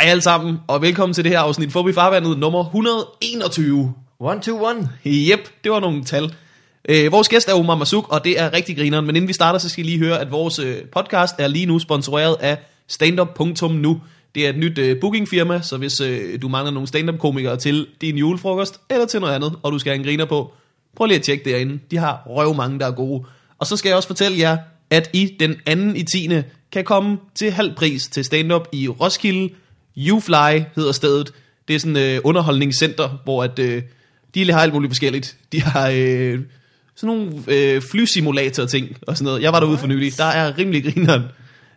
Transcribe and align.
Hej 0.00 0.10
alle 0.10 0.22
sammen, 0.22 0.58
og 0.66 0.82
velkommen 0.82 1.14
til 1.14 1.24
det 1.24 1.32
her 1.32 1.40
afsnit 1.40 1.72
Forbi 1.72 1.92
Farvandet 1.92 2.38
nummer 2.38 2.64
121. 2.64 3.94
One, 4.18 4.40
two, 4.40 4.66
one. 4.66 4.88
Yep, 5.06 5.48
det 5.64 5.72
var 5.72 5.80
nogle 5.80 6.04
tal. 6.04 6.34
Øh, 6.88 7.12
vores 7.12 7.28
gæst 7.28 7.48
er 7.48 7.54
Omar 7.54 7.74
Masuk, 7.74 8.12
og 8.12 8.24
det 8.24 8.40
er 8.40 8.52
rigtig 8.52 8.76
grineren. 8.76 9.06
Men 9.06 9.16
inden 9.16 9.28
vi 9.28 9.32
starter, 9.32 9.58
så 9.58 9.68
skal 9.68 9.84
I 9.84 9.88
lige 9.88 9.98
høre, 9.98 10.20
at 10.20 10.30
vores 10.30 10.58
øh, 10.58 10.76
podcast 10.92 11.34
er 11.38 11.48
lige 11.48 11.66
nu 11.66 11.78
sponsoreret 11.78 12.36
af 12.40 12.58
standup.nu. 12.88 14.00
Det 14.34 14.46
er 14.46 14.50
et 14.50 14.58
nyt 14.58 14.78
øh, 14.78 15.00
bookingfirma, 15.00 15.60
så 15.62 15.76
hvis 15.76 16.00
øh, 16.00 16.42
du 16.42 16.48
mangler 16.48 16.72
nogle 16.72 16.88
stand-up-komikere 16.88 17.56
til 17.56 17.86
din 18.00 18.18
julefrokost, 18.18 18.80
eller 18.90 19.06
til 19.06 19.20
noget 19.20 19.34
andet, 19.34 19.58
og 19.62 19.72
du 19.72 19.78
skal 19.78 19.90
have 19.90 19.98
en 19.98 20.04
griner 20.04 20.24
på, 20.24 20.52
prøv 20.96 21.06
lige 21.06 21.18
at 21.18 21.24
tjekke 21.24 21.50
derinde. 21.50 21.78
De 21.90 21.96
har 21.96 22.22
røv 22.26 22.54
mange, 22.54 22.78
der 22.78 22.86
er 22.86 22.92
gode. 22.92 23.24
Og 23.58 23.66
så 23.66 23.76
skal 23.76 23.88
jeg 23.88 23.96
også 23.96 24.08
fortælle 24.08 24.38
jer, 24.38 24.56
at 24.90 25.10
I 25.12 25.36
den 25.40 25.54
anden 25.66 25.96
i 25.96 26.02
10. 26.02 26.30
kan 26.72 26.84
komme 26.84 27.18
til 27.34 27.50
halv 27.50 27.74
pris 27.74 28.06
til 28.06 28.24
stand-up 28.24 28.68
i 28.72 28.88
Roskilde. 28.88 29.50
Ufly 30.12 30.60
hedder 30.76 30.92
stedet. 30.92 31.32
Det 31.68 31.76
er 31.76 31.80
sådan 31.80 31.96
et 31.96 32.14
øh, 32.14 32.20
underholdningscenter, 32.24 33.18
hvor 33.24 33.44
at, 33.44 33.58
øh, 33.58 33.82
de 34.34 34.52
har 34.52 34.60
alt 34.60 34.74
muligt 34.74 34.90
forskelligt. 34.90 35.36
De 35.52 35.62
har 35.62 35.88
øh, 35.94 36.40
sådan 36.96 37.16
nogle 37.16 37.32
øh, 37.48 37.82
flysimulator 37.82 38.66
ting 38.66 38.96
og 39.06 39.16
sådan 39.16 39.24
noget. 39.24 39.42
Jeg 39.42 39.52
var 39.52 39.60
derude 39.60 39.78
for 39.78 39.86
nylig. 39.86 40.18
Der 40.18 40.24
er 40.24 40.58
rimelig 40.58 40.84
grineren. 40.84 41.22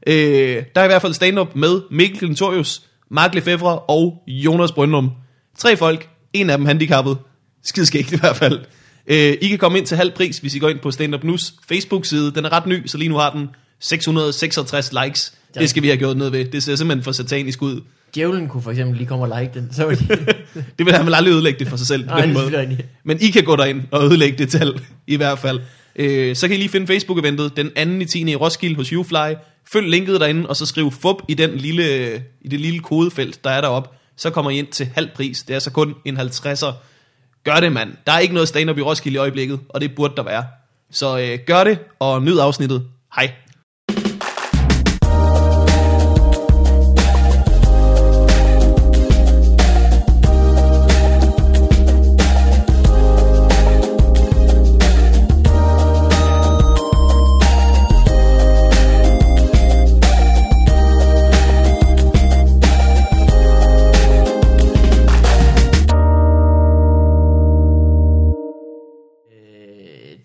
Øh, 0.07 0.63
der 0.75 0.81
er 0.81 0.83
i 0.83 0.87
hvert 0.87 1.01
fald 1.01 1.13
stand-up 1.13 1.55
med 1.55 1.81
Mikkel 1.91 2.19
Klintorius, 2.19 2.81
Mark 3.11 3.35
Lefebvre 3.35 3.79
og 3.79 4.23
Jonas 4.27 4.71
Brøndum. 4.71 5.11
Tre 5.57 5.77
folk, 5.77 6.09
en 6.33 6.49
af 6.49 6.57
dem 6.57 6.65
handicappet. 6.65 7.17
Skidskægt 7.63 8.11
i 8.11 8.17
hvert 8.17 8.35
fald. 8.35 8.59
Øh, 9.07 9.37
I 9.41 9.47
kan 9.47 9.57
komme 9.57 9.77
ind 9.77 9.85
til 9.87 9.97
halv 9.97 10.11
pris, 10.11 10.37
hvis 10.37 10.55
I 10.55 10.59
går 10.59 10.69
ind 10.69 10.79
på 10.79 10.91
Stand 10.91 11.15
Up 11.15 11.23
News 11.23 11.53
Facebook-side. 11.69 12.31
Den 12.31 12.45
er 12.45 12.51
ret 12.51 12.65
ny, 12.65 12.87
så 12.87 12.97
lige 12.97 13.09
nu 13.09 13.15
har 13.15 13.31
den 13.31 13.47
666 13.79 14.93
likes. 15.03 15.33
Det 15.53 15.69
skal 15.69 15.83
vi 15.83 15.87
have 15.87 15.97
gjort 15.97 16.17
noget 16.17 16.33
ved. 16.33 16.45
Det 16.45 16.63
ser 16.63 16.75
simpelthen 16.75 17.03
for 17.03 17.11
satanisk 17.11 17.61
ud. 17.61 17.81
Djævlen 18.15 18.47
kunne 18.47 18.63
for 18.63 18.71
eksempel 18.71 18.97
lige 18.97 19.07
komme 19.07 19.25
og 19.25 19.41
like 19.41 19.59
den. 19.59 19.73
Så 19.73 19.85
var 19.85 19.95
de... 19.95 20.07
Det 20.77 20.85
vil 20.85 20.93
han 20.93 21.05
vel 21.05 21.13
aldrig 21.13 21.31
ødelægge 21.31 21.59
det 21.59 21.67
for 21.67 21.77
sig 21.77 21.87
selv 21.87 22.03
på 22.03 22.09
Nej, 22.15 22.21
den 22.25 22.33
måde. 22.33 22.59
rigtigt. 22.59 22.85
Men 23.03 23.17
I 23.21 23.29
kan 23.29 23.43
gå 23.43 23.55
derind 23.55 23.81
og 23.91 24.05
ødelægge 24.05 24.37
det 24.37 24.49
tal, 24.49 24.81
i 25.07 25.15
hvert 25.15 25.39
fald. 25.39 25.59
Øh, 25.95 26.35
så 26.35 26.47
kan 26.47 26.55
I 26.55 26.59
lige 26.59 26.69
finde 26.69 26.87
Facebook-eventet 26.87 27.57
den 27.57 27.99
2. 27.99 28.03
i 28.03 28.05
10. 28.05 28.31
i 28.31 28.35
Roskilde 28.35 28.75
hos 28.75 28.93
Ufly. 28.93 29.33
Følg 29.71 29.89
linket 29.89 30.19
derinde, 30.21 30.49
og 30.49 30.55
så 30.55 30.65
skriv 30.65 30.91
FUB 30.91 31.21
i, 31.27 31.33
den 31.33 31.49
lille, 31.55 32.15
i 32.41 32.47
det 32.47 32.59
lille 32.59 32.79
kodefelt, 32.79 33.43
der 33.43 33.49
er 33.49 33.61
deroppe. 33.61 33.89
Så 34.17 34.29
kommer 34.29 34.51
I 34.51 34.57
ind 34.59 34.67
til 34.67 34.89
halv 34.95 35.09
pris. 35.15 35.43
Det 35.43 35.55
er 35.55 35.59
så 35.59 35.71
kun 35.71 35.95
en 36.05 36.17
50'er. 36.17 36.73
Gør 37.43 37.59
det, 37.59 37.71
mand. 37.71 37.89
Der 38.07 38.11
er 38.13 38.19
ikke 38.19 38.33
noget 38.33 38.47
stand-up 38.49 38.77
i 38.77 38.81
Roskilde 38.81 39.15
i 39.15 39.17
øjeblikket, 39.19 39.59
og 39.69 39.81
det 39.81 39.95
burde 39.95 40.13
der 40.17 40.23
være. 40.23 40.43
Så 40.91 41.19
øh, 41.19 41.39
gør 41.45 41.63
det, 41.63 41.79
og 41.99 42.23
nyd 42.23 42.39
afsnittet. 42.39 42.83
Hej. 43.15 43.31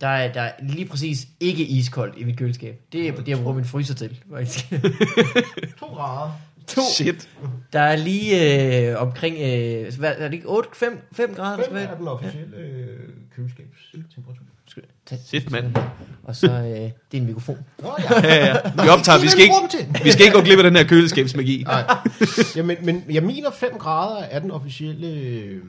Der, 0.04 0.10
er, 0.10 0.32
der 0.32 0.40
er 0.40 0.52
lige 0.62 0.86
præcis 0.88 1.28
ikke 1.40 1.64
iskoldt 1.64 2.18
i 2.18 2.24
mit 2.24 2.36
køleskab. 2.38 2.80
Det 2.92 3.08
er 3.08 3.12
det, 3.14 3.28
jeg 3.28 3.38
bruger 3.38 3.54
min 3.54 3.64
fryser 3.64 3.94
til. 3.94 4.20
faktisk. 4.30 4.70
2 5.80 5.86
grader. 5.86 6.40
to. 6.66 6.80
Shit. 6.94 7.28
Der 7.72 7.80
er 7.80 7.96
lige 7.96 8.90
øh, 8.90 9.02
omkring, 9.02 9.36
øh, 9.36 9.98
hvad, 9.98 10.14
er 10.18 10.28
det 10.28 10.34
ikke 10.34 10.48
8, 10.48 10.68
5, 10.74 11.08
5 11.12 11.34
grader? 11.34 11.56
Der 11.56 11.56
5 11.56 11.64
skal 11.64 11.74
være? 11.74 11.92
er 11.92 11.96
den 11.96 12.08
officielle 12.08 12.56
øh, 12.56 13.08
køleskabstemperatur. 13.36 14.44
Shit, 15.26 15.50
mand. 15.50 15.74
Og 16.24 16.36
så, 16.36 16.50
øh, 16.50 16.66
det 16.66 16.90
er 17.12 17.16
en 17.16 17.26
mikrofon. 17.26 17.58
Nå 17.82 17.96
ja. 17.98 18.20
Ja, 18.22 18.46
ja. 18.46 18.56
Vi 18.82 18.88
optager, 18.88 19.20
vi 19.20 19.28
skal, 19.28 19.42
ikke, 19.42 19.54
vi 20.04 20.10
skal 20.10 20.24
ikke 20.24 20.36
gå 20.38 20.44
glip 20.44 20.58
af 20.58 20.64
den 20.64 20.76
her 20.76 20.84
køleskabsmagi. 20.84 21.62
Nej. 21.62 21.84
Jamen, 22.56 22.76
men 22.82 23.04
jeg 23.10 23.22
mener 23.22 23.50
5 23.50 23.78
grader 23.78 24.22
er 24.22 24.38
den 24.38 24.50
officielle... 24.50 25.06
Øh, 25.08 25.62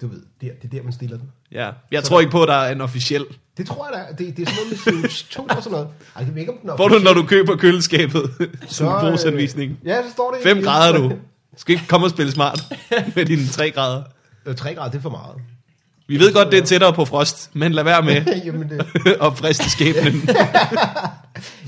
du 0.00 0.06
ved, 0.06 0.22
det 0.40 0.48
er, 0.48 0.52
det 0.54 0.64
er 0.64 0.78
der, 0.78 0.82
man 0.82 0.92
stiller 0.92 1.16
den. 1.16 1.30
Ja. 1.52 1.70
Jeg 1.90 2.04
tror 2.04 2.20
ikke 2.20 2.32
på, 2.32 2.42
at 2.42 2.48
der 2.48 2.54
er 2.54 2.72
en 2.72 2.80
officiel. 2.80 3.24
Det 3.56 3.66
tror 3.66 3.86
jeg, 3.86 3.98
der 3.98 4.04
er. 4.04 4.14
Det, 4.14 4.36
det 4.36 4.48
er 4.48 4.50
sådan 4.50 4.66
noget 4.86 5.02
med 5.02 5.10
CO2 5.10 5.56
og 5.56 5.62
sådan 5.62 5.72
noget. 5.72 5.88
Ej, 6.16 6.24
jeg 6.24 6.34
ved 6.34 6.40
ikke, 6.40 6.52
om 6.52 6.58
den 6.58 6.70
er 6.70 6.76
Får 6.76 6.88
du, 6.88 6.98
når 6.98 7.12
du 7.12 7.22
køber 7.22 7.56
køleskabet, 7.56 8.30
som 8.68 8.86
øh, 8.86 9.00
brugsanvisning? 9.00 9.78
Ja, 9.84 10.02
så 10.02 10.10
står 10.10 10.30
det... 10.30 10.42
5 10.42 10.62
grader, 10.62 10.98
du. 10.98 11.12
Skal 11.56 11.72
ikke 11.72 11.86
komme 11.86 12.06
og 12.06 12.10
spille 12.10 12.32
smart 12.32 12.60
med 13.16 13.24
dine 13.24 13.48
3 13.48 13.70
grader. 13.70 14.02
Øh, 14.46 14.54
3 14.54 14.74
grader, 14.74 14.90
det 14.90 14.98
er 14.98 15.02
for 15.02 15.10
meget. 15.10 15.36
Vi 16.08 16.18
ved 16.18 16.32
godt, 16.32 16.50
det 16.52 16.58
er 16.58 16.64
tættere 16.64 16.92
på 16.92 17.04
frost, 17.04 17.50
men 17.52 17.72
lad 17.72 17.84
være 17.84 18.02
med 18.02 18.24
Jamen, 18.46 18.68
det, 18.68 18.80
at 19.26 19.38
friste 19.38 19.70
skæbnen. 19.70 20.28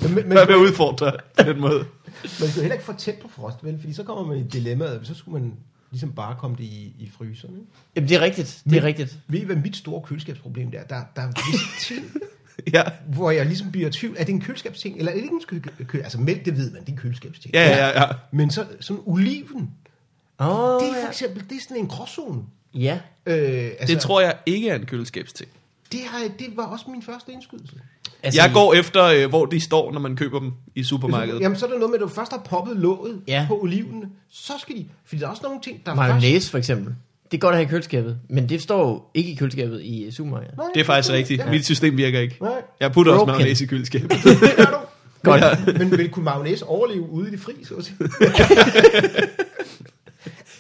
jamen, 0.03 0.29
men, 0.29 0.39
at 0.39 0.55
udfordre 0.55 1.13
på 1.39 1.43
den 1.43 1.61
måde? 1.61 1.85
man 2.23 2.49
skal 2.51 2.63
heller 2.63 2.73
ikke 2.73 2.85
få 2.85 2.93
tæt 2.99 3.15
på 3.23 3.29
frost, 3.37 3.57
vel? 3.63 3.77
Fordi 3.81 3.93
så 3.93 4.03
kommer 4.03 4.27
man 4.27 4.39
i 4.39 4.43
dilemmaet, 4.43 5.01
så 5.05 5.15
skulle 5.15 5.43
man 5.43 5.53
ligesom 5.93 6.13
bare 6.13 6.37
komme 6.39 6.57
det 6.57 6.65
i, 6.65 6.95
i 6.99 7.11
fryseren. 7.19 7.55
Ikke? 7.55 7.67
Jamen, 7.97 8.09
det 8.09 8.17
er 8.17 8.21
rigtigt. 8.21 8.63
Det 8.65 8.71
er 8.73 8.75
Men- 8.81 8.85
rigtigt. 8.85 9.19
Ved 9.29 9.41
I, 9.41 9.45
hvad 9.45 9.57
mit 9.57 9.77
store 9.77 10.03
køleskabsproblem 10.03 10.71
det 10.71 10.81
er? 10.81 10.85
Der, 10.85 11.03
der 11.17 11.23
er 11.23 11.33
visse 11.53 11.65
ting, 11.95 12.07
Ja, 12.73 12.83
hvor 13.09 13.31
jeg 13.31 13.47
ligesom 13.47 13.71
bliver 13.71 13.89
i 13.89 13.93
tvivl. 13.93 14.17
Er 14.19 14.25
det 14.25 14.33
en 14.33 14.41
køleskabsting, 14.41 14.99
eller 14.99 15.13
er 15.13 15.17
det 15.17 15.23
ikke 15.23 15.35
en 15.35 15.61
kø- 15.61 15.85
kø- 15.85 16.01
Altså 16.01 16.21
mælk, 16.21 16.45
det 16.45 16.57
ved 16.57 16.71
man, 16.71 16.81
det 16.81 16.89
er 16.89 16.93
en 16.93 16.99
køleskabsting. 16.99 17.55
ja, 17.55 17.69
ja, 17.69 18.01
ja. 18.03 18.07
Men 18.33 18.51
så, 18.51 18.67
sådan 18.81 19.03
oliven, 19.07 19.71
Åh, 20.41 20.81
det 20.81 20.89
er 20.89 20.93
for 20.93 21.01
ja. 21.01 21.09
eksempel, 21.09 21.45
det 21.51 21.57
er 21.57 21.61
sådan 21.61 21.77
en 21.77 21.87
gråzone. 21.89 22.43
ja. 22.75 23.01
Øh, 23.27 23.71
altså, 23.81 23.95
Det 23.95 24.01
tror 24.03 24.21
jeg 24.21 24.37
ikke 24.47 24.69
er 24.69 24.75
en 24.75 24.87
køleskabsting. 24.87 25.51
det, 25.93 26.01
har, 26.01 26.19
det 26.39 26.57
var 26.57 26.67
også 26.67 26.91
min 26.91 27.03
første 27.03 27.33
indskydelse. 27.33 27.77
Altså, 28.23 28.41
Jeg 28.43 28.51
går 28.55 28.75
efter, 28.75 29.05
øh, 29.05 29.29
hvor 29.29 29.47
de 29.47 29.61
står, 29.61 29.93
når 29.93 30.01
man 30.01 30.17
køber 30.17 30.39
dem 30.39 30.53
i 30.75 30.85
supermarkedet. 30.85 31.41
Jamen, 31.41 31.59
så 31.59 31.67
er 31.67 31.71
der 31.71 31.79
noget 31.79 31.91
med, 31.91 31.99
at 31.99 32.03
du 32.03 32.09
først 32.09 32.33
har 32.33 32.43
poppet 32.45 32.77
låget 32.77 33.21
Ja. 33.29 33.45
på 33.49 33.59
oliven, 33.63 34.05
så 34.31 34.53
skal 34.61 34.77
de, 34.77 34.87
fordi 35.07 35.21
der 35.21 35.27
er 35.27 35.31
også 35.31 35.43
nogle 35.45 35.61
ting, 35.65 35.77
der 35.87 35.91
først... 35.95 35.97
Mayonnaise 36.09 36.51
for 36.51 36.59
eksempel. 36.59 36.95
Det 37.31 37.39
er 37.39 37.41
godt 37.41 37.53
at 37.53 37.59
have 37.59 37.67
i 37.67 37.71
køleskabet, 37.71 38.19
men 38.31 38.49
det 38.49 38.63
står 38.63 38.89
jo 38.89 39.03
ikke 39.15 39.31
i 39.31 39.35
køleskabet 39.35 39.81
i 39.83 40.11
supermarkedet. 40.11 40.57
Nej, 40.57 40.67
Det 40.75 40.81
er 40.81 40.85
faktisk 40.85 41.13
rigtigt. 41.13 41.41
Ja. 41.41 41.51
Mit 41.51 41.65
system 41.65 41.97
virker 41.97 42.21
ikke. 42.21 42.37
Nej, 42.41 42.53
Jeg 42.81 42.93
putter 42.93 43.13
også 43.13 43.19
Broken. 43.19 43.33
mayonnaise 43.33 43.65
i 43.65 43.67
køleskabet. 43.67 44.11
det 44.25 44.53
gør 44.57 44.65
du. 44.65 44.77
Godt. 45.31 45.79
Men 45.79 45.91
vil 45.99 46.09
kunne 46.09 46.25
mayonnaise 46.25 46.67
overleve 46.67 47.11
ude 47.11 47.29
i 47.29 47.31
det 47.31 47.41
fri, 47.41 47.53
så 47.65 47.75
at 47.75 47.85
sige? 47.85 47.97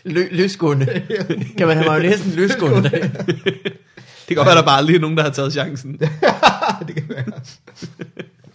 Lø- 0.04 0.28
løsgående. 0.36 1.02
kan 1.58 1.66
man 1.66 1.76
have 1.76 1.86
mayonnaisen 1.88 2.32
løsgående? 2.32 3.10
Det 4.28 4.36
kan 4.36 4.36
godt 4.36 4.46
være, 4.46 4.56
der 4.56 4.62
bare 4.62 4.76
aldrig 4.78 4.96
er 4.96 5.00
nogen, 5.00 5.16
der 5.16 5.22
har 5.22 5.30
taget 5.30 5.52
chancen. 5.52 5.92
det 6.86 6.94
kan 6.94 7.04
være. 7.08 7.24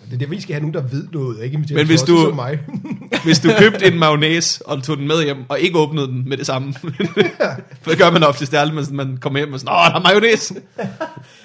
Det 0.10 0.14
er 0.14 0.18
det, 0.18 0.32
vi 0.32 0.42
skal 0.42 0.54
have 0.54 0.62
nogen, 0.62 0.74
der 0.74 0.82
ved 0.82 1.08
noget, 1.14 1.44
ikke? 1.44 1.58
Men 1.74 1.86
hvis 1.88 2.02
du- 2.02 2.26
Som 2.26 2.36
mig. 2.36 2.60
Hvis 3.24 3.40
du 3.40 3.50
købte 3.60 3.86
en 3.88 4.00
mayonnaise, 4.00 4.68
og 4.68 4.84
tog 4.84 4.98
den 4.98 5.08
med 5.08 5.24
hjem, 5.24 5.38
og 5.50 5.60
ikke 5.60 5.78
åbnede 5.80 6.08
den 6.08 6.30
med 6.30 6.38
det 6.38 6.46
samme. 6.46 6.74
For 7.82 7.90
det 7.90 7.98
gør 8.00 8.12
man 8.12 8.24
oftest, 8.24 8.52
det 8.52 8.58
er 8.58 8.62
aldrig, 8.62 8.76
man, 8.76 9.08
man 9.08 9.18
kommer 9.18 9.40
hjem 9.40 9.54
og 9.54 9.60
sådan, 9.60 9.74
åh, 9.74 9.78
der 9.92 9.96
er 9.96 10.00
mayonnaise. 10.00 10.56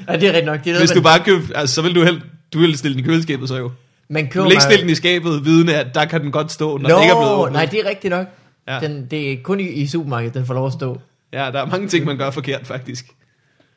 ja, 0.09 0.17
det 0.17 0.23
er 0.23 0.29
rigtigt 0.29 0.45
nok. 0.47 0.65
Det 0.65 0.75
er 0.75 0.79
Hvis 0.79 0.91
du 0.91 1.03
bare 1.03 1.21
køber, 1.25 1.43
altså, 1.55 1.75
så 1.75 1.83
vil 1.83 1.95
du 1.95 2.05
helt, 2.05 2.23
du 2.53 2.59
vil 2.59 2.79
stille 2.79 2.95
den 2.97 3.05
i 3.05 3.07
køleskabet 3.07 3.49
så 3.49 3.57
jo. 3.57 3.71
man 4.09 4.25
Du 4.25 4.31
køber 4.31 4.45
vil 4.45 4.53
ikke 4.53 4.63
stille 4.63 4.81
den 4.83 4.91
i 4.91 4.95
skabet, 4.95 5.45
vidende 5.45 5.77
at 5.77 5.95
der 5.95 6.05
kan 6.05 6.21
den 6.21 6.33
godt 6.33 6.53
stå, 6.53 6.79
når 6.79 6.89
Nå, 6.89 6.95
den 6.95 7.03
ikke 7.03 7.13
er 7.13 7.21
blevet 7.21 7.35
åbnet. 7.35 7.53
nej, 7.53 7.65
det 7.67 7.81
er 7.85 7.89
rigtigt 7.89 8.11
nok. 8.11 8.27
Ja. 8.69 8.79
Den, 8.81 9.07
det 9.11 9.33
er 9.33 9.37
kun 9.43 9.61
i, 9.61 9.69
i 9.69 9.87
supermarkedet, 9.87 10.35
den 10.35 10.47
får 10.47 10.55
lov 10.55 10.67
at 10.67 10.73
stå. 10.73 11.01
Ja, 11.33 11.39
der 11.53 11.63
er 11.63 11.67
mange 11.67 11.89
ting, 11.89 12.07
man 12.07 12.17
gør 12.19 12.31
forkert, 12.31 12.67
faktisk. 12.67 13.07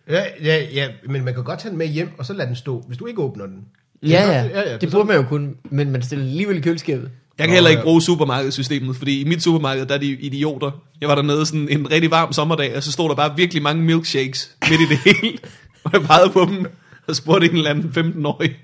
Ja, 0.09 0.23
ja, 0.43 0.63
ja, 0.73 0.87
men 1.09 1.25
man 1.25 1.33
kan 1.33 1.43
godt 1.43 1.59
tage 1.59 1.69
den 1.69 1.77
med 1.77 1.87
hjem, 1.87 2.09
og 2.17 2.25
så 2.25 2.33
lade 2.33 2.47
den 2.47 2.55
stå, 2.55 2.83
hvis 2.87 2.97
du 2.97 3.05
ikke 3.05 3.21
åbner 3.21 3.45
den. 3.45 3.57
Ja, 4.03 4.07
ja, 4.07 4.31
ja, 4.43 4.59
ja, 4.69 4.73
det 4.73 4.81
det 4.81 4.91
burde 4.91 5.07
man 5.07 5.15
jo 5.15 5.23
kunne, 5.23 5.49
men 5.69 5.91
man 5.91 6.01
stiller 6.01 6.25
alligevel 6.25 6.57
i 6.57 6.61
køleskabet. 6.61 7.09
Jeg 7.37 7.47
kan 7.47 7.53
heller 7.53 7.69
ikke 7.69 7.83
bruge 7.83 8.01
supermarkedssystemet, 8.01 8.95
fordi 8.95 9.21
i 9.21 9.23
mit 9.23 9.43
supermarked, 9.43 9.85
der 9.85 9.93
er 9.93 9.97
de 9.99 10.07
idioter. 10.07 10.71
Jeg 11.01 11.09
var 11.09 11.15
dernede 11.15 11.45
sådan 11.45 11.69
en 11.69 11.91
rigtig 11.91 12.11
varm 12.11 12.33
sommerdag, 12.33 12.75
og 12.75 12.83
så 12.83 12.91
stod 12.91 13.09
der 13.09 13.15
bare 13.15 13.33
virkelig 13.37 13.63
mange 13.63 13.83
milkshakes 13.83 14.51
midt 14.69 14.81
i 14.81 14.85
det 14.85 14.97
hele. 15.05 15.37
Og 15.83 15.91
jeg 15.93 16.01
pegede 16.01 16.29
på 16.29 16.45
dem 16.49 16.65
og 17.07 17.15
spurgte 17.15 17.47
en 17.49 17.55
eller 17.55 17.69
anden 17.69 18.13
15-årig, 18.15 18.57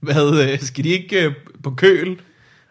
hvad, 0.00 0.48
øh, 0.52 0.60
skal 0.60 0.84
de 0.84 0.88
ikke 0.88 1.24
øh, 1.24 1.32
på 1.62 1.70
køl? 1.70 2.16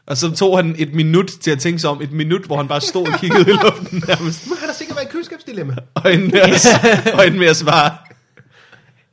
Og 0.07 0.17
så 0.17 0.31
tog 0.31 0.57
han 0.57 0.75
et 0.77 0.93
minut 0.93 1.27
til 1.41 1.51
at 1.51 1.59
tænke 1.59 1.79
sig 1.79 1.89
om, 1.89 2.01
et 2.01 2.11
minut, 2.11 2.41
hvor 2.41 2.57
han 2.57 2.67
bare 2.67 2.81
stod 2.81 3.07
og 3.07 3.19
kiggede 3.19 3.41
i 3.49 3.53
luften 3.53 4.03
nærmest, 4.07 4.49
Nu 4.49 4.55
har 4.59 4.67
der 4.67 4.73
sikkert 4.73 4.95
været 4.97 5.05
et 5.05 5.11
køleskabsdilemma. 5.11 5.75
og 5.93 6.13
endte 6.13 6.27
med 6.27 6.39
at, 6.39 6.65
og 7.17 7.25
endte 7.27 7.39
med 7.39 7.47
at 7.47 7.55
svare, 7.55 7.97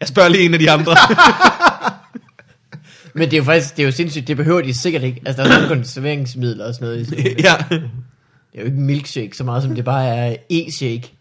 jeg 0.02 0.08
spørger 0.08 0.28
lige 0.28 0.44
en 0.44 0.54
af 0.54 0.60
de 0.60 0.70
andre. 0.70 0.96
Men 3.14 3.22
det 3.22 3.32
er 3.32 3.37
jo 3.38 3.44
faktisk, 3.44 3.76
det 3.76 3.82
er 3.82 3.87
jo 3.87 3.93
sindssygt, 3.93 4.28
det 4.28 4.37
behøver 4.37 4.62
de 4.62 4.75
sikkert 4.75 5.02
ikke. 5.02 5.22
Altså, 5.26 5.43
der 5.43 5.49
er 5.49 5.52
nogle 5.60 5.69
konserveringsmidler 5.69 6.66
og 6.66 6.75
sådan 6.75 6.88
noget. 6.88 7.00
i 7.00 7.04
sådan 7.04 7.25
noget. 7.25 7.44
ja, 7.44 7.54
Det 7.70 7.82
er 8.54 8.60
jo 8.60 8.64
ikke 8.64 8.76
en 8.78 8.87
milkshake, 8.87 9.37
så 9.37 9.44
meget 9.44 9.62
som 9.62 9.75
det 9.75 9.84
bare 9.84 10.06
er 10.06 10.37
e-shake. 10.52 11.12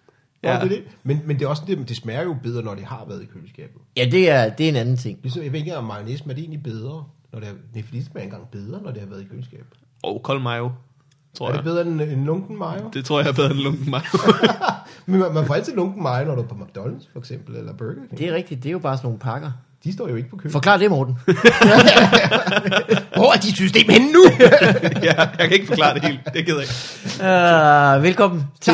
Ja. 0.43 0.53
Det 0.55 0.63
er 0.63 0.67
det. 0.67 0.83
Men, 1.03 1.21
men 1.25 1.39
det 1.39 1.45
er 1.45 1.49
også 1.49 1.63
det, 1.67 1.89
det 1.89 1.97
smager 1.97 2.23
jo 2.23 2.35
bedre, 2.43 2.63
når 2.63 2.75
det 2.75 2.85
har 2.85 3.05
været 3.07 3.23
i 3.23 3.25
køleskabet. 3.25 3.81
Ja, 3.97 4.05
det 4.11 4.29
er, 4.29 4.49
det 4.49 4.65
er 4.65 4.69
en 4.69 4.75
anden 4.75 4.97
ting. 4.97 5.19
Ligesom, 5.23 5.43
jeg 5.43 5.51
ved 5.51 5.59
ikke, 5.59 5.77
om 5.77 5.83
mayonnaise, 5.83 6.23
er 6.23 6.27
det 6.33 6.39
egentlig 6.39 6.63
bedre, 6.63 7.03
når 7.33 7.39
det 7.39 7.49
er, 7.49 7.53
nej, 7.73 7.83
fordi 7.83 7.97
det 7.97 8.05
smager 8.05 8.23
engang 8.23 8.47
bedre, 8.51 8.81
når 8.83 8.91
det 8.91 9.01
har 9.01 9.07
været 9.09 9.21
i 9.21 9.25
køleskabet. 9.25 9.77
og 10.03 10.21
kold 10.23 10.41
mayo. 10.41 10.71
Tror 11.37 11.47
Er 11.47 11.51
det 11.51 11.57
jeg. 11.57 11.63
bedre 11.63 11.81
end 11.81 12.01
en 12.01 12.25
lunken 12.25 12.57
mayo? 12.57 12.89
Det 12.93 13.05
tror 13.05 13.19
jeg 13.19 13.27
er 13.29 13.33
bedre 13.33 13.51
end 13.51 13.59
lunken 13.59 13.91
mayo. 13.91 14.03
Men 15.05 15.19
man, 15.19 15.33
man 15.33 15.45
får 15.45 15.53
altid 15.55 15.75
lunken 15.75 16.03
mayo, 16.03 16.25
når 16.25 16.35
du 16.35 16.41
er 16.41 16.45
på 16.45 16.55
McDonald's, 16.55 17.07
for 17.13 17.19
eksempel, 17.19 17.55
eller 17.55 17.73
Burger 17.73 17.93
King. 18.09 18.19
Det 18.19 18.27
er 18.29 18.33
rigtigt, 18.33 18.63
det 18.63 18.69
er 18.69 18.73
jo 18.73 18.79
bare 18.79 18.97
sådan 18.97 19.05
nogle 19.07 19.19
pakker. 19.19 19.51
De 19.83 19.93
står 19.93 20.07
jo 20.09 20.15
ikke 20.15 20.29
på 20.29 20.35
køen. 20.35 20.51
Forklar 20.51 20.77
det, 20.77 20.89
Morten. 20.91 21.15
Hvor 23.15 23.33
er 23.35 23.39
dit 23.43 23.55
system 23.55 23.89
henne 23.89 24.11
nu? 24.11 24.23
ja, 25.07 25.13
jeg 25.19 25.29
kan 25.39 25.51
ikke 25.51 25.67
forklare 25.67 25.93
det 25.93 26.03
helt. 26.03 26.19
Det 26.33 26.45
gider 26.45 26.59
jeg 26.59 26.67
ikke. 26.69 27.97
Uh, 27.97 28.03
velkommen 28.03 28.43
til 28.61 28.73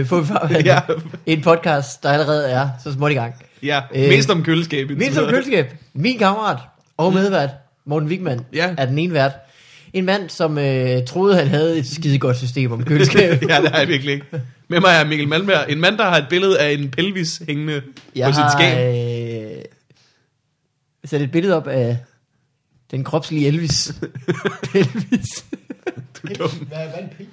uh, 0.00 0.06
Fodbold 0.06 0.64
Ja. 0.64 0.80
En 1.26 1.42
podcast, 1.42 2.02
der 2.02 2.10
allerede 2.10 2.50
er 2.50 2.68
så 2.84 2.92
småt 2.92 3.10
i 3.10 3.14
gang. 3.14 3.34
Ja, 3.62 3.80
Øh, 3.94 4.08
mest 4.08 4.30
om 4.30 4.42
køleskab. 4.44 4.80
indtil 4.80 4.96
Min 4.98 5.12
som 5.14 5.20
videre. 5.20 5.30
køleskab, 5.32 5.74
min 5.94 6.18
kammerat 6.18 6.58
og 6.96 7.12
medvært, 7.12 7.50
Morten 7.86 8.08
Wigman, 8.08 8.40
Ja. 8.52 8.74
er 8.78 8.86
den 8.86 8.98
ene 8.98 9.14
vært. 9.14 9.32
En 9.96 10.04
mand, 10.04 10.30
som 10.30 10.58
øh, 10.58 11.04
troede, 11.06 11.36
han 11.36 11.46
havde 11.48 11.78
et 11.78 11.86
skide 11.86 12.18
godt 12.18 12.36
system 12.36 12.72
om 12.72 12.84
køleskab. 12.84 13.42
ja, 13.48 13.60
det 13.60 13.70
har 13.70 13.78
jeg 13.78 13.88
virkelig 13.88 14.14
ikke. 14.14 14.26
Med 14.68 14.80
mig 14.80 14.90
er 14.90 15.04
Mikkel 15.04 15.28
Malmberg. 15.28 15.64
En 15.68 15.80
mand, 15.80 15.98
der 15.98 16.04
har 16.04 16.16
et 16.16 16.26
billede 16.30 16.60
af 16.60 16.72
en 16.72 16.90
pelvis 16.90 17.42
hængende 17.48 17.82
Jeg 18.16 18.26
på 18.28 18.32
sit 18.32 18.42
har 18.42 18.50
skab. 18.58 18.94
øh, 19.58 19.62
sat 21.04 21.22
et 21.22 21.30
billede 21.30 21.56
op 21.56 21.66
af 21.68 21.98
den 22.90 23.04
kropslige 23.04 23.46
Elvis. 23.46 23.88
Elvis. 24.74 25.44
Du 26.22 26.28
er 26.30 26.34
dum. 26.38 26.50
Hvad 26.50 26.78
er 26.78 26.98
en 26.98 27.08
penis? 27.16 27.28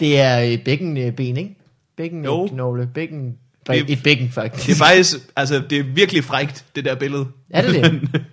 Det 0.00 0.20
er 0.20 0.40
øh, 0.52 0.64
bækkenben, 0.64 1.36
ikke? 1.36 1.56
Bækken 1.96 2.24
Jo. 2.24 2.46
knogle, 2.46 2.88
bækken... 2.94 3.36
Det- 3.66 3.90
et 3.90 4.02
bækken, 4.02 4.30
faktisk. 4.30 4.66
Det 4.66 4.72
er 4.74 4.78
faktisk, 4.86 5.16
altså, 5.36 5.62
det 5.70 5.78
er 5.78 5.82
virkelig 5.82 6.24
frægt, 6.24 6.64
det 6.76 6.84
der 6.84 6.94
billede. 6.94 7.26
Er 7.50 7.62
det 7.62 7.74
det? 7.74 8.22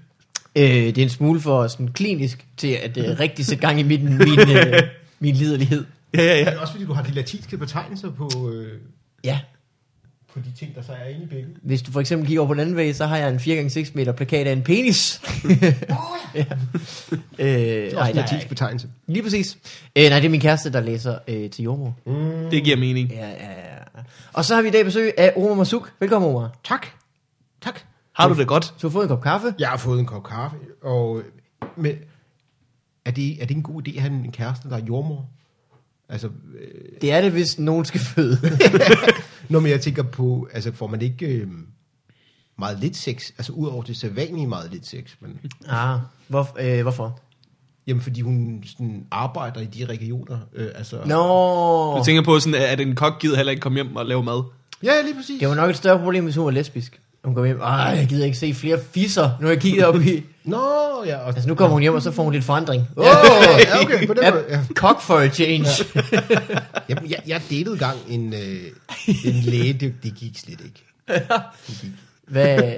øh, 0.60 0.66
det 0.66 0.98
er 0.98 1.04
en 1.04 1.10
smule 1.10 1.40
for 1.40 1.68
sådan 1.68 1.88
klinisk 1.88 2.46
til 2.58 2.68
at 2.68 2.98
øh, 2.98 3.20
rigtig 3.20 3.46
sætte 3.46 3.62
gang 3.68 3.80
i 3.80 3.84
min, 3.84 4.04
min, 4.18 4.40
øh, 4.40 4.74
min 5.20 5.36
liderlighed. 5.36 5.86
ja, 6.14 6.22
ja, 6.24 6.30
Er 6.32 6.38
ja. 6.38 6.46
det 6.52 6.58
også 6.60 6.74
fordi, 6.74 6.86
du 6.86 6.94
har 6.94 7.04
de 7.04 7.12
latinske 7.12 7.58
betegnelser 7.58 8.12
på, 8.12 8.52
øh, 8.54 8.78
Ja, 9.24 9.40
på 10.34 10.40
de 10.40 10.52
ting, 10.60 10.76
der 10.76 10.82
så 10.82 10.92
er 10.92 11.10
inde 11.10 11.24
i 11.24 11.28
bækken? 11.28 11.52
hvis 11.62 11.82
du 11.82 11.92
for 11.92 12.00
eksempel 12.00 12.28
kigger 12.28 12.42
over 12.42 12.48
på 12.48 12.54
den 12.54 12.62
anden 12.62 12.76
væg, 12.76 12.96
så 12.96 13.06
har 13.06 13.18
jeg 13.18 13.30
en 13.30 13.38
4x6 13.68 13.92
meter 13.94 14.12
plakat 14.12 14.48
af 14.48 14.52
en 14.54 14.62
penis. 14.62 15.22
ja. 16.36 16.46
øh, 17.40 17.46
Det 17.48 17.94
er 17.94 17.98
også 18.00 18.10
en 18.10 18.16
nej, 18.16 18.22
latinsk 18.22 18.50
betegnelse. 18.50 18.88
lige 19.08 19.24
præcis. 19.24 19.58
Øh, 19.96 20.10
nej, 20.10 20.20
det 20.20 20.26
er 20.26 20.30
min 20.30 20.42
kæreste, 20.42 20.74
der 20.74 20.82
læser 20.82 21.18
øh, 21.28 21.50
til 21.50 21.64
jordmor. 21.64 21.96
Det 22.52 22.64
giver 22.64 22.78
mening. 22.78 23.10
Ja, 23.12 23.28
ja, 23.30 23.34
ja. 23.34 24.02
Og 24.34 24.46
så 24.46 24.56
har 24.56 24.62
vi 24.62 24.68
i 24.68 24.72
dag 24.72 24.86
besøg 24.86 25.12
af 25.18 25.34
Omar 25.36 25.54
Masuk. 25.54 25.92
Velkommen, 26.00 26.30
Omar. 26.36 26.52
Tak. 26.64 26.88
Har 28.20 28.28
du 28.28 28.36
det 28.36 28.48
godt? 28.48 28.66
Så 28.66 28.74
du 28.82 28.88
har 28.88 28.92
fået 28.92 29.04
en 29.04 29.10
kop 29.10 29.22
kaffe. 29.24 29.54
Jeg 29.60 29.70
har 29.70 29.78
fået 29.78 30.00
en 30.00 30.06
kop 30.06 30.24
kaffe, 30.24 30.58
og 30.82 31.22
men, 31.76 31.96
er, 33.06 33.12
det, 33.12 33.42
er 33.42 33.46
det 33.46 33.58
en 33.58 33.64
god 33.64 33.88
idé 33.88 33.96
at 33.96 34.02
have 34.02 34.14
en 34.14 34.32
kæreste, 34.32 34.70
der 34.70 34.78
er 34.78 34.86
jordmor? 34.86 35.30
Altså, 36.10 36.28
øh, 36.28 37.02
Det 37.02 37.12
er 37.12 37.22
det, 37.22 37.32
hvis 37.32 37.60
nogen 37.60 37.86
skal 37.86 38.00
føde. 38.00 38.38
når 39.50 39.68
jeg 39.68 39.82
tænker 39.82 40.04
på, 40.04 40.48
altså 40.54 40.72
får 40.72 40.88
man 40.88 41.02
ikke 41.02 41.26
øh, 41.28 41.48
meget 42.58 42.80
lidt 42.80 42.98
sex, 42.98 43.30
altså 43.38 43.52
ud 43.52 43.68
over 43.68 43.84
det 43.84 43.98
sædvanlige 43.98 44.48
meget 44.48 44.72
lidt 44.72 44.88
sex, 44.88 45.12
men, 45.20 45.40
ah, 45.70 46.00
hvor, 46.28 46.58
øh, 46.60 46.82
hvorfor? 46.82 47.20
jamen 47.88 48.02
fordi 48.02 48.22
hun 48.22 48.64
sådan 48.66 49.06
arbejder 49.12 49.62
i 49.62 49.66
de 49.66 49.86
regioner, 49.86 50.38
øh, 50.54 50.70
altså... 50.76 51.02
Nå, 51.06 51.98
Du 51.98 52.04
tænker 52.06 52.24
på 52.24 52.40
sådan, 52.40 52.62
at 52.62 52.80
en 52.80 52.96
kok 52.96 53.20
gider 53.20 53.36
heller 53.36 53.52
ikke 53.52 53.62
komme 53.62 53.76
hjem 53.78 53.96
og 53.96 54.06
lave 54.06 54.24
mad. 54.24 54.44
Ja, 54.84 54.92
lige 55.04 55.16
præcis. 55.16 55.40
det 55.40 55.48
var 55.48 55.56
nok 55.56 55.70
et 55.70 55.76
større 55.78 56.00
problem, 56.00 56.24
hvis 56.24 56.36
hun 56.36 56.46
var 56.46 56.52
lesbisk. 56.52 57.02
Hun 57.24 57.36
kom 57.36 57.46
hjem, 57.46 57.62
ej, 57.62 57.98
jeg 57.98 58.08
gider 58.08 58.26
ikke 58.26 58.38
se 58.38 58.54
flere 58.54 58.80
fisser, 58.92 59.32
nu 59.40 59.46
har 59.46 59.54
jeg 59.54 59.62
kigget 59.62 59.86
op 59.86 60.02
i. 60.02 60.24
Nå, 60.44 61.04
ja. 61.06 61.18
Og, 61.18 61.28
Altså, 61.28 61.48
nu 61.48 61.56
kommer 61.56 61.74
hun 61.74 61.82
hjem, 61.82 61.94
og 61.94 62.02
så 62.02 62.12
får 62.12 62.24
hun 62.24 62.34
lidt 62.34 62.44
forandring. 62.44 62.88
Åh, 62.98 63.06
ja, 63.06 63.12
ja, 63.60 63.84
okay, 63.84 64.08
på 64.08 64.14
den 64.14 64.24
ja, 64.24 64.32
måde, 64.34 64.46
ja. 64.50 64.64
cock 64.74 65.02
for 65.02 65.18
a 65.18 65.30
change. 65.30 65.68
Jamen, 66.90 67.10
jeg, 67.10 67.22
jeg 67.28 67.42
datede 67.50 67.78
gang 67.78 67.98
en, 68.08 68.34
øh, 68.34 68.64
en 69.26 69.34
læge, 69.34 69.74
det, 69.74 69.94
det 70.04 70.16
gik 70.16 70.38
slet 70.38 70.62
ikke. 70.62 70.86
Det 71.08 71.78
gik. 71.82 71.92
Hvad, 72.28 72.74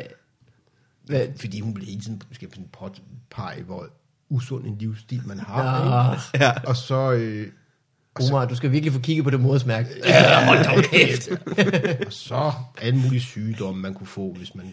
hvad, 1.06 1.28
Fordi 1.40 1.60
hun 1.60 1.74
blev 1.74 1.88
hele 1.88 2.02
tiden 2.02 2.22
måske 2.30 2.48
sådan 2.50 2.68
påpege, 2.80 3.64
hvor 3.64 3.88
usund 4.30 4.66
en 4.66 4.78
livsstil 4.78 5.22
man 5.26 5.40
har. 5.40 5.86
Nå, 5.86 6.14
Ikke? 6.14 6.46
Ja. 6.46 6.52
Og 6.68 6.78
så... 6.78 7.12
Øh, 7.12 7.48
Omar, 8.20 8.46
du 8.46 8.56
skal 8.56 8.72
virkelig 8.72 8.94
få 8.94 9.00
kigget 9.00 9.24
på 9.24 9.30
det 9.30 9.40
modersmærke. 9.40 9.90
ja, 10.06 10.46
hold 10.46 10.64
da 10.64 10.82
kæft. 10.82 11.30
og 12.08 12.14
så 12.14 12.52
alle 12.82 13.00
mulige 13.00 13.22
sygdomme, 13.22 13.82
man 13.82 13.94
kunne 13.94 14.08
få, 14.08 14.34
hvis 14.38 14.56
man 14.56 14.66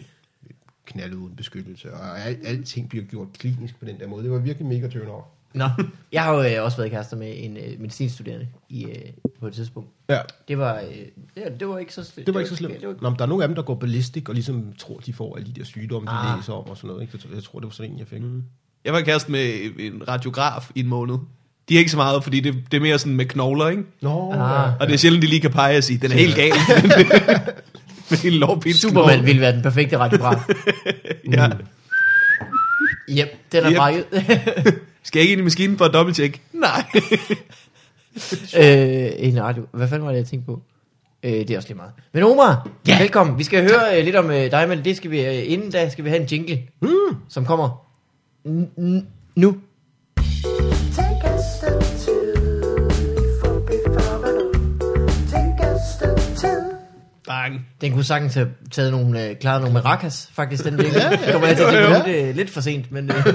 knaldede 0.85 1.17
uden 1.19 1.35
beskyttelse. 1.35 1.93
Og 1.93 2.19
al, 2.21 2.37
alting 2.45 2.89
bliver 2.89 3.05
gjort 3.05 3.27
klinisk 3.37 3.79
på 3.79 3.85
den 3.85 3.99
der 3.99 4.07
måde. 4.07 4.23
Det 4.23 4.31
var 4.31 4.37
virkelig 4.37 4.67
mega 4.67 4.87
turn 4.87 5.07
off. 5.07 5.25
Nå, 5.53 5.65
jeg 6.11 6.23
har 6.23 6.33
jo 6.33 6.43
øh, 6.43 6.63
også 6.63 6.77
været 6.77 6.91
kærester 6.91 7.17
med 7.17 7.33
en 7.37 7.57
øh, 7.57 7.79
medicinstuderende 7.79 8.47
i, 8.69 8.85
øh, 8.85 8.95
på 9.39 9.47
et 9.47 9.53
tidspunkt. 9.53 9.89
Ja. 10.09 10.19
Det 10.47 10.57
var, 10.57 10.79
øh, 10.79 11.05
ja, 11.37 11.49
det 11.59 11.67
var 11.67 11.77
ikke 11.77 11.93
så 11.93 12.03
slemt. 12.03 12.27
Det 12.27 12.33
var 12.33 12.39
ikke 12.39 12.49
så 12.49 12.55
slemt. 12.55 12.81
Det 12.81 12.87
var, 12.87 12.95
Nå, 13.01 13.09
men 13.09 13.17
der 13.19 13.25
er 13.25 13.29
nogle 13.29 13.43
af 13.43 13.47
dem, 13.47 13.55
der 13.55 13.61
går 13.61 13.75
ballistik 13.75 14.29
og 14.29 14.35
ligesom 14.35 14.73
tror, 14.79 14.97
de 14.97 15.13
får 15.13 15.35
alle 15.35 15.47
de 15.47 15.59
der 15.59 15.63
sygdomme, 15.65 16.05
de 16.07 16.11
Ah. 16.11 16.37
læser 16.37 16.53
om 16.53 16.69
og 16.69 16.77
sådan 16.77 16.87
noget. 16.87 17.01
Ikke? 17.01 17.19
Jeg 17.35 17.43
tror, 17.43 17.59
det 17.59 17.65
var 17.65 17.71
sådan 17.71 17.91
en, 17.91 17.99
jeg 17.99 18.07
fik. 18.07 18.21
Jeg 18.85 18.93
var 18.93 19.01
kæreste 19.01 19.31
med 19.31 19.53
en 19.79 20.07
radiograf 20.07 20.71
i 20.75 20.79
en 20.79 20.87
måned. 20.87 21.15
De 21.69 21.75
er 21.75 21.79
ikke 21.79 21.91
så 21.91 21.97
meget, 21.97 22.23
fordi 22.23 22.39
det, 22.39 22.55
det 22.71 22.77
er 22.77 22.81
mere 22.81 22.99
sådan 22.99 23.15
med 23.15 23.25
knogler, 23.25 23.67
ikke? 23.69 23.83
Nå, 24.01 24.31
Ah. 24.33 24.71
Og 24.79 24.87
det 24.87 24.93
er 24.93 24.97
sjældent, 24.97 25.21
de 25.23 25.27
lige 25.27 25.41
kan 25.41 25.51
pege 25.51 25.77
og 25.77 25.83
sige, 25.83 25.97
den 25.97 26.11
er 26.11 26.15
helt 26.15 26.35
gal. 26.35 26.51
med 28.09 28.25
en 28.25 28.31
lovpils 28.33 28.81
Superman 28.81 29.25
ville 29.25 29.41
være 29.41 29.51
den 29.51 29.61
perfekte 29.61 29.97
radiograf. 29.97 30.37
Ja. 31.33 31.47
Yep, 33.09 33.27
den 33.51 33.63
er 33.63 33.71
Yep. 33.71 33.77
brækket. 33.77 34.05
Skal 35.03 35.19
jeg 35.19 35.21
ikke 35.21 35.31
ind 35.31 35.41
i 35.41 35.43
maskinen 35.43 35.77
for 35.77 35.85
at 35.85 35.93
dobbelttjekke? 35.93 36.41
Nej. 36.53 36.85
øh, 38.59 39.09
en 39.17 39.43
radio. 39.43 39.65
Hvad 39.73 39.87
fanden 39.87 40.05
var 40.05 40.11
det, 40.11 40.17
jeg 40.19 40.25
tænkte 40.27 40.45
på? 40.45 40.61
Øh, 41.23 41.31
det 41.31 41.51
er 41.51 41.57
også 41.57 41.69
lige 41.69 41.77
meget. 41.77 41.91
Men 42.13 42.23
Omar, 42.23 42.67
ja. 42.87 42.99
velkommen. 42.99 43.37
Vi 43.37 43.43
skal 43.43 43.61
høre 43.63 43.97
øh, 43.99 44.03
lidt 44.05 44.15
om 44.15 44.31
øh, 44.31 44.51
dig, 44.51 44.65
men 44.69 44.85
det 44.85 44.97
skal 44.97 45.11
vi, 45.11 45.25
øh, 45.25 45.51
inden 45.51 45.71
da 45.71 45.89
skal 45.89 46.03
vi 46.05 46.09
have 46.09 46.21
en 46.21 46.27
jingle, 46.27 46.59
mm. 46.81 46.89
som 47.29 47.45
kommer 47.45 47.69
n- 48.47 48.79
n- 48.79 49.03
nu. 49.35 49.55
Bang. 57.29 57.65
Den 57.81 57.91
kunne 57.91 58.03
sagtens 58.03 58.33
have 58.33 58.47
taget 58.71 58.91
nogle, 58.91 59.25
øh, 59.29 59.35
klaret 59.35 59.61
nogle 59.61 59.73
maracas, 59.73 60.29
faktisk, 60.33 60.63
den 60.63 60.79
jingle. 60.79 60.99
ja, 60.99 61.09
ja, 61.25 61.31
kommer 61.31 61.47
jeg 61.47 61.57
til 61.57 61.63
at 61.63 61.73
tænke 61.73 61.99
på. 62.03 62.07
lidt, 62.09 62.35
lidt 62.37 62.49
for 62.49 62.61
sent, 62.61 62.91
men 62.91 63.09
øh, 63.11 63.25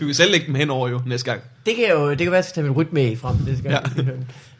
Du 0.00 0.04
kan 0.04 0.14
selv 0.14 0.30
lægge 0.32 0.46
dem 0.46 0.54
henover 0.54 0.88
jo 0.88 1.00
næste 1.06 1.30
gang. 1.30 1.40
det 1.66 1.74
kan 1.76 1.84
jo, 1.90 2.10
det 2.10 2.18
kan 2.18 2.26
være, 2.30 2.34
at 2.34 2.36
jeg 2.36 2.44
skal 2.44 2.54
tage 2.54 2.66
min 2.66 2.76
rytme 2.76 3.16
frem 3.16 3.36
næste 3.46 3.62
gang. 3.68 3.86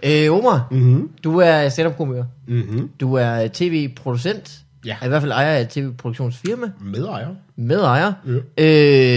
Ja. 0.03 0.27
øh, 0.27 0.33
Omar, 0.39 0.69
Mm-hmm. 0.71 1.11
du 1.25 1.39
er 1.39 1.69
stand-up-komiker. 1.69 2.25
Mm-hmm. 2.49 2.91
Du 3.01 3.15
er 3.15 3.49
tv-producent. 3.53 4.59
Ja. 4.87 4.97
Er 5.01 5.07
i 5.07 5.09
hvert 5.09 5.23
fald 5.23 5.33
ejer 5.33 5.53
af 5.57 5.61
et 5.61 5.69
tv-produktionsfirma. 5.69 6.67
Medejer. 6.81 7.29
Medejer. 7.57 8.13
Ja. 8.59 8.65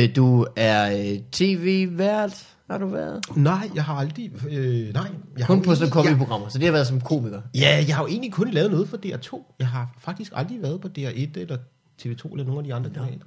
Øh, 0.04 0.16
du 0.16 0.46
er 0.56 0.92
øh, 1.00 1.18
tv-vært, 1.32 2.44
har 2.72 2.78
du 2.78 2.88
været? 2.88 3.26
Nej, 3.36 3.70
jeg 3.76 3.84
har 3.84 3.94
aldrig... 3.96 4.32
Øh, 4.50 4.94
nej. 4.94 5.08
Jeg 5.38 5.46
Kun 5.48 5.58
har 5.58 5.64
på 5.64 5.76
sådan 5.76 5.88
egentlig- 5.88 5.90
comedy-programmer, 5.92 6.50
så 6.50 6.58
det 6.58 6.66
har 6.66 6.72
været 6.72 6.88
som 6.88 7.02
komiker. 7.02 7.42
Ja, 7.56 7.84
jeg 7.88 7.96
har 7.96 8.04
jo 8.04 8.08
egentlig 8.08 8.32
kun 8.34 8.50
lavet 8.52 8.72
noget 8.72 8.90
for 8.90 8.98
DR2. 8.98 9.56
Jeg 9.60 9.68
har 9.68 9.90
faktisk 10.00 10.32
aldrig 10.36 10.62
været 10.62 10.82
på 10.82 10.88
DR1 10.98 11.30
eller 11.40 11.58
TV2 12.02 12.32
eller 12.32 12.44
nogle 12.46 12.58
af 12.60 12.64
de 12.64 12.74
andre 12.74 12.90
kanaler. 12.90 13.26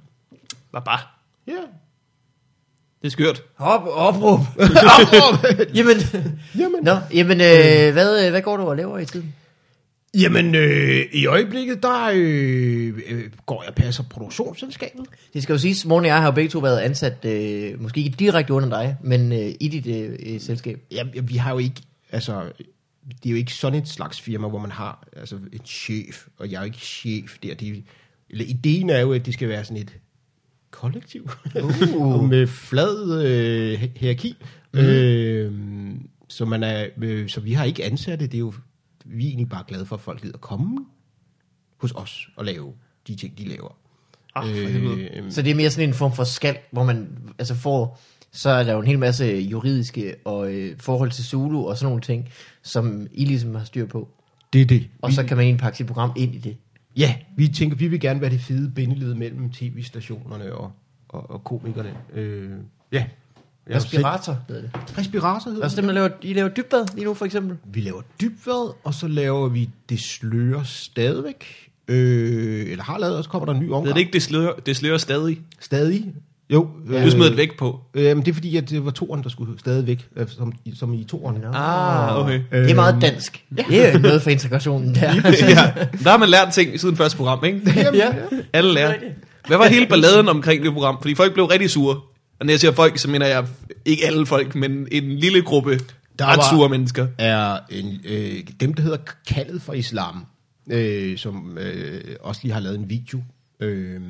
Bare 0.71 0.99
Ja. 1.47 1.51
Det 3.01 3.07
er 3.07 3.11
skørt. 3.11 3.41
Op, 3.57 3.81
opråb. 3.91 4.39
jamen, 5.77 5.95
Jamen, 6.59 6.83
nå, 6.83 6.95
jamen 7.13 7.41
øh, 7.41 7.93
hvad, 7.93 8.25
øh, 8.25 8.31
hvad 8.31 8.41
går 8.41 8.57
du 8.57 8.63
og 8.63 8.77
laver 8.77 8.97
i 8.97 9.05
tiden? 9.05 9.35
Jamen, 10.17 10.55
øh, 10.55 11.05
i 11.13 11.25
øjeblikket, 11.25 11.83
der 11.83 12.11
øh, 12.13 12.99
øh, 13.07 13.31
går 13.45 13.61
jeg 13.63 13.69
og 13.69 13.75
passer 13.75 14.03
produktionsselskabet. 14.03 15.05
Det 15.33 15.43
skal 15.43 15.53
jo 15.53 15.59
siges, 15.59 15.85
Morten 15.85 16.05
og 16.05 16.07
jeg 16.07 16.17
har 16.17 16.25
jo 16.25 16.31
begge 16.31 16.49
to 16.49 16.59
været 16.59 16.79
ansat, 16.79 17.25
øh, 17.25 17.81
måske 17.81 18.01
ikke 18.01 18.15
direkte 18.19 18.53
under 18.53 18.69
dig, 18.69 18.97
men 19.03 19.31
øh, 19.31 19.51
i 19.59 19.67
dit 19.67 19.87
øh, 19.87 20.33
øh, 20.33 20.41
selskab. 20.41 20.79
Ja, 20.91 21.03
ja, 21.15 21.21
vi 21.21 21.35
har 21.35 21.51
jo 21.51 21.57
ikke, 21.57 21.81
altså, 22.11 22.51
det 23.07 23.25
er 23.25 23.29
jo 23.29 23.35
ikke 23.35 23.53
sådan 23.53 23.79
et 23.79 23.87
slags 23.87 24.21
firma, 24.21 24.47
hvor 24.47 24.59
man 24.59 24.71
har 24.71 25.07
altså, 25.13 25.35
en 25.53 25.65
chef, 25.65 26.27
og 26.37 26.51
jeg 26.51 26.57
er 26.57 26.61
jo 26.61 26.65
ikke 26.65 26.77
chef 26.77 27.37
der. 27.43 27.53
Det, 27.55 27.83
eller 28.29 28.45
ideen 28.45 28.89
er 28.89 28.99
jo, 28.99 29.13
at 29.13 29.25
det 29.25 29.33
skal 29.33 29.49
være 29.49 29.63
sådan 29.63 29.81
et 29.81 29.97
kollektiv, 30.71 31.29
Uh. 31.95 32.23
med 32.29 32.47
flad 32.47 33.25
øh, 33.25 33.89
hierarki. 33.95 34.35
Mm. 34.73 34.79
Øh, 34.79 35.51
så, 36.29 36.45
man 36.45 36.63
er, 36.63 36.87
øh, 37.01 37.29
så 37.29 37.41
vi 37.41 37.53
har 37.53 37.65
ikke 37.65 37.83
ansatte, 37.83 38.27
det 38.27 38.33
er 38.33 38.39
jo, 38.39 38.53
vi 39.05 39.23
er 39.25 39.27
egentlig 39.27 39.49
bare 39.49 39.63
glade 39.67 39.85
for, 39.85 39.95
at 39.95 40.01
folk 40.01 40.21
gider 40.21 40.37
komme 40.37 40.85
hos 41.77 41.91
os 41.95 42.29
og 42.35 42.45
lave 42.45 42.73
de 43.07 43.15
ting, 43.15 43.37
de 43.37 43.47
laver. 43.47 43.77
Ah, 44.35 44.47
helvede. 44.47 45.01
øh, 45.01 45.31
Så 45.31 45.41
det 45.41 45.51
er 45.51 45.55
mere 45.55 45.69
sådan 45.69 45.89
en 45.89 45.93
form 45.95 46.11
for 46.13 46.23
skal, 46.23 46.57
hvor 46.71 46.83
man 46.83 47.17
altså 47.39 47.55
får, 47.55 47.99
så 48.31 48.49
er 48.49 48.63
der 48.63 48.73
jo 48.73 48.79
en 48.79 48.87
hel 48.87 48.99
masse 48.99 49.25
juridiske 49.25 50.15
og 50.25 50.53
øh, 50.53 50.77
forhold 50.79 51.11
til 51.11 51.23
Zulu 51.23 51.65
og 51.65 51.77
sådan 51.77 51.89
nogle 51.89 52.01
ting, 52.01 52.29
som 52.61 53.07
I 53.11 53.25
ligesom 53.25 53.55
har 53.55 53.63
styr 53.63 53.85
på. 53.85 54.09
det 54.53 54.61
er 54.61 54.65
det. 54.65 54.87
Og 55.01 55.11
så 55.11 55.23
kan 55.23 55.37
man 55.37 55.45
egentlig 55.45 55.61
pakke 55.61 55.77
sit 55.77 55.87
program 55.87 56.11
ind 56.15 56.35
i 56.35 56.37
det. 56.37 56.57
Ja, 56.97 57.15
vi 57.35 57.47
tænker, 57.47 57.77
vi 57.77 57.87
vil 57.87 57.99
gerne 57.99 58.21
være 58.21 58.29
det 58.29 58.39
fede 58.41 58.69
bindeled 58.71 59.13
mellem 59.13 59.51
tv-stationerne 59.51 60.53
og, 60.55 60.71
og, 61.09 61.29
og 61.29 61.43
komikerne. 61.43 61.93
Øh, 62.13 62.51
ja, 62.91 63.05
Jeg 63.69 63.75
Respirator 63.75 64.37
hedder 64.47 64.61
det. 64.61 64.71
Respirator 64.97 65.49
hedder 65.49 65.63
Altså 65.63 65.81
det. 65.81 65.87
der 65.87 65.93
laver, 65.93 66.09
I 66.21 66.33
laver 66.33 66.49
dybvad 66.49 66.85
lige 66.95 67.05
nu, 67.05 67.13
for 67.13 67.25
eksempel. 67.25 67.57
Vi 67.65 67.81
laver 67.81 68.01
dybvad, 68.21 68.73
og 68.83 68.93
så 68.93 69.07
laver 69.07 69.49
vi 69.49 69.69
det 69.89 69.99
slører 69.99 70.63
stadigvæk. 70.63 71.69
Øh, 71.87 72.71
eller 72.71 72.83
har 72.83 72.97
lavet, 72.99 73.17
og 73.17 73.23
så 73.23 73.29
kommer 73.29 73.45
der 73.45 73.53
en 73.53 73.59
ny 73.59 73.71
omgang. 73.71 73.85
Det 73.85 73.93
er 73.93 73.97
ikke, 73.97 74.13
det 74.13 74.23
slører, 74.23 74.53
det 74.65 74.75
slører 74.75 74.97
stadig. 74.97 75.39
Stadig. 75.59 76.13
Jo. 76.49 76.67
Du 77.03 77.11
smed 77.11 77.25
det 77.29 77.37
væk 77.37 77.57
på. 77.57 77.79
Øh, 77.93 78.03
men 78.17 78.25
det 78.25 78.27
er 78.27 78.33
fordi, 78.33 78.57
at 78.57 78.69
det 78.69 78.85
var 78.85 78.91
toeren, 78.91 79.23
der 79.23 79.29
skulle 79.29 79.59
stadigvæk, 79.59 80.07
øh, 80.15 80.27
som, 80.27 80.53
som 80.75 80.93
i 80.93 81.03
toeren. 81.03 81.41
Nå. 81.41 81.47
Ah, 81.53 82.19
okay. 82.19 82.41
Det 82.51 82.71
er 82.71 82.75
meget 82.75 82.97
dansk. 83.01 83.45
Det 83.57 83.87
er 83.87 83.93
jo 83.93 83.99
noget 83.99 84.21
for 84.21 84.29
integrationen 84.29 84.95
der. 84.95 85.13
ja, 85.49 85.73
der 86.03 86.09
har 86.09 86.17
man 86.17 86.29
lært 86.29 86.53
ting 86.53 86.79
siden 86.79 86.95
første 86.97 87.17
program, 87.17 87.43
ikke? 87.45 87.61
ja. 87.93 88.13
Alle 88.53 88.73
lærer. 88.73 88.93
Hvad 89.47 89.57
var 89.57 89.65
hele 89.67 89.87
balladen 89.87 90.29
omkring 90.29 90.63
det 90.63 90.73
program? 90.73 90.97
Fordi 91.01 91.15
folk 91.15 91.33
blev 91.33 91.45
rigtig 91.45 91.69
sure. 91.69 92.01
Og 92.43 92.47
når 92.47 92.51
jeg 92.51 92.59
siger 92.59 92.71
folk, 92.71 92.97
så 92.97 93.09
mener 93.09 93.25
jeg 93.25 93.47
ikke 93.85 94.05
alle 94.05 94.25
folk, 94.25 94.55
men 94.55 94.87
en 94.91 95.03
lille 95.11 95.41
gruppe 95.41 95.79
Der 96.19 96.25
ret 96.25 96.39
sure 96.49 96.69
mennesker. 96.69 97.07
er 97.17 97.57
en, 97.69 97.99
øh, 98.05 98.39
dem, 98.59 98.73
der 98.73 98.83
hedder 98.83 98.97
Kaldet 99.27 99.61
for 99.61 99.73
Islam, 99.73 100.25
øh, 100.71 101.17
som 101.17 101.57
øh, 101.57 102.01
også 102.21 102.41
lige 102.43 102.53
har 102.53 102.59
lavet 102.59 102.79
en 102.79 102.89
video, 102.89 103.23
øh, 103.59 104.01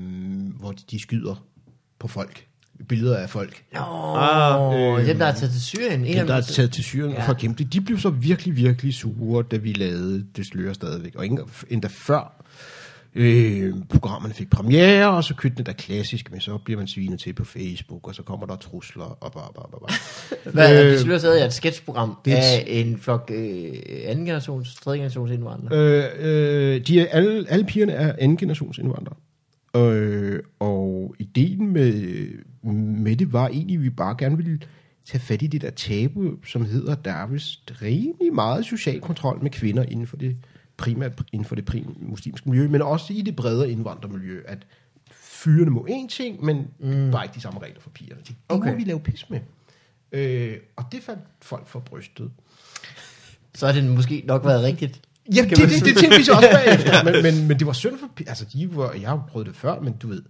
hvor 0.60 0.72
de, 0.72 0.84
de 0.92 1.00
skyder 1.02 1.44
på 2.00 2.08
folk. 2.08 2.46
Billeder 2.90 3.18
af 3.18 3.30
folk. 3.30 3.64
Nå, 3.74 3.80
Ah, 4.18 5.00
øh, 5.02 5.08
dem, 5.08 5.18
der 5.18 5.26
er 5.26 5.34
taget 5.36 5.52
til 5.52 5.62
Syrien. 5.62 6.06
En 6.06 6.18
Dem, 6.18 6.28
der 6.28 6.36
er 6.36 6.42
taget 6.42 6.72
til 6.72 6.84
Syrien 6.84 7.12
Ja. 7.12 7.26
for 7.28 7.32
at 7.34 7.38
kæmpe 7.40 7.64
det, 7.64 7.74
de 7.74 7.82
blev 7.82 8.00
så 8.00 8.10
virkelig, 8.10 8.56
virkelig 8.56 8.94
sure, 8.94 9.44
da 9.52 9.58
vi 9.58 9.74
lavede 9.74 10.26
Det 10.36 10.46
Slører 10.46 10.74
stadigvæk. 10.74 11.16
Og 11.16 11.24
ikke 11.24 11.38
endda 11.70 11.88
før 11.92 12.44
øh, 13.16 13.74
programmerne 13.90 14.34
fik 14.34 14.50
premiere, 14.50 15.10
og 15.10 15.24
så 15.24 15.36
købte 15.36 15.58
det 15.58 15.66
der 15.66 15.74
klassisk, 15.74 16.32
men 16.32 16.40
så 16.42 16.58
bliver 16.58 16.78
man 16.80 16.88
svinet 16.88 17.20
til 17.20 17.34
på 17.34 17.46
Facebook, 17.46 18.08
og 18.08 18.16
så 18.16 18.24
kommer 18.24 18.46
der 18.46 18.56
trusler, 18.56 19.04
og 19.04 19.32
bare, 19.32 19.50
bare, 19.56 19.66
bare, 19.72 19.80
bare. 19.88 20.52
Hvad 20.54 20.78
er 20.80 20.86
Øh, 20.86 20.92
det? 20.92 21.00
Slører 21.00 21.20
stadig 21.20 21.42
er 21.42 21.46
et 21.46 21.54
sketchprogram 21.54 22.18
det 22.26 22.34
et- 22.34 22.38
af 22.38 22.64
en 22.68 22.98
flok 22.98 23.32
øh, 23.34 23.74
anden 24.06 24.26
generations, 24.26 24.76
tredje 24.76 24.98
generations 25.00 25.32
indvandrere. 25.32 26.04
Øh, 26.20 26.76
øh, 26.76 26.82
de 26.88 27.00
er, 27.00 27.06
alle, 27.12 27.46
alle 27.50 27.66
pigerne 27.66 27.92
er 27.94 28.14
anden 28.20 28.38
generations 28.38 28.78
indvandrere. 28.78 29.16
Øh, 29.76 30.40
og 30.60 31.16
ideen 31.20 31.74
med, 31.74 32.28
med 33.04 33.16
det 33.16 33.34
var 33.34 33.48
egentlig, 33.48 33.76
at 33.78 33.84
vi 33.84 33.90
bare 33.90 34.16
gerne 34.18 34.38
ville 34.38 34.60
tage 35.08 35.22
fat 35.22 35.42
i 35.42 35.48
det 35.48 35.62
der 35.62 35.70
tabu, 35.70 36.32
som 36.46 36.66
hedder, 36.66 36.96
der 36.96 37.12
er 37.12 37.28
vist 37.28 37.74
rimelig 37.82 38.34
meget 38.34 38.66
social 38.66 39.00
kontrol 39.02 39.40
med 39.42 39.52
kvinder 39.52 39.84
inden 39.84 40.08
for 40.08 40.18
det 40.18 40.36
primært 40.78 41.22
inden 41.32 41.46
for 41.46 41.56
det 41.56 41.66
prim, 41.66 41.96
muslimske 42.00 42.50
miljø, 42.50 42.68
men 42.68 42.82
også 42.82 43.14
i 43.14 43.22
det 43.22 43.36
bredere 43.36 43.72
indvandrermiljø, 43.72 44.42
at 44.46 44.68
fyrene 45.12 45.72
må 45.72 45.88
én 45.90 46.08
ting, 46.08 46.46
men 46.46 46.68
mm. 46.80 47.12
bare 47.12 47.26
ikke 47.26 47.36
de 47.36 47.42
samme 47.42 47.60
regler 47.60 47.82
for 47.82 47.90
pigerne. 47.90 48.20
Det, 48.20 48.28
det 48.28 48.36
okay. 48.50 48.72
Må 48.72 48.78
vi 48.78 48.84
lave 48.84 49.00
pis 49.00 49.30
med. 49.30 49.40
Øh, 50.12 50.58
og 50.76 50.86
det 50.92 51.04
fandt 51.04 51.22
folk 51.42 51.68
for 51.68 51.80
brystet. 51.80 52.32
Så 53.56 53.66
har 53.66 53.74
det 53.74 53.84
måske 53.84 54.24
nok 54.26 54.46
været 54.46 54.64
rigtigt. 54.64 55.02
Ja, 55.36 55.42
det, 55.42 55.58
det, 55.58 55.72
sige. 55.72 55.86
det 55.86 55.98
tænkte 55.98 56.18
vi 56.18 56.24
så 56.24 56.34
også 56.34 56.50
bagefter. 56.52 57.04
men, 57.12 57.24
men, 57.24 57.48
men 57.48 57.60
det 57.60 57.68
var 57.68 57.74
synd 57.74 57.98
for... 57.98 58.10
Altså, 58.28 58.46
de 58.54 58.76
var, 58.76 58.92
jeg 58.92 59.10
har 59.10 59.28
prøvet 59.30 59.48
det 59.48 59.56
før, 59.56 59.80
men 59.80 59.94
du 59.94 60.08
ved, 60.08 60.24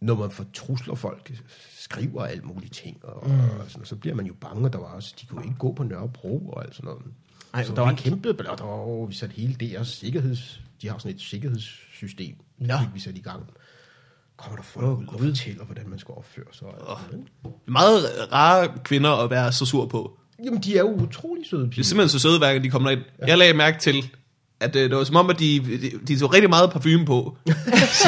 når 0.00 0.14
man 0.14 0.30
får 0.30 0.44
trusler 0.54 0.94
folk, 0.94 1.32
skriver 1.78 2.24
alt 2.24 2.44
muligt 2.44 2.74
ting, 2.74 3.04
og, 3.04 3.30
mm. 3.30 3.40
og 3.40 3.64
sådan, 3.68 3.84
så 3.84 3.96
bliver 3.96 4.14
man 4.14 4.26
jo 4.26 4.34
bange, 4.40 4.64
og 4.64 4.72
der 4.72 4.78
var 4.78 4.86
også, 4.86 5.14
de 5.20 5.26
kunne 5.26 5.44
ikke 5.44 5.58
gå 5.58 5.72
på 5.72 5.82
Nørrebro 5.82 6.48
og 6.48 6.64
alt 6.64 6.74
sådan 6.74 6.88
noget. 6.88 7.02
Ej, 7.54 7.62
så 7.62 7.68
hvor 7.68 7.74
der 7.74 7.82
var 7.82 7.90
en 7.90 7.96
kæmpe, 7.96 8.28
og 8.50 8.58
der 8.58 8.64
var 8.64 8.76
jo, 8.76 9.02
vi 9.02 9.14
satte 9.14 9.34
hele 9.36 9.54
deres 9.54 9.88
sikkerheds, 9.88 10.60
de 10.82 10.88
har 10.88 10.98
sådan 10.98 11.14
et 11.16 11.20
sikkerhedssystem, 11.20 12.34
Nå. 12.58 12.74
vi 12.94 13.00
sat 13.00 13.16
i 13.16 13.20
gang. 13.20 13.42
Kommer 14.36 14.56
der 14.56 14.62
folk 14.64 14.86
oh, 14.86 14.98
ud 14.98 15.06
og 15.06 15.20
fortæller, 15.20 15.64
hvordan 15.64 15.88
man 15.88 15.98
skal 15.98 16.14
opføre 16.16 16.44
sig. 16.52 16.66
noget. 17.12 17.26
Meget 17.66 18.04
rare 18.32 18.68
kvinder 18.84 19.10
at 19.10 19.30
være 19.30 19.52
så 19.52 19.66
sur 19.66 19.86
på. 19.86 20.18
Jamen, 20.44 20.60
de 20.62 20.76
er 20.76 20.80
jo 20.80 20.90
utrolig 20.90 21.46
søde 21.46 21.62
Det 21.62 21.68
er 21.68 21.70
piger. 21.70 21.84
simpelthen 21.84 22.08
så 22.08 22.18
søde, 22.18 22.38
hver 22.38 22.52
gang 22.52 22.64
de 22.64 22.70
kommer 22.70 22.90
ind. 22.90 23.00
Jeg 23.26 23.38
lagde 23.38 23.54
mærke 23.54 23.78
til, 23.80 24.10
at 24.60 24.76
øh, 24.76 24.90
det 24.90 24.96
var 24.96 25.04
som 25.04 25.16
om, 25.16 25.30
at 25.30 25.38
de, 25.38 25.60
de, 25.60 25.90
de 26.08 26.18
tog 26.18 26.34
rigtig 26.34 26.50
meget 26.50 26.70
parfume 26.70 27.04
på. 27.04 27.36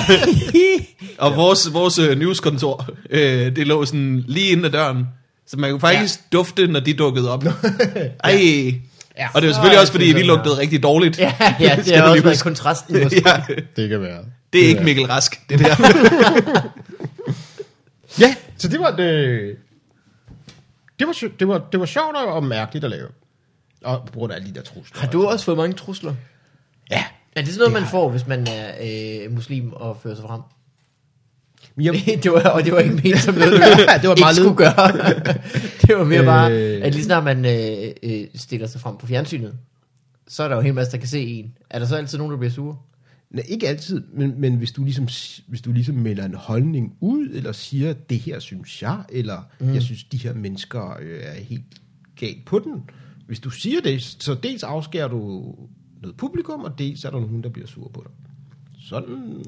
og 1.18 1.36
vores, 1.36 1.72
vores 1.72 1.98
øh, 1.98 2.18
newskontor, 2.18 2.88
øh, 3.10 3.56
det 3.56 3.66
lå 3.66 3.84
sådan 3.84 4.24
lige 4.28 4.48
inde 4.50 4.66
ad 4.66 4.70
døren. 4.70 5.06
Så 5.46 5.58
man 5.58 5.70
kunne 5.70 5.80
faktisk 5.80 6.20
ja. 6.20 6.36
dufte, 6.38 6.66
når 6.66 6.80
de 6.80 6.94
dukkede 6.94 7.30
op. 7.30 7.44
Ej. 8.24 8.74
Ja. 9.18 9.28
Og 9.34 9.42
det 9.42 9.48
var 9.48 9.54
selvfølgelig 9.54 9.80
også, 9.80 9.92
fordi 9.92 10.10
er 10.10 10.14
vi 10.14 10.22
lugtede 10.22 10.58
rigtig 10.58 10.82
dårligt. 10.82 11.18
Ja, 11.20 11.34
ja 11.60 11.76
det 11.84 11.86
du 11.98 12.02
også 12.02 12.22
været 12.22 12.42
kontrasten. 12.42 13.02
Måske. 13.02 13.22
ja, 13.28 13.42
Det 13.76 13.88
kan 13.88 14.00
være. 14.00 14.24
det 14.52 14.64
er 14.64 14.68
ikke 14.68 14.84
Mikkel 14.84 15.06
Rask, 15.06 15.48
det 15.48 15.58
der. 15.58 15.76
Ja, 18.20 18.34
så 18.58 18.68
det 18.68 18.80
var 18.80 18.96
det. 18.96 19.56
Det 20.98 21.06
var, 21.06 21.28
det 21.38 21.48
var, 21.48 21.58
det 21.72 21.80
var 21.80 21.86
sjovt 21.86 22.16
og 22.16 22.26
og 22.34 22.44
mærkeligt 22.44 22.84
at 22.84 22.90
lave. 22.90 23.08
Og 23.84 24.04
på 24.06 24.18
grund 24.18 24.32
af 24.32 24.36
alle 24.36 24.48
de 24.48 24.54
der 24.54 24.62
trusler. 24.62 25.00
Har 25.00 25.08
du 25.08 25.26
også 25.26 25.44
fået 25.44 25.56
mange 25.56 25.76
trusler? 25.76 26.14
Ja. 26.90 27.04
Er 27.36 27.42
det 27.42 27.54
sådan 27.54 27.58
noget, 27.58 27.68
Det 27.68 27.72
man 27.72 27.82
har 27.82 27.90
får, 27.90 28.08
hvis 28.10 28.26
man 28.26 28.46
er 28.46 28.72
øh, 29.24 29.32
muslim 29.32 29.72
og 29.72 29.98
fører 30.02 30.14
sig 30.14 30.24
frem? 30.24 30.40
Jeg, 31.80 31.94
det 32.22 32.32
var, 32.32 32.48
og 32.48 32.64
det 32.64 32.72
var 32.72 32.78
ikke 32.78 32.94
ment 32.94 33.18
som 33.18 33.34
noget, 33.34 33.52
du 33.52 33.56
det 34.02 34.08
var 34.08 34.14
ikke 34.14 34.20
meget 34.20 34.36
skulle 34.36 34.56
gøre. 34.56 34.92
det 35.86 35.96
var 35.96 36.04
mere 36.04 36.24
bare, 36.24 36.52
Øh. 36.52 36.84
at 36.84 36.94
lige 36.94 37.04
snart 37.04 37.24
man 37.24 37.44
øh, 37.44 37.92
øh, 38.02 38.26
stiller 38.34 38.66
sig 38.66 38.80
frem 38.80 38.96
på 38.96 39.06
fjernsynet, 39.06 39.54
så 40.28 40.42
er 40.42 40.48
der 40.48 40.54
jo 40.54 40.60
en 40.60 40.66
hel 40.66 40.74
masse, 40.74 40.92
der 40.92 40.98
kan 40.98 41.08
se 41.08 41.20
en. 41.20 41.52
Er 41.70 41.78
der 41.78 41.86
så 41.86 41.96
altid 41.96 42.18
nogen, 42.18 42.30
der 42.30 42.38
bliver 42.38 42.52
sure? 42.52 42.76
nej, 43.34 43.44
ikke 43.48 43.68
altid, 43.68 44.02
men, 44.12 44.40
men 44.40 44.54
hvis, 44.54 44.72
du 44.72 44.84
ligesom, 44.84 45.08
hvis 45.46 45.60
du 45.60 45.72
ligesom 45.72 45.94
melder 45.94 46.24
en 46.24 46.34
holdning 46.34 46.96
ud, 47.00 47.28
eller 47.32 47.52
siger, 47.52 47.92
det 47.92 48.18
her 48.18 48.38
synes 48.38 48.82
jeg, 48.82 49.04
eller 49.08 49.42
mm. 49.60 49.74
jeg 49.74 49.82
synes, 49.82 50.04
de 50.04 50.16
her 50.16 50.34
mennesker 50.34 50.96
øh, 51.00 51.20
er 51.22 51.34
helt 51.34 51.80
galt 52.16 52.44
på 52.44 52.58
den. 52.58 52.90
Hvis 53.26 53.40
du 53.40 53.50
siger 53.50 53.80
det, 53.80 54.02
så 54.02 54.34
dels 54.34 54.62
afskærer 54.62 55.08
du 55.08 55.54
noget 56.02 56.16
publikum, 56.16 56.60
og 56.60 56.78
dels 56.78 57.04
er 57.04 57.10
der 57.10 57.20
nogen, 57.20 57.42
der 57.42 57.48
bliver 57.48 57.66
sure 57.66 57.90
på 57.94 58.06
dig. 58.06 58.12
Sådan, 58.80 59.44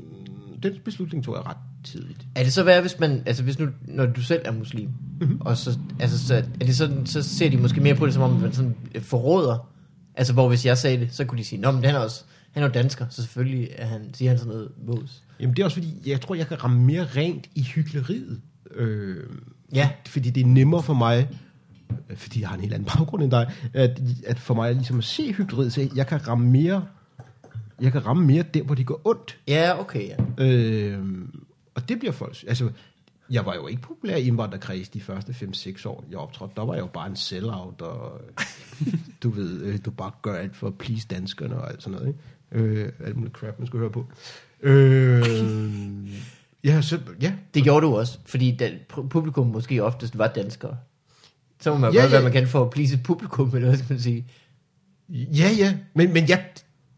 den 0.62 0.72
beslutning 0.84 1.24
tog 1.24 1.34
jeg 1.34 1.46
ret 1.46 1.56
tidligt. 1.86 2.26
Er 2.34 2.42
det 2.42 2.52
så 2.52 2.62
værd, 2.62 2.80
hvis 2.80 3.00
man, 3.00 3.22
altså 3.26 3.42
hvis 3.42 3.58
nu, 3.58 3.68
når 3.88 4.06
du 4.06 4.22
selv 4.22 4.42
er 4.44 4.52
muslim, 4.52 4.88
mm-hmm. 5.20 5.40
og 5.40 5.56
så, 5.56 5.78
altså, 6.00 6.26
så, 6.26 6.34
er 6.34 6.64
det 6.66 6.76
sådan, 6.76 7.06
så 7.06 7.22
ser 7.22 7.50
de 7.50 7.56
måske 7.56 7.80
mere 7.80 7.94
på 7.94 8.06
det, 8.06 8.14
som 8.14 8.22
om 8.22 8.32
man 8.32 8.52
sådan 8.52 8.74
forråder. 9.00 9.68
Altså, 10.14 10.32
hvor 10.32 10.48
hvis 10.48 10.66
jeg 10.66 10.78
sagde 10.78 11.00
det, 11.00 11.14
så 11.14 11.24
kunne 11.24 11.38
de 11.38 11.44
sige, 11.44 11.60
nå, 11.60 11.70
men 11.70 11.84
han 11.84 11.94
er 11.94 11.98
også, 11.98 12.24
han 12.52 12.62
er 12.62 12.66
jo 12.66 12.72
dansker, 12.72 13.06
så 13.10 13.22
selvfølgelig 13.22 13.68
er 13.76 13.86
han, 13.86 14.14
siger 14.14 14.30
han 14.30 14.38
sådan 14.38 14.52
noget 14.52 14.68
vås. 14.86 15.22
Jamen 15.40 15.56
det 15.56 15.62
er 15.62 15.64
også 15.64 15.74
fordi, 15.74 15.94
jeg 16.06 16.20
tror, 16.20 16.34
jeg 16.34 16.46
kan 16.46 16.64
ramme 16.64 16.82
mere 16.82 17.06
rent 17.16 17.46
i 17.54 17.62
hyggeleriet. 17.62 18.40
Øh, 18.74 19.16
Ja. 19.74 19.90
Fordi 20.06 20.30
det 20.30 20.40
er 20.40 20.46
nemmere 20.46 20.82
for 20.82 20.94
mig, 20.94 21.28
fordi 22.14 22.40
jeg 22.40 22.48
har 22.48 22.54
en 22.54 22.60
helt 22.60 22.74
anden 22.74 22.88
baggrund 22.96 23.22
end 23.22 23.30
dig, 23.30 23.52
at, 23.74 24.00
at 24.26 24.38
for 24.38 24.54
mig 24.54 24.74
ligesom 24.74 24.98
at 24.98 25.04
se 25.04 25.32
hyggeleriet, 25.32 25.72
så 25.72 25.88
jeg 25.94 26.06
kan 26.06 26.28
ramme 26.28 26.50
mere, 26.50 26.84
jeg 27.80 27.92
kan 27.92 28.06
ramme 28.06 28.26
mere 28.26 28.44
der, 28.54 28.62
hvor 28.62 28.74
det 28.74 28.86
går 28.86 29.00
ondt. 29.04 29.38
Ja, 29.48 29.80
okay, 29.80 30.08
ja. 30.08 30.44
Øh, 30.44 31.04
og 31.76 31.88
det 31.88 31.98
bliver 31.98 32.12
folk, 32.12 32.44
altså, 32.48 32.70
jeg 33.30 33.46
var 33.46 33.54
jo 33.54 33.66
ikke 33.66 33.82
populær 33.82 34.16
i 34.16 34.26
indvandrerkreds 34.26 34.88
de 34.88 35.00
første 35.00 35.32
5-6 35.32 35.88
år, 35.88 36.04
jeg 36.10 36.18
optrådte. 36.18 36.52
Der 36.56 36.62
var 36.64 36.74
jeg 36.74 36.80
jo 36.82 36.86
bare 36.86 37.06
en 37.06 37.16
sellout, 37.16 37.82
og 37.82 38.20
du 39.22 39.30
ved, 39.30 39.62
øh, 39.62 39.78
du 39.84 39.90
bare 39.90 40.10
gør 40.22 40.34
alt 40.34 40.56
for 40.56 40.66
at 40.66 40.78
please 40.78 41.06
danskerne 41.10 41.56
og 41.56 41.70
alt 41.70 41.82
sådan 41.82 41.98
noget. 41.98 42.08
Ikke? 42.52 42.64
Øh, 42.66 42.92
alt 43.04 43.16
muligt 43.16 43.36
crap, 43.36 43.58
man 43.58 43.66
skal 43.66 43.78
høre 43.78 43.90
på. 43.90 44.06
Øh, 44.60 45.22
ja, 46.64 46.80
så, 46.82 47.00
ja, 47.22 47.34
Det 47.54 47.62
gjorde 47.62 47.86
du 47.86 47.96
også, 47.96 48.18
fordi 48.24 48.56
da, 48.56 48.78
pu- 48.92 49.08
publikum 49.08 49.46
måske 49.46 49.84
oftest 49.84 50.18
var 50.18 50.26
danskere. 50.28 50.76
Så 51.60 51.72
må 51.72 51.78
man 51.78 51.92
Ja, 51.92 51.96
ja, 51.96 52.02
gøre, 52.02 52.08
hvad 52.08 52.18
ja. 52.18 52.24
man 52.24 52.32
kan 52.32 52.48
for 52.48 52.64
at 52.64 52.70
please 52.70 52.98
publikum, 53.04 53.50
eller 53.54 53.68
hvad 53.68 53.78
skal 53.78 53.92
man 53.94 54.00
sige. 54.00 54.26
Ja, 55.08 55.50
ja, 55.58 55.78
men, 55.94 56.12
men 56.12 56.28
jeg 56.28 56.44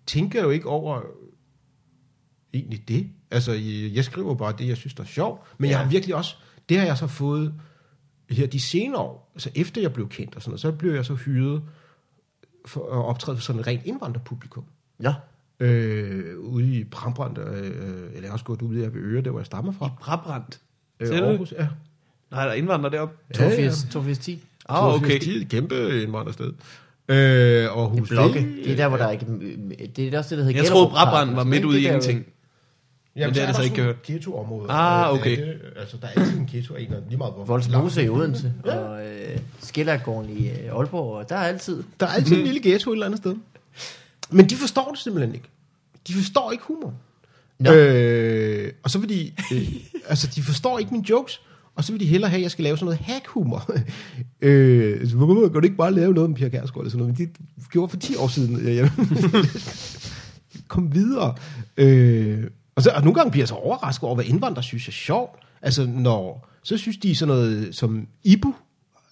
tænker 0.06 0.42
jo 0.42 0.50
ikke 0.50 0.66
over 0.68 1.00
egentlig 2.54 2.88
det. 2.88 3.10
Altså, 3.30 3.52
jeg 3.52 3.94
jeg 3.94 4.04
skriver 4.04 4.34
bare 4.34 4.54
det, 4.58 4.68
jeg 4.68 4.76
synes, 4.76 4.94
der 4.94 5.02
er 5.02 5.06
sjovt, 5.06 5.40
men 5.58 5.70
ja. 5.70 5.76
jeg 5.76 5.84
har 5.84 5.90
virkelig 5.90 6.14
også, 6.14 6.36
det 6.68 6.78
har 6.78 6.86
jeg 6.86 6.98
så 6.98 7.06
fået 7.06 7.54
her 8.30 8.46
de 8.46 8.60
senere 8.60 9.00
år, 9.00 9.30
altså 9.34 9.50
efter 9.54 9.80
jeg 9.80 9.92
blev 9.92 10.08
kendt 10.08 10.36
og 10.36 10.42
sådan 10.42 10.50
noget, 10.50 10.60
så 10.60 10.72
blev 10.72 10.92
jeg 10.94 11.04
så 11.04 11.14
hyret 11.14 11.62
for 12.66 12.80
at 12.80 13.04
optræde 13.04 13.36
for 13.36 13.42
sådan 13.44 13.60
et 13.60 13.66
rent 13.66 13.82
indvandrerpublikum. 13.84 14.64
Nå, 14.98 15.12
Øh, 15.60 16.38
ude 16.38 16.76
i 16.76 16.84
Brambrandt, 16.84 17.38
øh, 17.38 17.66
eller 17.66 18.10
jeg 18.14 18.22
har 18.28 18.32
også 18.32 18.44
gået 18.44 18.62
ude 18.62 18.80
her 18.80 18.88
ved 18.88 19.00
Øre, 19.00 19.22
der 19.22 19.30
hvor 19.30 19.40
jeg 19.40 19.46
stammer 19.46 19.72
fra. 19.72 19.90
Brabrand. 20.00 20.44
Øh, 21.00 21.08
Ser 21.08 21.20
du 21.20 21.26
det? 21.26 21.30
Aarhus, 21.30 21.52
ja. 21.52 21.66
Nej, 22.30 22.44
der 22.44 22.50
er 22.50 22.54
indvandrere 22.54 22.92
deroppe. 22.92 23.14
Ja, 23.38 23.44
ja. 23.44 23.50
82, 23.50 23.86
82 23.90 24.18
10. 24.18 24.44
Ah, 24.68 24.94
okay. 24.94 25.20
Det 25.20 25.36
er 25.36 25.40
et 25.40 25.48
kæmpe 25.48 26.02
indvandrersted. 26.02 26.52
Øh, 27.08 27.16
Aarhus, 27.64 28.08
Blokke. 28.08 28.40
Det 28.64 28.72
er 28.72 28.76
der, 28.76 28.88
hvor 28.88 28.96
der 28.96 29.04
er 29.04 29.10
ikke... 29.10 29.26
Det 29.96 30.14
er 30.14 30.18
også 30.18 30.30
det, 30.30 30.38
der 30.38 30.44
hedder 30.44 30.60
Jeg 30.60 30.70
troede, 30.70 30.88
Brabrand 30.90 31.34
var 31.34 31.44
midt 31.44 31.64
ude 31.64 31.80
i? 31.80 31.82
Det 31.82 31.86
ingenting. 31.86 32.26
Jamen, 33.18 33.28
Men 33.28 33.34
det 33.34 33.42
er 33.42 33.46
det 33.46 33.56
så 33.56 33.62
ikke 33.62 33.76
sådan 33.76 33.84
hørt. 33.86 34.02
Ghetto-område. 34.02 34.70
Ah, 34.70 35.12
det- 35.12 35.20
okay. 35.20 35.36
Det, 35.46 35.54
altså, 35.76 35.96
der 36.02 36.06
er 36.06 36.20
altid 36.20 36.38
en 36.38 36.46
ghetto 36.46 36.74
en 36.74 36.88
lige 37.08 37.18
meget 37.18 37.32
hvor. 37.34 37.44
Voldsmose 37.44 38.04
i 38.04 38.08
Odense, 38.08 38.52
og 38.64 39.06
øh, 39.06 39.38
Skellergården 39.62 40.30
i 40.38 40.48
øh, 40.48 40.54
Aalborg, 40.78 41.16
og 41.18 41.28
der 41.28 41.34
er 41.36 41.42
altid... 41.46 41.82
Der 42.00 42.06
er 42.06 42.10
altid 42.10 42.36
en 42.36 42.44
lille 42.44 42.60
ghetto 42.62 42.90
et 42.90 42.94
eller 42.94 43.06
andet 43.06 43.18
sted. 43.18 43.34
Men 44.30 44.46
de 44.46 44.56
forstår 44.56 44.90
det 44.90 44.98
simpelthen 44.98 45.34
ikke. 45.34 45.48
De 46.08 46.12
forstår 46.14 46.52
ikke 46.52 46.64
humor. 46.66 46.94
Nå. 47.58 47.72
Øh, 47.72 48.72
og 48.82 48.90
så 48.90 49.00
fordi, 49.00 49.34
øh, 49.52 49.68
altså 50.08 50.26
de 50.34 50.42
forstår 50.42 50.78
ikke 50.78 50.90
mine 50.92 51.04
jokes, 51.10 51.40
Og 51.74 51.84
så 51.84 51.92
vil 51.92 52.00
de 52.00 52.06
hellere 52.06 52.30
have, 52.30 52.38
at 52.38 52.42
jeg 52.42 52.50
skal 52.50 52.62
lave 52.62 52.76
sådan 52.76 52.84
noget 52.84 53.00
hack-humor. 53.00 53.70
øh, 54.40 55.08
så 55.08 55.16
hvorfor 55.16 55.42
kan 55.48 55.52
du 55.52 55.60
ikke 55.60 55.76
bare 55.76 55.94
lave 55.94 56.14
noget 56.14 56.30
med 56.30 56.36
Pia 56.36 56.48
Kærsgaard 56.48 56.80
eller 56.80 56.90
sådan 56.90 56.98
noget? 57.06 57.18
Men 57.18 57.26
det 57.26 57.70
gjorde 57.72 57.88
for 57.90 57.96
10 57.96 58.16
år 58.16 58.28
siden. 58.28 58.68
Jeg 58.76 58.90
kom 60.68 60.94
videre. 60.94 61.34
Øh, 61.76 62.44
og, 62.78 62.82
så, 62.82 62.90
og 62.90 63.02
nogle 63.02 63.14
gange 63.14 63.30
bliver 63.30 63.42
jeg 63.42 63.48
så 63.48 63.54
overrasket 63.54 64.04
over, 64.04 64.14
hvad 64.14 64.24
indvandrere 64.24 64.62
synes 64.62 64.88
er 64.88 64.92
sjovt. 64.92 65.42
Altså, 65.62 65.86
når, 65.86 66.48
så 66.62 66.76
synes 66.76 66.96
de 66.96 67.14
sådan 67.14 67.34
noget 67.34 67.74
som 67.74 68.06
Ibu, 68.24 68.54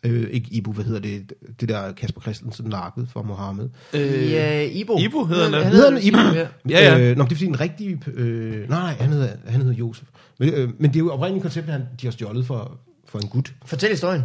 øh, 0.03 0.31
ikke 0.31 0.49
Ibu, 0.51 0.73
hvad 0.73 0.85
hedder 0.85 1.01
det, 1.01 1.33
det 1.61 1.69
der 1.69 1.93
Kasper 1.93 2.21
Christensen 2.21 2.69
nakket 2.69 3.09
for 3.13 3.23
Mohammed. 3.23 3.69
Øh, 3.95 4.31
Ja, 4.31 4.63
Ibo. 4.63 4.99
Ibo 4.99 5.25
hedder 5.25 5.63
han. 5.63 5.73
Hedder 5.73 5.91
han 5.91 6.03
Ibu? 6.03 6.19
Ja. 6.19 6.47
Ja. 6.69 6.99
Øh, 6.99 7.17
nå, 7.17 7.23
men 7.23 7.29
det 7.29 7.33
er 7.33 7.37
fordi 7.37 7.47
en 7.47 7.61
rigtig... 7.61 8.09
Øh, 8.15 8.69
nej, 8.69 8.81
nej, 8.81 8.93
han 8.93 9.11
hedder, 9.11 9.29
han 9.47 9.61
hedder 9.61 9.77
Josef. 9.77 10.09
Men, 10.39 10.49
øh, 10.49 10.69
men 10.79 10.91
det 10.91 10.97
er 10.97 11.01
jo 11.01 11.11
oprindeligt 11.11 11.43
koncept, 11.43 11.69
han, 11.69 11.83
de 12.01 12.07
har 12.07 12.11
stjålet 12.11 12.47
for, 12.47 12.79
for 13.09 13.19
en 13.19 13.29
gut. 13.29 13.55
Fortæl 13.65 13.91
historien. 13.91 14.23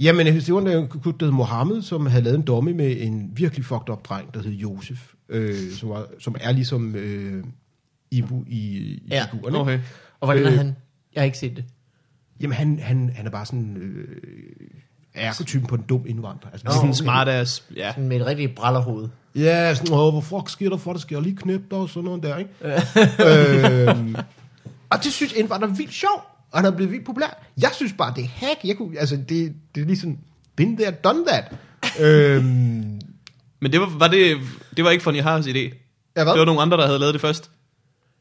Jamen, 0.00 0.26
det 0.26 0.54
var 0.54 0.60
en 0.60 0.88
gut, 0.88 1.20
der 1.20 1.26
hed 1.26 1.32
Mohammed, 1.32 1.82
som 1.82 2.06
havde 2.06 2.24
lavet 2.24 2.36
en 2.36 2.42
domme 2.42 2.72
med 2.72 2.96
en 2.98 3.30
virkelig 3.34 3.64
fucked 3.64 3.90
up 3.90 4.08
dreng, 4.08 4.34
der 4.34 4.42
hed 4.42 4.52
Josef, 4.52 5.12
øh, 5.28 5.70
som, 5.70 5.88
var, 5.88 6.06
som 6.18 6.36
er 6.40 6.52
ligesom 6.52 6.94
øh, 6.96 7.44
Ibu 8.12 8.44
i, 8.48 8.56
i 8.56 9.02
Ja. 9.10 9.24
figuren. 9.32 9.54
Okay. 9.56 9.80
Og 10.20 10.26
hvordan 10.26 10.44
er 10.46 10.50
Øh. 10.52 10.56
han? 10.58 10.76
Jeg 11.14 11.20
har 11.20 11.24
ikke 11.24 11.38
set 11.38 11.56
det. 11.56 11.64
Jamen, 12.40 12.56
han, 12.56 12.78
han, 12.82 13.12
han 13.16 13.26
er 13.26 13.30
bare 13.30 13.46
sådan 13.46 13.76
øh, 13.76 14.08
ærketypen 15.16 15.66
på 15.66 15.74
en 15.74 15.82
dum 15.88 16.04
indvandrer. 16.06 16.50
Altså, 16.52 16.66
Sådan 16.72 16.88
en 16.88 16.94
smart 16.94 17.28
ass. 17.28 17.64
Ja. 17.76 17.90
Sådan 17.92 18.08
med 18.08 18.20
et 18.20 18.26
rigtigt 18.26 18.54
brallerhoved. 18.54 19.08
Ja, 19.36 19.74
sådan, 19.74 19.92
åh, 19.94 20.12
hvor 20.12 20.20
fuck 20.20 20.50
sker 20.50 20.68
der 20.70 20.76
for, 20.76 20.92
der 20.92 21.00
skal 21.00 21.14
jeg 21.14 21.22
lige 21.22 21.36
knæppe 21.36 21.66
dig, 21.70 21.78
og 21.78 21.88
sådan 21.88 22.04
noget 22.04 22.22
der, 22.22 22.36
ikke? 22.36 22.50
øhm, 23.90 24.14
og 24.90 25.04
det 25.04 25.12
synes 25.12 25.32
indvandrer 25.32 25.68
er 25.68 25.72
vildt 25.74 25.92
sjov, 25.92 26.24
og 26.50 26.58
han 26.58 26.64
er 26.72 26.76
blevet 26.76 26.92
vildt 26.92 27.06
populær. 27.06 27.42
Jeg 27.60 27.70
synes 27.74 27.92
bare, 27.98 28.12
det 28.16 28.24
er 28.24 28.28
hack. 28.28 28.58
Jeg 28.64 28.76
kunne, 28.76 28.98
altså, 28.98 29.16
det, 29.16 29.54
det 29.74 29.80
er 29.80 29.86
ligesom, 29.86 30.18
been 30.56 30.76
there, 30.76 30.90
done 30.90 31.24
that. 31.26 31.44
øhm, 32.00 33.00
Men 33.60 33.72
det 33.72 33.80
var, 33.80 33.98
var 33.98 34.08
det, 34.08 34.36
det 34.76 34.84
var 34.84 34.90
ikke 34.90 35.02
Fonny 35.04 35.22
Hares 35.22 35.46
idé. 35.46 35.58
ja, 35.58 35.68
hvad? 36.24 36.26
Det 36.32 36.38
var 36.38 36.44
nogle 36.44 36.60
andre, 36.62 36.76
der 36.76 36.86
havde 36.86 36.98
lavet 36.98 37.14
det 37.14 37.20
først. 37.20 37.50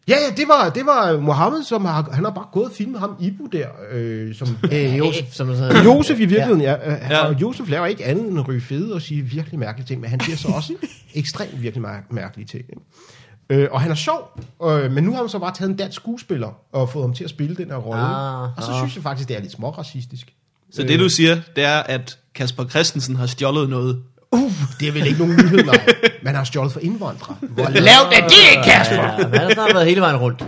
Ja, 0.07 0.15
ja, 0.29 0.35
det 0.37 0.47
var, 0.47 0.69
det 0.69 0.85
var 0.85 1.19
Mohammed, 1.19 1.63
som 1.63 1.85
har, 1.85 2.09
han 2.13 2.23
har 2.23 2.31
bare 2.31 2.45
gået 2.51 2.65
og 2.65 2.71
filmet 2.71 2.99
ham, 2.99 3.15
Ibu 3.19 3.45
der, 3.51 3.67
øh, 3.91 4.35
som... 4.35 4.47
Øh, 4.71 4.97
Josef, 4.97 5.33
som 5.33 5.55
sådan... 5.55 5.83
Josef 5.85 6.19
i 6.19 6.25
virkeligheden, 6.25 6.61
ja. 6.61 6.71
ja. 6.71 7.07
Ja. 7.09 7.25
Og 7.25 7.41
Josef 7.41 7.69
laver 7.69 7.85
ikke 7.85 8.05
andet 8.05 8.27
end 8.27 8.39
at 8.39 8.47
ryge 8.47 8.61
fede 8.61 8.93
og 8.93 9.01
sige 9.01 9.21
virkelig 9.21 9.59
mærkelige 9.59 9.87
ting, 9.87 10.01
men 10.01 10.09
han 10.09 10.19
siger 10.19 10.37
så 10.37 10.47
også 10.57 10.73
ekstremt 11.13 11.61
virkelig 11.61 11.85
mær- 11.85 12.13
mærkelige 12.13 12.47
ting. 12.47 12.63
Ikke? 12.69 13.63
Øh, 13.63 13.69
og 13.71 13.81
han 13.81 13.91
er 13.91 13.95
sjov, 13.95 14.39
øh, 14.63 14.91
men 14.91 15.03
nu 15.03 15.11
har 15.11 15.19
han 15.19 15.29
så 15.29 15.39
bare 15.39 15.53
taget 15.53 15.69
en 15.69 15.77
dansk 15.77 15.95
skuespiller 15.95 16.57
og 16.71 16.89
fået 16.89 17.03
ham 17.03 17.13
til 17.13 17.23
at 17.23 17.29
spille 17.29 17.55
den 17.55 17.67
her 17.67 17.77
rolle. 17.77 18.01
Ah, 18.01 18.43
og 18.57 18.63
så 18.63 18.71
ah. 18.71 18.77
synes 18.77 18.95
jeg 18.95 19.03
faktisk, 19.03 19.29
det 19.29 19.37
er 19.37 19.41
lidt 19.41 19.51
småracistisk. 19.51 20.33
Så 20.71 20.83
det 20.83 20.99
du 20.99 21.09
siger, 21.09 21.41
det 21.55 21.63
er, 21.63 21.79
at 21.79 22.19
Kasper 22.35 22.67
Christensen 22.67 23.15
har 23.15 23.25
stjålet 23.25 23.69
noget. 23.69 24.03
Uh, 24.31 24.51
det 24.79 24.87
er 24.87 24.91
vel 24.91 25.07
ikke 25.07 25.19
nogen 25.19 25.35
nyhed, 25.35 25.63
nej. 25.63 25.85
Man 26.23 26.35
har 26.35 26.43
stjålet 26.43 26.73
for 26.73 26.79
indvandrere. 26.79 27.37
Hvor 27.41 27.69
lavt 27.69 28.13
er 28.15 28.27
det, 28.27 28.65
Kasper? 28.65 28.95
Ja, 28.95 29.11
han 29.11 29.33
har 29.39 29.49
snart 29.53 29.73
været 29.73 29.85
hele 29.87 30.01
vejen 30.01 30.17
rundt. 30.17 30.41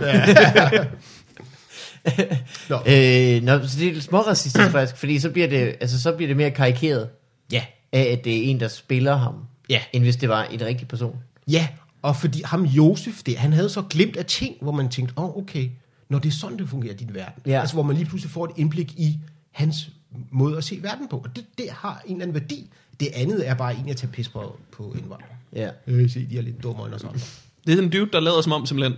Nå. 2.70 2.76
øh, 2.76 3.42
nå, 3.42 3.66
så 3.66 3.78
det 3.78 3.88
er 3.88 3.92
lidt 3.92 4.04
småracistisk 4.04 4.70
faktisk, 4.76 4.96
fordi 4.96 5.18
så 5.18 5.30
bliver, 5.30 5.48
det, 5.48 5.76
altså, 5.80 6.00
så 6.02 6.12
bliver 6.12 6.28
det 6.28 6.36
mere 6.36 6.50
karikeret 6.50 7.08
Ja. 7.52 7.62
af, 7.92 8.02
at 8.18 8.24
det 8.24 8.36
er 8.38 8.50
en, 8.50 8.60
der 8.60 8.68
spiller 8.68 9.16
ham, 9.16 9.34
Ja. 9.70 9.80
end 9.92 10.02
hvis 10.02 10.16
det 10.16 10.28
var 10.28 10.44
en 10.44 10.60
rigtig 10.60 10.88
person. 10.88 11.16
Ja, 11.48 11.68
og 12.02 12.16
fordi 12.16 12.42
ham 12.44 12.64
Josef, 12.64 13.22
det, 13.26 13.36
han 13.38 13.52
havde 13.52 13.68
så 13.68 13.82
glemt 13.90 14.16
af 14.16 14.24
ting, 14.24 14.54
hvor 14.62 14.72
man 14.72 14.88
tænkte, 14.88 15.14
åh, 15.16 15.24
oh, 15.24 15.36
okay, 15.36 15.68
når 16.08 16.18
det 16.18 16.28
er 16.28 16.32
sådan, 16.32 16.58
det 16.58 16.68
fungerer 16.68 16.92
i 16.92 16.96
din 16.96 17.14
verden. 17.14 17.42
Ja. 17.46 17.60
Altså, 17.60 17.74
hvor 17.74 17.82
man 17.82 17.96
lige 17.96 18.06
pludselig 18.06 18.30
får 18.30 18.44
et 18.44 18.50
indblik 18.56 18.92
i 18.92 19.18
hans 19.52 19.88
måde 20.32 20.56
at 20.56 20.64
se 20.64 20.78
verden 20.82 21.08
på. 21.08 21.16
Og 21.16 21.36
det, 21.36 21.44
det 21.58 21.66
har 21.70 22.02
en 22.06 22.12
eller 22.12 22.22
anden 22.26 22.40
værdi. 22.40 22.70
Det 23.00 23.08
andet 23.14 23.48
er 23.48 23.54
bare 23.54 23.72
egentlig 23.72 23.90
at 23.90 23.96
tage 23.96 24.12
pis 24.12 24.28
på, 24.28 24.56
på 24.76 24.82
indvandrere. 24.94 25.28
Ja. 25.52 25.68
Øh, 25.86 26.10
se, 26.10 26.26
de 26.30 26.38
er 26.38 26.42
lidt 26.42 26.62
dummere 26.62 26.86
end 26.86 26.94
os 26.94 27.04
andre. 27.04 27.18
Det 27.66 27.78
er 27.78 27.82
en 27.82 27.90
dude, 27.90 28.08
der 28.12 28.20
lader 28.20 28.40
som 28.40 28.52
om 28.52 28.66
simpelthen. 28.66 28.96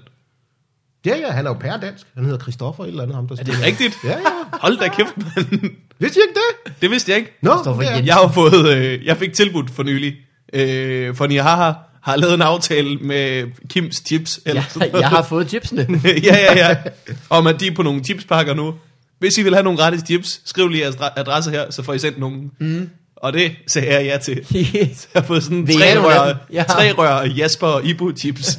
Ja, 1.06 1.16
ja, 1.16 1.30
han 1.30 1.46
er 1.46 1.50
jo 1.50 1.54
pærdansk. 1.54 2.06
Han 2.14 2.24
hedder 2.24 2.38
Christoffer 2.38 2.84
et 2.84 2.88
eller 2.88 3.02
andet, 3.02 3.14
ham 3.16 3.28
der 3.28 3.36
Er 3.38 3.42
det 3.44 3.62
rigtigt? 3.62 3.98
Ja, 4.04 4.08
ja. 4.10 4.18
Hold 4.52 4.78
da 4.78 4.88
kæft, 4.88 5.16
mand. 5.16 5.70
Vidste 5.98 6.20
I 6.20 6.22
ikke 6.22 6.34
det? 6.66 6.72
Det 6.82 6.90
vidste 6.90 7.10
jeg 7.10 7.18
ikke. 7.18 7.32
Nå, 7.42 7.50
er- 7.50 7.80
Jensen. 7.82 8.06
Jeg 8.06 8.14
har 8.14 8.32
fået, 8.32 8.76
øh, 8.76 9.04
jeg 9.06 9.16
fik 9.16 9.32
tilbudt 9.32 9.70
for 9.70 9.82
nylig, 9.82 10.16
øh, 10.52 11.14
for 11.14 11.26
Nihaha 11.26 11.72
har 12.02 12.16
lavet 12.16 12.34
en 12.34 12.42
aftale 12.42 12.96
med 12.98 13.46
Kims 13.68 13.96
Chips. 14.06 14.40
Eller 14.46 14.62
sådan 14.68 14.88
noget. 14.88 15.00
jeg 15.02 15.08
har 15.08 15.22
fået 15.22 15.48
chipsene. 15.48 15.86
ja, 16.04 16.36
ja, 16.36 16.68
ja. 16.68 16.76
Om 17.30 17.46
at 17.46 17.60
de 17.60 17.66
er 17.66 17.74
på 17.74 17.82
nogle 17.82 18.04
chipspakker 18.04 18.54
nu. 18.54 18.74
Hvis 19.18 19.38
I 19.38 19.42
vil 19.42 19.54
have 19.54 19.64
nogle 19.64 19.78
gratis 19.78 20.00
chips, 20.06 20.40
skriv 20.44 20.68
lige 20.68 20.82
jeres 20.82 20.96
adre- 20.96 21.12
adresse 21.20 21.50
her, 21.50 21.70
så 21.70 21.82
får 21.82 21.92
I 21.94 21.98
sendt 21.98 22.18
nogle. 22.18 22.50
Mm. 22.60 22.90
Og 23.16 23.32
det 23.32 23.52
sagde 23.66 23.94
jeg 23.94 24.04
ja 24.04 24.18
til. 24.18 24.46
Så 24.98 25.06
jeg 25.14 25.22
har 25.22 25.26
fået 25.26 25.42
sådan 25.42 25.66
tre 25.66 25.98
rør, 25.98 26.38
har- 26.58 26.64
tre 26.64 26.92
rør 26.92 27.22
Jasper 27.24 27.66
og 27.66 27.84
Ibu 27.84 28.12
chips. 28.16 28.58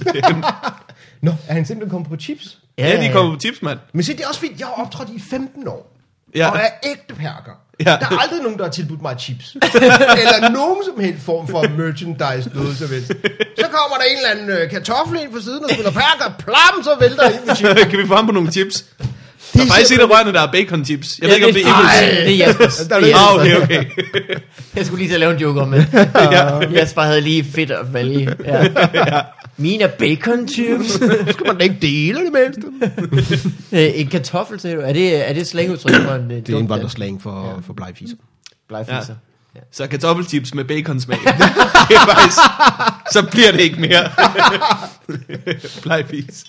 Nå, 1.22 1.32
er 1.48 1.54
han 1.54 1.65
simpelthen 1.65 1.89
kommet 1.91 2.10
på 2.10 2.15
chips? 2.15 2.58
ja, 2.78 3.02
de 3.08 3.10
kommer 3.13 3.34
på 3.36 3.39
chips, 3.39 3.62
mand. 3.62 3.80
Men 3.93 4.04
se, 4.04 4.13
det 4.13 4.24
er 4.24 4.28
også 4.28 4.39
fint. 4.39 4.60
Jeg 4.60 4.67
har 4.67 4.84
optrådt 4.84 5.10
i 5.15 5.20
15 5.30 5.67
år. 5.67 5.93
Ja. 6.36 6.39
Ja. 6.39 6.52
Og 6.52 6.58
er 6.58 6.89
ægte 6.89 7.13
perker. 7.15 7.52
Ja. 7.80 7.91
Ja. 7.91 7.98
Der 7.98 8.06
er 8.06 8.20
aldrig 8.22 8.41
nogen, 8.41 8.58
der 8.58 8.63
har 8.63 8.72
tilbudt 8.72 9.02
mig 9.02 9.15
chips. 9.20 9.56
eller 10.24 10.50
nogen 10.50 10.84
som 10.86 11.00
helst 11.04 11.26
form 11.26 11.48
for 11.48 11.62
merchandise, 11.78 12.50
noget 12.56 12.78
som 12.78 12.89
helst. 12.89 13.08
Så 13.60 13.65
kommer 13.76 13.96
der 13.98 14.06
en 14.12 14.17
eller 14.17 14.30
anden 14.32 14.50
øh, 14.50 14.70
kartoffel 14.70 15.20
ind 15.24 15.32
på 15.34 15.41
siden 15.41 15.63
og 15.63 15.70
spiller 15.70 15.91
perker. 15.91 16.34
Plam, 16.39 16.84
så 16.84 16.96
vælter 17.00 17.30
ind 17.30 17.46
med 17.46 17.56
chips. 17.56 17.82
kan 17.89 18.00
vi 18.00 18.08
få 18.08 18.15
ham 18.15 18.26
på 18.26 18.32
nogle 18.32 18.52
chips? 18.52 18.86
Der 19.54 19.62
er 19.64 19.68
faktisk 19.68 19.92
et 19.96 20.00
af 20.00 20.10
rørene, 20.10 20.34
der 20.34 20.42
er 20.42 20.52
bacon 20.52 20.86
chips. 20.86 21.20
Jeg 21.22 21.28
ved 21.30 21.36
ikke, 21.36 21.48
om 21.48 21.54
det 21.54 21.66
er 21.66 21.80
Ibus. 21.80 21.92
det 22.26 22.30
er 22.34 22.36
Jaspers. 22.48 22.80
Er 22.92 23.00
Det 23.00 23.12
er 23.12 23.18
Ah, 23.40 23.48
Jaspers. 23.48 23.64
okay, 23.64 23.84
okay. 23.84 23.86
Jeg 24.76 24.86
skulle 24.86 25.00
lige 25.00 25.10
til 25.10 25.14
at 25.14 25.20
lave 25.20 25.34
en 25.34 25.40
joke 25.40 25.62
om 25.62 25.72
det. 25.72 25.86
ja. 26.16 26.60
Jasper 26.70 27.02
havde 27.02 27.22
lige 27.22 27.44
fedt 27.44 27.72
at 27.72 27.94
vælge. 27.94 28.36
Ja. 28.46 28.68
Mine 29.58 29.84
er 29.84 29.88
bacon 29.88 30.48
chips. 30.48 30.92
Skal 30.94 31.48
man 31.48 31.58
da 31.58 31.64
ikke 31.64 31.78
dele 31.82 32.20
det 32.26 32.34
mindste. 32.34 32.68
Øh, 33.72 33.92
en 33.96 34.08
kartoffel, 34.08 34.60
sagde 34.60 34.76
du. 34.76 34.82
Er 34.82 34.94
det, 34.94 35.30
er 35.30 35.34
det 35.34 35.48
slangudtryk 35.48 35.96
for 36.04 36.12
en 36.14 36.32
øh, 36.32 36.38
Det 36.38 36.50
er 36.50 36.58
indvandrerslang 36.60 37.22
for, 37.22 37.54
ja. 37.56 37.62
for 37.68 37.74
blegfiser. 37.74 38.16
blegfiser? 38.70 39.16
Ja. 39.56 39.60
Så 39.72 39.88
kartoffelchips 39.88 40.54
med 40.54 40.64
baconsmag. 40.64 41.18
det 41.20 41.96
er 41.96 42.06
faktisk, 42.14 42.38
så 43.12 43.26
bliver 43.32 43.52
det 43.52 43.60
ikke 43.62 43.80
mere. 43.82 44.10
Blegfis. 45.84 46.44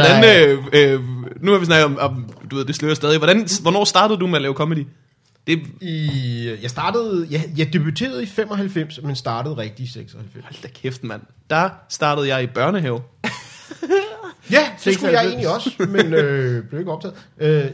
Hvordan, 0.00 0.48
øh, 0.48 0.64
øh, 0.72 1.00
nu 1.42 1.52
har 1.52 1.58
vi 1.58 1.64
snakket 1.64 1.84
om, 1.84 1.98
om, 1.98 2.30
du 2.50 2.56
ved, 2.56 2.64
det 2.64 2.74
slører 2.74 2.94
stadig. 2.94 3.18
Hvordan, 3.18 3.48
hvornår 3.62 3.84
startede 3.84 4.20
du 4.20 4.26
med 4.26 4.36
at 4.36 4.42
lave 4.42 4.54
comedy? 4.54 4.86
Det, 5.46 5.62
I, 5.80 6.56
jeg 6.62 6.70
startede, 6.70 7.26
jeg, 7.30 7.50
jeg 7.56 7.72
debuterede 7.72 8.22
i 8.22 8.26
95, 8.26 9.02
men 9.02 9.16
startede 9.16 9.56
rigtig 9.56 9.84
i 9.84 9.86
96. 9.86 10.44
hold 10.44 10.62
da 10.62 10.68
kæft, 10.68 11.04
mand. 11.04 11.22
Der 11.50 11.70
startede 11.88 12.28
jeg 12.28 12.42
i 12.42 12.46
børnehave. 12.46 13.02
Ja, 14.50 14.72
det 14.84 14.94
skulle 14.94 15.12
jeg 15.12 15.30
96. 15.30 15.32
egentlig 15.32 15.48
også, 15.54 15.70
men 15.78 16.14
øh, 16.14 16.68
blev 16.68 16.80
ikke 16.80 16.92
optaget. 16.92 17.14
Øh, 17.38 17.70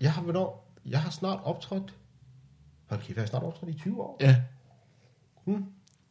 jeg 0.00 0.12
har, 0.12 0.22
hvornår, 0.22 0.78
jeg 0.86 1.00
har 1.00 1.10
snart 1.10 1.38
optrådt, 1.44 1.94
hold 2.88 3.00
kæft, 3.00 3.16
jeg 3.16 3.22
har 3.22 3.26
snart 3.26 3.42
optrådt 3.42 3.70
i 3.70 3.78
20 3.78 4.00
år. 4.00 4.16
Ja. 4.20 4.36
Hmm. 5.44 5.64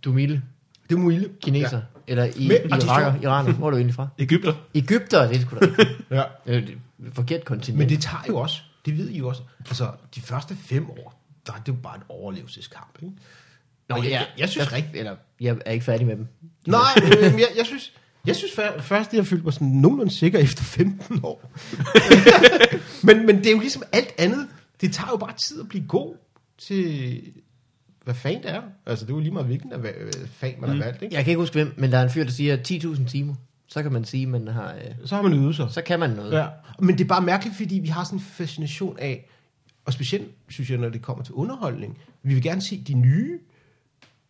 Du 0.04 0.10
er 0.10 0.14
milde. 0.14 0.42
Det 0.90 0.96
er 0.96 1.00
muligt. 1.00 1.40
Kineser. 1.40 1.78
Ja. 1.78 1.84
Eller 2.08 2.24
i, 2.36 2.48
Men- 2.48 2.58
iraker, 2.82 3.22
iraner. 3.22 3.54
Hvor 3.54 3.68
er 3.68 3.72
du 3.72 3.78
egentlig 3.78 3.96
fra? 3.96 4.08
Ægypter. 4.20 4.54
Ægypter, 4.76 5.28
det 5.28 5.42
sgu 5.42 5.56
da 5.56 5.66
rigtigt. 5.66 5.90
Ja. 6.12 6.24
Øh, 6.46 6.68
det 6.68 6.70
er 7.08 7.12
Forkert 7.14 7.46
kontinent. 7.46 7.80
Men 7.80 7.90
det 7.90 8.02
tager 8.02 8.24
jo 8.28 8.38
også, 8.38 8.62
det 8.86 8.98
ved 8.98 9.10
I 9.10 9.18
jo 9.18 9.28
også, 9.28 9.42
altså 9.60 9.92
de 10.16 10.22
første 10.22 10.56
fem 10.56 10.90
år, 10.90 11.22
der 11.48 11.54
er 11.54 11.58
det 11.58 11.68
jo 11.68 11.74
bare 11.84 11.96
en 11.96 12.04
overlevelseskamp, 12.10 12.98
ikke? 13.02 13.14
Nå, 13.90 13.96
Og 13.96 14.04
jeg, 14.04 14.10
ja. 14.12 14.20
jeg, 14.20 14.28
jeg 14.38 14.50
synes 14.50 14.74
rigtig, 14.74 14.92
Eller, 15.00 15.16
jeg 15.42 15.58
er 15.66 15.72
ikke 15.72 15.86
færdig 15.86 16.08
med 16.08 16.16
dem. 16.16 16.28
nej, 16.68 16.80
øh, 17.04 17.24
jeg, 17.24 17.48
jeg 17.58 17.66
synes, 17.66 17.94
jeg 18.26 18.36
synes 18.36 18.54
før- 18.56 18.82
først, 18.82 19.14
jeg 19.14 19.28
følte 19.28 19.44
mig 19.44 19.54
sådan 19.54 19.68
nogenlunde 19.68 20.12
sikker 20.14 20.40
efter 20.40 20.64
15 20.64 21.20
år. 21.24 21.52
men, 23.08 23.26
men 23.26 23.38
det 23.38 23.48
er 23.48 23.52
jo 23.52 23.60
ligesom 23.60 23.84
alt 23.92 24.14
andet. 24.18 24.48
Det 24.82 24.94
tager 24.94 25.10
jo 25.12 25.18
bare 25.18 25.34
tid 25.48 25.62
at 25.62 25.70
blive 25.70 25.88
god 25.88 26.16
til, 26.58 27.22
hvad 28.04 28.14
fanden 28.14 28.44
det 28.44 28.52
er. 28.52 28.62
Altså, 28.86 29.06
det 29.06 29.12
er 29.12 29.16
jo 29.16 29.20
lige 29.22 29.32
meget, 29.34 29.46
hvilken 29.48 29.72
af 29.74 29.78
øh, 29.78 30.14
fag 30.32 30.58
man 30.62 30.70
har 30.70 30.78
valgt, 30.78 31.02
ikke? 31.02 31.16
Jeg 31.16 31.24
kan 31.24 31.32
ikke 31.32 31.40
huske 31.40 31.54
hvem, 31.54 31.74
men 31.78 31.92
der 31.92 31.98
er 31.98 32.04
en 32.04 32.10
fyr, 32.10 32.24
der 32.24 32.32
siger 32.32 32.58
10.000 32.58 33.08
timer. 33.10 33.36
Så 33.68 33.84
kan 33.84 33.92
man 33.92 34.06
sige, 34.06 34.28
man 34.28 34.48
har... 34.48 34.74
Øh, 34.74 34.92
Så 35.08 35.16
har 35.16 35.22
man 35.22 35.54
sig. 35.54 35.68
så 35.72 35.82
kan 35.82 36.00
man 36.00 36.10
noget. 36.10 36.32
Ja. 36.38 36.48
Men 36.80 36.98
det 36.98 37.04
er 37.04 37.08
bare 37.08 37.22
mærkeligt, 37.22 37.58
fordi 37.58 37.80
vi 37.80 37.88
har 37.88 38.04
sådan 38.04 38.18
en 38.20 38.24
fascination 38.24 39.00
af, 39.00 39.30
og 39.86 39.94
specielt 39.94 40.28
synes 40.50 40.70
jeg, 40.70 40.78
når 40.78 40.90
det 40.90 41.02
kommer 41.02 41.24
til 41.24 41.34
underholdning, 41.34 41.98
vi 42.24 42.34
vil 42.34 42.44
gerne 42.44 42.62
se 42.62 42.84
de 42.88 42.94
nye, 42.94 43.40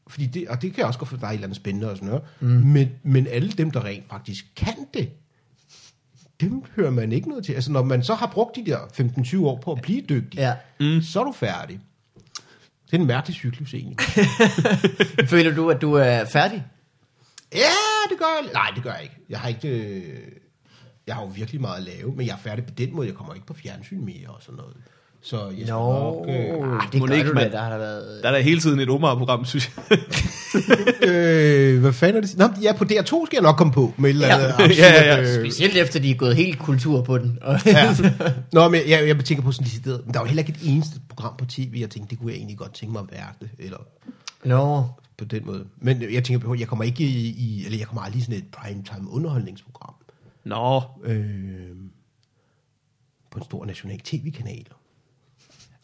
fordi 0.08 0.26
det, 0.26 0.48
og 0.48 0.62
det 0.62 0.74
kan 0.74 0.86
også 0.86 1.00
gå 1.00 1.06
for 1.06 1.18
dig 1.18 1.28
et 1.28 1.34
eller 1.34 1.44
andet 1.44 1.56
spændende 1.56 1.92
og 1.92 1.98
sådan 1.98 2.08
noget, 2.10 2.24
mm. 2.40 2.48
men, 2.48 2.90
men 3.04 3.28
alle 3.28 3.52
dem, 3.52 3.72
der 3.72 3.86
rent 3.86 4.04
faktisk 4.10 4.46
kan 4.56 4.74
det, 4.94 5.10
dem 6.42 6.64
hører 6.76 6.92
man 6.92 7.12
ikke 7.12 7.30
noget 7.30 7.46
til. 7.46 7.54
Altså 7.54 7.72
når 7.72 7.84
man 7.84 8.04
så 8.04 8.14
har 8.14 8.28
brugt 8.34 8.56
de 8.56 8.66
der 8.66 8.78
15-20 8.78 9.40
år 9.46 9.58
på 9.64 9.72
at 9.72 9.82
blive 9.82 10.02
dygtig, 10.02 10.38
Ja. 10.38 10.54
mm. 10.80 11.02
så 11.02 11.20
er 11.20 11.24
du 11.24 11.32
færdig. 11.32 11.80
Det 12.92 12.98
er 12.98 13.02
en 13.02 13.08
mærkelig 13.08 13.36
cyklus 13.36 13.74
egentlig. 13.74 13.98
Føler 15.34 15.56
du, 15.56 15.70
at 15.70 15.82
du 15.82 15.94
er 15.94 16.26
færdig? 16.26 16.66
Ja, 17.54 17.74
det 18.10 18.18
gør 18.18 18.26
jeg. 18.42 18.52
Nej, 18.54 18.72
det 18.76 18.84
gør 18.84 18.94
jeg 18.94 19.04
ikke. 19.04 19.18
Jeg 19.30 19.40
har 19.40 19.50
ikke... 19.50 19.70
Øh, 19.70 20.32
jeg 21.08 21.16
har 21.16 21.22
jo 21.22 21.28
virkelig 21.28 21.62
meget 21.62 21.78
at 21.78 21.84
lave, 21.84 22.16
men 22.16 22.28
jeg 22.28 22.34
er 22.34 22.38
færdig 22.38 22.66
på 22.66 22.72
den 22.72 22.96
måde. 22.96 23.08
Jeg 23.08 23.16
kommer 23.16 23.34
ikke 23.34 23.46
på 23.46 23.54
fjernsyn 23.54 24.06
mere 24.06 24.28
og 24.28 24.42
sådan 24.42 24.58
noget. 24.58 24.78
Så 25.24 25.46
jeg 25.50 25.54
skal 25.62 25.68
Nå, 25.74 25.80
nok... 25.80 26.26
Øh, 26.30 26.34
ah, 26.84 26.92
det 26.92 27.00
må 27.00 27.08
gør 27.08 27.14
ikke, 27.16 27.30
du 27.30 27.36
da, 27.36 27.50
der 27.50 27.62
har 27.62 27.70
der 27.70 27.78
været... 27.78 28.24
Der 28.24 28.30
er 28.30 28.34
der 28.34 28.40
hele 28.40 28.60
tiden 28.60 28.80
et 28.80 28.90
Omar-program, 28.90 29.46
synes 29.46 29.72
jeg. 29.90 29.98
øh, 31.10 31.80
hvad 31.82 31.94
fanden 31.94 32.24
er 32.24 32.28
det? 32.28 32.38
Nå, 32.38 32.50
ja, 32.62 32.74
på 32.74 32.84
DR2 32.84 33.06
skal 33.06 33.30
jeg 33.34 33.42
nok 33.42 33.56
komme 33.56 33.74
på 33.74 33.94
med 33.98 34.10
et 34.10 34.14
eller 34.14 34.28
Ja. 34.28 34.54
andet 34.54 34.78
Ja, 34.78 34.94
ja, 34.94 35.16
ja. 35.16 35.22
øh, 35.22 35.42
Specielt 35.42 35.78
efter 35.78 36.00
de 36.00 36.12
er 36.12 36.16
gået 36.16 36.36
helt 36.36 36.60
kultur 36.60 37.02
på 37.02 37.18
den. 37.18 37.40
Ja. 37.66 37.96
Nå, 38.54 38.70
men 38.70 38.82
jeg, 38.88 39.08
jeg 39.08 39.26
tænker 39.26 39.44
på 39.44 39.52
sådan 39.52 39.66
decideret, 39.66 40.02
men 40.06 40.14
der 40.14 40.20
var 40.20 40.28
heller 40.28 40.44
ikke 40.44 40.60
et 40.64 40.70
eneste 40.74 41.00
program 41.10 41.34
på 41.38 41.46
tv, 41.46 41.78
jeg 41.80 41.90
tænkte, 41.90 42.10
det 42.10 42.20
kunne 42.20 42.32
jeg 42.32 42.38
egentlig 42.38 42.58
godt 42.58 42.74
tænke 42.74 42.94
mig 42.94 43.00
at 43.02 43.12
være 43.12 43.28
det, 43.42 43.50
eller 43.60 43.78
Nå, 44.46 44.84
på 45.18 45.26
den 45.26 45.46
måde. 45.46 45.66
Men 45.78 46.02
jeg 46.14 46.24
tænker 46.24 46.48
på, 46.48 46.56
jeg 46.56 46.68
kommer 46.68 46.84
ikke 46.84 47.04
i, 47.04 47.28
i 47.30 47.66
eller 47.66 47.78
jeg 47.78 47.88
kommer 47.88 48.02
aldrig 48.02 48.20
i 48.20 48.24
sådan 48.24 48.36
et 48.36 48.46
primetime 48.52 49.10
underholdningsprogram, 49.10 49.94
Nå, 50.44 50.82
øh, 51.04 51.24
på 53.32 53.38
en 53.40 53.46
stor 53.46 53.66
national 53.66 54.00
tv-kanal. 54.00 54.66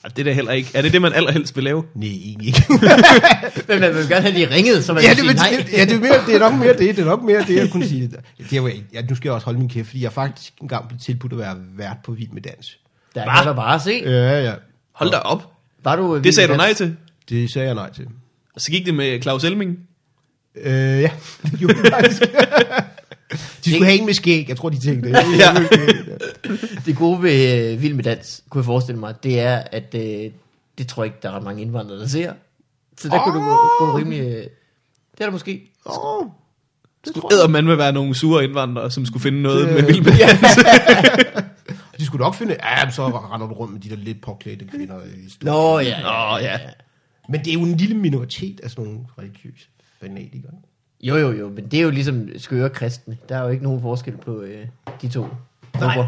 Ja, 0.03 0.09
det 0.09 0.19
er 0.19 0.23
da 0.23 0.31
heller 0.31 0.51
ikke. 0.51 0.69
Er 0.73 0.81
det 0.81 0.93
det, 0.93 1.01
man 1.01 1.13
allerhelst 1.13 1.55
vil 1.55 1.63
lave? 1.63 1.83
Nej, 1.95 2.07
egentlig 2.07 2.47
ikke. 2.47 2.63
men 3.67 3.79
man 3.79 3.95
vil 3.95 4.09
gerne 4.09 4.21
have 4.21 4.35
de 4.35 4.55
ringet, 4.55 4.83
så 4.83 4.93
man 4.93 5.03
ja, 5.03 5.13
kan 5.13 5.25
det, 5.25 5.39
sige 5.39 5.57
det, 5.57 5.65
nej. 5.65 5.77
ja, 5.77 5.85
det, 5.85 5.93
er 5.93 5.99
mere, 5.99 6.25
det 6.27 6.35
er 6.35 6.39
nok 6.39 6.53
mere 6.53 6.73
det, 6.73 6.79
det 6.79 6.99
er 6.99 7.05
nok 7.05 7.23
mere 7.23 7.43
det, 7.47 7.55
jeg 7.55 7.69
kunne 7.71 7.87
sige. 7.87 8.11
Det 8.49 8.63
var, 8.63 8.71
ja, 8.93 9.01
nu 9.01 9.15
skal 9.15 9.27
jeg 9.29 9.33
også 9.33 9.45
holde 9.45 9.59
min 9.59 9.69
kæft, 9.69 9.87
fordi 9.87 10.03
jeg 10.03 10.13
faktisk 10.13 10.53
engang 10.61 10.87
blev 10.87 10.99
tilbudt 10.99 11.33
at 11.33 11.39
være 11.39 11.55
vært 11.77 11.97
på 12.05 12.11
Vild 12.11 12.29
med 12.29 12.41
Dans. 12.41 12.79
Der 13.15 13.23
kan 13.23 13.47
der 13.47 13.53
bare 13.53 13.79
se. 13.79 14.01
Ja, 14.05 14.41
ja. 14.43 14.53
Hold 14.91 15.11
da 15.11 15.17
op. 15.17 15.51
Var 15.83 15.95
du 15.95 16.15
øh, 16.15 16.23
Det 16.23 16.35
sagde 16.35 16.49
du 16.49 16.55
nej 16.55 16.73
til. 16.73 16.95
Det 17.29 17.51
sagde 17.51 17.67
jeg 17.67 17.75
nej 17.75 17.93
til. 17.93 18.07
Og 18.55 18.61
så 18.61 18.71
gik 18.71 18.85
det 18.85 18.93
med 18.93 19.21
Claus 19.21 19.43
Elming. 19.43 19.77
Øh, 20.55 21.01
ja, 21.01 21.11
det 21.51 21.59
gjorde 21.59 21.75
faktisk. 21.91 22.23
De 23.31 23.71
skulle 23.71 23.85
have 23.85 23.99
en 23.99 24.05
med 24.05 24.13
skæg, 24.13 24.49
jeg 24.49 24.57
tror, 24.57 24.69
de 24.69 24.79
tænkte. 24.79 25.09
det. 25.09 25.17
Ja. 25.39 25.53
Det 26.85 26.95
gode 26.97 27.23
ved 27.23 27.71
øh, 27.73 27.81
Vild 27.81 27.93
med 27.93 28.03
Dans, 28.03 28.43
kunne 28.49 28.59
jeg 28.59 28.65
forestille 28.65 28.99
mig, 28.99 29.23
det 29.23 29.39
er, 29.39 29.55
at 29.71 29.95
øh, 29.95 30.31
det 30.77 30.87
tror 30.87 31.03
jeg 31.03 31.07
ikke, 31.07 31.17
der 31.21 31.29
er 31.29 31.35
ret 31.35 31.43
mange 31.43 31.61
indvandrere, 31.61 31.99
der 31.99 32.07
ser. 32.07 32.33
Så 32.97 33.09
der 33.09 33.19
oh. 33.19 33.23
kunne 33.23 33.39
du 33.39 33.45
gå, 33.45 33.57
gå 33.79 33.97
rimelig... 33.97 34.19
Øh, 34.19 34.27
det 34.27 34.47
er 35.19 35.25
der 35.25 35.31
måske. 35.31 35.71
Åh, 35.85 36.25
det 37.05 37.15
tror 37.15 37.33
Æder 37.33 37.47
man 37.47 37.67
vil 37.67 37.77
være 37.77 37.91
nogle 37.93 38.15
sure 38.15 38.43
indvandrere, 38.43 38.91
som 38.91 39.05
skulle 39.05 39.23
finde 39.23 39.41
noget 39.41 39.67
Det- 39.67 39.75
med 39.75 39.83
vild 39.83 40.01
med. 40.03 40.11
De 41.99 42.05
skulle 42.05 42.23
nok 42.23 42.35
finde, 42.35 42.55
ja, 42.63 42.89
så 42.91 43.07
render 43.07 43.47
du 43.47 43.53
rundt 43.53 43.73
med 43.73 43.81
de 43.81 43.89
der 43.89 43.95
lidt 43.95 44.21
påklædte 44.21 44.65
kvinder 44.65 44.95
i. 45.03 45.29
Nå, 45.41 45.79
ja. 45.79 46.01
Nå, 46.01 46.37
ja. 46.37 46.59
Men 47.29 47.39
det 47.39 47.47
er 47.49 47.53
jo 47.53 47.61
en 47.63 47.77
lille 47.77 47.95
minoritet 47.95 48.59
af 48.63 48.69
sådan 48.71 48.83
nogle 48.85 48.99
religiøse 49.19 49.67
fanatikere. 50.01 50.51
Jo, 51.01 51.15
jo, 51.15 51.31
jo, 51.31 51.49
men 51.49 51.67
det 51.67 51.79
er 51.79 51.83
jo 51.83 51.89
ligesom 51.89 52.29
skøre 52.37 52.69
kristne. 52.69 53.17
Der 53.29 53.37
er 53.37 53.41
jo 53.43 53.49
ikke 53.49 53.63
nogen 53.63 53.81
forskel 53.81 54.17
på 54.17 54.41
øh, 54.41 54.67
de 55.01 55.09
to 55.09 55.27
grupper. 55.73 56.07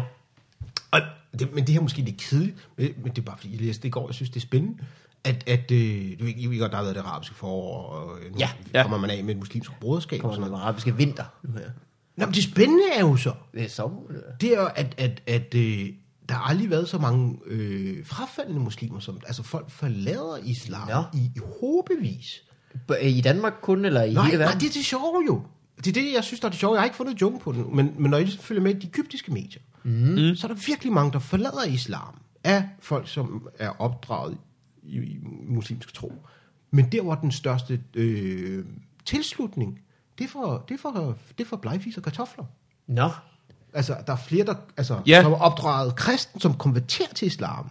Og 0.90 1.00
det, 1.38 1.54
men 1.54 1.64
det 1.64 1.68
her 1.72 1.78
er 1.78 1.82
måske 1.82 2.02
lidt 2.02 2.16
kedeligt, 2.16 2.68
men, 2.76 2.88
men 3.02 3.12
det 3.12 3.18
er 3.18 3.22
bare 3.22 3.36
fordi, 3.38 3.52
jeg 3.52 3.60
læste 3.60 3.82
det 3.82 3.88
i 3.88 3.90
går, 3.90 4.08
jeg 4.08 4.14
synes, 4.14 4.30
det 4.30 4.36
er 4.36 4.40
spændende, 4.40 4.78
at, 5.24 5.48
at 5.48 5.70
øh, 5.70 6.18
du 6.18 6.24
ved, 6.24 6.32
I 6.36 6.58
godt, 6.58 6.70
der 6.70 6.76
har 6.76 6.84
været 6.84 6.96
det 6.96 7.02
arabiske 7.02 7.34
forår, 7.34 7.86
og 7.86 8.18
øh, 8.22 8.32
nu 8.32 8.38
Ja. 8.38 8.50
Ja. 8.74 8.82
kommer 8.82 8.98
man 8.98 9.10
af 9.10 9.24
med 9.24 9.34
et 9.34 9.38
muslimsk 9.38 9.70
broderskab 9.80 10.18
og 10.18 10.20
Kommer 10.22 10.34
sådan 10.34 10.44
den 10.44 10.50
noget. 10.52 10.62
arabiske 10.64 10.96
vinter 10.96 11.24
nu 11.42 11.52
her. 11.52 11.70
Nå, 12.16 12.26
men 12.26 12.34
det 12.34 12.44
spændende 12.44 12.82
er 12.96 13.00
jo 13.00 13.16
så, 13.16 13.32
Det 13.54 13.62
er 13.64 13.68
sommer. 13.68 14.00
det 14.08 14.22
er. 14.26 14.36
det 14.36 14.54
er 14.56 14.60
jo, 14.60 14.68
at, 14.76 14.94
at, 14.98 15.22
at 15.26 15.54
øh, 15.54 15.88
der 16.28 16.34
har 16.34 16.50
aldrig 16.50 16.70
været 16.70 16.88
så 16.88 16.98
mange 16.98 17.38
øh, 17.46 18.06
frafaldende 18.06 18.60
muslimer, 18.60 19.00
som, 19.00 19.20
altså 19.26 19.42
folk 19.42 19.70
forlader 19.70 20.36
islam 20.44 20.88
Ja. 20.88 21.02
i, 21.14 21.18
i 21.36 21.40
håbevis. 21.60 22.42
I 23.02 23.20
Danmark 23.20 23.52
kun, 23.62 23.84
eller 23.84 24.02
i 24.02 24.12
Nej, 24.14 24.24
hele 24.24 24.38
nej, 24.38 24.44
verden? 24.46 24.60
det 24.60 24.68
er 24.68 24.72
det 24.72 24.84
sjove 24.84 25.22
jo. 25.26 25.42
Det 25.76 25.86
er 25.86 25.92
det, 26.02 26.12
jeg 26.14 26.24
synes, 26.24 26.40
der 26.40 26.46
er 26.48 26.50
det 26.50 26.60
sjove. 26.60 26.74
Jeg 26.74 26.80
har 26.80 26.84
ikke 26.84 26.96
fundet 26.96 27.20
joken 27.20 27.38
på 27.40 27.52
den, 27.52 27.76
men, 27.76 27.94
men 27.98 28.10
når 28.10 28.18
jeg 28.18 28.28
følger 28.40 28.62
med 28.62 28.74
i 28.74 28.78
de 28.78 28.86
egyptiske 28.86 29.32
medier, 29.32 29.62
mm. 29.82 30.36
så 30.36 30.46
er 30.46 30.52
der 30.54 30.60
virkelig 30.66 30.92
mange, 30.92 31.12
der 31.12 31.18
forlader 31.18 31.64
islam 31.64 32.14
af 32.44 32.64
folk, 32.80 33.08
som 33.08 33.48
er 33.58 33.80
opdraget 33.80 34.36
i, 34.82 34.96
i 34.98 35.18
muslimsk 35.48 35.94
tro. 35.94 36.12
Men 36.70 36.84
der, 36.92 37.02
hvor 37.02 37.14
den 37.14 37.32
største 37.32 37.80
øh, 37.94 38.64
tilslutning, 39.04 39.80
det 40.18 40.24
er 40.24 40.28
for, 40.28 40.64
det 40.68 40.74
er 40.74 40.78
for, 40.78 41.16
det 41.38 41.44
er 41.44 41.48
for 41.48 41.56
blegfis 41.56 41.96
og 41.96 42.02
kartofler. 42.02 42.44
Nå, 42.86 43.10
Altså, 43.74 43.96
der 44.06 44.12
er 44.12 44.16
flere, 44.16 44.46
der, 44.46 44.54
altså, 44.76 45.00
Ja. 45.06 45.22
som 45.22 45.32
er 45.32 45.36
opdraget 45.36 45.96
kristen, 45.96 46.40
som 46.40 46.54
konverterer 46.54 47.08
til 47.14 47.26
islam. 47.26 47.70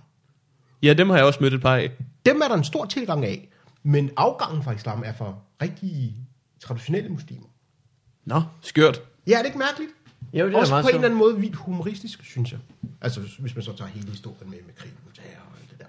Ja, 0.83 0.93
dem 0.93 1.09
har 1.09 1.15
jeg 1.17 1.25
også 1.25 1.39
mødt 1.41 1.53
et 1.53 1.61
par 1.61 1.75
af. 1.75 1.91
Dem 2.25 2.41
er 2.41 2.47
der 2.47 2.55
en 2.55 2.63
stor 2.63 2.85
tilgang 2.85 3.25
af. 3.25 3.49
Men 3.83 4.11
afgangen 4.17 4.63
fra 4.63 4.71
islam 4.71 5.03
er 5.05 5.13
for 5.13 5.41
rigtig 5.61 6.15
traditionelle 6.59 7.09
muslimer. 7.09 7.47
Nå, 8.25 8.41
skørt. 8.61 9.01
Ja, 9.27 9.33
er 9.33 9.37
det 9.37 9.45
ikke 9.45 9.57
mærkeligt? 9.57 9.91
jo, 10.33 10.47
det 10.47 10.53
er 10.53 10.57
Også 10.59 10.81
på 10.81 10.87
en 10.87 10.95
eller 10.95 11.05
anden 11.05 11.19
måde 11.19 11.39
vildt 11.39 11.55
humoristisk, 11.55 12.23
synes 12.25 12.51
jeg. 12.51 12.59
Altså, 13.01 13.19
hvis- 13.39 13.55
man 13.55 13.63
så 13.63 13.75
tager 13.77 13.89
hele 13.91 14.09
historien 14.09 14.49
med, 14.49 14.57
med 14.65 14.73
krigen 14.75 14.95
og 15.09 15.15
terror 15.15 15.45
og 15.51 15.57
alt 15.61 15.69
det 15.71 15.79
der. 15.79 15.85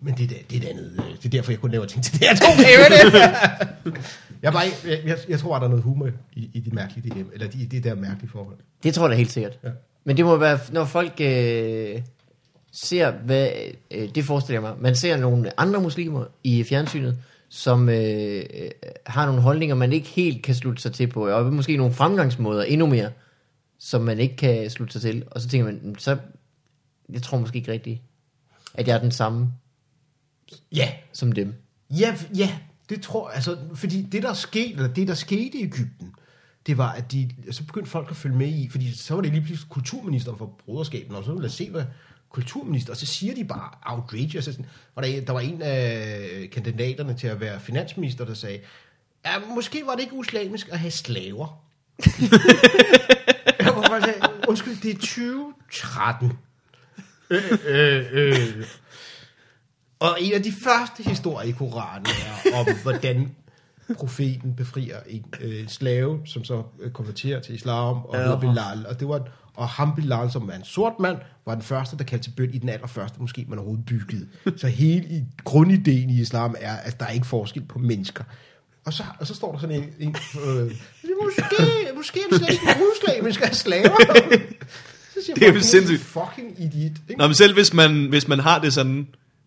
Men 0.00 0.14
det, 0.14 0.24
er 0.24 0.28
det, 0.28 0.50
det 0.50 0.56
er 0.56 0.60
det 0.60 0.68
andet. 0.68 0.92
øh, 0.98 1.16
Det 1.16 1.24
er 1.24 1.28
derfor, 1.28 1.52
jeg 1.52 1.60
kun 1.60 1.70
laver 1.70 1.86
ting 1.86 2.04
til 2.04 2.12
det 2.20 2.28
her 2.28 2.36
to 2.44 2.46
det. 2.58 3.94
jeg, 4.42 4.52
bare, 4.52 4.62
jeg, 4.84 5.00
jeg, 5.04 5.18
jeg 5.28 5.38
tror, 5.38 5.56
at 5.56 5.60
der 5.60 5.66
er 5.66 5.70
noget 5.70 5.84
humor 5.84 6.08
i, 6.32 6.50
i 6.52 6.60
det 6.60 6.72
mærkelige 6.72 7.10
dilemma, 7.10 7.32
eller 7.32 7.46
i 7.54 7.64
det 7.64 7.84
der 7.84 7.94
mærkelige 7.94 8.30
forhold. 8.30 8.56
Det 8.82 8.94
tror 8.94 9.04
jeg 9.04 9.10
da 9.10 9.16
helt 9.16 9.32
sikkert. 9.32 9.58
Ja. 9.64 9.70
Men 10.04 10.16
det 10.16 10.24
må 10.24 10.36
være, 10.36 10.58
når 10.72 10.84
folk 10.84 11.12
øh, 11.20 12.02
ser, 12.72 13.10
hvad, 13.10 13.48
øh, 13.90 14.08
det 14.14 14.24
forestiller 14.24 14.60
jeg 14.60 14.70
mig, 14.70 14.82
man 14.82 14.96
ser 14.96 15.16
nogle 15.16 15.60
andre 15.60 15.80
muslimer 15.80 16.24
i 16.44 16.64
fjernsynet, 16.64 17.18
som 17.48 17.88
øh, 17.88 18.44
øh, 18.54 18.70
har 19.06 19.26
nogle 19.26 19.40
holdninger, 19.40 19.74
man 19.76 19.92
ikke 19.92 20.08
helt 20.08 20.42
kan 20.42 20.54
slutte 20.54 20.82
sig 20.82 20.92
til 20.92 21.06
på, 21.06 21.28
og 21.28 21.52
måske 21.52 21.76
nogle 21.76 21.92
fremgangsmåder 21.94 22.62
endnu 22.62 22.86
mere, 22.86 23.10
som 23.78 24.02
man 24.02 24.18
ikke 24.18 24.36
kan 24.36 24.70
slutte 24.70 24.92
sig 24.92 25.02
til. 25.02 25.24
Og 25.30 25.40
så 25.40 25.48
tænker 25.48 25.64
man, 25.64 25.80
"Mm, 25.82 25.98
så, 25.98 26.18
jeg 27.12 27.22
tror 27.22 27.38
måske 27.38 27.58
ikke 27.58 27.72
rigtigt, 27.72 28.00
at 28.74 28.88
jeg 28.88 28.96
er 28.96 29.00
den 29.00 29.10
samme 29.12 29.48
Ja, 30.72 30.92
som 31.12 31.32
dem. 31.32 31.54
Ja, 31.90 32.16
ja, 32.36 32.58
det 32.88 33.02
tror 33.02 33.28
jeg, 33.28 33.34
altså, 33.36 33.58
fordi 33.74 34.02
det 34.02 34.22
der 34.22 34.32
skete, 34.34 34.72
eller 34.72 34.92
det 34.92 35.08
der 35.08 35.14
skete 35.14 35.58
i 35.58 35.62
Ægypten, 35.62 36.14
det 36.66 36.78
var, 36.78 36.92
at 36.92 37.12
de, 37.12 37.30
så 37.50 37.64
begyndte 37.64 37.90
folk 37.90 38.10
at 38.10 38.16
følge 38.16 38.36
med 38.36 38.48
i, 38.48 38.68
fordi 38.70 38.94
så 38.96 39.14
var 39.14 39.20
det 39.22 39.32
lige 39.32 39.42
pludselig 39.42 39.70
kulturministeren 39.70 40.38
for 40.38 40.52
broderskaben, 40.64 41.14
og 41.14 41.24
så 41.24 41.30
ville 41.32 41.44
jeg 41.44 41.50
se, 41.50 41.70
hvad 41.70 41.84
kulturminister, 42.30 42.92
og 42.92 42.96
så 42.96 43.06
siger 43.06 43.34
de 43.34 43.44
bare 43.44 43.70
outrageous. 43.82 44.44
Sådan, 44.44 44.66
og 44.94 45.02
der, 45.02 45.20
der 45.20 45.32
var 45.32 45.40
en 45.40 45.62
af 45.62 46.48
kandidaterne 46.52 47.14
til 47.14 47.26
at 47.26 47.40
være 47.40 47.60
finansminister, 47.60 48.24
der 48.24 48.34
sagde, 48.34 48.58
ja, 49.26 49.30
måske 49.54 49.82
var 49.86 49.94
det 49.94 50.02
ikke 50.02 50.14
uslamisk 50.14 50.68
at 50.68 50.78
have 50.78 50.90
slaver. 50.90 51.62
Jeg 53.58 53.76
var 53.76 54.00
sådan, 54.00 54.30
Undskyld, 54.48 54.82
det 54.82 54.90
er 54.90 54.94
2013. 54.94 56.32
Øh, 57.30 57.42
øh, 57.66 58.06
øh. 58.12 58.64
Og 59.98 60.16
en 60.20 60.32
af 60.32 60.42
de 60.42 60.52
første 60.52 61.02
historier 61.02 61.48
i 61.48 61.50
Koranen 61.50 62.06
er 62.06 62.58
om, 62.58 62.66
hvordan 62.82 63.36
profeten 63.96 64.54
befrier 64.54 65.00
en 65.06 65.24
øh, 65.40 65.68
slave, 65.68 66.20
som 66.26 66.44
så 66.44 66.62
øh, 66.80 66.92
konverterer 66.92 67.40
til 67.40 67.54
islam, 67.54 68.04
og 68.04 68.18
hedder 68.18 68.40
Bilal. 68.40 68.86
Og 68.86 69.00
det 69.00 69.08
var 69.08 69.28
og 69.60 69.68
ham 69.68 69.94
Bilal, 69.94 70.30
som 70.30 70.48
er 70.52 70.56
en 70.56 70.64
sort 70.64 70.92
mand, 71.00 71.16
var 71.46 71.54
den 71.54 71.62
første, 71.62 71.96
der 71.98 72.04
kaldte 72.04 72.26
til 72.26 72.30
bøn 72.36 72.50
i 72.54 72.58
den 72.58 72.68
allerførste 72.68 73.16
måske 73.20 73.46
man 73.48 73.58
overhovedet 73.58 73.86
byggede. 73.86 74.26
Så 74.56 74.66
hele 74.66 75.04
i, 75.04 75.22
grundideen 75.44 76.10
i 76.10 76.20
islam 76.20 76.54
er, 76.60 76.76
at 76.76 77.00
der 77.00 77.06
er 77.06 77.10
ikke 77.10 77.26
forskel 77.26 77.62
på 77.62 77.78
mennesker. 77.78 78.24
Og 78.84 78.92
så, 78.92 79.02
og 79.18 79.26
så 79.26 79.34
står 79.34 79.52
der 79.52 79.58
sådan 79.60 79.76
en, 79.76 79.84
en 79.98 80.16
øh, 80.46 80.70
måske, 81.24 81.42
måske 81.96 82.20
er 82.20 82.28
det 82.30 82.38
slet 82.38 82.50
ikke 82.50 82.64
muslim, 82.66 83.26
vi 83.26 83.32
skal 83.32 83.46
have 83.46 83.54
slaver. 83.54 83.96
Så 85.14 85.24
siger 85.24 85.34
Det 85.34 85.42
er 85.42 85.52
jo 85.52 85.58
"Du 85.58 85.60
sindssygt." 85.64 86.00
fucking 86.00 86.54
idiot. 86.58 86.92
Ikke? 87.08 87.18
Nå, 87.18 87.26
men 87.26 87.34
selv 87.34 87.54
hvis 87.54 87.74
man, 87.74 88.06
hvis 88.08 88.28
man 88.28 88.40
har 88.40 88.58
det 88.58 88.72
sådan... 88.72 89.06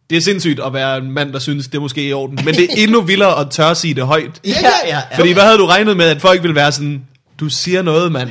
Det 0.09 0.17
er 0.17 0.21
sindssygt 0.21 0.59
at 0.59 0.73
være 0.73 0.97
en 0.97 1.11
mand, 1.11 1.33
der 1.33 1.39
synes, 1.39 1.67
det 1.67 1.75
er 1.75 1.81
måske 1.81 2.07
i 2.07 2.13
orden. 2.13 2.39
Men 2.45 2.55
det 2.55 2.63
er 2.63 2.67
endnu 2.77 3.01
vildere 3.01 3.39
at 3.39 3.51
tør 3.51 3.73
sige 3.73 3.93
det 3.93 4.03
højt. 4.03 4.41
Ja, 4.45 4.49
ja, 4.87 4.87
ja. 4.87 5.17
Fordi 5.17 5.33
hvad 5.33 5.43
havde 5.43 5.57
du 5.57 5.65
regnet 5.65 5.97
med, 5.97 6.05
at 6.05 6.21
folk 6.21 6.41
ville 6.41 6.55
være 6.55 6.71
sådan... 6.71 7.03
Du 7.39 7.49
siger 7.49 7.81
noget, 7.81 8.11
mand. 8.11 8.29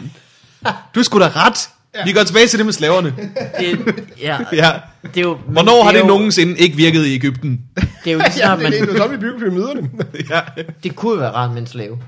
Du 0.95 1.03
skulle 1.03 1.25
da 1.27 1.31
ret. 1.35 1.69
Vi 2.05 2.13
går 2.13 2.23
tilbage 2.23 2.47
til 2.47 2.59
det 2.59 2.67
med 2.67 2.73
slaverne. 2.73 3.15
Det, 3.61 4.05
ja, 4.21 4.39
Ja. 4.53 4.71
det 5.03 5.17
er 5.17 5.21
jo, 5.21 5.35
Hvornår 5.47 5.83
har 5.83 5.91
er 5.91 5.95
det 5.95 6.01
jo, 6.01 6.07
nogensinde 6.07 6.59
ikke 6.59 6.77
virket 6.77 7.07
i 7.07 7.15
Ægypten? 7.15 7.61
Det 7.77 7.85
er 8.07 8.13
jo 8.13 8.19
lige 8.19 8.27
Ja, 8.27 8.31
snart, 8.31 8.59
det, 8.59 8.63
man, 8.63 8.73
det, 8.73 8.81
er 8.91 8.97
sådan, 8.97 9.11
vi 9.11 9.17
bygger 9.17 9.39
pyramiderne. 9.39 9.91
ja. 10.31 10.41
Det 10.83 10.97
kunne 10.97 11.21
være 11.21 11.31
rart 11.31 11.51
med 11.51 11.61
en 11.61 11.67
slave. 11.67 11.99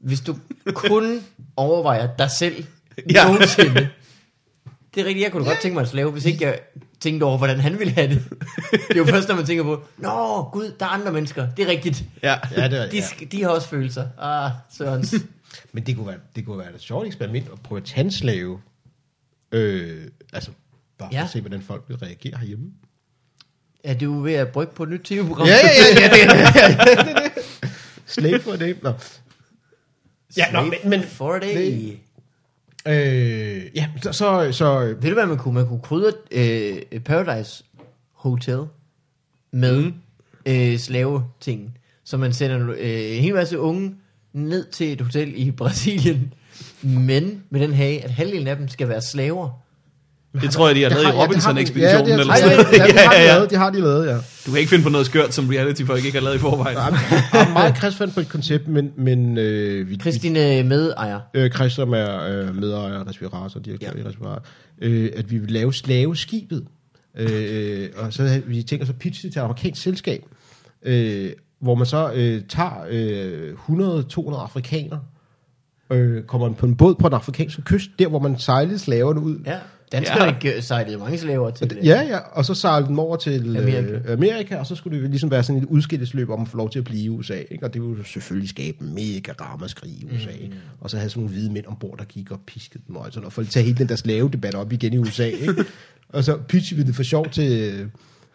Hvis 0.00 0.20
du 0.20 0.36
kun 0.74 1.20
overvejer 1.56 2.08
dig 2.18 2.30
selv 2.38 2.64
Ja. 2.98 3.02
ja. 3.12 3.28
nogensinde. 3.32 3.88
Det 4.94 5.00
er 5.02 5.04
rigtigt, 5.06 5.24
jeg 5.24 5.32
kunne 5.32 5.44
godt 5.44 5.58
tænke 5.60 5.74
mig 5.74 5.80
en 5.82 5.88
slave, 5.88 6.10
hvis 6.10 6.24
ikke 6.24 6.44
jeg 6.46 6.58
tænkte 7.00 7.24
over, 7.24 7.38
hvordan 7.38 7.60
han 7.60 7.78
ville 7.78 7.92
have 7.92 8.08
det. 8.08 8.24
Det 8.70 8.80
er 8.90 8.94
jo 8.98 9.04
først, 9.04 9.28
når 9.28 9.34
man 9.36 9.46
tænker 9.46 9.64
på, 9.64 9.80
Nå, 9.98 10.42
gud, 10.52 10.72
der 10.80 10.86
er 10.86 10.90
andre 10.90 11.12
mennesker. 11.12 11.46
Det 11.56 11.62
er 11.64 11.68
rigtigt. 11.68 12.04
ja. 12.22 12.34
Ja, 12.56 12.68
det 12.68 12.82
er, 12.82 12.90
De, 12.90 12.98
sk- 12.98 13.28
de 13.32 13.42
har 13.42 13.48
også 13.50 13.68
følelser. 13.68 14.04
Ah, 14.22 14.50
Sørens. 14.78 15.14
Men 15.72 15.86
det 15.86 15.96
kunne 15.96 16.06
være, 16.06 16.18
det 16.36 16.44
kunne 16.46 16.58
være 16.58 16.74
et 16.74 16.80
sjovt 16.80 17.06
eksperiment 17.06 17.48
at 17.52 17.60
prøve 17.62 17.80
at 17.80 17.84
tandslave. 17.86 18.60
Øh, 19.52 20.06
altså, 20.32 20.50
bare 20.98 21.08
ja. 21.12 21.18
Ja. 21.18 21.24
at 21.24 21.30
se, 21.30 21.40
hvordan 21.40 21.62
folk 21.62 21.84
vil 21.88 21.96
reagere 21.96 22.38
herhjemme. 22.38 22.66
Er 23.84 23.94
du 23.98 24.20
ved 24.20 24.32
at 24.34 24.48
brygge 24.48 24.72
på 24.74 24.82
et 24.82 24.88
nyt 24.88 25.00
tv-program? 25.04 25.46
ja, 25.46 25.54
ja, 25.54 26.00
ja, 26.00 26.08
det 26.08 26.22
er 26.24 26.28
det. 26.28 26.98
er 26.98 27.04
det. 27.28 27.32
Slave 28.06 28.40
for 28.40 28.52
det. 28.52 28.82
Nå. 28.82 28.92
Ja, 30.36 30.52
nå, 30.52 30.62
men, 30.62 30.74
men 30.84 31.02
For 31.02 31.32
a 31.34 31.38
day. 31.38 31.54
det- 31.56 31.98
øh, 32.86 33.70
ja, 33.76 33.88
så, 34.02 34.12
så, 34.12 34.48
så 34.52 34.78
Ved 35.00 35.08
du 35.10 35.14
hvad 35.14 35.26
man 35.26 35.38
kunne? 35.38 35.54
Man 35.54 35.66
kunne 35.66 35.80
krydre 35.82 36.12
øh, 36.30 37.00
Paradise 37.00 37.64
Hotel 38.12 38.60
med 39.52 39.82
Mm. 39.84 39.94
øh, 40.46 40.78
slavetingen. 40.78 41.76
Så 42.04 42.16
man 42.16 42.32
sender 42.32 42.70
øh, 42.78 43.16
en 43.16 43.22
hel 43.22 43.34
masse 43.34 43.58
unge 43.58 43.94
ned 44.36 44.64
til 44.64 44.92
et 44.92 45.00
hotel 45.00 45.32
i 45.36 45.50
Brasilien, 45.50 46.34
men 46.82 47.42
med 47.50 47.60
den 47.60 47.72
hage, 47.72 48.04
at 48.04 48.10
halvdelen 48.10 48.46
af 48.46 48.56
dem 48.56 48.68
skal 48.68 48.88
være 48.88 49.00
slaver. 49.02 49.62
Det 50.42 50.50
tror 50.50 50.66
jeg, 50.68 50.76
de 50.76 50.82
har 50.82 50.88
lavet 50.90 51.04
i 51.04 51.06
Robinson-ekspeditionen. 51.06 52.08
Ja, 52.08 52.20
eller 52.20 52.34
det, 52.34 52.78
ja, 52.78 52.82
har 53.02 53.10
de 53.10 53.16
Ja, 53.16 53.22
ja. 53.22 53.34
lavet, 53.34 53.50
det 53.50 53.58
har 53.58 53.70
de 53.70 53.80
lavet, 53.80 54.06
ja. 54.06 54.14
Du 54.46 54.50
kan 54.50 54.56
ikke 54.58 54.70
finde 54.70 54.84
på 54.84 54.88
noget 54.90 55.06
skørt, 55.06 55.34
som 55.34 55.48
reality-folk 55.48 56.04
ikke 56.04 56.18
har 56.18 56.24
lavet 56.24 56.36
i 56.36 56.38
forvejen. 56.38 56.76
Jeg 56.76 57.48
er 57.48 57.52
meget 57.52 57.74
kredsfan 57.74 58.10
på 58.10 58.20
et 58.20 58.28
koncept, 58.28 58.68
men, 58.68 58.92
men 58.96 59.38
øh, 59.38 59.90
vi, 59.90 59.96
Christine 59.96 60.62
Medejer. 60.62 61.20
øh, 61.34 61.50
Chris, 61.50 61.72
som 61.72 61.92
er 61.92 62.22
øh, 62.22 62.56
medejer 62.56 62.98
af 63.00 63.06
Respirator, 63.06 63.60
direktør 63.60 63.86
ja. 63.94 63.98
Ja. 63.98 64.04
i 64.04 64.08
Respirator, 64.08 64.42
øh, 64.82 65.10
at 65.16 65.30
vi 65.30 65.38
vil 65.38 65.50
lave 65.50 65.74
slaveskibet. 65.74 66.64
Øh, 67.18 67.88
og 67.96 68.12
så 68.12 68.22
havde 68.22 68.42
vi 68.46 68.62
tænkt 68.62 68.82
os 68.82 68.88
at 68.90 68.98
pitche 68.98 69.26
det 69.26 69.32
til 69.32 69.40
et 69.40 69.44
amerikansk 69.44 69.82
selskab, 69.82 70.22
øh, 70.82 71.30
hvor 71.60 71.74
man 71.74 71.86
så 71.86 72.12
øh, 72.14 72.42
tager 72.48 72.84
øh, 72.88 73.52
100-200 73.52 74.42
afrikanere, 74.42 75.00
øh, 75.90 76.22
kommer 76.22 76.52
på 76.52 76.66
en 76.66 76.76
båd 76.76 76.94
på 76.94 77.08
den 77.08 77.14
afrikanske 77.14 77.62
kyst, 77.62 77.90
der 77.98 78.08
hvor 78.08 78.18
man 78.18 78.38
sejlede 78.38 78.78
slaverne 78.78 79.20
ud. 79.20 79.38
Ja, 79.46 79.58
danskerne 79.92 80.36
Ja. 80.44 80.48
ja. 80.50 80.60
sejlede 80.60 80.98
mange 80.98 81.18
slaver 81.18 81.50
til. 81.50 81.76
øh, 81.78 81.86
Ja, 81.86 82.02
ja, 82.02 82.18
og 82.18 82.44
så 82.44 82.54
sejlede 82.54 82.88
dem 82.88 82.98
over 82.98 83.16
til 83.16 83.56
Amerika. 83.56 83.78
Amerika. 83.78 83.96
Øh, 84.06 84.12
Amerika, 84.12 84.56
og 84.56 84.66
så 84.66 84.74
skulle 84.74 85.02
det 85.02 85.10
ligesom 85.10 85.30
være 85.30 85.42
sådan 85.42 85.62
et 85.62 85.68
udskillelsesløb 85.68 86.30
om 86.30 86.42
at 86.42 86.48
få 86.48 86.56
lov 86.56 86.70
til 86.70 86.78
at 86.78 86.84
blive 86.84 87.02
i 87.02 87.08
USA. 87.08 87.38
Ikke? 87.50 87.64
Og 87.66 87.74
det 87.74 87.82
ville 87.82 87.96
jo 87.98 88.04
selvfølgelig 88.04 88.48
skabe 88.48 88.76
en 88.80 88.94
mega 88.94 89.32
ramaskrig 89.40 89.90
i 89.90 90.06
USA. 90.14 90.30
Mm. 90.46 90.52
Og 90.80 90.90
så 90.90 90.96
havde 90.96 91.10
sådan 91.10 91.20
nogle 91.22 91.34
hvide 91.34 91.52
mænd 91.52 91.66
ombord, 91.66 91.98
der 91.98 92.04
gik 92.04 92.30
og 92.30 92.40
piskede 92.46 92.82
dem, 92.88 92.96
og 92.96 93.06
sådan 93.06 93.20
noget, 93.20 93.32
for 93.32 93.42
at 93.42 93.48
tage 93.48 93.64
hele 93.64 93.78
den 93.78 93.88
der 93.88 93.96
slavedebat 93.96 94.54
op 94.54 94.72
igen 94.72 94.92
i 94.92 94.98
USA. 94.98 95.24
Ikke? 95.26 95.64
og 96.08 96.24
så 96.24 96.36
pitchede 96.48 96.80
vi 96.80 96.86
det 96.86 96.94
for 96.96 97.02
sjov 97.02 97.28
til... 97.30 97.52
øh, 97.74 97.86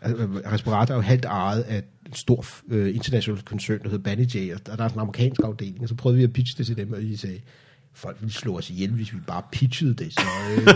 Altså, 0.02 0.28
Respirator 0.52 0.94
er 0.94 0.98
jo 0.98 1.02
halvt 1.02 1.26
ejet 1.26 1.62
af 1.62 1.84
en 2.06 2.14
stor 2.14 2.46
øh, 2.70 2.96
international 2.96 3.42
koncern, 3.42 3.80
der 3.80 3.90
hedder 3.90 4.04
Banijay, 4.04 4.54
og 4.54 4.66
der, 4.66 4.76
der 4.76 4.84
er 4.84 4.88
sådan 4.88 4.98
en 4.98 5.02
amerikansk 5.02 5.42
afdeling, 5.44 5.82
og 5.82 5.90
så 5.90 5.96
prøvede 5.96 6.18
vi 6.18 6.24
at 6.24 6.34
pitche 6.34 6.58
det 6.58 6.66
til 6.66 6.78
dem, 6.78 6.94
og 6.94 7.02
de 7.02 7.18
sagde, 7.18 7.40
folk 7.94 8.18
ville 8.20 8.34
slå 8.34 8.58
os 8.58 8.70
ihjel, 8.70 8.92
hvis 8.92 9.14
vi 9.14 9.20
bare 9.28 9.44
pitchede 9.52 9.94
det. 9.94 10.14
Så, 10.14 10.22
øh, 10.52 10.68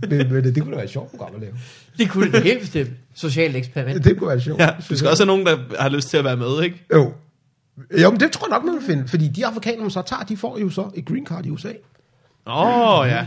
men, 0.10 0.32
men 0.32 0.44
det, 0.44 0.54
det 0.54 0.62
kunne 0.62 0.72
da 0.72 0.76
være 0.76 0.84
et 0.84 0.90
sjovt 0.90 1.10
program 1.10 1.34
at 1.34 1.40
lave. 1.40 1.54
Det 1.98 2.10
kunne 2.10 2.32
det 2.32 2.42
helt 2.42 2.60
bestemt. 2.60 2.90
Socialt 3.14 3.56
eksperiment. 3.56 4.04
Det 4.04 4.18
kunne 4.18 4.28
være 4.28 4.40
sjovt. 4.40 4.60
Ja, 4.60 4.70
du 4.90 4.96
skal 4.96 5.10
også 5.10 5.24
have 5.24 5.36
nogen, 5.36 5.46
der 5.46 5.82
har 5.82 5.88
lyst 5.88 6.08
til 6.08 6.16
at 6.16 6.24
være 6.24 6.36
med, 6.36 6.62
ikke? 6.62 6.86
Jo. 6.94 7.12
Jo, 8.02 8.10
men 8.10 8.20
det 8.20 8.32
tror 8.32 8.46
jeg 8.46 8.50
nok, 8.50 8.64
man 8.64 8.74
vil 8.74 8.82
finde. 8.82 9.08
Fordi 9.08 9.28
de 9.28 9.46
afrikanere, 9.46 9.80
man 9.80 9.90
så 9.90 10.02
tager, 10.02 10.22
de 10.22 10.36
får 10.36 10.58
jo 10.58 10.70
så 10.70 10.90
et 10.94 11.04
green 11.04 11.26
card 11.26 11.46
i 11.46 11.50
USA. 11.50 11.72
Åh, 12.46 12.98
oh, 12.98 13.08
ja. 13.08 13.26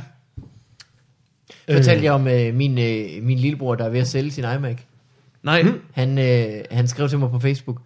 Fortalte 1.71 2.05
jeg 2.05 2.13
om 2.13 2.27
øh, 2.27 2.55
min, 2.55 2.77
øh, 2.77 3.23
min 3.23 3.38
lillebror, 3.38 3.75
der 3.75 3.86
er 3.86 3.89
ved 3.89 3.99
at 3.99 4.08
sælge 4.08 4.32
sin 4.32 4.43
iMac. 4.43 4.77
Nej. 5.43 5.63
Han, 5.91 6.17
øh, 6.17 6.63
han 6.71 6.88
skrev 6.88 7.10
til 7.10 7.19
mig 7.19 7.29
på 7.29 7.39
Facebook. 7.39 7.82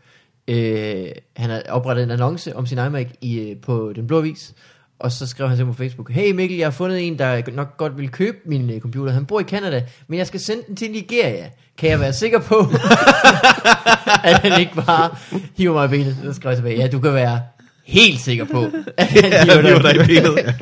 Øh, 0.47 1.05
han 1.35 1.49
har 1.49 1.61
oprettet 1.69 2.03
en 2.03 2.11
annonce 2.11 2.55
om 2.55 2.65
sin 2.65 2.77
iMac 2.77 3.07
i, 3.21 3.39
øh, 3.39 3.57
på 3.57 3.93
Den 3.95 4.07
Blå 4.07 4.17
Avis. 4.17 4.53
Og 4.99 5.11
så 5.11 5.27
skrev 5.27 5.47
han 5.47 5.57
til 5.57 5.65
mig 5.65 5.75
på 5.75 5.83
Facebook. 5.83 6.11
Hey 6.11 6.31
Mikkel, 6.31 6.57
jeg 6.57 6.65
har 6.65 6.71
fundet 6.71 7.07
en, 7.07 7.19
der 7.19 7.41
nok 7.51 7.77
godt 7.77 7.97
vil 7.97 8.09
købe 8.09 8.37
min 8.45 8.69
øh, 8.69 8.79
computer. 8.79 9.13
Han 9.13 9.25
bor 9.25 9.39
i 9.39 9.43
Canada, 9.43 9.83
men 10.07 10.19
jeg 10.19 10.27
skal 10.27 10.39
sende 10.39 10.63
den 10.67 10.75
til 10.75 10.91
Nigeria. 10.91 11.49
Kan 11.77 11.89
jeg 11.89 11.99
være 11.99 12.13
sikker 12.13 12.39
på, 12.39 12.59
at 14.29 14.39
han 14.39 14.59
ikke 14.59 14.75
bare 14.75 15.15
hiver 15.57 15.73
mig 15.73 15.85
i 15.85 15.87
benet? 15.87 16.17
Så 16.23 16.33
skrev 16.33 16.49
jeg 16.49 16.57
tilbage. 16.57 16.77
Ja, 16.77 16.87
du 16.87 16.99
kan 16.99 17.13
være 17.13 17.41
helt 17.85 18.19
sikker 18.19 18.45
på, 18.45 18.71
at 18.97 19.07
han 19.07 19.23
hiver 19.45 19.81
dig 19.81 19.95
i 19.95 19.97
benet. 19.97 20.55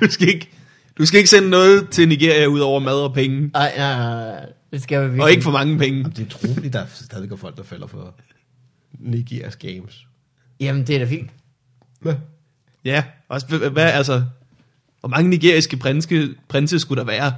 Du 0.00 0.10
skal 0.10 0.28
ikke, 0.28 0.50
du 0.98 1.06
skal 1.06 1.18
ikke 1.18 1.30
sende 1.30 1.50
noget 1.50 1.88
til 1.90 2.08
Nigeria 2.08 2.46
ud 2.46 2.60
over 2.60 2.80
mad 2.80 2.94
og 2.94 3.14
penge. 3.14 3.50
Ej, 3.54 3.72
nej, 3.76 3.96
nej, 3.96 4.24
nej. 4.32 4.46
Det 4.72 4.82
skal 4.82 4.98
vi 5.00 5.04
virkelig. 5.04 5.22
Og 5.22 5.30
ikke 5.30 5.42
for 5.42 5.50
mange 5.50 5.78
penge. 5.78 5.98
Jamen, 5.98 6.12
det 6.12 6.18
er 6.22 6.26
utroligt, 6.46 6.72
der 6.72 6.80
er 6.80 6.86
stadig 6.94 7.32
er 7.32 7.36
folk, 7.36 7.56
der 7.56 7.62
falder 7.62 7.86
for 7.86 8.14
Nigerias 8.98 9.56
games. 9.56 10.06
Jamen, 10.60 10.86
det 10.86 10.94
er 10.94 10.98
da 10.98 11.04
fint. 11.04 11.30
Hvad? 12.00 12.14
Ja, 12.84 13.04
også, 13.28 13.46
hvad, 13.72 13.84
altså... 13.92 14.22
Hvor 15.00 15.08
mange 15.08 15.30
nigeriske 15.30 15.76
prinske, 15.76 16.28
prinse 16.48 16.78
skulle 16.78 17.00
der 17.00 17.06
være? 17.06 17.32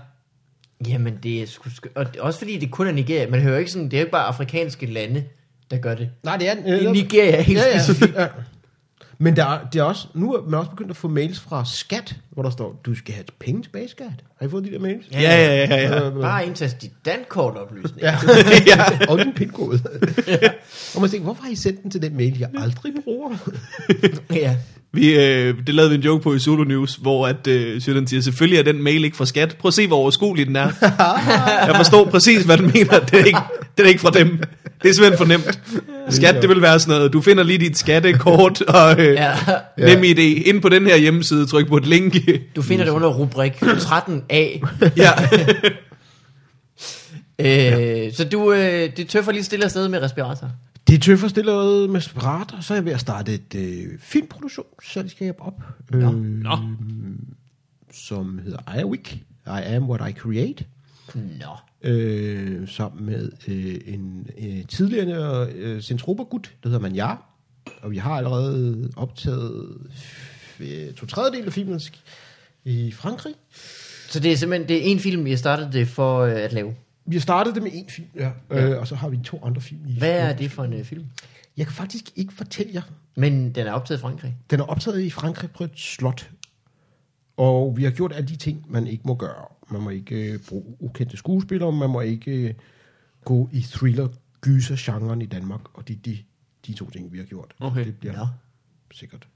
Jamen, 0.88 1.19
det 1.23 1.43
er 1.43 1.47
sgu, 1.47 1.71
og 1.95 2.07
det- 2.12 2.21
også 2.21 2.38
fordi 2.38 2.59
det 2.59 2.71
kun 2.71 2.87
er 2.87 2.93
Nigeria. 2.93 3.31
Man 3.31 3.40
hører 3.40 3.59
ikke 3.59 3.71
sådan, 3.71 3.85
det 3.85 3.95
er 3.95 3.99
jo 3.99 4.05
ikke 4.05 4.12
bare 4.12 4.25
afrikanske 4.27 4.87
lande, 4.87 5.25
der 5.71 5.79
gør 5.79 5.95
det. 5.95 6.11
Nej, 6.23 6.37
det 6.37 6.49
er... 6.49 6.55
I 6.81 6.93
Nigeria 6.93 7.37
er 7.37 7.40
helt 7.43 7.59
ja, 7.59 7.64
ja, 7.69 7.83
specifikt. 7.85 8.14
ja. 8.17 8.27
Men 9.18 9.37
der 9.37 9.44
er, 9.44 9.59
det 9.72 9.79
er 9.79 9.83
også, 9.83 10.07
nu 10.14 10.35
er 10.35 10.42
man 10.42 10.55
også 10.61 10.70
begyndt 10.70 10.90
at 10.90 10.96
få 10.96 11.09
mails 11.09 11.40
fra 11.40 11.64
skat, 11.64 12.16
hvor 12.31 12.42
der 12.42 12.50
står, 12.50 12.81
du 12.87 12.94
skal 12.94 13.14
have 13.14 13.24
penge 13.38 13.62
tilbage, 13.62 13.88
skat. 13.88 14.24
Har 14.38 14.46
I 14.46 14.50
fået 14.50 14.64
de 14.64 14.70
der 14.70 14.79
mails? 14.79 15.07
Ja, 15.12 15.20
ja, 15.20 15.55
ja, 15.64 15.77
ja. 15.77 16.07
Øh, 16.11 16.20
Bare 16.20 16.46
indtast 16.46 16.83
dit 16.83 16.92
dankortoplysning. 17.05 18.00
Ja, 18.00 18.18
ja. 18.66 19.07
og 19.09 19.18
din 19.18 19.33
pindkode. 19.33 19.81
Og 20.94 21.00
man 21.00 21.11
tænker, 21.11 21.24
hvorfor 21.24 21.42
har 21.42 21.50
I 21.50 21.55
sendt 21.55 21.83
den 21.83 21.90
til 21.90 22.03
den 22.03 22.16
mail, 22.16 22.38
jeg 22.38 22.48
aldrig 22.59 22.92
bruger? 23.05 23.37
ja. 24.31 24.57
Vi, 24.94 25.14
øh, 25.14 25.54
det 25.66 25.74
lavede 25.74 25.90
vi 25.90 25.96
en 25.96 26.02
joke 26.02 26.22
på 26.22 26.35
i 26.35 26.38
Zulu 26.38 26.64
News, 26.64 26.94
hvor 26.94 27.26
at, 27.26 27.46
øh, 27.46 27.80
Sjøren 27.80 28.07
siger, 28.07 28.20
selvfølgelig 28.20 28.59
er 28.59 28.62
den 28.62 28.83
mail 28.83 29.04
ikke 29.04 29.16
fra 29.16 29.26
skat. 29.26 29.57
Prøv 29.59 29.68
at 29.68 29.74
se, 29.74 29.87
hvor 29.87 29.96
overskuelig 29.96 30.46
den 30.46 30.57
er. 30.57 30.70
Jeg 31.66 31.76
forstår 31.76 32.04
præcis, 32.04 32.44
hvad 32.44 32.59
den 32.59 32.66
mener. 32.66 32.98
Det 32.98 33.20
er 33.20 33.24
ikke, 33.24 33.38
det 33.78 33.85
er 33.85 33.88
ikke 33.88 34.00
fra 34.00 34.11
dem. 34.11 34.38
Det 34.83 34.90
er 34.90 34.94
simpelthen 34.94 35.18
for 35.18 35.24
nemt. 35.24 35.61
Skat, 36.09 36.42
det 36.42 36.48
vil 36.48 36.62
være 36.62 36.80
sådan 36.80 36.94
noget. 36.94 37.12
Du 37.12 37.20
finder 37.20 37.42
lige 37.42 37.59
dit 37.59 37.78
skattekort 37.78 38.61
og 38.78 39.00
øh, 39.00 39.14
ja. 39.14 39.33
ja. 39.78 39.94
nem 39.94 40.02
idé. 40.02 40.48
Ind 40.48 40.62
på 40.62 40.68
den 40.68 40.87
her 40.87 40.96
hjemmeside, 40.96 41.46
tryk 41.46 41.68
på 41.68 41.76
et 41.76 41.87
link. 41.87 42.16
Du 42.57 42.62
finder 42.62 42.85
det 42.85 42.92
under 42.92 43.09
rubrik 43.09 43.52
13a. 43.62 44.61
ja. 44.96 45.11
Øh, 47.38 48.12
så 48.12 48.24
du, 48.33 48.52
øh, 48.52 48.90
det 48.96 49.09
tøffer 49.09 49.33
lige 49.33 49.44
stille 49.44 49.64
afsted 49.64 49.88
med 49.88 50.02
respirator. 50.02 50.50
Det 50.87 50.94
er 50.94 50.99
tøffer 50.99 51.29
stille 51.29 51.88
med 51.88 52.01
Spirator, 52.01 52.61
så 52.61 52.75
er 52.75 52.77
jeg 52.77 52.85
ved 52.85 52.92
at 52.92 53.01
starte 53.01 53.35
et 53.35 53.55
øh, 53.55 53.99
filmproduktionsselskab 53.99 55.37
op, 55.38 55.62
øh, 55.94 56.01
Nå. 56.01 56.11
Nå. 56.12 56.59
som 57.92 58.38
hedder 58.38 58.75
IAWIC. 58.77 59.14
I 59.47 59.61
am 59.75 59.90
what 59.90 60.11
I 60.11 60.12
create. 60.12 60.64
Nå. 61.14 61.90
øh, 61.90 62.68
sammen 62.68 63.07
med 63.07 63.31
øh, 63.49 63.94
en 63.94 64.27
øh, 64.38 64.66
tidligere 64.66 65.49
øh, 65.53 65.83
centrobergut, 65.83 66.55
der 66.62 66.68
hedder 66.68 66.83
Manjar. 66.83 67.31
Og 67.83 67.90
vi 67.90 67.97
har 67.97 68.12
allerede 68.16 68.90
optaget 68.97 69.77
øh, 70.61 70.92
to 70.92 71.07
tredjedel 71.07 71.47
af 71.47 71.53
filmen 71.53 71.81
i 72.64 72.92
Frankrig. 72.92 73.35
Så 74.09 74.20
det 74.20 74.33
er 74.33 74.37
simpelthen 74.37 74.68
det 74.68 74.77
er 74.77 74.83
en 74.90 74.99
film, 74.99 75.25
vi 75.25 75.31
har 75.31 75.37
startet 75.37 75.73
det 75.73 75.88
for 75.88 76.20
øh, 76.20 76.33
at 76.33 76.53
lave. 76.53 76.75
Vi 77.07 77.17
har 77.17 77.21
startet 77.21 77.55
det 77.55 77.62
med 77.62 77.71
en 77.75 77.88
film, 77.88 78.09
ja. 78.14 78.31
Ja. 78.51 78.71
Øh, 78.71 78.81
og 78.81 78.87
så 78.87 78.95
har 78.95 79.09
vi 79.09 79.19
to 79.25 79.40
andre 79.45 79.61
film. 79.61 79.87
I 79.87 79.99
Hvad 79.99 80.19
er 80.19 80.37
det 80.37 80.51
for 80.51 80.64
en 80.64 80.73
øh, 80.73 80.85
film? 80.85 81.07
Jeg 81.57 81.67
kan 81.67 81.75
faktisk 81.75 82.05
ikke 82.17 82.33
fortælle 82.33 82.75
jer. 82.75 82.83
Men 83.17 83.55
den 83.55 83.67
er 83.67 83.73
optaget 83.73 83.99
i 83.99 84.01
Frankrig. 84.01 84.37
Den 84.51 84.61
er 84.61 84.64
optaget 84.64 85.03
i 85.03 85.11
Frankrig 85.11 85.51
på 85.51 85.64
et 85.64 85.79
slot. 85.79 86.31
Og 87.37 87.77
vi 87.77 87.85
har 87.85 87.90
gjort 87.90 88.12
alle 88.12 88.29
de 88.29 88.37
ting, 88.37 88.67
man 88.69 88.87
ikke 88.87 89.03
må 89.07 89.14
gøre. 89.14 89.45
Man 89.71 89.83
må 89.83 89.90
ikke 89.90 90.33
øh, 90.33 90.38
bruge 90.49 90.77
ukendte 90.79 91.17
skuespillere, 91.17 91.73
man 91.73 91.90
må 91.90 92.01
ikke 92.01 92.31
øh, 92.31 92.55
gå 93.25 93.49
i 93.53 93.61
thriller 93.61 94.09
gyser 94.40 94.77
genren 94.79 95.23
i 95.23 95.27
Danmark, 95.27 95.61
og 95.75 95.88
det 95.88 95.97
er 95.97 96.01
de, 96.05 96.19
de 96.67 96.73
to 96.73 96.90
ting, 96.90 97.12
vi 97.12 97.19
har 97.19 97.25
gjort. 97.25 97.55
Okay. 97.61 97.87
Det 97.87 97.97
bliver 97.97 98.17
Nå. 98.17 98.27
sikkert 98.93 99.29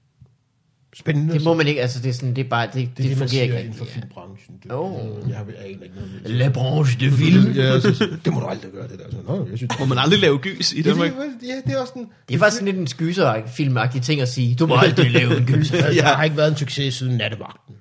spændende. 0.98 1.34
Det 1.34 1.44
må 1.44 1.54
man 1.54 1.66
ikke, 1.66 1.80
altså 1.82 2.00
det 2.02 2.08
er 2.08 2.12
sådan, 2.12 2.36
det 2.36 2.44
er 2.44 2.48
bare, 2.48 2.66
det, 2.66 2.74
det, 2.74 2.88
det, 2.96 3.04
det 3.10 3.16
fungerer 3.18 3.42
ikke 3.42 3.60
inden 3.60 3.74
for 3.74 3.84
filmbranchen. 3.84 4.54
Det, 4.62 4.70
øh, 4.72 5.30
jeg, 5.30 5.36
jeg 5.48 5.64
aner 5.64 5.82
ikke 5.84 5.94
noget. 5.96 6.20
La 6.24 6.48
branche 6.48 7.00
de 7.00 7.10
film. 7.10 7.52
Ja, 7.52 7.80
så, 7.80 7.94
så, 7.94 8.08
det 8.24 8.32
må 8.32 8.40
du 8.40 8.46
aldrig 8.46 8.72
gøre, 8.72 8.88
det 8.88 8.98
der. 8.98 9.04
Så, 9.10 9.16
Nå, 9.28 9.46
jeg 9.50 9.58
synes, 9.58 9.72
Må 9.80 9.86
man 9.86 9.98
aldrig 9.98 10.20
lave 10.20 10.38
gys 10.38 10.72
i 10.72 10.82
ja, 10.82 10.90
Danmark? 10.90 11.10
det, 11.10 11.48
ja, 11.48 11.54
det 11.70 11.76
er 11.76 11.80
også 11.80 11.90
sådan... 11.90 12.08
Det 12.28 12.34
er 12.34 12.38
faktisk 12.38 12.56
sådan 12.60 12.66
lidt 12.74 12.80
en 12.80 12.86
skyser-filmagtig 12.86 14.02
ting 14.02 14.20
at 14.20 14.28
sige. 14.28 14.54
Du 14.54 14.66
må 14.66 14.76
aldrig 14.76 15.10
lave 15.10 15.36
en 15.36 15.46
gyser. 15.46 15.76
Altså, 15.84 15.92
Jeg 16.02 16.04
har 16.16 16.24
ikke 16.24 16.36
været 16.36 16.50
en 16.50 16.56
succes 16.56 16.94
siden 16.94 17.16
nattevagten. 17.16 17.74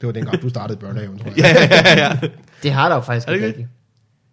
Det 0.00 0.06
var 0.06 0.12
dengang, 0.12 0.42
du 0.42 0.48
startede 0.48 0.78
børnehaven, 0.78 1.18
tror 1.18 1.26
jeg. 1.36 1.38
Ja, 1.38 1.48
ja, 1.48 1.98
ja, 2.00 2.06
ja. 2.06 2.28
Det 2.62 2.72
har 2.72 2.88
der 2.88 2.94
jo 2.96 3.00
faktisk 3.02 3.26
det 3.28 3.34
ikke 3.34 3.46
rigtigt. 3.46 3.68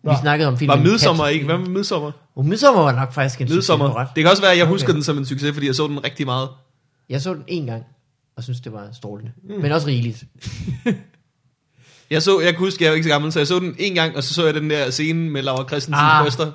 Vi 0.03 0.09
Nå. 0.09 0.15
snakkede 0.21 0.47
om 0.47 0.57
filmen 0.57 0.77
Var 0.77 0.83
midsommer 0.83 1.27
ikke? 1.27 1.45
Hvad 1.45 1.57
med 1.57 1.67
midsommer? 1.67 2.11
Oh, 2.35 2.45
midsommer 2.45 2.81
var 2.81 2.91
nok 2.91 3.13
faktisk 3.13 3.41
en 3.41 3.47
succes, 3.47 3.67
har 3.67 3.75
Midsommer. 3.77 3.99
ret. 3.99 4.07
Det 4.15 4.23
kan 4.23 4.31
også 4.31 4.41
være, 4.43 4.51
at 4.51 4.57
jeg 4.57 4.65
husker 4.65 4.89
Okay. 4.89 4.95
den 4.95 5.03
som 5.03 5.17
en 5.17 5.25
succes, 5.25 5.53
fordi 5.53 5.67
jeg 5.67 5.75
så 5.75 5.87
den 5.87 6.03
rigtig 6.03 6.25
meget. 6.25 6.49
Jeg 7.09 7.21
så 7.21 7.33
den 7.33 7.43
en 7.47 7.65
gang, 7.65 7.83
og 8.35 8.43
synes 8.43 8.59
det 8.61 8.73
var 8.73 8.89
strålende. 8.93 9.31
Mm. 9.49 9.61
Men 9.61 9.71
også 9.71 9.87
rigeligt. 9.87 10.23
Jeg 12.09 12.21
så, 12.21 12.39
jeg 12.39 12.49
kan 12.53 12.59
huske, 12.59 12.83
jeg 12.83 12.89
jo 12.91 12.95
ikke 12.95 13.03
så 13.03 13.09
gammel, 13.09 13.31
så 13.31 13.39
jeg 13.39 13.47
så 13.47 13.59
den 13.59 13.75
en 13.79 13.95
gang, 13.95 14.15
og 14.15 14.23
så 14.23 14.33
så 14.33 14.45
jeg 14.45 14.53
den 14.53 14.69
der 14.69 14.89
scene 14.91 15.29
med 15.29 15.41
Laura 15.41 15.67
Christensens 15.67 15.97
Ah. 16.01 16.23
bryster 16.23 16.51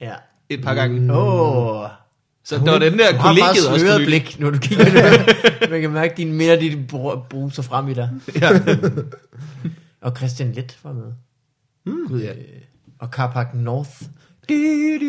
Ja. 0.00 0.12
et 0.48 0.62
par 0.62 0.74
gange. 0.74 1.12
Åh. 1.12 1.80
Oh. 1.82 1.88
Så 2.44 2.56
der 2.58 2.70
var 2.70 2.78
den 2.78 2.98
der 2.98 3.10
Du 3.12 3.16
har 3.16 3.28
kollegiet 3.28 3.68
også. 3.68 3.86
for 3.86 3.94
nylig. 3.98 4.06
blik, 4.06 4.40
når 4.40 4.50
du 4.50 4.58
kigger 4.58 4.84
nu. 4.84 5.70
Man 5.70 5.80
kan 5.80 5.90
mærke, 5.90 6.10
at 6.10 6.16
dine 6.16 6.32
minder, 6.32 6.60
de 6.60 6.86
br- 6.92 7.28
bruser 7.28 7.62
frem 7.62 7.88
i 7.88 7.94
dig. 7.94 8.10
Ja. 8.40 8.50
Og 10.00 10.16
Christian 10.16 10.52
Let 10.52 10.78
var 10.82 10.92
med. 10.92 11.12
Mm. 11.86 12.06
Gud, 12.08 12.20
ja. 12.20 12.32
Og 12.98 13.08
Carpac 13.08 13.46
North. 13.54 13.90
Kæft, 14.48 15.02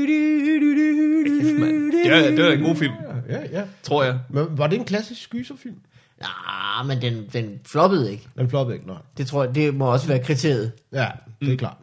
mand. 1.60 1.92
Det 1.92 2.12
var, 2.12 2.18
det 2.36 2.44
var 2.46 2.52
en 2.52 2.62
god 2.64 2.76
film, 2.76 2.94
Ja, 3.30 3.40
ja. 3.60 3.64
tror 3.84 4.04
jeg. 4.04 4.20
Men 4.30 4.46
var 4.50 4.68
det 4.68 4.80
en 4.80 4.86
klassisk 4.86 5.22
skyserfilm? 5.22 5.76
Nej, 6.22 6.84
men 6.96 7.02
den, 7.02 7.30
den 7.34 7.60
floppede 7.66 8.12
ikke. 8.12 8.28
Den 8.38 8.50
floppede 8.50 8.76
ikke, 8.76 8.88
nej. 8.88 9.02
Det 9.18 9.28
tror 9.28 9.44
jeg, 9.44 9.56
det 9.56 9.76
må 9.76 9.92
også 9.92 10.08
være 10.08 10.24
kriteriet. 10.24 10.72
Ja, 10.94 11.08
det 11.42 11.54
er 11.54 11.58
klart. 11.58 11.78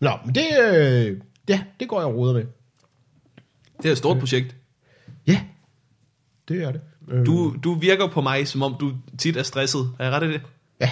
Nå, 0.00 0.10
men 0.24 0.34
det, 0.34 0.46
øh, 0.72 1.20
Ja, 1.48 1.62
det 1.80 1.88
går 1.88 2.00
jeg 2.00 2.06
og 2.06 2.14
roder 2.14 2.34
med. 2.34 2.44
Det 3.82 3.88
er 3.88 3.92
et 3.92 3.98
stort 3.98 4.18
projekt. 4.18 4.56
Ja, 5.26 5.40
det 6.48 6.62
er 6.62 6.72
det. 6.72 6.80
Øh, 7.08 7.26
Du, 7.26 7.56
du 7.64 7.74
virker 7.74 8.08
på 8.08 8.20
mig, 8.20 8.48
som 8.48 8.62
om 8.62 8.76
du 8.80 8.92
tit 9.18 9.36
er 9.36 9.42
stresset. 9.42 9.90
Er 9.98 10.04
jeg 10.04 10.12
ret 10.12 10.22
i 10.28 10.32
det? 10.32 10.42
Ja. 10.80 10.90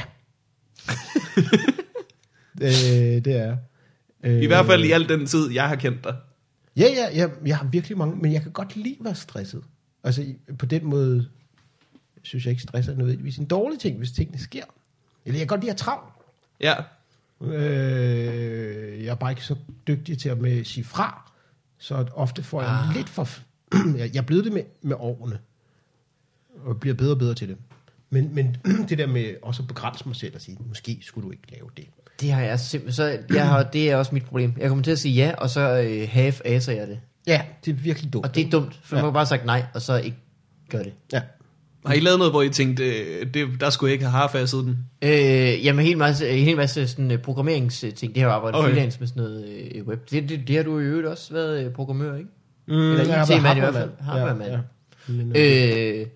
øh, 2.62 3.24
det 3.24 3.36
er 3.36 3.56
øh, 4.24 4.42
I 4.42 4.46
hvert 4.46 4.66
fald 4.66 4.84
i 4.84 4.90
al 4.90 5.08
den 5.08 5.26
tid, 5.26 5.50
jeg 5.50 5.68
har 5.68 5.76
kendt 5.76 6.04
dig. 6.04 6.16
Ja, 6.76 6.86
ja, 6.96 7.18
ja, 7.22 7.28
jeg 7.46 7.56
har 7.56 7.66
virkelig 7.66 7.98
mange, 7.98 8.16
men 8.16 8.32
jeg 8.32 8.42
kan 8.42 8.52
godt 8.52 8.76
lide 8.76 8.96
at 9.00 9.04
være 9.04 9.14
stresset. 9.14 9.62
Altså 10.04 10.24
på 10.58 10.66
den 10.66 10.84
måde, 10.84 11.28
synes 12.24 12.44
jeg 12.44 12.50
ikke, 12.50 12.62
stress 12.62 12.88
er 12.88 12.94
nødvendigvis 12.94 13.38
en 13.38 13.46
dårlig 13.46 13.78
ting, 13.78 13.98
hvis 13.98 14.12
tingene 14.12 14.38
sker. 14.38 14.64
Eller 15.24 15.38
jeg 15.38 15.40
kan 15.40 15.46
godt 15.46 15.60
lide 15.60 15.70
at 15.70 15.80
have 15.80 15.84
travlt. 15.84 16.14
Ja. 16.60 16.74
Øh, 17.40 19.04
jeg 19.04 19.10
er 19.10 19.14
bare 19.14 19.30
ikke 19.30 19.44
så 19.44 19.56
dygtig 19.86 20.18
til 20.18 20.28
at 20.28 20.38
med 20.38 20.64
sige 20.64 20.84
fra, 20.84 21.30
så 21.78 22.06
ofte 22.14 22.42
får 22.42 22.62
jeg 22.62 22.70
ah. 22.70 22.96
lidt 22.96 23.08
for... 23.08 23.28
jeg 23.98 24.14
jeg 24.14 24.20
er 24.20 24.24
blevet 24.26 24.44
det 24.44 24.52
med, 24.52 24.62
med 24.82 24.96
årene, 24.98 25.38
og 26.64 26.80
bliver 26.80 26.94
bedre 26.94 27.12
og 27.12 27.18
bedre 27.18 27.34
til 27.34 27.48
det. 27.48 27.56
Men, 28.10 28.34
men 28.34 28.56
det 28.88 28.98
der 28.98 29.06
med 29.06 29.34
også 29.42 29.62
at 29.62 29.68
begrænse 29.68 30.08
mig 30.08 30.16
selv 30.16 30.34
og 30.34 30.40
sige, 30.40 30.58
måske 30.68 30.98
skulle 31.02 31.26
du 31.26 31.30
ikke 31.30 31.52
lave 31.52 31.70
det. 31.76 31.86
Det 32.20 32.32
har 32.32 32.42
jeg 32.42 32.60
simpelthen, 32.60 32.92
så 32.92 33.18
jeg 33.34 33.48
har, 33.48 33.62
det 33.62 33.90
er 33.90 33.96
også 33.96 34.14
mit 34.14 34.24
problem. 34.24 34.54
Jeg 34.58 34.68
kommer 34.68 34.84
til 34.84 34.90
at 34.90 34.98
sige 34.98 35.14
ja, 35.14 35.34
og 35.38 35.50
så 35.50 35.82
øh, 35.82 36.08
half 36.10 36.40
aser 36.44 36.72
jeg 36.72 36.88
det. 36.88 37.00
Ja, 37.26 37.42
det 37.64 37.70
er 37.70 37.74
virkelig 37.74 38.12
dumt. 38.12 38.26
Og 38.26 38.34
det 38.34 38.46
er 38.46 38.50
dumt, 38.50 38.74
for 38.82 38.96
ja. 38.96 39.02
man 39.02 39.04
har 39.04 39.12
bare 39.12 39.26
sagt 39.26 39.44
nej, 39.44 39.64
og 39.74 39.82
så 39.82 39.96
ikke 39.96 40.16
gør 40.70 40.82
det. 40.82 40.92
Ja. 41.12 41.22
Har 41.86 41.94
I 41.94 42.00
lavet 42.00 42.18
noget, 42.18 42.32
hvor 42.32 42.42
I 42.42 42.48
tænkte, 42.48 42.84
øh, 42.84 43.26
det, 43.34 43.48
der 43.60 43.70
skulle 43.70 43.88
jeg 43.88 43.92
ikke 43.92 44.04
have 44.04 44.12
harfasset 44.20 44.64
den? 44.64 44.78
Øh, 45.02 45.64
jamen 45.64 45.80
en 45.80 45.86
hel 45.86 45.98
masse, 45.98 46.28
en 46.28 46.44
hel 46.44 46.56
masse 46.56 46.88
sådan, 46.88 47.10
uh, 47.10 47.18
programmeringsting. 47.18 48.14
Det 48.14 48.22
har 48.22 48.28
jeg 48.28 48.36
arbejdet 48.36 48.60
Okay. 48.60 48.70
freelance 48.70 49.00
med 49.00 49.08
sådan 49.08 49.22
noget 49.22 49.48
øh, 49.74 49.86
web. 49.86 50.10
Det, 50.10 50.28
det, 50.28 50.48
det 50.48 50.56
har 50.56 50.62
du 50.62 50.78
i 50.78 50.82
øvrigt 50.82 51.06
også 51.06 51.32
været 51.32 51.64
øh, 51.64 51.72
programmør, 51.72 52.16
ikke? 52.16 52.30
Mm, 52.68 52.74
Eller 52.74 53.22
IT-mand 53.22 53.56
i 53.56 53.60
hvert 53.60 53.74
fald. 53.74 53.90
Hardwaremand. 54.00 54.50
Ja, 54.50 54.60
ja. 55.34 56.00
Øh, 56.00 56.06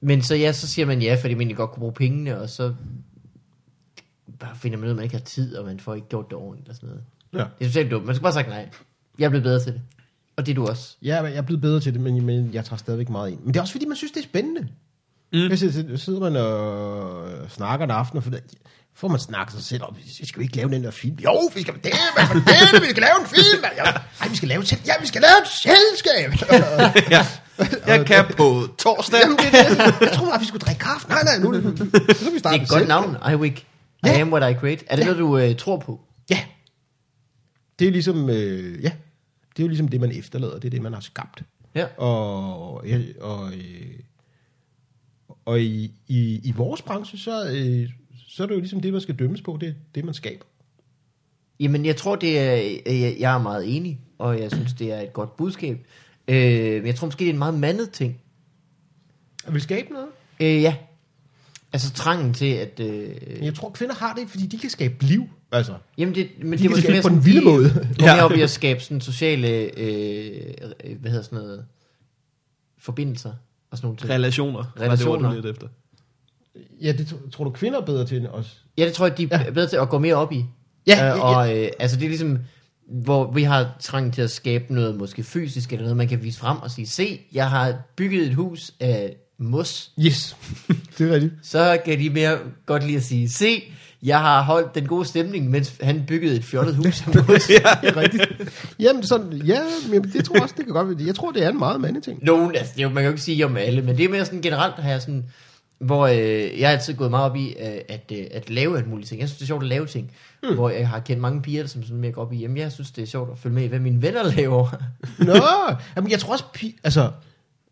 men 0.00 0.22
så 0.22 0.34
ja, 0.34 0.52
så 0.52 0.66
siger 0.68 0.86
man 0.86 1.02
ja, 1.02 1.16
fordi 1.20 1.34
man 1.34 1.40
egentlig 1.40 1.56
godt 1.56 1.70
kunne 1.70 1.80
bruge 1.80 1.92
pengene, 1.92 2.40
og 2.40 2.50
så 2.50 2.74
bare 4.40 4.56
finder 4.56 4.78
man 4.78 4.84
ud 4.84 4.88
af, 4.88 4.92
at 4.92 4.96
man 4.96 5.04
ikke 5.04 5.16
har 5.16 5.24
tid, 5.24 5.56
og 5.56 5.64
man 5.66 5.80
får 5.80 5.94
ikke 5.94 6.08
gjort 6.08 6.24
det 6.28 6.34
ordentligt 6.38 6.68
og 6.68 6.74
sådan 6.74 6.88
noget. 6.88 7.02
Ja. 7.32 7.38
Det 7.58 7.64
er 7.64 7.68
totalt 7.70 7.90
dumt. 7.90 8.06
Man 8.06 8.14
skal 8.14 8.22
bare 8.22 8.32
sagt 8.32 8.48
nej. 8.48 8.68
Jeg 9.18 9.24
er 9.24 9.28
blevet 9.28 9.42
bedre 9.44 9.60
til 9.60 9.72
det. 9.72 9.80
Og 10.36 10.46
det 10.46 10.52
er 10.52 10.56
du 10.56 10.66
også. 10.66 10.96
Ja, 11.02 11.22
jeg 11.22 11.36
er 11.36 11.42
blevet 11.42 11.60
bedre 11.60 11.80
til 11.80 11.92
det, 11.94 12.00
men, 12.00 12.24
men 12.26 12.54
jeg 12.54 12.64
tager 12.64 12.76
stadigvæk 12.76 13.08
meget 13.08 13.30
ind. 13.30 13.40
Men 13.40 13.48
det 13.48 13.56
er 13.56 13.60
også 13.60 13.72
fordi, 13.72 13.86
man 13.86 13.96
synes, 13.96 14.12
det 14.12 14.20
er 14.20 14.24
spændende. 14.24 14.68
Mm. 15.34 15.48
Hvis 15.48 15.60
så 15.60 15.96
sidder 16.04 16.20
man 16.20 16.36
og 16.36 17.50
snakker 17.50 17.84
en 17.84 17.90
aften, 17.90 18.18
og 18.18 18.24
får 18.94 19.08
man 19.08 19.20
snakket 19.20 19.54
sig 19.54 19.64
selv 19.64 19.82
om, 19.82 19.96
vi 19.96 20.26
skal 20.26 20.36
jo 20.36 20.42
ikke 20.42 20.56
lave 20.56 20.70
den 20.70 20.84
der 20.84 20.90
film. 20.90 21.16
Jo, 21.16 21.50
vi 21.54 21.62
skal 21.62 21.74
det, 21.74 21.92
hvad 22.14 22.26
for 22.26 22.34
det, 22.34 22.82
vi 22.82 22.90
skal 22.90 23.02
lave 23.02 23.20
en 23.20 23.26
film. 23.26 23.62
mand. 23.62 23.72
Ja, 23.76 23.82
ej, 24.20 24.28
vi 24.28 24.36
skal 24.36 24.48
lave, 24.48 24.62
et 24.62 24.86
ja, 24.86 24.92
vi 25.00 25.06
skal 25.06 25.20
lave 25.22 25.38
et 25.42 25.48
selskab. 25.48 26.50
ja. 27.10 27.26
Jeg 27.86 28.06
kan 28.06 28.24
på 28.36 28.62
torsdag. 28.78 29.20
Jamen, 29.22 29.36
det 29.38 29.46
er 29.46 29.68
det. 29.68 29.78
Jeg 30.00 30.12
troede 30.12 30.30
bare, 30.30 30.40
vi 30.40 30.46
skulle 30.46 30.60
drikke 30.66 30.80
kaffe. 30.80 31.08
Nej, 31.08 31.22
nej, 31.24 31.38
nu, 31.38 31.54
skal 31.54 31.86
vi 31.86 32.32
Det 32.32 32.38
starte 32.38 32.56
er 32.56 32.62
et 32.62 32.68
godt 32.68 32.88
navn, 32.88 33.16
iWig. 33.32 33.56
I 34.04 34.08
am 34.08 34.32
what 34.32 34.50
I 34.50 34.54
create. 34.60 34.84
Er 34.86 34.96
det 34.96 35.04
noget, 35.04 35.18
du 35.18 35.38
øh, 35.38 35.56
tror 35.56 35.78
på? 35.78 36.00
Ja. 36.30 36.40
Det 37.78 37.88
er 37.88 37.92
ligesom, 37.92 38.30
øh, 38.30 38.82
ja, 38.82 38.92
det 39.56 39.58
er 39.58 39.62
jo 39.62 39.68
ligesom 39.68 39.88
det, 39.88 40.00
man 40.00 40.12
efterlader. 40.18 40.54
Det 40.54 40.64
er 40.64 40.70
det, 40.70 40.82
man 40.82 40.92
har 40.94 41.00
skabt. 41.00 41.42
Ja. 41.74 41.84
Og, 41.84 42.86
ja, 42.86 42.98
og, 43.20 43.52
øh, 43.52 43.86
og 45.44 45.60
i, 45.60 45.92
i, 46.08 46.40
i 46.44 46.52
vores 46.56 46.82
branche, 46.82 47.18
så, 47.18 47.48
øh, 47.50 47.88
så 48.28 48.42
er 48.42 48.46
det 48.46 48.54
jo 48.54 48.60
ligesom 48.60 48.80
det, 48.80 48.92
man 48.92 49.00
skal 49.00 49.14
dømmes 49.14 49.42
på. 49.42 49.58
Det 49.60 49.68
er 49.68 49.72
det, 49.94 50.04
man 50.04 50.14
skaber. 50.14 50.44
Jamen, 51.60 51.84
jeg 51.86 51.96
tror, 51.96 52.16
det 52.16 52.38
er, 52.38 52.54
øh, 52.86 53.00
jeg, 53.00 53.16
jeg 53.18 53.34
er 53.34 53.38
meget 53.42 53.76
enig, 53.76 54.00
og 54.18 54.40
jeg 54.40 54.50
synes, 54.50 54.72
det 54.72 54.92
er 54.92 55.00
et 55.00 55.12
godt 55.12 55.36
budskab. 55.36 55.86
Øh, 56.28 56.72
men 56.76 56.86
jeg 56.86 56.94
tror 56.94 57.06
måske, 57.06 57.18
det 57.18 57.26
er 57.28 57.32
en 57.32 57.38
meget 57.38 57.54
mandet 57.58 57.90
ting. 57.90 58.20
At 59.46 59.52
vil 59.54 59.62
skabe 59.62 59.92
noget? 59.92 60.08
Øh, 60.40 60.62
ja. 60.62 60.76
Altså 61.72 61.92
trangen 61.92 62.34
til, 62.34 62.46
at... 62.52 62.80
Øh, 62.80 63.10
jeg 63.42 63.54
tror, 63.54 63.70
kvinder 63.70 63.94
har 63.94 64.14
det, 64.14 64.28
fordi 64.30 64.46
de 64.46 64.58
kan 64.58 64.70
skabe 64.70 65.04
liv. 65.04 65.24
Altså, 65.52 65.74
jamen, 65.98 66.14
det, 66.14 66.28
men 66.38 66.52
de 66.58 66.62
det 66.62 66.70
måske 66.70 66.82
skabe 66.82 66.92
mere 66.92 67.02
på 67.02 67.08
sådan, 67.08 67.18
den 67.18 67.24
vilde 67.26 67.40
de- 67.40 67.44
måde. 67.46 67.70
Hvor 67.70 68.06
Ja. 68.06 68.24
op 68.24 68.32
i 68.32 68.40
at 68.40 68.50
skabe 68.50 68.80
sådan 68.80 69.00
sociale, 69.00 69.48
øh, 69.78 70.54
øh, 70.84 70.96
hvad 71.00 71.10
hedder 71.10 71.24
sådan 71.24 71.38
noget, 71.38 71.64
forbindelser 72.78 73.32
og 73.74 73.78
sådan 73.78 73.86
nogle 73.86 73.98
ting. 73.98 74.10
Relationer. 74.10 74.64
var 74.76 74.84
Relationer. 74.84 75.16
Det, 75.16 75.24
var 75.24 75.34
det, 75.34 75.44
lidt 75.44 75.56
efter. 75.56 75.68
Ja, 76.82 76.92
det 76.92 77.14
tror, 77.32 77.44
du, 77.44 77.50
kvinder 77.50 77.80
er 77.80 77.84
bedre 77.84 78.06
til 78.06 78.16
end 78.16 78.26
os? 78.26 78.62
Ja, 78.78 78.84
det 78.84 78.92
tror 78.92 79.06
jeg, 79.06 79.18
de 79.18 79.28
er 79.30 79.50
bedre 79.50 79.68
til 79.68 79.76
at 79.76 79.88
gå 79.88 79.98
mere 79.98 80.14
op 80.14 80.32
i. 80.32 80.44
Ja, 80.86 80.92
Øh, 80.92 80.98
ja, 80.98 81.06
ja. 81.06 81.20
og 81.20 81.58
øh, 81.58 81.68
altså 81.78 81.96
det 81.96 82.04
er 82.04 82.08
ligesom, 82.08 82.38
hvor 82.88 83.32
vi 83.32 83.42
har 83.42 83.76
trang 83.80 84.14
til 84.14 84.22
at 84.22 84.30
skabe 84.30 84.74
noget 84.74 84.96
måske 84.96 85.22
fysisk, 85.22 85.72
eller 85.72 85.82
noget, 85.82 85.96
man 85.96 86.08
kan 86.08 86.22
vise 86.22 86.38
frem 86.38 86.58
og 86.62 86.70
sige, 86.70 86.86
se, 86.86 87.20
jeg 87.32 87.50
har 87.50 87.74
bygget 87.96 88.26
et 88.26 88.34
hus 88.34 88.72
af 88.80 89.16
mos. 89.38 89.90
Yes, 90.00 90.36
det 90.98 91.08
er 91.08 91.14
rigtigt. 91.14 91.32
Så 91.42 91.78
kan 91.84 91.98
de 91.98 92.10
mere 92.10 92.38
godt 92.66 92.84
lide 92.84 92.96
at 92.96 93.02
sige, 93.02 93.28
se, 93.28 93.62
jeg 94.04 94.18
har 94.20 94.42
holdt 94.42 94.74
den 94.74 94.86
gode 94.86 95.04
stemning, 95.04 95.50
mens 95.50 95.74
han 95.82 96.04
byggede 96.08 96.36
et 96.36 96.44
fjollet 96.44 96.74
hus 96.76 97.06
mos. 97.06 97.14
Det 97.46 97.56
er 97.64 97.96
rigtigt. 97.96 98.24
Jamen, 98.78 99.02
sådan, 99.02 99.32
ja, 99.32 99.60
men 99.90 100.02
det 100.12 100.24
tror 100.24 100.34
jeg 100.34 100.42
også, 100.42 100.54
det 100.58 100.64
kan 100.64 100.74
godt 100.74 100.88
være. 100.88 101.06
Jeg 101.06 101.14
tror, 101.14 101.30
det 101.30 101.44
er 101.44 101.48
en 101.48 101.58
meget 101.58 101.80
mande 101.80 102.00
ting. 102.00 102.18
Nogen, 102.24 102.54
altså, 102.56 102.72
det 102.76 102.82
er 102.82 102.88
man 102.88 102.94
kan 102.94 103.04
jo 103.04 103.10
ikke 103.10 103.22
sige 103.22 103.44
om 103.44 103.56
alle, 103.56 103.82
men 103.82 103.96
det 103.96 104.04
er 104.04 104.08
mere 104.08 104.24
sådan 104.24 104.40
generelt 104.42 104.74
her, 104.82 104.98
sådan, 104.98 105.24
hvor 105.78 106.06
øh, 106.06 106.60
jeg 106.60 106.68
har 106.68 106.72
altid 106.76 106.94
gået 106.94 107.10
meget 107.10 107.30
op 107.30 107.36
i 107.36 107.48
øh, 107.48 107.78
at, 107.88 108.12
øh, 108.12 108.24
at 108.30 108.50
lave 108.50 108.78
alt 108.78 108.88
muligt 108.90 109.08
ting. 109.08 109.20
Jeg 109.20 109.28
synes, 109.28 109.38
det 109.38 109.44
er 109.44 109.46
sjovt 109.46 109.62
at 109.62 109.68
lave 109.68 109.86
ting. 109.86 110.10
Mm. 110.42 110.54
Hvor 110.54 110.70
jeg 110.70 110.88
har 110.88 111.00
kendt 111.00 111.22
mange 111.22 111.42
piger, 111.42 111.66
som 111.66 111.82
sådan 111.82 111.96
mere 111.96 112.12
går 112.12 112.22
op 112.22 112.32
i, 112.32 112.36
jamen 112.36 112.56
jeg 112.56 112.72
synes, 112.72 112.90
det 112.90 113.02
er 113.02 113.06
sjovt 113.06 113.30
at 113.32 113.38
følge 113.38 113.54
med 113.54 113.64
i, 113.64 113.66
hvad 113.66 113.78
mine 113.78 114.02
venner 114.02 114.22
laver. 114.36 114.82
Nå, 115.18 115.76
jamen 115.96 116.10
jeg 116.10 116.18
tror 116.20 116.32
også, 116.32 116.44
pi- 116.58 116.80
altså, 116.84 117.10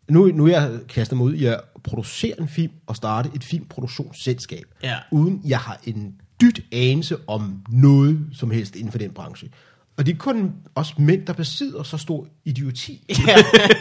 nu, 0.09 0.25
nu 0.25 0.47
jeg 0.47 0.71
kastet 0.89 1.17
mig 1.17 1.25
ud 1.25 1.33
i 1.33 1.45
at 1.45 1.59
producere 1.83 2.33
en 2.41 2.47
film 2.47 2.71
og 2.87 2.95
starte 2.95 3.29
et 3.35 3.43
filmproduktionsselskab, 3.43 4.63
Ja. 4.83 4.95
uden 5.11 5.41
jeg 5.45 5.59
har 5.59 5.79
en 5.83 6.13
dyt 6.43 6.61
anelse 6.71 7.17
om 7.27 7.61
noget 7.69 8.19
som 8.33 8.51
helst 8.51 8.75
inden 8.75 8.91
for 8.91 8.99
den 8.99 9.11
branche. 9.11 9.49
Og 9.97 10.05
det 10.05 10.13
er 10.13 10.17
kun 10.17 10.51
os 10.75 10.97
mænd, 10.99 11.25
der 11.25 11.33
besidder 11.33 11.83
så 11.83 11.97
stor 11.97 12.27
idioti. 12.45 13.05
ja, 13.27 13.35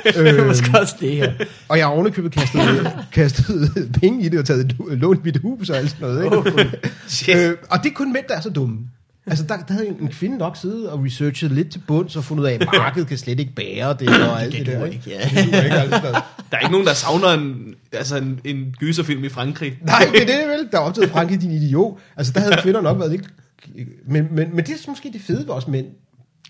det 0.04 0.28
er 0.28 0.46
måske 0.46 0.78
også 0.80 0.96
det 1.00 1.16
her. 1.16 1.32
Og 1.68 1.78
jeg 1.78 1.86
har 1.86 1.92
ovenikøbet 1.92 2.32
kastet, 2.32 2.92
kastet 3.12 3.90
penge 4.00 4.24
i 4.24 4.28
det 4.28 4.38
og 4.38 4.44
taget 4.44 4.76
lånt 4.88 5.24
mit 5.24 5.36
hus 5.36 5.70
og 5.70 5.76
alt 5.76 5.90
sådan 5.90 6.08
noget. 6.08 6.24
Ikke? 6.24 6.36
Oh, 6.38 6.44
shit. 7.08 7.36
Øh, 7.36 7.56
og 7.70 7.78
det 7.82 7.90
er 7.90 7.94
kun 7.94 8.12
mænd, 8.12 8.24
der 8.28 8.36
er 8.36 8.40
så 8.40 8.50
dumme. 8.50 8.78
Altså, 9.26 9.44
der, 9.44 9.56
der 9.56 9.72
havde 9.74 9.88
en 9.88 10.08
kvinde 10.08 10.38
nok 10.38 10.56
siddet 10.56 10.88
og 10.90 11.04
researchet 11.04 11.50
lidt 11.52 11.70
til 11.72 11.78
bunds 11.86 12.16
og 12.16 12.24
fundet 12.24 12.42
ud 12.44 12.48
af, 12.48 12.52
at 12.54 12.66
markedet 12.78 13.08
kan 13.08 13.18
slet 13.18 13.40
ikke 13.40 13.52
bære 13.54 13.96
det 14.00 14.08
og 14.08 14.42
alt 14.42 14.52
det, 14.52 14.66
det 14.66 14.74
der. 14.76 14.84
ikke? 14.84 14.96
ikke, 14.96 15.10
ja. 15.10 15.40
Det 15.42 15.46
ikke, 15.46 15.56
alt 15.56 15.90
sådan 15.90 16.02
noget. 16.02 16.24
Der 16.50 16.56
er 16.56 16.60
ikke 16.60 16.72
nogen, 16.72 16.86
der 16.86 16.94
savner 16.94 17.28
en, 17.28 17.74
altså 17.92 18.16
en, 18.16 18.40
en 18.44 18.74
gyserfilm 18.78 19.24
i 19.24 19.28
Frankrig. 19.28 19.78
Nej, 19.82 20.08
det 20.12 20.22
er 20.22 20.26
det 20.26 20.48
vel. 20.48 20.68
Der 20.72 20.78
er 20.78 20.82
optaget 20.82 21.10
Frankrig, 21.10 21.40
din 21.40 21.50
idiot. 21.52 21.98
Altså, 22.16 22.32
der 22.32 22.40
havde 22.40 22.56
kvinder 22.62 22.80
nok 22.80 22.98
været 22.98 23.10
lidt... 23.10 23.24
Men, 24.06 24.28
men, 24.30 24.56
men 24.56 24.64
det 24.66 24.70
er 24.70 24.90
måske 24.90 25.10
det 25.12 25.20
fede 25.20 25.46
ved 25.46 25.54
os 25.54 25.68
mænd. 25.68 25.86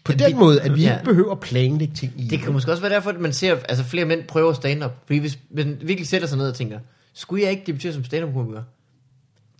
På 0.04 0.12
den 0.12 0.38
måde, 0.38 0.60
at 0.60 0.76
vi 0.76 0.82
Ja. 0.82 0.92
ikke 0.92 1.04
behøver 1.04 1.32
at 1.32 1.40
planlægge 1.40 1.94
ting 1.94 2.12
i. 2.16 2.28
Det 2.28 2.40
kan 2.40 2.52
måske 2.52 2.70
også 2.70 2.82
være 2.82 2.92
derfor, 2.94 3.10
at 3.10 3.20
man 3.20 3.32
ser, 3.32 3.56
altså 3.68 3.84
flere 3.84 4.04
mænd 4.04 4.20
prøver 4.28 4.52
stand-up. 4.52 4.92
Fordi 5.06 5.18
hvis 5.18 5.38
man 5.54 5.78
virkelig 5.82 6.08
sætter 6.08 6.28
sig 6.28 6.38
ned 6.38 6.48
og 6.48 6.54
tænker, 6.54 6.78
skulle 7.14 7.42
jeg 7.42 7.50
ikke 7.50 7.62
debutere 7.66 7.92
som 7.92 8.04
stand-up-komiker? 8.04 8.62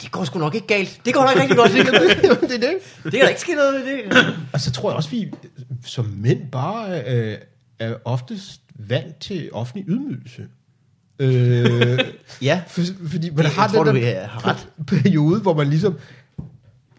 Det 0.02 0.10
går 0.10 0.24
sgu 0.24 0.38
nok 0.38 0.54
ikke 0.54 0.66
galt. 0.66 1.00
Det 1.04 1.14
går 1.14 1.20
nok 1.22 1.36
rigtig 1.40 1.56
godt. 1.56 1.70
Det, 1.72 2.40
det 2.50 2.64
er 2.64 2.70
det. 2.70 2.74
det 3.04 3.12
kan 3.12 3.20
der 3.20 3.28
ikke 3.28 3.40
ske 3.40 3.54
noget 3.54 3.74
ved 3.74 3.80
det. 3.86 4.36
Og 4.52 4.60
så 4.60 4.72
tror 4.72 4.90
jeg 4.90 4.96
også, 4.96 5.10
vi 5.10 5.32
som 5.84 6.04
mænd 6.16 6.40
bare 6.52 7.00
øh, 7.08 7.38
er 7.78 7.94
oftest 8.04 8.60
vant 8.78 9.16
til 9.20 9.48
offentlig 9.52 9.84
ydmygelse. 9.88 10.42
Øh, 11.18 11.98
Ja. 12.42 12.62
for, 12.68 12.80
fordi 13.10 13.30
man 13.30 13.44
Jeg 13.44 13.52
har 13.52 13.68
tror, 13.68 13.84
den 13.84 13.94
du, 13.94 14.00
der 14.00 14.26
har 14.26 14.46
ret. 14.48 14.68
periode, 14.86 15.40
hvor 15.40 15.54
man 15.54 15.66
ligesom... 15.68 15.98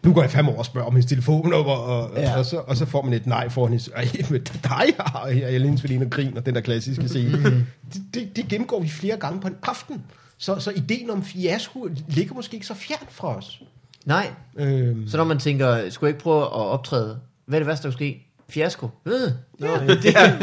Nu 0.04 0.14
går 0.14 0.22
jeg 0.22 0.32
fem 0.32 0.50
år 0.50 0.58
og 0.58 0.66
spørger 0.66 0.88
om 0.88 0.94
hendes 0.94 1.10
telefonnummer, 1.10 1.72
og, 1.74 2.12
Ja. 2.18 2.38
og, 2.38 2.46
så, 2.46 2.58
og 2.58 2.78
så 2.78 2.86
får 2.86 3.02
man 3.02 3.14
et 3.14 3.28
nej 3.28 3.50
for 3.50 3.68
hendes... 3.68 3.90
Ej, 3.96 4.08
men 4.30 4.42
dig 4.44 4.94
har 5.00 5.28
jeg, 5.28 5.42
jeg 5.54 5.60
længes 5.62 5.84
ved 5.84 5.90
en 5.90 6.10
grin, 6.10 6.38
og 6.38 6.46
den 6.46 6.56
der 6.56 6.62
klassiske 6.62 7.08
scene. 7.10 7.38
Mm. 7.38 7.64
det, 7.94 8.02
det, 8.14 8.36
det 8.36 8.48
gennemgår 8.48 8.80
vi 8.80 8.90
flere 8.90 9.18
gange 9.18 9.40
på 9.42 9.48
en 9.48 9.56
aften. 9.64 10.02
Så, 10.38 10.60
så 10.60 10.72
ideen 10.72 11.10
om 11.10 11.24
fiasko 11.24 11.90
ligger 12.08 12.34
måske 12.36 12.54
ikke 12.54 12.68
så 12.68 12.74
fjernt 12.74 13.12
fra 13.12 13.38
os. 13.38 13.62
Nej. 14.06 14.32
Øhm, 14.56 15.08
Så 15.08 15.18
når 15.18 15.24
man 15.24 15.40
tænker, 15.40 15.90
skulle 15.90 16.08
jeg 16.08 16.16
ikke 16.16 16.24
prøve 16.24 16.42
at 16.42 16.52
optræde? 16.52 17.20
Hvad 17.46 17.58
er 17.58 17.60
det 17.60 17.68
værste, 17.68 17.84
der 17.84 17.90
kunne 17.90 17.98
ske? 17.98 18.28
Fiasko. 18.50 18.90
Øh. 19.06 19.14
Nå, 19.60 19.68
ja. 19.68 19.88
det, 19.88 20.06
Ja, 20.16 20.38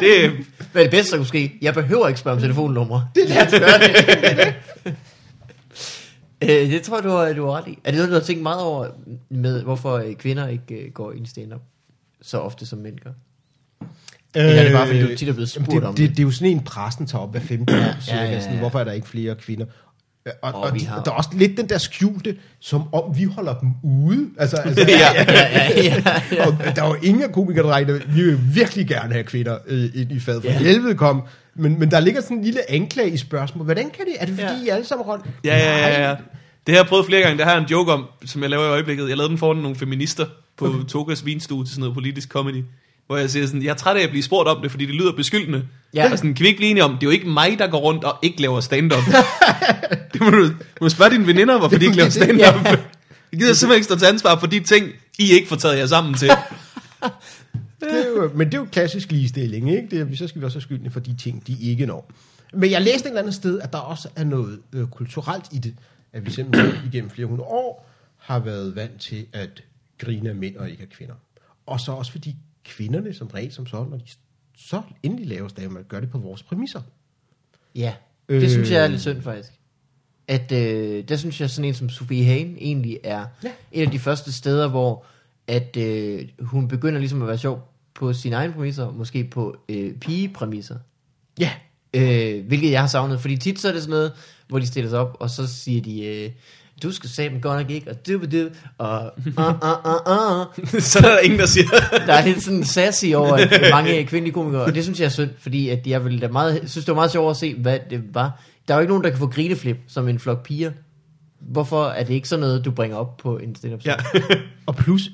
det, 0.00 0.46
hvad 0.72 0.82
er 0.82 0.86
det 0.86 0.90
bedste, 0.90 1.10
der 1.12 1.16
kunne 1.16 1.26
ske? 1.26 1.58
Jeg 1.62 1.74
behøver 1.74 2.08
ikke 2.08 2.20
spørge 2.20 2.34
om 2.36 2.40
telefonnummer. 2.42 3.00
Det 3.14 3.36
er 3.36 3.44
det. 3.44 3.60
Gør 3.60 3.66
det. 4.46 4.96
Øh, 6.42 6.48
det 6.70 6.82
tror 6.82 6.96
jeg, 6.96 7.04
du 7.04 7.08
har, 7.08 7.32
du 7.32 7.44
har 7.46 7.52
ret 7.52 7.68
i. 7.68 7.78
Er 7.84 7.90
det 7.90 7.94
noget, 7.98 8.08
du 8.10 8.14
har 8.14 8.20
tænkt 8.24 8.42
meget 8.42 8.62
over 8.62 8.88
med, 9.28 9.62
hvorfor 9.62 9.92
øh, 9.92 10.14
kvinder 10.14 10.48
ikke 10.48 10.74
øh, 10.74 10.92
går 10.92 11.12
ind 11.12 11.26
i 11.26 11.28
stand-up 11.28 11.60
så 12.22 12.38
ofte 12.38 12.66
som 12.66 12.78
mænd 12.78 12.98
gør? 12.98 13.10
Eller 14.34 14.52
er 14.52 14.64
det 14.64 14.72
bare, 14.72 14.86
fordi 14.86 15.00
du 15.02 15.16
tit 15.16 15.28
er 15.28 15.32
blevet 15.32 15.48
spurgt 15.50 15.70
det, 15.70 15.82
om 15.84 15.94
det, 15.94 16.08
det? 16.08 16.16
det, 16.16 16.22
er 16.22 16.26
jo 16.26 16.30
sådan 16.30 16.48
en, 16.48 16.60
pressen 16.60 17.06
tager 17.06 17.22
op 17.22 17.30
hver 17.32 17.40
femte 17.40 17.74
år, 17.74 18.00
cirka, 18.00 18.18
ja, 18.24 18.30
ja. 18.32 18.40
Sådan, 18.40 18.58
hvorfor 18.58 18.80
er 18.80 18.84
der 18.84 18.92
ikke 18.92 19.08
flere 19.08 19.34
kvinder? 19.34 19.66
Og, 20.42 20.54
Og 20.54 20.60
og 20.62 20.74
vi 20.74 20.78
de, 20.78 20.86
har- 20.86 21.02
der 21.02 21.10
er 21.10 21.14
også 21.14 21.30
lidt 21.32 21.56
den 21.56 21.68
der 21.68 21.78
skjulte, 21.78 22.36
som 22.60 22.94
om 22.94 23.18
vi 23.18 23.24
holder 23.24 23.54
dem 23.58 23.68
ude. 23.82 24.26
Altså, 24.38 24.56
altså 24.56 24.84
Ja. 24.88 24.96
Ja, 25.14 25.24
ja, 25.28 25.82
ja, 25.82 26.02
ja. 26.32 26.46
Og 26.46 26.76
der 26.76 26.82
er 26.82 26.86
jo 26.88 26.96
ingen 27.02 27.32
komikerdrenge, 27.32 27.92
der 27.92 28.00
vi 28.08 28.22
vil 28.22 28.38
virkelig 28.54 28.86
gerne 28.88 29.12
have 29.12 29.24
kvinder 29.24 29.58
øh, 29.66 29.84
ind 29.94 30.12
i 30.12 30.20
fadet. 30.20 30.42
For 30.42 30.50
Ja. 30.50 30.54
ja. 30.56 30.62
helvede 30.64 30.94
kom. 30.94 31.22
Men, 31.54 31.78
men 31.78 31.90
der 31.90 32.00
ligger 32.00 32.20
sådan 32.20 32.36
en 32.36 32.44
lille 32.44 32.70
anklage 32.70 33.10
i 33.10 33.16
spørgsmål. 33.16 33.64
Hvordan 33.64 33.84
kan 33.90 34.04
det? 34.06 34.14
Er 34.18 34.26
det 34.26 34.34
fordi, 34.34 34.46
Ja. 34.46 34.54
ja. 34.58 34.64
I 34.64 34.68
alle 34.68 34.84
sammen 34.86 35.06
rundt? 35.06 35.24
Ja, 35.44 35.58
ja, 35.58 35.78
ja, 35.88 36.08
ja. 36.08 36.14
Det 36.66 36.74
har 36.74 36.82
jeg 36.82 36.86
prøvet 36.88 37.06
flere 37.06 37.22
gange. 37.22 37.36
Det 37.38 37.44
har 37.46 37.52
jeg 37.52 37.60
en 37.62 37.68
joke 37.70 37.92
om, 37.92 38.04
som 38.24 38.42
jeg 38.42 38.50
laver 38.50 38.64
i 38.64 38.68
øjeblikket. 38.68 39.08
Jeg 39.08 39.16
lavede 39.16 39.30
den 39.30 39.38
foran 39.38 39.56
nogle 39.56 39.76
feminister 39.76 40.24
på 40.56 40.74
Togas 40.88 41.24
vinstue 41.26 41.64
til 41.64 41.70
sådan 41.74 41.80
noget 41.80 41.94
politisk 41.94 42.28
comedy. 42.28 42.64
Hvor 43.06 43.16
jeg 43.16 43.30
siger 43.30 43.46
sådan, 43.46 43.62
jeg 43.62 43.70
er 43.70 43.74
træt 43.74 43.96
af 43.96 44.02
at 44.02 44.10
blive 44.10 44.22
spurgt 44.22 44.48
om 44.48 44.62
det, 44.62 44.70
fordi 44.70 44.86
det 44.86 44.94
lyder 44.94 45.12
beskyldende. 45.12 45.64
Ja. 45.94 46.12
Og 46.12 46.18
sådan, 46.18 46.34
kan 46.34 46.42
vi 46.42 46.48
ikke 46.48 46.58
blive 46.58 46.70
enige 46.70 46.84
om, 46.84 46.90
det 46.90 47.02
er 47.02 47.06
jo 47.06 47.10
ikke 47.10 47.28
mig, 47.28 47.58
der 47.58 47.66
går 47.66 47.78
rundt 47.78 48.04
og 48.04 48.18
ikke 48.22 48.40
laver 48.40 48.60
stand-up. 48.60 49.02
det 50.12 50.20
må 50.20 50.30
du, 50.30 50.48
du 50.48 50.52
må 50.80 50.88
spørge 50.88 51.10
dine 51.10 51.26
veninder, 51.26 51.58
hvorfor 51.58 51.78
de 51.78 51.84
ikke 51.84 51.96
laver 51.96 52.10
stand-up. 52.20 52.66
Ja. 52.66 52.76
Jeg 53.32 53.40
gider 53.40 53.54
simpelthen 53.54 53.76
ikke 53.76 53.84
stå 53.84 53.96
til 53.98 54.06
ansvar 54.06 54.38
for 54.38 54.46
de 54.46 54.60
ting, 54.60 54.92
I 55.18 55.32
ikke 55.32 55.48
får 55.48 55.56
taget 55.56 55.78
jer 55.78 55.86
sammen 55.86 56.14
til. 56.14 56.30
Det 57.80 57.92
er 57.92 58.06
jo, 58.08 58.30
men 58.34 58.46
det 58.46 58.54
er 58.54 58.58
jo 58.58 58.68
klassisk 58.72 59.12
ligestilling, 59.12 59.70
ikke? 59.70 59.88
Det 59.90 60.00
er, 60.00 60.16
så 60.16 60.28
skal 60.28 60.40
vi 60.40 60.44
også 60.44 60.56
have 60.56 60.62
skyldende 60.62 60.90
for 60.90 61.00
de 61.00 61.16
ting, 61.16 61.46
de 61.46 61.56
ikke 61.60 61.86
når. 61.86 62.10
Men 62.52 62.70
jeg 62.70 62.82
læste 62.82 63.00
et 63.00 63.06
eller 63.06 63.20
andet 63.20 63.34
sted, 63.34 63.60
at 63.60 63.72
der 63.72 63.78
også 63.78 64.08
er 64.16 64.24
noget 64.24 64.58
øh, 64.72 64.86
kulturelt 64.86 65.44
i 65.52 65.58
det, 65.58 65.74
at 66.12 66.26
vi 66.26 66.30
simpelthen 66.30 66.74
igennem 66.92 67.10
flere 67.10 67.28
hundrede 67.28 67.48
år 67.48 67.90
har 68.18 68.38
været 68.38 68.76
vant 68.76 69.00
til 69.00 69.26
at 69.32 69.62
grine 69.98 70.28
af 70.28 70.34
mænd 70.34 70.56
og 70.56 70.70
ikke 70.70 70.82
af 70.82 70.88
kvinder. 70.88 71.14
Og 71.66 71.80
så 71.80 71.92
også 71.92 72.12
fordi 72.12 72.36
kvinderne 72.66 73.14
som 73.14 73.26
regel 73.26 73.52
som 73.52 73.66
sådan, 73.66 73.86
når 73.90 73.96
de 73.96 74.04
så 74.56 74.82
endelig 75.02 75.26
laver 75.26 75.48
staver, 75.48 75.82
gør 75.82 76.00
det 76.00 76.10
på 76.10 76.18
vores 76.18 76.42
præmisser. 76.42 76.80
Ja, 77.74 77.94
det 78.28 78.34
Øh. 78.42 78.50
synes 78.50 78.70
jeg 78.70 78.84
er 78.84 78.88
lidt 78.88 79.00
synd 79.00 79.22
faktisk. 79.22 79.52
At 80.28 80.52
øh, 80.52 81.04
der 81.08 81.16
synes 81.16 81.40
jeg 81.40 81.50
sådan 81.50 81.68
en 81.68 81.74
som 81.74 81.88
Sofie 81.88 82.24
Hagen 82.24 82.56
egentlig 82.60 82.98
er 83.04 83.26
Ja. 83.44 83.50
et 83.72 83.86
af 83.86 83.90
de 83.90 83.98
første 83.98 84.32
steder, 84.32 84.68
hvor 84.68 85.04
at 85.46 85.76
øh, 85.76 86.28
hun 86.40 86.68
begynder 86.68 86.98
ligesom 86.98 87.22
at 87.22 87.28
være 87.28 87.38
sjov 87.38 87.72
på 87.94 88.12
sine 88.12 88.36
egne 88.36 88.52
præmisser, 88.52 88.90
måske 88.90 89.24
på 89.24 89.56
øh, 89.68 89.94
pigepræmisser. 89.94 90.78
Ja, 91.40 91.50
Øh, 91.94 92.46
hvilket 92.46 92.70
jeg 92.70 92.80
har 92.80 92.86
savnet, 92.88 93.20
fordi 93.20 93.36
tit 93.36 93.60
så 93.60 93.68
er 93.68 93.72
det 93.72 93.82
sådan 93.82 93.90
noget, 93.90 94.12
hvor 94.48 94.58
de 94.58 94.66
stiller 94.66 94.90
sig 94.90 94.98
op, 94.98 95.16
og 95.20 95.30
så 95.30 95.46
siger 95.46 95.82
de, 95.82 96.04
øh, 96.06 96.30
du 96.82 96.92
skal 96.92 97.30
dem 97.30 97.40
godt 97.40 97.60
nok 97.60 97.70
ikke, 97.70 97.90
og 97.90 98.06
du 98.06 98.20
du 98.32 98.48
og 98.78 99.12
uh, 99.18 99.26
uh, 99.26 99.44
uh, 99.44 100.74
uh. 100.74 100.80
så 100.80 100.98
er 100.98 101.02
der 101.02 101.18
ingen, 101.18 101.38
der 101.40 101.46
siger, 101.46 101.66
Der 102.06 102.12
er 102.12 102.24
lidt 102.26 102.42
sådan 102.42 102.64
sassy 102.64 103.06
over 103.14 103.34
at 103.34 103.60
mange 103.74 104.04
kvindelige 104.04 104.34
komikere, 104.34 104.62
og 104.64 104.74
det 104.74 104.82
synes 104.82 105.00
jeg 105.00 105.06
er 105.06 105.10
synd, 105.10 105.30
fordi 105.38 105.68
at 105.68 105.86
jeg 105.86 106.04
ville 106.04 106.20
da 106.20 106.28
meget, 106.28 106.54
synes, 106.66 106.84
det 106.84 106.88
var 106.88 106.94
meget 106.94 107.10
sjovt 107.12 107.30
at 107.30 107.36
se, 107.36 107.54
hvad 107.54 107.78
det 107.90 108.02
var. 108.14 108.42
Der 108.68 108.74
er 108.74 108.78
jo 108.78 108.80
ikke 108.80 108.90
nogen, 108.90 109.04
der 109.04 109.10
kan 109.10 109.18
få 109.18 109.26
grineflip 109.26 109.76
som 109.88 110.08
en 110.08 110.18
flok 110.18 110.42
piger. 110.42 110.70
Hvorfor 111.40 111.84
er 111.86 112.04
det 112.04 112.14
ikke 112.14 112.28
sådan 112.28 112.40
noget, 112.40 112.64
du 112.64 112.70
bringer 112.70 112.96
op 112.96 113.16
på 113.16 113.38
en 113.38 113.54
stand-up 113.56 113.80
ja. 113.84 113.94
og 114.66 114.76
plus... 114.76 115.10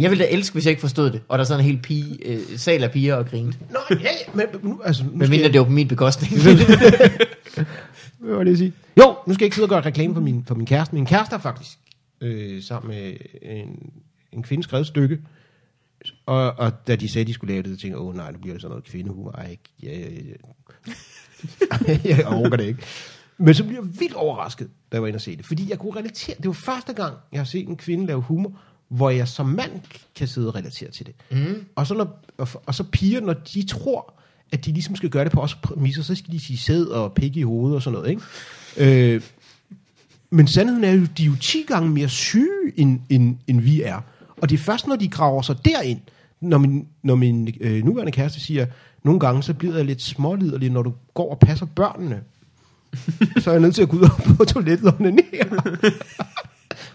Jeg 0.00 0.10
ville 0.10 0.24
da 0.24 0.28
elske, 0.30 0.52
hvis 0.52 0.64
jeg 0.64 0.70
ikke 0.70 0.80
forstod 0.80 1.10
det, 1.10 1.20
og 1.28 1.38
der 1.38 1.44
er 1.44 1.46
sådan 1.46 1.60
en 1.64 1.70
hel 1.70 1.78
pige, 1.82 2.18
øh, 2.26 2.38
sal 2.56 2.84
af 2.84 2.90
piger 2.90 3.14
og 3.14 3.26
grinte. 3.26 3.58
Nå, 3.70 3.78
ja, 3.90 3.96
ja, 4.00 4.08
men 4.34 4.46
nu, 4.62 4.80
altså, 4.84 5.04
nu 5.04 5.10
Men 5.14 5.30
mindre 5.30 5.44
jeg- 5.44 5.52
det 5.52 5.58
var 5.58 5.64
på 5.64 5.70
min 5.72 5.88
bekostning. 5.88 6.32
Hvad 8.18 8.34
var 8.34 8.44
det, 8.44 8.50
jeg 8.50 8.58
sige? 8.58 8.72
Jo, 8.98 9.16
nu 9.26 9.34
skal 9.34 9.44
jeg 9.44 9.46
ikke 9.46 9.56
sidde 9.56 9.66
og 9.66 9.70
gøre 9.70 9.80
reklame 9.80 10.14
for 10.14 10.20
min, 10.20 10.44
for 10.44 10.54
min 10.54 10.66
kæreste. 10.66 10.94
Min 10.94 11.06
kæreste 11.06 11.34
er 11.34 11.38
faktisk 11.38 11.78
øh, 12.20 12.62
sammen 12.62 12.88
med 12.88 13.16
en, 13.42 13.92
en 14.32 14.42
kvinde 14.42 14.64
skrevet 14.64 14.80
et 14.80 14.86
stykke. 14.86 15.18
Og, 16.26 16.58
og 16.58 16.86
da 16.86 16.96
de 16.96 17.08
sagde, 17.08 17.22
at 17.22 17.28
de 17.28 17.32
skulle 17.32 17.52
lave 17.52 17.62
det, 17.62 17.70
så 17.70 17.76
tænkte 17.76 17.98
jeg, 17.98 18.06
åh 18.06 18.16
nej, 18.16 18.32
nu 18.32 18.38
bliver 18.38 18.54
det 18.54 18.62
sådan 18.62 18.70
noget 18.70 18.84
kvindehumor. 18.84 19.30
Ej, 19.30 19.50
ikke. 19.50 19.62
Ja, 19.82 19.98
ja, 19.98 20.08
ja. 20.08 21.98
jeg 22.16 22.26
overgår 22.26 22.56
det 22.56 22.64
ikke. 22.64 22.82
Men 23.38 23.54
så 23.54 23.64
blev 23.64 23.74
jeg 23.74 24.00
vildt 24.00 24.14
overrasket, 24.14 24.66
da 24.92 24.96
jeg 24.96 25.02
var 25.02 25.08
inde 25.08 25.16
og 25.16 25.20
se 25.20 25.36
det. 25.36 25.46
Fordi 25.46 25.70
jeg 25.70 25.78
kunne 25.78 25.96
relatere. 25.96 26.36
Det 26.36 26.46
var 26.46 26.52
første 26.52 26.92
gang, 26.92 27.16
jeg 27.32 27.40
har 27.40 27.44
set 27.44 27.68
en 27.68 27.76
kvinde 27.76 28.06
lave 28.06 28.20
humor, 28.20 28.58
hvor 28.88 29.10
jeg 29.10 29.28
som 29.28 29.46
mand 29.46 29.80
kan 30.14 30.28
sidde 30.28 30.48
og 30.48 30.54
relatere 30.54 30.90
til 30.90 31.06
det. 31.06 31.14
Mm. 31.30 31.64
Og, 31.74 31.86
så 31.86 31.94
når, 31.94 32.24
og, 32.38 32.48
og 32.66 32.74
så 32.74 32.84
piger, 32.84 33.20
når 33.20 33.32
de 33.32 33.66
tror, 33.66 34.14
at 34.52 34.64
de 34.64 34.72
ligesom 34.72 34.96
skal 34.96 35.10
gøre 35.10 35.24
det 35.24 35.32
på 35.32 35.40
os 35.40 35.54
præmisser, 35.54 36.02
så 36.02 36.14
skal 36.14 36.32
de 36.32 36.40
sige 36.40 36.58
sæd 36.58 36.84
og 36.84 37.12
pik 37.12 37.36
i 37.36 37.42
hovedet 37.42 37.76
og 37.76 37.82
sådan 37.82 37.98
noget, 37.98 38.10
ikke? 38.10 39.14
Øh, 39.14 39.22
men 40.30 40.46
sandheden 40.48 40.84
er 40.84 40.92
jo, 40.92 41.06
de 41.18 41.22
er 41.22 41.26
jo 41.26 41.36
10 41.36 41.64
gange 41.68 41.90
mere 41.90 42.08
syge, 42.08 42.72
end, 42.76 43.00
end, 43.08 43.36
end 43.46 43.60
vi 43.60 43.82
er. 43.82 44.00
Og 44.36 44.50
det 44.50 44.54
er 44.58 44.62
først, 44.62 44.86
når 44.86 44.96
de 44.96 45.08
graver 45.08 45.42
sig 45.42 45.56
derind, 45.64 46.00
når 46.40 46.58
min, 46.58 46.86
når 47.02 47.14
min 47.14 47.54
øh, 47.60 47.84
nuværende 47.84 48.12
kæreste 48.12 48.40
siger, 48.40 48.66
nogle 49.04 49.20
gange 49.20 49.42
så 49.42 49.54
bliver 49.54 49.76
jeg 49.76 49.84
lidt 49.84 50.02
småliderlig, 50.02 50.70
når 50.70 50.82
du 50.82 50.92
går 51.14 51.30
og 51.30 51.38
passer 51.38 51.66
børnene. 51.66 52.20
så 53.42 53.50
er 53.50 53.54
jeg 53.54 53.60
nødt 53.60 53.74
til 53.74 53.82
at 53.82 53.88
gå 53.88 53.96
ud 53.96 54.02
og 54.02 54.10
på 54.36 54.44
toilettet 54.44 54.88
og 54.88 54.94
onanere 55.00 55.62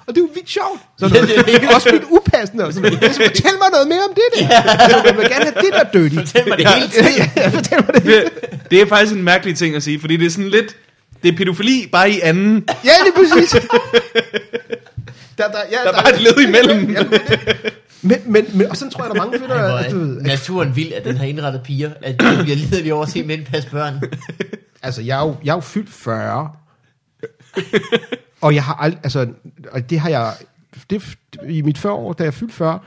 og 0.07 0.15
det 0.15 0.17
er 0.17 0.21
jo 0.21 0.29
vildt 0.33 0.49
sjovt. 0.49 0.79
Så 0.99 1.07
det, 1.07 1.45
det 1.45 1.63
er 1.63 1.75
også 1.75 1.91
vildt 1.91 2.05
upassende. 2.09 2.65
Og 2.65 2.73
så, 2.73 2.79
så 2.79 3.21
fortæl 3.25 3.51
mig 3.61 3.69
noget 3.71 3.87
mere 3.87 4.03
om 4.09 4.13
det 4.15 4.23
der. 4.49 4.61
Altså, 4.61 5.01
jeg 5.05 5.17
vil 5.17 5.29
gerne 5.29 5.43
have 5.45 5.55
det 5.61 5.73
der 5.73 5.83
dødt. 5.83 6.13
Fortæl 6.13 6.49
mig 6.49 6.57
det 6.57 6.67
hele 6.67 6.87
tiden. 6.89 7.29
ja, 7.37 7.47
fortæl 7.47 7.77
mig 7.85 7.93
det. 7.95 8.03
Det, 8.05 8.23
det 8.71 8.81
er 8.81 8.85
faktisk 8.85 9.15
en 9.15 9.23
mærkelig 9.23 9.57
ting 9.57 9.75
at 9.75 9.83
sige, 9.83 9.99
fordi 9.99 10.17
det 10.17 10.25
er 10.25 10.29
sådan 10.29 10.49
lidt, 10.49 10.75
det 11.23 11.33
er 11.33 11.37
pædofili 11.37 11.89
bare 11.91 12.11
i 12.11 12.19
anden. 12.19 12.63
Ja, 12.85 12.91
det 13.05 13.13
er 13.15 13.35
præcis. 13.35 13.51
Der, 15.37 15.47
der, 15.47 15.57
ja, 15.71 15.77
Der 15.83 15.97
er 15.97 16.01
bare 16.03 16.13
et 16.13 16.21
led 16.21 16.37
imellem. 16.47 16.97
Men, 18.01 18.17
men, 18.25 18.45
men, 18.53 18.67
og 18.69 18.77
sådan 18.77 18.91
tror 18.91 19.03
jeg, 19.03 19.09
der 19.15 19.21
er 19.21 19.25
mange 19.25 19.39
kvinder, 19.39 19.69
Hvor 19.69 19.77
at, 19.77 19.91
du 19.91 19.99
ved, 19.99 20.21
naturen 20.21 20.75
vild, 20.75 20.93
at 20.93 21.05
den 21.05 21.17
har 21.17 21.25
indrettet 21.25 21.61
piger, 21.63 21.91
at 22.01 22.21
de 22.21 22.39
bliver 22.43 22.55
liderlige 22.55 22.93
over 22.93 23.03
at 23.03 23.09
se 23.09 23.23
mænd 23.23 23.45
passe 23.45 23.69
børn. 23.69 24.01
altså, 24.83 25.01
jeg 25.01 25.19
er, 25.19 25.25
jo, 25.27 25.35
jeg 25.43 25.51
er 25.51 25.55
jo 25.55 25.61
fyldt 25.61 25.89
40, 25.93 26.49
og 28.41 28.55
jeg 28.55 28.63
har 28.63 28.73
aldrig, 28.73 28.99
altså, 29.03 29.33
og 29.71 29.89
det 29.89 29.99
har 29.99 30.09
jeg, 30.09 30.33
det, 30.89 31.17
i 31.49 31.61
mit 31.61 31.77
40 31.77 31.93
år, 31.93 32.13
da 32.13 32.23
jeg 32.23 32.33
fyldte 32.33 32.55
40, 32.55 32.79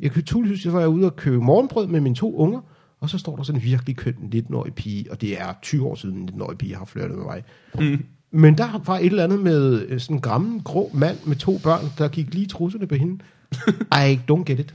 jeg 0.00 0.10
købte 0.10 0.26
tydeligvis, 0.26 0.62
så 0.62 0.70
var 0.70 0.80
jeg 0.80 0.88
ude 0.88 1.06
og 1.06 1.16
købe 1.16 1.36
morgenbrød 1.36 1.86
med 1.86 2.00
mine 2.00 2.14
to 2.14 2.36
unger, 2.36 2.60
og 3.00 3.10
så 3.10 3.18
står 3.18 3.36
der 3.36 3.42
sådan 3.42 3.60
en 3.60 3.64
virkelig 3.64 3.96
køn 3.96 4.32
19-årig 4.34 4.74
pige, 4.74 5.10
og 5.10 5.20
det 5.20 5.40
er 5.40 5.54
20 5.62 5.86
år 5.86 5.94
siden, 5.94 6.16
en 6.16 6.28
19-årig 6.28 6.58
pige 6.58 6.76
har 6.76 6.84
flirtet 6.84 7.16
med 7.16 7.24
mig. 7.24 7.42
Mm. 7.74 8.04
Men 8.30 8.58
der 8.58 8.82
var 8.86 8.98
et 8.98 9.06
eller 9.06 9.24
andet 9.24 9.40
med 9.40 9.86
øh, 9.88 10.00
sådan 10.00 10.16
en 10.16 10.22
gammel, 10.22 10.62
grå 10.62 10.90
mand 10.94 11.18
med 11.24 11.36
to 11.36 11.58
børn, 11.62 11.84
der 11.98 12.08
gik 12.08 12.34
lige 12.34 12.46
trusserne 12.46 12.86
på 12.86 12.94
hende. 12.94 13.18
I 14.08 14.20
don't 14.30 14.44
get 14.44 14.58
it. 14.58 14.74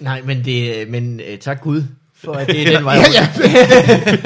Nej, 0.00 0.22
men, 0.22 0.44
det, 0.44 0.90
men 0.90 1.20
uh, 1.20 1.38
tak 1.40 1.60
Gud, 1.60 1.82
for 2.24 2.32
at 2.32 2.46
det 2.46 2.68
er 2.68 2.70
den 2.76 2.84
vej. 2.84 2.94
Ja, 2.94 3.04
ja. 3.14 3.28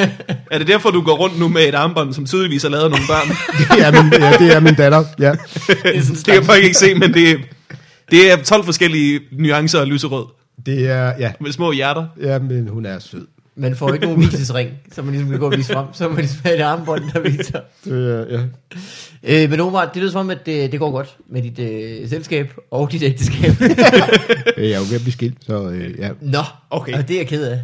Er 0.51 0.59
det 0.59 0.67
derfor, 0.69 0.91
du 0.91 1.01
går 1.03 1.17
rundt 1.17 1.39
nu 1.39 1.49
med 1.49 1.63
et 1.69 1.75
armbånd, 1.75 2.15
som 2.15 2.27
tydeligvis 2.27 2.63
har 2.63 2.71
lavet 2.71 2.91
nogle 2.91 3.05
børn? 3.09 3.29
det, 3.79 3.87
er 3.87 4.03
min, 4.03 4.13
ja, 4.13 4.33
det 4.47 4.57
er 4.57 4.61
min 4.61 4.75
datter, 4.75 5.05
ja. 5.19 5.31
Det 5.33 5.97
er 5.97 6.03
sådan 6.03 6.15
det 6.17 6.25
kan 6.25 6.35
jeg 6.35 6.45
faktisk 6.45 6.65
ikke 6.65 6.79
se, 6.79 6.95
men 6.95 7.15
det, 7.15 7.39
det 8.11 8.33
er 8.33 8.37
12 8.37 8.65
forskellige 8.65 9.21
nuancer 9.33 9.81
af 9.81 9.89
lyserød. 9.89 10.25
Det 10.67 10.89
er, 10.91 11.13
ja, 11.19 11.33
Med 11.41 11.53
små 11.53 11.73
hjerter. 11.73 12.07
ja, 12.23 12.39
men 12.39 12.69
hun 12.69 12.87
er 12.87 12.99
sød. 12.99 13.27
Man 13.59 13.77
får 13.77 13.93
ikke 13.95 14.07
nogen 14.07 14.21
visesring, 14.21 14.71
så 14.93 15.03
man 15.03 15.13
ligesom 15.13 15.31
kan 15.31 15.39
gå 15.39 15.47
og 15.47 15.57
vise 15.57 15.73
frem. 15.73 15.87
Så 15.93 16.05
må 16.05 16.15
man 16.15 16.19
ligesom 16.21 16.41
have 16.45 16.57
et 16.57 16.63
armbånd, 16.63 17.03
der 17.15 17.21
viser. 17.21 17.61
Det 17.85 17.93
er, 18.31 18.39
ja. 19.25 19.43
Øh, 19.45 19.51
men 19.51 19.61
Omar, 19.61 19.85
det 19.95 19.97
lyder 20.03 20.13
som 20.13 20.21
om, 20.21 20.31
at 20.31 20.47
det, 20.47 20.73
det 20.73 20.81
går 20.81 20.91
godt 20.91 21.17
med 21.31 21.43
dit 21.43 21.59
øh, 21.59 22.09
selskab 22.09 22.53
og 22.71 22.93
dit 22.93 23.03
ægteskab. 23.03 23.53
Jeg 23.61 24.71
er 24.71 24.77
jo 24.79 24.85
ved 24.91 24.95
at 24.95 25.01
blive 25.01 25.13
skilt, 25.13 25.37
så 25.47 25.69
øh, 25.69 25.99
ja. 25.99 26.09
Nå, 26.23 26.39
Okay. 26.71 26.93
og 26.99 27.09
det 27.09 27.15
er 27.15 27.21
jeg 27.21 27.27
ked 27.29 27.45
af. 27.47 27.61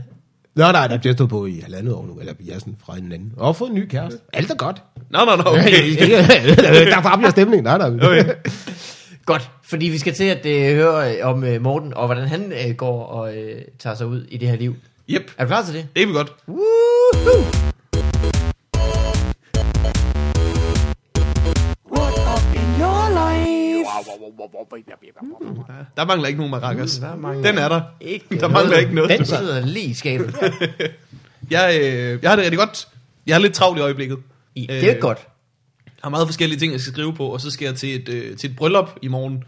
Nå, 0.54 0.72
nej, 0.72 0.86
der 0.86 0.98
bliver 0.98 1.14
stået 1.14 1.30
på 1.30 1.46
i 1.46 1.60
halvandet 1.62 1.94
år 1.94 2.06
nu, 2.06 2.20
eller 2.20 2.34
vi 2.38 2.50
er 2.50 2.58
sådan 2.58 2.76
fra 2.86 2.96
en 2.96 3.12
anden. 3.12 3.32
Og 3.36 3.56
fået 3.56 3.68
en 3.68 3.74
ny 3.74 3.86
kæreste. 3.88 4.18
Alt 4.32 4.50
er 4.50 4.54
godt. 4.54 4.82
Nå, 5.10 5.18
nå, 5.18 5.36
nå, 5.36 5.42
okay. 5.50 6.90
der 6.90 7.02
bare 7.02 7.18
bliver 7.18 7.30
stemning. 7.30 7.62
Nej, 7.62 7.78
nej. 7.78 7.88
okay. 8.08 8.34
Godt, 9.26 9.50
fordi 9.64 9.86
vi 9.86 9.98
skal 9.98 10.14
til 10.14 10.24
at 10.24 10.46
øh, 10.46 10.74
høre 10.74 11.16
øh, 11.16 11.26
om 11.26 11.44
øh, 11.44 11.62
Morten, 11.62 11.94
og 11.94 12.06
hvordan 12.06 12.28
han 12.28 12.52
øh, 12.52 12.74
går 12.74 13.04
og 13.04 13.36
øh, 13.36 13.62
tager 13.78 13.96
sig 13.96 14.06
ud 14.06 14.24
i 14.28 14.36
det 14.36 14.48
her 14.48 14.56
liv. 14.56 14.76
Yep, 15.10 15.30
Er 15.38 15.44
du 15.44 15.48
klar 15.48 15.62
til 15.62 15.74
det? 15.74 15.86
det 15.96 16.02
er 16.02 16.06
vi 16.06 16.12
godt. 16.12 16.32
Woohoo! 16.48 17.71
Der 25.96 26.04
mangler 26.04 26.28
ikke 26.28 26.36
nogen 26.38 26.50
maracas. 26.50 26.98
Der 26.98 27.16
mangler 27.16 27.50
Den 27.50 27.58
er 27.58 27.68
der. 27.68 27.80
Ikke 28.00 28.40
Der 28.40 28.48
mangler 28.48 28.78
ikke 28.78 28.94
noget. 28.94 29.10
Den 29.10 29.26
sidder 29.26 29.66
lige 29.66 29.86
i 29.86 29.94
skabet. 29.94 30.34
Jeg, 31.50 31.78
øh, 31.82 32.18
jeg 32.22 32.30
har 32.30 32.36
det 32.36 32.42
rigtig 32.44 32.58
godt. 32.58 32.88
Jeg 33.26 33.34
har 33.34 33.40
lidt 33.40 33.54
travlt 33.54 33.78
i 33.78 33.82
øjeblikket. 33.82 34.18
I, 34.54 34.66
det 34.66 34.88
er 34.90 34.94
Øh, 34.94 35.00
godt. 35.00 35.18
har 36.02 36.10
meget 36.10 36.28
forskellige 36.28 36.58
ting, 36.58 36.72
jeg 36.72 36.80
skal 36.80 36.92
skrive 36.92 37.14
på, 37.14 37.26
og 37.26 37.40
så 37.40 37.50
skal 37.50 37.64
jeg 37.66 37.74
til 37.74 37.94
et, 37.94 38.08
øh, 38.08 38.36
til 38.36 38.50
et 38.50 38.56
bryllup 38.56 38.90
i 39.02 39.08
morgen. 39.08 39.44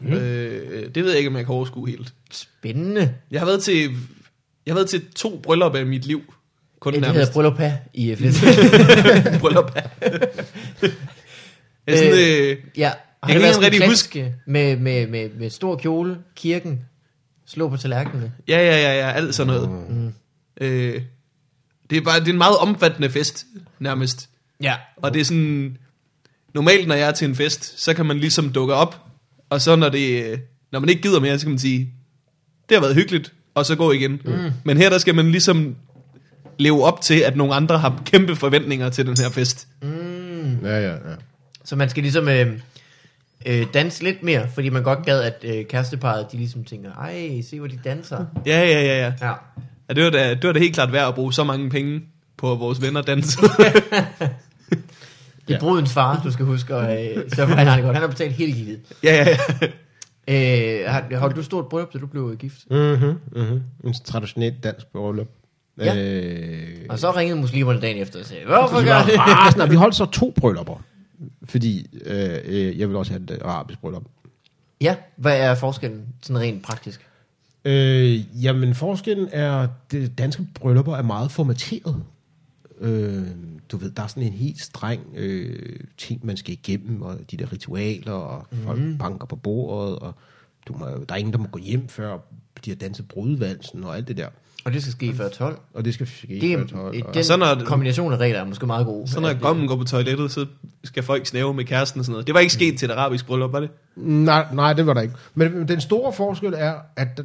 Mm. 0.00 0.12
Øh, 0.12 0.94
det 0.94 1.04
ved 1.04 1.10
jeg 1.10 1.18
ikke, 1.18 1.28
om 1.30 1.36
jeg 1.36 1.44
kan 1.44 1.54
overskue 1.54 1.88
helt. 1.88 2.12
Spændende. 2.30 3.14
Jeg 3.30 3.40
har 3.40 3.46
været 3.46 3.62
til, 3.62 3.80
jeg 4.66 4.72
har 4.72 4.74
været 4.74 4.90
til 4.90 5.12
to 5.14 5.40
bryllupper 5.42 5.78
i 5.78 5.84
mit 5.84 6.06
liv. 6.06 6.34
Kun 6.80 6.92
Ja, 6.94 7.00
det 7.00 7.02
nærmest. 7.02 7.18
hedder 7.18 7.32
bryllup 7.32 7.60
i 7.94 8.10
øh, 8.10 8.16
flertal. 8.18 9.38
bryllup. 9.40 9.70
jeg 9.76 10.12
er 11.86 11.96
sådan, 11.96 12.12
øh, 12.50 12.56
Ja, 12.76 12.90
kan 13.22 13.28
det 13.28 13.34
ikke 13.34 13.42
været 13.42 13.54
engang 13.54 13.72
rigtig 13.72 13.80
klassiske 13.80 14.34
med, 14.46 14.76
med, 14.76 15.06
med, 15.06 15.30
med 15.38 15.50
stor 15.50 15.76
kjole, 15.76 16.18
kirken, 16.36 16.80
slå 17.46 17.68
på 17.68 17.76
tallerkenene? 17.76 18.32
ja, 18.48 18.58
ja, 18.58 18.76
ja, 18.76 19.06
ja, 19.06 19.12
alt 19.12 19.34
sådan 19.34 19.54
noget. 19.54 19.70
Mm. 19.90 20.12
Øh, 20.60 21.02
det 21.90 21.98
er 21.98 22.02
bare 22.02 22.20
det 22.20 22.28
er 22.28 22.32
en 22.32 22.38
meget 22.38 22.56
omfattende 22.56 23.10
fest, 23.10 23.46
nærmest. 23.78 24.28
Ja. 24.62 24.74
Og 24.96 25.14
det 25.14 25.20
er 25.20 25.24
sådan, 25.24 25.76
normalt 26.54 26.88
når 26.88 26.94
jeg 26.94 27.08
er 27.08 27.12
til 27.12 27.28
en 27.28 27.34
fest, 27.34 27.80
så 27.80 27.94
kan 27.94 28.06
man 28.06 28.18
ligesom 28.18 28.52
dukke 28.52 28.74
op, 28.74 29.00
og 29.50 29.60
så 29.60 29.76
når, 29.76 29.88
det, 29.88 30.40
når 30.72 30.80
man 30.80 30.88
ikke 30.88 31.02
gider 31.02 31.20
mere, 31.20 31.38
så 31.38 31.44
kan 31.44 31.50
man 31.50 31.58
sige, 31.58 31.94
det 32.68 32.76
har 32.76 32.80
været 32.80 32.94
hyggeligt, 32.94 33.32
og 33.54 33.66
så 33.66 33.76
gå 33.76 33.92
igen. 33.92 34.20
Mm. 34.24 34.50
Men 34.64 34.76
her 34.76 34.90
der 34.90 34.98
skal 34.98 35.14
man 35.14 35.30
ligesom 35.30 35.76
leve 36.58 36.84
op 36.84 37.00
til, 37.00 37.20
at 37.20 37.36
nogle 37.36 37.54
andre 37.54 37.78
har 37.78 38.02
kæmpe 38.04 38.36
forventninger 38.36 38.90
til 38.90 39.06
den 39.06 39.16
her 39.18 39.30
fest. 39.30 39.68
Ja, 40.62 40.78
ja, 40.78 40.90
ja. 40.90 40.96
Så 41.64 41.76
man 41.76 41.90
skal 41.90 42.02
ligesom 42.02 42.28
øh, 42.28 42.58
øh, 43.46 43.66
danse 43.74 44.02
lidt 44.02 44.22
mere, 44.22 44.48
fordi 44.54 44.68
man 44.68 44.82
godt 44.82 45.04
gad, 45.06 45.22
at 45.22 45.44
øh, 45.44 45.64
kæresteparet, 45.64 46.32
de 46.32 46.36
ligesom 46.36 46.64
tænker, 46.64 46.92
ej, 46.92 47.40
se 47.50 47.58
hvor 47.58 47.68
de 47.68 47.78
danser. 47.84 48.24
Ja, 48.46 48.60
ja, 48.60 48.82
ja, 48.82 48.98
ja. 48.98 49.12
Ja. 49.20 49.32
ja 49.88 49.94
det, 49.94 50.04
var 50.04 50.10
da, 50.10 50.34
det 50.34 50.44
var 50.44 50.52
da 50.52 50.58
helt 50.58 50.74
klart 50.74 50.92
værd 50.92 51.08
at 51.08 51.14
bruge 51.14 51.32
så 51.32 51.44
mange 51.44 51.70
penge 51.70 52.00
på 52.36 52.54
vores 52.54 52.82
venner 52.82 53.02
danse. 53.02 53.38
Det 55.48 55.54
er 55.54 55.60
brudens 55.60 55.92
far, 55.92 56.20
du 56.24 56.30
skal 56.30 56.44
huske, 56.44 56.76
og 56.76 57.04
øh, 57.04 57.30
så 57.30 57.44
han 57.44 57.66
har 57.66 57.76
det 57.76 57.84
godt. 57.84 57.94
Han 57.94 58.02
har 58.02 58.08
betalt 58.08 58.32
hele 58.32 58.52
givet. 58.52 58.80
ja, 59.04 59.14
ja, 59.14 59.36
ja. 59.60 59.68
Øh, 60.28 60.90
har, 60.90 61.18
holdt 61.18 61.36
du 61.36 61.42
stort 61.42 61.68
bryllup, 61.68 61.92
da 61.92 61.98
du 61.98 62.06
blev 62.06 62.36
gift? 62.36 62.58
Mm-hmm, 62.70 63.18
mm-hmm. 63.36 63.60
En 63.84 63.94
traditionel 64.04 64.54
dansk 64.64 64.86
bryllup. 64.92 65.28
Ja. 65.78 65.96
Øh, 65.96 66.66
Og 66.88 66.98
så 66.98 67.10
ringede 67.10 67.40
muslimerne 67.40 67.80
dagen 67.80 68.02
efter 68.02 68.20
og 68.20 68.26
sagde, 68.26 68.44
hvorfor 68.46 68.84
gør 68.84 69.02
det? 69.02 69.18
rasende. 69.18 69.68
vi 69.68 69.74
holdt 69.74 69.94
så 69.94 70.06
to 70.06 70.32
bryllupper. 70.40 70.82
Fordi 71.44 71.86
øh, 72.04 72.38
øh, 72.44 72.78
jeg 72.78 72.88
vil 72.88 72.96
også 72.96 73.12
have 73.12 73.22
et 73.22 73.42
arabisk 73.42 73.80
bryllup. 73.80 74.04
Ja, 74.80 74.96
hvad 75.16 75.40
er 75.40 75.54
forskellen 75.54 76.06
sådan 76.22 76.40
rent 76.40 76.62
praktisk? 76.62 77.08
Øh, 77.64 78.44
jamen, 78.44 78.74
forskellen 78.74 79.28
er, 79.32 79.68
det 79.90 80.18
danske 80.18 80.46
bryllupper 80.54 80.96
er 80.96 81.02
meget 81.02 81.30
formateret. 81.30 82.02
Øh, 82.80 83.26
du 83.68 83.76
ved, 83.76 83.90
der 83.90 84.02
er 84.02 84.06
sådan 84.06 84.22
en 84.22 84.32
helt 84.32 84.60
streng 84.60 85.02
øh, 85.14 85.80
ting, 85.98 86.26
man 86.26 86.36
skal 86.36 86.52
igennem, 86.52 87.02
og 87.02 87.18
de 87.30 87.36
der 87.36 87.52
ritualer, 87.52 88.12
og 88.12 88.46
mm. 88.50 88.58
folk 88.64 88.80
banker 88.98 89.26
på 89.26 89.36
bordet, 89.36 89.98
og 89.98 90.14
du 90.68 90.72
må, 90.72 90.86
der 90.86 91.14
er 91.14 91.16
ingen, 91.16 91.32
der 91.32 91.38
må 91.38 91.46
gå 91.46 91.58
hjem, 91.58 91.88
før 91.88 92.18
de 92.64 92.70
har 92.70 92.76
danset 92.76 93.08
brudvalsen 93.08 93.84
og 93.84 93.96
alt 93.96 94.08
det 94.08 94.16
der. 94.16 94.28
Og 94.64 94.72
det 94.72 94.82
skal 94.82 94.92
ske 94.92 95.14
før 95.14 95.28
12. 95.28 95.58
Og 95.74 95.84
det 95.84 95.94
skal 95.94 96.06
ske 96.06 96.38
Det 96.40 96.56
før 96.58 96.62
er, 96.62 96.66
12, 96.92 97.04
og- 97.06 97.14
den 97.14 97.24
så 97.24 97.36
når 97.36 97.62
kombination 97.64 98.12
af 98.12 98.16
regler 98.16 98.40
er 98.40 98.44
måske 98.44 98.66
meget 98.66 98.86
god. 98.86 99.06
Så 99.06 99.20
når 99.20 99.28
At, 99.28 99.40
gommen 99.40 99.68
går 99.68 99.76
på 99.76 99.84
toilettet, 99.84 100.30
så 100.32 100.46
skal 100.84 101.02
folk 101.02 101.26
snæve 101.26 101.54
med 101.54 101.64
kæresten 101.64 101.98
og 101.98 102.04
sådan 102.04 102.12
noget. 102.12 102.26
Det 102.26 102.34
var 102.34 102.40
ikke 102.40 102.52
sket 102.52 102.78
til 102.78 102.86
et 102.90 102.92
arabisk 102.92 103.26
bryllup, 103.26 103.52
var 103.52 103.60
det? 103.60 103.70
Nej, 103.96 104.46
nej, 104.52 104.72
det 104.72 104.86
var 104.86 104.94
der 104.94 105.00
ikke. 105.00 105.14
Men 105.34 105.68
den 105.68 105.80
store 105.80 106.12
forskel 106.12 106.54
er, 106.56 106.74
at 106.96 107.20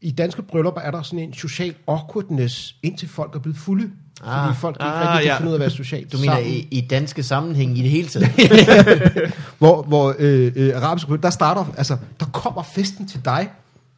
i 0.00 0.10
danske 0.10 0.42
bryllupper 0.42 0.80
er 0.80 0.90
der 0.90 1.02
sådan 1.02 1.18
en 1.18 1.34
social 1.34 1.74
awkwardness, 1.88 2.74
indtil 2.82 3.08
folk 3.08 3.34
er 3.34 3.38
blevet 3.38 3.58
fulde. 3.58 3.90
Ah, 4.24 4.46
fordi 4.46 4.60
folk 4.60 4.76
ikke 4.76 4.84
ah, 4.84 5.00
rigtig 5.00 5.18
kan 5.22 5.26
ja. 5.32 5.36
finde 5.38 5.48
ud 5.48 5.52
af 5.52 5.56
at 5.56 5.60
være 5.60 5.70
socialt 5.70 6.12
Du 6.12 6.18
mener 6.18 6.32
sammen. 6.34 6.50
i, 6.52 6.68
i 6.70 6.80
danske 6.80 7.22
sammenhæng 7.22 7.78
i 7.78 7.82
det 7.82 7.90
hele 7.90 8.08
taget? 8.08 8.28
Hvor, 9.58 9.82
hvor 9.82 10.14
øh, 10.18 10.52
øh, 10.56 10.72
arabisk 10.82 11.06
bryllup, 11.06 11.22
der 11.22 11.30
starter, 11.30 11.64
altså, 11.76 11.96
der 12.20 12.26
kommer 12.26 12.62
festen 12.62 13.08
til 13.08 13.20
dig, 13.24 13.48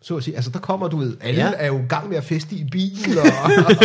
så 0.02 0.16
at 0.16 0.24
sige. 0.24 0.34
Altså, 0.36 0.50
der 0.50 0.58
kommer, 0.58 0.88
du 0.88 0.96
ved, 0.96 1.16
alle 1.20 1.40
Ja. 1.40 1.52
er 1.56 1.66
jo 1.66 1.78
i 1.78 1.86
gang 1.88 2.08
med 2.08 2.16
at 2.16 2.24
feste 2.24 2.56
i 2.56 2.64
bilen, 2.64 3.18
og 3.18 3.24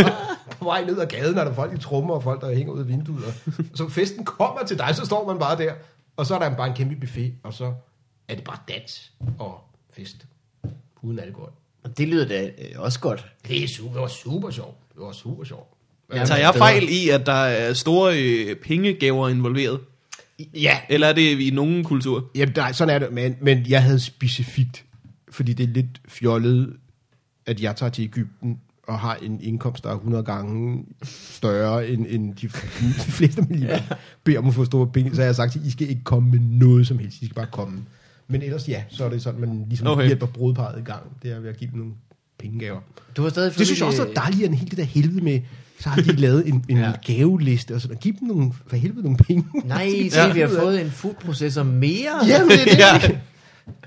på 0.59 0.65
vej 0.65 0.83
ned 0.85 0.99
ad 0.99 1.05
gaden 1.07 1.37
er 1.37 1.43
der 1.43 1.53
folk 1.53 1.73
i 1.73 1.77
trommer, 1.77 2.13
og 2.13 2.23
folk, 2.23 2.41
der 2.41 2.55
hænger 2.55 2.73
ud 2.73 2.79
af 2.79 2.87
vinduet. 2.87 3.23
Og, 3.25 3.33
så 3.73 3.89
festen 3.89 4.25
kommer 4.25 4.65
til 4.67 4.77
dig, 4.77 4.95
så 4.95 5.05
står 5.05 5.27
man 5.27 5.39
bare 5.39 5.57
der, 5.57 5.73
og 6.17 6.25
så 6.25 6.35
er 6.35 6.39
der 6.39 6.55
bare 6.55 6.67
en 6.67 6.73
kæmpe 6.75 6.95
buffet, 6.95 7.33
og 7.43 7.53
så 7.53 7.73
er 8.27 8.35
det 8.35 8.43
bare 8.43 8.57
dans 8.69 9.11
og 9.39 9.59
fest. 9.93 10.25
Uden 11.01 11.19
alkohol. 11.19 11.51
Og 11.83 11.97
det 11.97 12.07
lyder 12.07 12.27
da 12.27 12.43
øh, 12.45 12.51
også 12.77 12.99
godt. 12.99 13.25
Det, 13.47 13.63
er 13.63 13.67
super, 13.67 13.91
det 13.93 14.01
var 14.01 14.07
super 14.07 14.49
sjovt. 14.49 14.75
Det 14.93 15.01
var 15.05 15.11
super 15.11 15.43
sjovt. 15.43 15.67
Ja, 16.13 16.25
Tager 16.25 16.39
jeg 16.41 16.55
fejl 16.55 16.83
i, 16.89 17.09
at 17.09 17.25
der 17.25 17.31
er 17.33 17.73
store 17.73 18.19
øh, 18.23 18.55
pengegaver 18.55 19.29
involveret? 19.29 19.79
Ja, 20.53 20.79
Eller 20.89 21.07
er 21.07 21.13
det 21.13 21.39
i 21.39 21.49
nogen 21.53 21.83
kultur? 21.83 22.25
Jamen, 22.35 22.53
nej, 22.55 22.71
sådan 22.73 22.95
er 22.95 22.99
det. 22.99 23.11
Men, 23.13 23.35
men 23.41 23.65
jeg 23.69 23.83
havde 23.83 23.99
specifikt, 23.99 24.83
fordi 25.37 25.53
det 25.53 25.63
er 25.63 25.73
lidt 25.73 26.01
fjollet, 26.07 26.73
at 27.45 27.61
jeg 27.61 27.75
tager 27.75 27.89
til 27.89 28.03
Ægypten 28.03 28.57
og 28.87 28.99
har 28.99 29.15
en 29.15 29.39
indkomst, 29.41 29.83
der 29.83 29.89
er 29.89 29.93
100 29.95 30.23
gange 30.23 30.85
større 31.03 31.87
end, 31.87 32.05
end 32.09 32.33
de, 32.35 32.47
de 32.47 32.93
fleste 33.17 33.41
mine 33.41 33.65
ja. 33.67 33.83
beder 34.23 34.39
om 34.39 34.47
at 34.47 34.53
få 34.53 34.65
store 34.65 34.87
penge. 34.87 35.15
Så 35.15 35.21
har 35.21 35.25
jeg 35.25 35.35
sagt 35.35 35.51
til 35.51 35.67
I 35.67 35.69
skal 35.71 35.89
ikke 35.89 36.03
komme 36.03 36.31
med 36.31 36.39
noget 36.39 36.87
som 36.87 36.97
helst. 36.99 37.21
I 37.21 37.25
skal 37.25 37.35
bare 37.35 37.47
komme. 37.51 37.79
Men 38.27 38.41
ellers 38.41 38.67
ja, 38.69 38.83
så 38.89 39.05
er 39.05 39.09
det 39.09 39.21
sådan, 39.21 39.39
man 39.41 39.65
ligesom 39.67 39.87
Okay. 39.87 40.05
hjælper 40.05 40.25
brudparret 40.25 40.79
i 40.79 40.83
gang. 40.83 41.03
Det 41.23 41.31
er 41.31 41.39
ved 41.39 41.49
at 41.49 41.57
give 41.57 41.69
dem 41.71 41.79
nogle 41.79 41.93
pengegaver. 42.39 42.79
Du 43.17 43.21
har 43.21 43.29
stadig 43.29 43.57
Det 43.57 43.65
synes 43.65 43.79
jeg 43.79 43.87
også 43.87 44.05
er 44.07 44.13
dejligt, 44.13 44.45
end 44.45 44.55
hele 44.55 44.69
det 44.69 44.77
der 44.77 44.83
helvede 44.83 45.23
med, 45.23 45.39
så 45.79 45.89
har 45.89 46.01
de 46.01 46.11
lavet 46.25 46.47
en, 46.47 46.65
en 46.69 46.77
Ja. 46.77 46.83
ja. 46.87 46.93
gaveliste, 47.13 47.75
og 47.75 47.81
sådan, 47.81 47.97
giv 47.97 48.13
dem 48.19 48.27
nogle, 48.27 48.51
for 48.67 48.75
helvede 48.75 49.01
nogle 49.03 49.17
penge. 49.17 49.45
Nej, 49.65 49.89
se, 50.11 50.19
Ja. 50.19 50.33
vi 50.33 50.39
har 50.39 50.47
fået 50.59 50.81
en 50.81 50.91
foodprocessor 50.91 51.63
mere. 51.63 52.25
Jamen, 52.27 52.49
det 52.49 52.81
er 52.83 52.97
det. 52.99 53.09
Ja. 53.09 53.17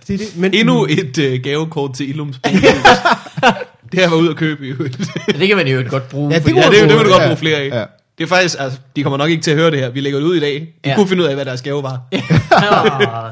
Det, 0.08 0.14
er 0.14 0.18
det. 0.18 0.36
Men, 0.36 0.54
Endnu 0.54 0.86
et 0.90 1.18
øh, 1.18 1.40
gavekort 1.42 1.94
til 1.94 2.08
Ilums 2.10 2.38
Boghus. 2.38 2.60
Det 3.92 3.98
har 3.98 4.00
jeg 4.00 4.10
været 4.10 4.20
ude 4.20 4.30
at 4.30 4.36
købe 4.36 4.66
i 4.66 4.70
øvrigt. 4.70 4.96
Det 5.26 5.48
kan 5.48 5.56
man 5.56 5.68
jo 5.68 5.84
godt 5.88 6.08
bruge. 6.08 6.30
Ja, 6.30 6.34
det 6.34 6.42
fordi- 6.42 6.56
Ja, 6.56 6.64
det, 6.64 6.72
det 6.72 6.80
vil 6.82 6.88
bruge, 6.88 7.04
du 7.04 7.10
godt 7.10 7.22
ja. 7.22 7.26
bruge 7.26 7.36
flere 7.36 7.56
af. 7.58 7.68
Ja. 7.68 7.84
Det 8.18 8.24
er 8.24 8.28
faktisk, 8.28 8.56
altså, 8.58 8.78
de 8.96 9.02
kommer 9.02 9.16
nok 9.16 9.30
ikke 9.30 9.42
til 9.42 9.50
at 9.50 9.56
høre 9.56 9.70
det 9.70 9.78
her. 9.78 9.90
Vi 9.90 10.00
lægger 10.00 10.18
det 10.18 10.26
ud 10.26 10.36
i 10.36 10.40
dag. 10.40 10.54
De 10.54 10.66
Ja. 10.84 10.90
ja. 10.90 10.96
kunne 10.96 11.08
finde 11.08 11.22
ud 11.22 11.28
af, 11.28 11.34
hvad 11.34 11.44
deres 11.44 11.62
gave 11.62 11.82
var. 11.82 12.00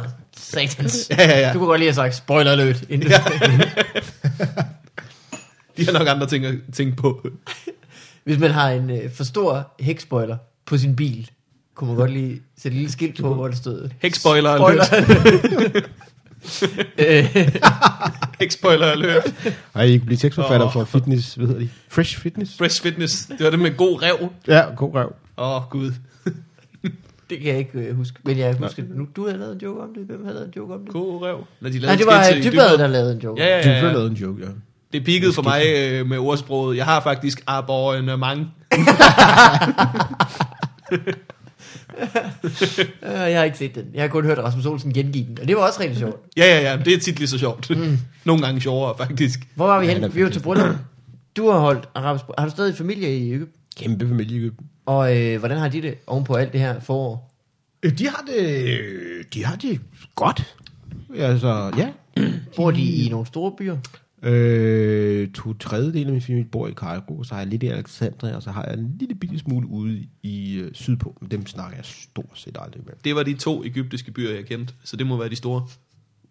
Åh, 0.01 0.05
satans. 0.37 1.07
Ja, 1.19 1.31
ja, 1.31 1.41
ja. 1.41 1.53
Du 1.53 1.59
kunne 1.59 1.67
godt 1.69 1.81
lige 1.81 1.89
have 1.89 1.95
sagt, 1.95 2.15
spoiler 2.17 2.53
alert. 2.53 2.85
Ja. 2.91 2.97
De 5.77 5.85
har 5.85 5.93
nok 5.93 6.09
andre 6.09 6.27
ting 6.27 6.45
at 6.47 6.55
tænke 6.73 6.97
på. 6.97 7.29
Hvis 8.25 8.39
man 8.39 8.51
har 8.51 8.71
en 8.71 8.91
øh, 8.91 9.11
for 9.15 9.25
stor 9.25 9.73
hækspoiler 9.81 10.37
på 10.67 10.79
sin 10.79 10.97
bil, 10.97 11.31
kunne 11.75 11.89
man 11.89 11.97
godt 11.97 12.11
lige 12.13 12.41
sætte 12.63 12.75
et 12.75 12.79
lille 12.81 12.93
skilt 12.93 13.21
på, 13.21 13.35
hvor 13.35 13.49
der 13.49 13.55
stod... 13.57 13.89
Hækspoiler 14.03 14.57
Spoiler. 14.57 14.85
alert. 14.85 15.91
Øh, 16.99 17.37
Hækspoiler 18.41 18.87
alert. 18.87 19.35
Ej, 19.75 19.83
I 19.83 19.99
kunne 19.99 20.07
blive 20.07 20.19
tekstforfatter 20.19 20.67
Åh. 20.67 20.73
for 20.73 20.85
fitness, 20.85 21.35
hvad 21.35 21.47
hedder 21.47 21.61
de? 21.61 21.69
Fresh 21.89 22.19
Fitness? 22.19 22.57
Fresh 22.59 22.83
Fitness. 22.83 23.27
Det 23.27 23.45
var 23.45 23.51
det 23.51 23.59
med 23.59 23.77
god 23.77 24.03
rev. 24.03 24.29
Ja, 24.47 24.63
god 24.77 24.95
røv. 24.95 25.13
Åh, 25.39 25.57
oh, 25.57 25.63
gud. 25.71 25.93
det 27.31 27.39
kan 27.41 27.47
jeg 27.47 27.59
ikke 27.59 27.79
øh, 27.79 27.97
huske. 27.97 28.19
Men 28.25 28.39
jeg 28.39 28.57
husker, 28.59 28.83
nu, 28.95 29.07
du 29.17 29.27
havde 29.27 29.39
lavet 29.39 29.53
en 29.53 29.61
joke 29.61 29.81
om 29.81 29.95
det. 29.95 30.05
Hvem 30.07 30.25
havde 30.25 30.35
lavet 30.35 30.47
en 30.47 30.53
joke 30.57 30.75
om 30.75 30.81
det? 30.81 30.93
God 30.93 31.23
rev. 31.23 31.45
Når 31.61 31.71
de 31.71 31.79
lavede 31.79 31.87
Nej, 31.87 31.97
det 31.97 32.07
var 32.07 32.51
Dybvad, 32.51 32.79
der 32.79 32.87
lavede 32.87 33.13
en 33.13 33.19
joke. 33.19 33.43
Ja, 33.43 33.57
ja, 33.57 33.81
Du 33.81 33.87
ja, 33.87 33.93
lavet 33.93 34.11
en 34.11 34.17
joke, 34.17 34.43
ja. 34.43 34.49
Det 34.93 35.05
peakede 35.05 35.33
for 35.33 35.43
mig 35.43 35.63
øh, 35.77 36.07
med 36.07 36.19
ordsproget. 36.19 36.77
Jeg 36.77 36.85
har 36.85 37.01
faktisk 37.01 37.43
abonnement. 37.47 38.47
Øh, 40.93 40.99
jeg 43.03 43.39
har 43.39 43.45
ikke 43.45 43.59
set 43.59 43.75
den. 43.75 43.85
Jeg 43.95 44.03
har 44.03 44.09
kun 44.09 44.25
hørt 44.25 44.39
Rasmus 44.39 44.67
Olsen 44.67 44.93
gengive 44.93 45.27
den. 45.27 45.39
Og 45.43 45.49
det 45.49 45.57
var 45.57 45.63
også 45.67 45.81
rigtig 45.81 45.99
sjovt. 45.99 46.17
Ja, 46.37 46.45
ja, 46.45 46.71
ja. 46.71 46.77
Det 46.85 46.95
er 46.95 46.99
tit 46.99 47.19
lige 47.19 47.29
så 47.29 47.39
sjovt. 47.39 47.71
Mm. 47.71 47.99
Nogle 48.25 48.43
gange 48.43 48.61
sjovere, 48.61 48.95
faktisk. 48.99 49.41
Hvor 49.55 49.67
var 49.67 49.81
vi 49.81 49.87
Ja, 49.87 49.93
henne? 49.93 50.07
er 50.07 50.11
Vi 50.11 50.25
var 50.25 50.31
til 50.31 50.41
bryllup. 50.41 50.77
Du 51.37 51.51
har 51.51 51.59
holdt 51.59 51.89
arabisk. 51.95 52.25
Har 52.39 52.45
du 52.45 52.51
stadig 52.51 52.75
familie 52.77 53.17
i 53.19 53.29
Egypten? 53.29 53.49
Kæmpe 53.77 54.09
familie 54.09 54.37
i 54.37 54.41
Egypten. 54.41 54.67
Og 54.87 55.17
øh, 55.19 55.39
hvordan 55.39 55.59
har 55.59 55.69
de 55.69 55.83
det 55.83 55.95
ovenpå 56.07 56.35
alt 56.35 56.53
det 56.53 56.61
her 56.61 56.81
forår? 56.81 57.31
Øh, 57.83 57.99
De 57.99 58.09
har 58.09 58.25
det, 58.37 58.79
de 59.35 59.45
har 59.45 59.57
det 59.57 59.81
godt. 60.15 60.55
Altså, 61.19 61.71
ja. 61.77 61.89
Bor 62.57 62.71
de 62.71 62.83
i 62.83 63.09
nogle 63.11 63.27
store 63.27 63.53
byer? 63.59 63.77
Øh, 64.23 65.29
to 65.29 65.55
tredjedele 65.55 66.07
af 66.07 66.13
min 66.13 66.23
familie 66.23 66.45
bor 66.45 66.69
i 66.69 66.73
Cairo, 66.73 67.23
så 67.25 67.35
har 67.35 67.41
jeg 67.41 67.49
lidt 67.49 67.63
i 67.63 67.67
Alexandria, 67.67 68.37
og 68.37 68.43
så 68.43 68.51
har 68.51 68.65
jeg 68.65 68.75
en 68.75 68.97
lille 68.99 69.15
bitte 69.15 69.39
smule 69.39 69.67
ude 69.67 70.07
i 70.23 70.59
øh, 70.59 70.71
sydpå. 70.75 71.17
Men 71.21 71.31
dem 71.31 71.47
snakker 71.47 71.77
jeg 71.77 71.85
stort 71.85 72.31
set 72.35 72.59
aldrig 72.61 72.83
med. 72.87 72.95
Det 73.05 73.15
var 73.15 73.23
de 73.23 73.35
to 73.35 73.65
egyptiske 73.65 74.11
byer, 74.11 74.35
jeg 74.35 74.47
kendte. 74.47 74.75
Så 74.85 74.97
det 74.97 75.07
må 75.07 75.17
være 75.17 75.29
de 75.29 75.37
store. 75.37 75.67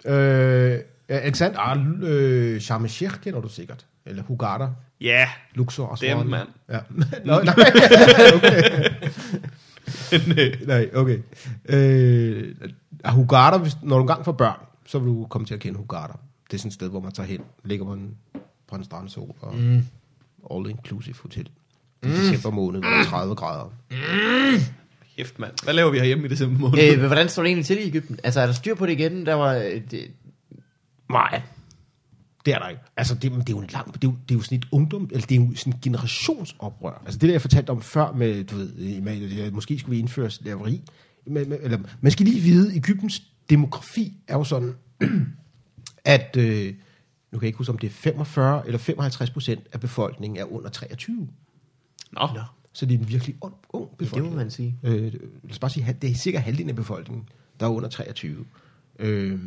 Øh, 0.06 0.80
Alexandria, 1.10 1.72
ah, 1.72 1.78
øh, 2.02 2.62
Sharm 2.62 2.84
el-Sheikh 2.84 3.22
kender 3.22 3.42
du 3.42 3.50
sikkert. 3.50 3.86
Eller 4.06 4.24
Hurghada, 4.24 4.68
Ja, 5.02 5.06
yeah. 5.06 5.28
Luxor 5.54 5.86
og 5.86 6.02
Dem, 6.02 6.18
sådan 6.18 6.32
mand. 6.32 6.48
Ja. 6.70 6.80
Nå, 7.26 7.42
nej. 7.42 7.56
okay. 8.36 8.64
nej, 10.68 10.90
okay. 10.94 11.20
Øh, 11.70 12.56
Hurghada, 13.06 13.58
hvis, 13.58 13.78
når 13.84 13.96
du 13.96 14.02
engang 14.02 14.26
får 14.26 14.32
børn, 14.32 14.60
så 14.86 15.00
vil 15.00 15.08
du 15.08 15.28
komme 15.30 15.48
til 15.48 15.54
at 15.54 15.60
kende 15.60 15.78
Hurghada. 15.78 16.14
Det 16.52 16.54
er 16.54 16.58
sådan 16.58 16.68
et 16.68 16.74
sted, 16.74 16.89
hvor 16.89 17.00
man 17.00 17.12
tager 17.12 17.28
hen, 17.28 17.41
ligger 17.64 17.86
man 17.86 18.16
på 18.68 18.76
en 18.76 18.84
strandsol 18.84 19.36
og 19.41 19.56
mm. 19.56 19.84
all 20.52 20.70
inclusive 20.70 21.16
hotel. 21.22 21.50
I 22.04 22.08
december 22.08 22.50
måned, 22.50 22.80
hvor 22.80 22.89
det 22.89 23.00
er 23.00 23.04
30 23.04 23.36
grader. 23.36 23.70
Kæft, 25.18 25.39
mand. 25.39 25.52
Hvad 25.64 25.74
laver 25.74 25.91
vi 25.91 25.98
herhjemme 25.98 26.26
i 26.26 26.28
december 26.30 26.60
måned? 26.60 26.93
Øh, 26.93 27.06
hvordan 27.08 27.30
står 27.30 27.43
det 27.43 27.48
egentlig 27.48 27.66
til 27.66 27.78
i 27.78 27.88
Egypten? 27.88 28.20
Altså, 28.24 28.39
er 28.41 28.45
der 28.45 28.54
styr 28.54 28.76
på 28.76 28.86
det 28.86 28.91
igen? 28.91 29.26
Der 29.26 29.34
var... 29.34 29.54
øh, 29.56 29.82
Det, 29.91 30.12
Nej. 31.10 31.41
Det 32.45 32.54
er 32.54 32.60
der 32.60 32.68
ikke. 32.70 32.82
Altså, 32.98 33.16
det, 33.16 33.22
det 33.32 33.39
er 33.39 33.43
jo 33.50 33.60
en 33.60 33.70
lang, 33.74 33.93
det 33.93 34.04
er 34.04 34.08
jo, 34.08 34.16
det 34.30 34.36
er 34.36 34.39
jo 34.39 34.41
sådan 34.41 34.58
et 34.58 34.68
ungdom, 34.72 35.10
eller 35.12 35.28
det 35.28 35.38
er 35.38 35.45
jo 35.45 35.56
sådan 35.56 35.74
et 35.74 35.82
generationsoprør. 35.82 37.02
Altså 37.06 37.20
det 37.20 37.28
der, 37.28 37.34
jeg 37.34 37.41
fortalte 37.41 37.70
om 37.70 37.82
før 37.82 38.12
med, 38.12 38.43
du 38.43 38.56
ved, 38.56 39.02
med, 39.02 39.39
at 39.39 39.54
måske 39.54 39.80
skulle 39.80 39.95
vi 39.95 40.00
indføre 40.00 40.30
slaveri. 40.32 40.82
Men, 41.26 41.50
men, 41.50 41.60
eller, 41.62 41.80
man 42.02 42.12
skal 42.12 42.26
lige 42.26 42.41
vide, 42.41 42.70
at 42.70 42.76
Ægyptens 42.76 43.22
demografi 43.50 44.14
er 44.28 44.38
jo 44.38 44.43
sådan, 44.43 44.76
at, 46.08 46.36
øh, 46.38 46.74
nu 47.32 47.39
kan 47.39 47.45
jeg 47.45 47.47
ikke 47.47 47.58
huske, 47.58 47.72
om 47.72 47.78
det 47.78 47.88
er 47.88 47.91
45 47.91 48.66
eller 48.66 48.78
55 48.78 49.30
procent 49.30 49.68
af 49.74 49.80
befolkningen 49.80 50.38
er 50.39 50.53
under 50.53 50.70
23. 50.70 51.16
Nå. 52.12 52.28
Nå. 52.36 52.41
Så 52.74 52.86
det 52.86 52.95
er 52.95 52.99
en 52.99 53.10
virkelig 53.10 53.36
ung, 53.41 53.53
ung 53.70 53.84
Ja, 53.86 53.89
det 53.89 53.97
befolkning. 53.97 54.34
må 54.36 54.39
man 54.41 54.51
sige. 54.51 54.76
Øh, 54.84 55.14
lad 55.14 55.51
os 55.51 55.60
bare 55.60 55.72
sige, 55.72 55.97
det 56.01 56.10
er 56.10 56.16
cirka 56.16 56.38
halvdelen 56.38 56.70
af 56.70 56.76
befolkningen, 56.76 57.30
der 57.60 57.66
er 57.66 57.70
under 57.70 57.89
23. 57.89 58.45
Øh, 58.99 59.39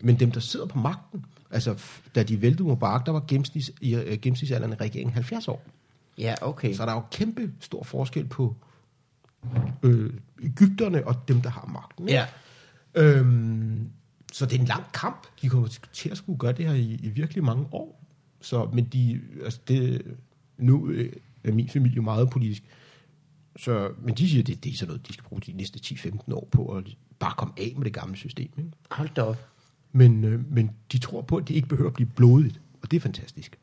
men 0.00 0.20
dem, 0.20 0.30
der 0.32 0.40
sidder 0.40 0.66
på 0.66 0.78
magten, 0.78 1.24
altså 1.50 1.82
da 2.14 2.22
de 2.22 2.42
væltede 2.42 2.68
Mubarak, 2.68 3.06
der 3.06 3.12
var 3.12 3.24
gennemsnits, 3.28 3.70
i, 3.80 3.94
øh, 3.94 4.18
gennemsnitsalderen 4.18 4.72
i 4.72 4.76
regeringen 4.76 5.14
70 5.14 5.48
år. 5.48 5.64
Ja, 6.18 6.34
okay. 6.40 6.74
Så 6.74 6.82
der 6.86 6.90
er 6.90 6.94
jo 6.96 7.02
kæmpe 7.10 7.52
stor 7.60 7.82
forskel 7.82 8.26
på 8.26 8.56
øh, 9.82 10.10
Ægypterne 10.42 11.06
og 11.06 11.28
dem, 11.28 11.40
der 11.40 11.50
har 11.50 11.66
magten. 11.72 12.08
Ja. 12.08 12.26
Øhm, 12.94 13.90
så 14.32 14.46
det 14.46 14.56
er 14.56 14.60
en 14.60 14.66
lang 14.66 14.84
kamp. 14.94 15.26
De 15.42 15.48
kommer 15.48 15.68
til 15.92 16.08
at 16.10 16.16
skulle 16.16 16.38
gøre 16.38 16.52
det 16.52 16.66
her 16.66 16.74
i, 16.74 16.98
i 17.02 17.08
virkelig 17.08 17.44
mange 17.44 17.66
år. 17.72 18.04
Så, 18.40 18.68
men 18.72 18.84
de, 18.84 19.20
altså 19.44 19.60
det, 19.68 20.02
nu 20.58 20.88
øh, 20.88 21.12
er 21.44 21.52
min 21.52 21.68
familie 21.68 21.96
jo 21.96 22.02
meget 22.02 22.30
politisk. 22.30 22.62
Så, 23.56 23.90
men 24.02 24.14
de 24.14 24.28
siger, 24.28 24.42
at 24.42 24.46
det, 24.46 24.64
det 24.64 24.72
er 24.72 24.76
sådan 24.76 24.88
noget, 24.88 25.08
de 25.08 25.12
skal 25.12 25.24
bruge 25.24 25.40
de 25.46 25.52
næste 25.52 25.80
10-15 25.84 26.34
år 26.34 26.48
på 26.52 26.76
at 26.76 26.84
bare 27.18 27.34
komme 27.36 27.54
af 27.58 27.72
med 27.76 27.84
det 27.84 27.92
gamle 27.92 28.16
system. 28.16 28.50
Ikke? 28.58 28.70
Hold 28.90 29.08
da 29.16 29.22
op. 29.22 29.48
Men, 29.92 30.24
øh, 30.24 30.52
men 30.52 30.70
de 30.92 30.98
tror 30.98 31.22
på, 31.22 31.36
at 31.36 31.48
det 31.48 31.54
ikke 31.54 31.68
behøver 31.68 31.90
at 31.90 31.94
blive 31.94 32.08
blodigt. 32.16 32.60
Og 32.82 32.90
det 32.90 32.96
er 32.96 33.00
fantastisk. 33.00 33.58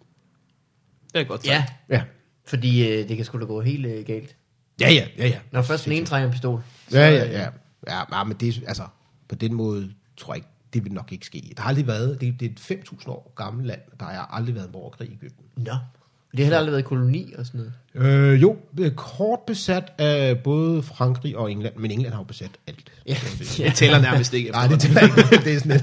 Det 1.13 1.21
er 1.21 1.23
godt 1.25 1.45
Ja, 1.47 1.65
sagt. 1.67 1.79
Ja. 1.89 2.03
fordi 2.45 2.87
øh, 2.91 3.07
det 3.07 3.15
kan 3.15 3.25
sgu 3.25 3.39
da 3.39 3.45
gå 3.45 3.61
helt 3.61 3.85
øh, 3.85 4.05
galt. 4.05 4.35
Ja, 4.81 4.89
ja, 4.91 5.07
ja, 5.17 5.27
ja. 5.27 5.39
Når 5.51 5.61
først 5.61 5.85
den 5.85 5.93
ene 5.93 6.05
trænger 6.05 6.27
en 6.27 6.31
pistol. 6.31 6.61
Ja, 6.91 7.09
ja, 7.09 7.25
ja. 7.25 7.49
Ja, 7.87 8.17
ja 8.17 8.23
men 8.23 8.37
det, 8.37 8.57
er- 8.57 8.67
altså, 8.67 8.83
på 9.27 9.35
den 9.35 9.53
måde 9.53 9.93
tror 10.17 10.33
jeg 10.33 10.37
ikke, 10.37 10.49
det 10.73 10.83
vil 10.85 10.93
nok 10.93 11.11
ikke 11.11 11.25
ske. 11.25 11.53
Der 11.57 11.61
har 11.61 11.69
aldrig 11.69 11.87
været, 11.87 12.21
det, 12.21 12.39
det 12.39 12.45
er 12.45 12.73
et 12.73 12.81
5.000 12.81 13.09
år 13.09 13.33
gammelt 13.35 13.67
land, 13.67 13.79
der 13.99 14.05
har 14.05 14.29
aldrig 14.33 14.55
været 14.55 14.65
en 14.65 14.71
borgerkrig 14.71 15.09
i 15.09 15.13
Ægypten. 15.13 15.45
Nå. 15.57 15.73
Det 16.31 16.39
har 16.39 16.43
heller 16.43 16.57
aldrig 16.57 16.71
været 16.71 16.85
koloni 16.85 17.33
og 17.37 17.45
sådan 17.45 17.71
noget. 17.93 18.33
Øh, 18.33 18.41
jo, 18.41 18.57
kort 18.95 19.39
besat 19.47 19.93
af 19.97 20.39
både 20.39 20.83
Frankrig 20.83 21.37
og 21.37 21.51
England, 21.51 21.75
men 21.75 21.91
England 21.91 22.13
har 22.13 22.19
jo 22.19 22.25
besat 22.25 22.51
alt. 22.67 22.91
Ja. 23.07 23.15
Det 23.57 23.73
tæller 23.73 24.01
nærmest 24.01 24.33
ikke 24.33 24.51
Nej, 24.51 24.67
det 24.67 24.79
tæller 24.79 25.01
ikke. 25.01 25.45
det 25.45 25.53
er 25.53 25.59
sådan 25.59 25.81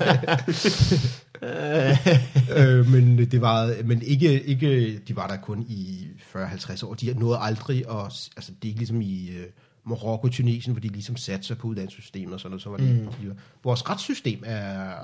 øh, 2.78 2.90
men 2.90 3.18
det 3.18 3.40
var, 3.40 3.74
men 3.84 4.02
ikke, 4.02 4.42
ikke, 4.42 4.98
de 4.98 5.16
var 5.16 5.26
der 5.26 5.36
kun 5.36 5.64
i 5.68 6.06
40-50 6.34 6.86
år. 6.86 6.94
De 6.94 7.14
nåede 7.18 7.38
aldrig, 7.38 7.88
og, 7.88 8.02
altså 8.04 8.52
det 8.62 8.62
er 8.62 8.68
ikke 8.68 8.78
ligesom 8.78 9.00
i 9.00 9.28
øh, 9.28 9.46
Marokko, 9.86 10.28
Tunesien, 10.28 10.72
hvor 10.72 10.80
de 10.80 10.88
ligesom 10.88 11.16
satte 11.16 11.46
sig 11.46 11.58
på 11.58 11.66
uddannelsessystemet 11.68 12.34
og 12.34 12.40
sådan 12.40 12.50
noget. 12.50 12.62
Så 12.62 12.70
var 12.70 12.76
det, 12.76 13.10
mm. 13.22 13.32
vores 13.64 13.90
retssystem 13.90 14.42
er 14.46 14.94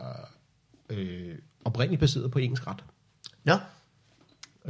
øh, 0.90 1.34
oprindeligt 1.64 2.00
baseret 2.00 2.30
på 2.30 2.38
engelsk 2.38 2.66
ret. 2.66 2.84
Nå. 3.44 3.54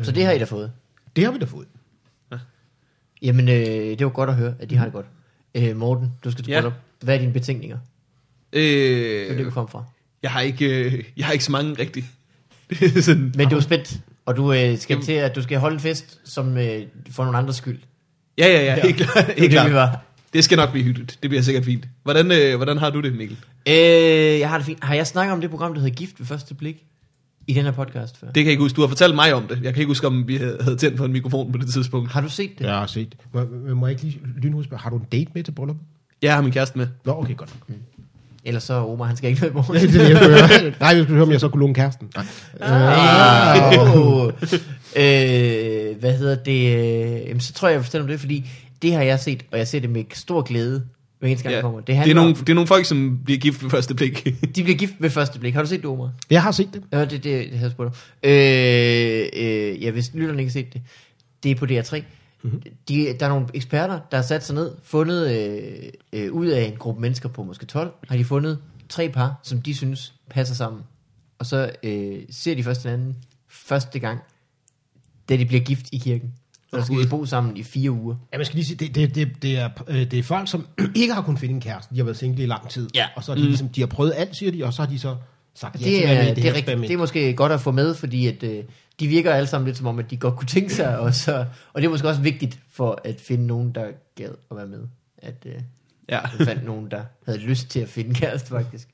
Så 0.03 0.13
det 0.13 0.25
har 0.25 0.33
I 0.33 0.39
da 0.39 0.45
fået. 0.45 0.73
Det 1.17 1.25
har 1.25 1.33
vi 1.33 1.39
da 1.39 1.45
fået. 1.45 1.67
Jamen, 3.23 3.49
øh, 3.49 3.55
det 3.99 4.05
var 4.05 4.09
godt 4.13 4.31
at 4.31 4.37
høre, 4.37 4.55
at 4.59 4.71
de 4.71 4.77
har 4.77 4.85
det 4.85 4.93
godt. 4.93 5.07
Øh, 5.55 5.77
Morten, 5.77 6.13
du 6.25 6.31
skal 6.31 6.45
Ja. 6.49 6.67
op. 6.67 6.73
Hvad 7.01 7.15
er 7.15 7.19
dine 7.21 7.33
betænkninger? 7.33 7.79
Det 8.53 9.31
er 9.31 9.37
det, 9.37 9.47
Øh, 9.47 9.53
kom 9.53 9.69
fra. 9.69 9.85
jeg, 10.23 10.31
har 10.31 10.41
ikke, 10.41 10.85
øh, 10.85 11.05
jeg 11.17 11.27
har 11.27 11.33
ikke 11.33 11.45
så 11.45 11.53
mange 11.53 11.79
rigtigt. 11.79 12.07
Men 13.37 13.49
du 13.49 13.57
er 13.57 13.61
spændt, 13.61 14.01
og 14.27 14.37
du 14.37 14.53
øh, 14.53 14.79
skal 14.79 14.95
Jamen. 14.95 15.05
til 15.05 15.13
at 15.13 15.35
du 15.37 15.43
skal 15.43 15.59
holde 15.59 15.75
en 15.75 15.81
fest, 15.81 16.21
som 16.25 16.57
øh, 16.59 16.83
for 17.11 17.25
nogle 17.25 17.39
andres 17.39 17.57
skyld. 17.57 17.79
Ja, 18.39 18.47
ja, 18.49 18.63
ja, 18.65 18.83
helt 18.83 18.97
klart. 18.97 19.27
Det 19.27 19.35
Helt 19.39 19.41
det, 19.41 19.51
klart. 19.51 19.73
var. 19.73 20.01
Det 20.33 20.45
skal 20.45 20.57
nok 20.57 20.71
blive 20.71 20.85
hyggeligt. 20.85 21.19
Det 21.23 21.31
bliver 21.31 21.43
sikkert 21.43 21.65
fint. 21.65 21.85
Hvordan, 22.03 22.33
øh, 22.33 22.57
hvordan 22.57 22.79
har 22.79 22.91
du 22.91 23.01
det, 23.01 23.13
Mikkel? 23.17 23.37
Øh, 23.69 23.75
jeg 24.41 24.49
har 24.51 24.57
det 24.57 24.67
fint. 24.67 24.85
Har 24.85 24.95
jeg 24.95 25.07
snakket 25.07 25.33
om 25.33 25.41
det 25.41 25.51
program, 25.51 25.75
der 25.75 25.81
hedder 25.81 25.95
Gift 25.95 26.21
ved 26.21 26.27
første 26.27 26.55
blik? 26.55 26.77
I 27.47 27.55
den 27.55 27.65
her 27.65 27.71
podcast 27.73 28.19
før? 28.21 28.27
Det 28.27 28.35
kan 28.35 28.45
jeg 28.45 28.51
ikke 28.51 28.63
huske. 28.63 28.77
Du 28.77 28.81
har 28.81 28.89
fortalt 28.89 29.15
mig 29.15 29.35
om 29.35 29.43
det. 29.49 29.61
Jeg 29.63 29.75
kan 29.75 29.81
ikke 29.81 29.91
huske, 29.91 30.07
om 30.07 30.29
vi 30.29 30.37
havde 30.37 30.77
tændt 30.79 30.97
på 30.97 31.05
en 31.05 31.13
mikrofon 31.13 31.53
på 31.53 31.59
det 31.59 31.69
tidspunkt. 31.73 32.13
Har 32.13 32.21
du 32.21 32.29
set 32.29 32.51
det? 32.59 32.65
Jeg 32.65 32.75
har 32.75 32.87
set 32.87 33.11
det. 33.11 33.19
Må, 33.33 33.75
må 33.75 33.87
jeg 33.87 33.93
ikke 33.93 34.03
lige 34.03 34.21
lynhurtigt 34.43 34.69
spørge, 34.69 34.81
har 34.83 34.91
du 34.91 34.97
en 34.97 35.07
date 35.13 35.31
med 35.35 35.43
til 35.45 35.53
bryllup? 35.53 35.77
Jeg 36.23 36.35
har 36.35 36.43
min 36.43 36.53
kæreste 36.53 36.79
med. 36.79 36.87
Nå, 37.05 37.13
okay, 37.19 37.37
godt. 37.37 37.51
nok. 37.69 37.79
Ellers 38.45 38.63
så 38.63 38.75
Omar, 38.75 39.05
han 39.05 39.17
skal 39.17 39.31
ikke 39.31 39.41
med 39.41 39.51
i 39.51 39.55
morgen. 39.55 39.81
Det 40.61 40.63
det. 40.63 40.81
Nej, 40.81 40.95
vi 40.95 41.01
skulle 41.03 41.15
høre, 41.15 41.23
om 41.27 41.33
jeg 41.33 41.41
så 41.41 41.49
kunne 41.49 41.61
låne 41.61 41.75
kæresten. 41.75 42.11
Nej. 42.15 42.25
Ah. 42.61 43.97
Oh. 43.99 44.33
Øh, 44.97 45.97
hvad 46.01 46.19
hedder 46.19 46.35
det? 46.35 46.77
øh, 46.77 47.29
Jamen, 47.29 47.41
så 47.41 47.53
tror 47.53 47.69
jeg, 47.69 47.73
jeg 47.73 47.79
vil 47.81 47.85
fortælle 47.85 48.03
om 48.03 48.09
det, 48.09 48.21
fordi 48.21 48.51
det 48.83 48.93
har 48.95 49.03
jeg 49.03 49.21
set, 49.21 49.45
og 49.53 49.59
jeg 49.59 49.69
ser 49.69 49.81
det 49.81 49.91
med 49.91 50.05
stor 50.15 50.43
glæde, 50.43 50.85
hver 51.19 51.29
eneste 51.29 51.43
gang, 51.43 51.53
Ja. 51.53 51.57
det 51.57 51.63
kommer. 51.63 51.81
Det, 51.81 51.87
Det 52.05 52.11
er, 52.11 52.15
nogle, 52.15 52.31
om, 52.31 52.37
det 52.37 52.49
er 52.49 52.55
nogle 52.55 52.67
folk, 52.69 52.85
som 52.87 53.19
bliver 53.25 53.39
gift 53.39 53.63
ved 53.63 53.71
første 53.71 53.95
blik. 53.95 54.25
de 54.57 54.63
bliver 54.63 54.79
gift 54.79 54.93
ved 54.99 55.11
første 55.11 55.39
blik. 55.39 55.55
Har 55.55 55.63
du 55.63 55.69
set 55.69 55.81
det, 55.83 55.87
Omar? 55.91 56.13
Jeg 56.31 56.43
har 56.43 56.53
set 56.53 56.69
det. 56.75 56.83
Ja, 56.93 57.01
det, 57.01 57.11
det, 57.11 57.23
det 57.25 57.49
havde 57.51 57.63
jeg 57.63 57.71
spurgt 57.71 57.87
om. 57.89 57.95
Øh, 58.31 59.27
øh, 59.37 59.83
ja, 59.83 59.91
hvis 59.91 60.11
lytterne 60.15 60.41
ikke 60.43 60.51
har 60.51 60.53
set 60.53 60.73
det. 60.73 60.83
Det 61.43 61.51
er 61.51 61.55
på 61.55 61.65
DR3. 61.65 62.03
Mm-hmm. 62.43 62.63
De, 62.89 63.17
der 63.21 63.27
er 63.27 63.29
nogle 63.29 63.47
eksperter, 63.55 64.01
der 64.11 64.17
har 64.17 64.23
sat 64.25 64.45
sig 64.45 64.55
ned, 64.55 64.71
fundet 64.83 65.31
øh, 65.31 65.63
øh, 66.13 66.33
ud 66.33 66.47
af 66.47 66.63
en 66.63 66.77
gruppe 66.79 67.01
mennesker 67.01 67.29
på 67.29 67.43
måske 67.43 67.67
12, 67.67 67.93
har 68.09 68.17
de 68.17 68.25
fundet 68.25 68.59
tre 68.89 69.09
par, 69.09 69.41
som 69.43 69.63
de 69.63 69.75
synes 69.75 70.13
passer 70.31 70.55
sammen. 70.55 70.83
Og 71.39 71.47
så 71.47 71.71
øh, 71.83 72.19
ser 72.31 72.55
de 72.55 72.63
først 72.65 72.83
hinanden 72.83 73.17
første 73.51 73.99
gang, 73.99 74.19
da 75.33 75.37
de 75.37 75.47
bliver 75.47 75.63
gift 75.63 75.87
i 75.93 75.99
kirken. 75.99 76.33
Og 76.73 76.81
så 76.81 76.87
skal 76.87 76.99
de 76.99 77.09
bo 77.09 77.25
sammen 77.25 77.57
i 77.57 77.63
fire 77.63 77.91
uger. 77.91 78.17
Ja, 78.33 78.39
man 78.39 78.47
skal 78.47 78.57
lige 78.57 78.65
sige, 78.65 78.77
det, 78.77 78.95
det, 78.95 79.15
det, 79.15 79.43
det, 79.43 79.59
er, 79.59 79.69
øh, 79.89 79.97
det 79.97 80.15
er 80.15 80.23
folk, 80.23 80.49
som 80.49 80.67
ikke 80.95 81.15
har 81.15 81.23
kunnet 81.23 81.41
finde 81.41 81.55
en 81.55 81.61
kæreste. 81.61 81.95
De 81.95 81.99
har 81.99 82.05
været 82.05 82.17
single 82.17 82.43
i 82.43 82.47
lang 82.47 82.69
tid. 82.69 82.89
Ja. 82.95 83.07
Og 83.17 83.25
så 83.25 83.33
har 83.33 83.37
de, 83.39 83.45
ligesom, 83.45 83.69
de 83.69 83.81
har 83.81 83.87
prøvet 83.87 84.13
alt, 84.17 84.37
siger 84.37 84.53
de, 84.53 84.65
og 84.65 84.73
så 84.73 84.83
har 84.83 84.91
de 84.91 84.99
så 84.99 85.17
sagt 85.55 85.81
ja 85.81 85.85
Det 85.85 85.99
til 85.99 86.03
at 86.03 86.29
er, 86.29 86.35
det, 86.35 86.43
her 86.43 86.53
er 86.53 86.57
eksperiment. 86.57 86.89
det 86.89 86.95
er 86.95 86.99
måske 86.99 87.35
godt 87.35 87.53
at 87.53 87.61
få 87.61 87.71
med, 87.71 87.95
fordi 87.95 88.27
at, 88.27 88.43
øh, 88.43 88.65
de 89.01 89.07
virker 89.07 89.35
alle 89.35 89.47
sammen 89.47 89.67
lidt 89.67 89.77
som 89.77 89.87
om, 89.87 89.99
at 89.99 90.11
de 90.11 90.17
godt 90.17 90.37
kunne 90.37 90.49
tænke 90.49 90.75
sig, 90.75 90.99
og, 90.99 91.15
så, 91.15 91.47
og 91.73 91.83
det 91.83 91.87
er 91.87 91.91
måske 91.91 92.09
også 92.09 92.21
vigtigt 92.21 92.59
for 92.71 93.01
at 93.05 93.21
finde 93.21 93.47
nogen, 93.47 93.73
der 93.73 93.87
gad 94.17 94.31
at 94.51 94.57
være 94.57 94.67
med. 94.67 94.81
At 95.19 95.47
øh, 95.47 95.53
ja. 96.09 96.21
jeg 96.39 96.47
fandt 96.47 96.65
nogen, 96.65 96.91
der 96.91 97.03
havde 97.27 97.39
lyst 97.39 97.69
til 97.69 97.81
at 97.81 97.89
finde 97.89 98.15
kæreste, 98.15 98.49
faktisk. 98.49 98.89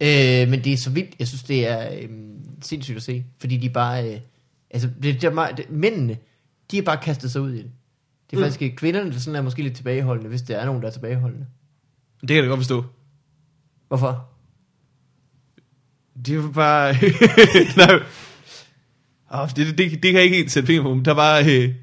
Ja. 0.00 0.42
Øh, 0.42 0.48
men 0.48 0.64
det 0.64 0.72
er 0.72 0.76
så 0.76 0.90
vildt, 0.90 1.14
jeg 1.18 1.28
synes, 1.28 1.42
det 1.42 1.68
er 1.68 1.88
øh, 1.92 2.08
sindssygt 2.62 2.96
at 2.96 3.02
se, 3.02 3.24
fordi 3.40 3.56
de 3.56 3.70
bare, 3.70 4.14
øh, 4.14 4.20
altså 4.70 4.88
det, 5.02 5.14
det 5.14 5.24
er 5.24 5.30
meget, 5.30 5.56
det, 5.56 5.70
mændene, 5.70 6.18
de 6.70 6.76
har 6.76 6.82
bare 6.82 6.98
kastet 7.02 7.30
sig 7.30 7.40
ud 7.40 7.52
i 7.52 7.56
det. 7.56 7.70
Det 8.30 8.36
er 8.36 8.40
mm. 8.40 8.52
faktisk 8.52 8.76
kvinderne, 8.76 9.12
der 9.12 9.18
sådan 9.18 9.36
er 9.36 9.42
måske 9.42 9.62
lidt 9.62 9.74
tilbageholdende, 9.74 10.28
hvis 10.28 10.42
der 10.42 10.56
er 10.56 10.64
nogen, 10.66 10.82
der 10.82 10.88
er 10.88 10.92
tilbageholdende. 10.92 11.46
Det 12.20 12.28
kan 12.28 12.36
jeg 12.36 12.44
da 12.44 12.48
godt 12.48 12.60
forstå. 12.60 12.84
Hvorfor? 13.88 14.28
Det 16.26 16.42
var 16.42 16.50
bare... 16.50 16.92
Nej. 17.86 18.02
Oh, 19.30 19.48
det, 19.48 19.56
det, 19.56 19.78
det, 19.78 19.90
det 19.90 20.02
kan 20.02 20.14
jeg 20.14 20.22
ikke 20.22 20.36
helt 20.36 20.52
sætte 20.52 20.66
fingre 20.66 20.82
på. 20.82 20.94
men 20.94 21.04
Der 21.04 21.14
var... 21.14 21.38
Øh... 21.38 21.46
Det 21.46 21.74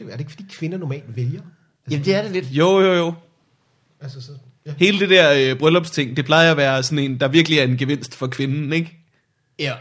er 0.00 0.10
det 0.10 0.20
ikke, 0.20 0.30
fordi 0.30 0.44
kvinder 0.50 0.78
normalt 0.78 1.16
vælger? 1.16 1.40
Jamen 1.90 2.04
det 2.04 2.14
er 2.14 2.22
det 2.22 2.30
lidt. 2.30 2.50
Jo, 2.50 2.80
jo, 2.80 2.92
jo. 2.92 3.14
Altså, 4.00 4.20
så, 4.20 4.32
ja. 4.66 4.74
Hele 4.78 5.00
det 5.00 5.10
der 5.10 5.50
øh, 5.52 5.58
bryllupsting, 5.58 6.16
det 6.16 6.24
plejer 6.24 6.50
at 6.50 6.56
være 6.56 6.82
sådan 6.82 6.98
en, 6.98 7.20
der 7.20 7.28
virkelig 7.28 7.58
er 7.58 7.64
en 7.64 7.76
gevinst 7.76 8.14
for 8.14 8.26
kvinden, 8.26 8.72
ikke? 8.72 8.98
Ja. 9.58 9.74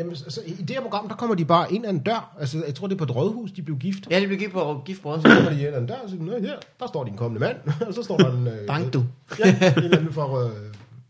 Jamen, 0.00 0.12
altså, 0.24 0.40
i 0.46 0.50
det 0.50 0.70
her 0.70 0.80
program, 0.80 1.08
der 1.08 1.14
kommer 1.16 1.36
de 1.36 1.44
bare 1.44 1.72
ind 1.72 1.86
ad 1.86 1.90
en 1.90 1.98
dør. 1.98 2.36
Altså, 2.40 2.62
jeg 2.66 2.74
tror, 2.74 2.86
det 2.86 2.94
er 2.94 2.98
på 2.98 3.04
et 3.04 3.16
rådhus, 3.16 3.50
de 3.52 3.62
blev 3.62 3.76
gift. 3.76 4.06
Ja, 4.10 4.20
det 4.20 4.28
blev 4.28 4.38
gift 4.38 4.52
på 4.52 4.82
gift 4.86 5.02
på 5.02 5.16
Så 5.16 5.22
kommer 5.28 5.50
de 5.50 5.60
ind 5.66 5.74
ad 5.74 5.80
en 5.80 5.86
dør 5.86 5.94
og 6.04 6.10
siger, 6.10 6.40
her, 6.40 6.52
der 6.80 6.86
står 6.86 7.04
din 7.04 7.16
kommende 7.16 7.40
mand. 7.40 7.56
og 7.88 7.94
så 7.94 8.02
står 8.02 8.16
der 8.16 8.32
en... 8.36 8.46
Øh, 8.46 8.66
Bank 8.66 8.92
du. 8.94 9.04
Ja, 9.38 9.44
en 9.50 9.84
eller 9.84 9.98
anden 9.98 10.12
fra 10.12 10.44
øh, 10.44 10.50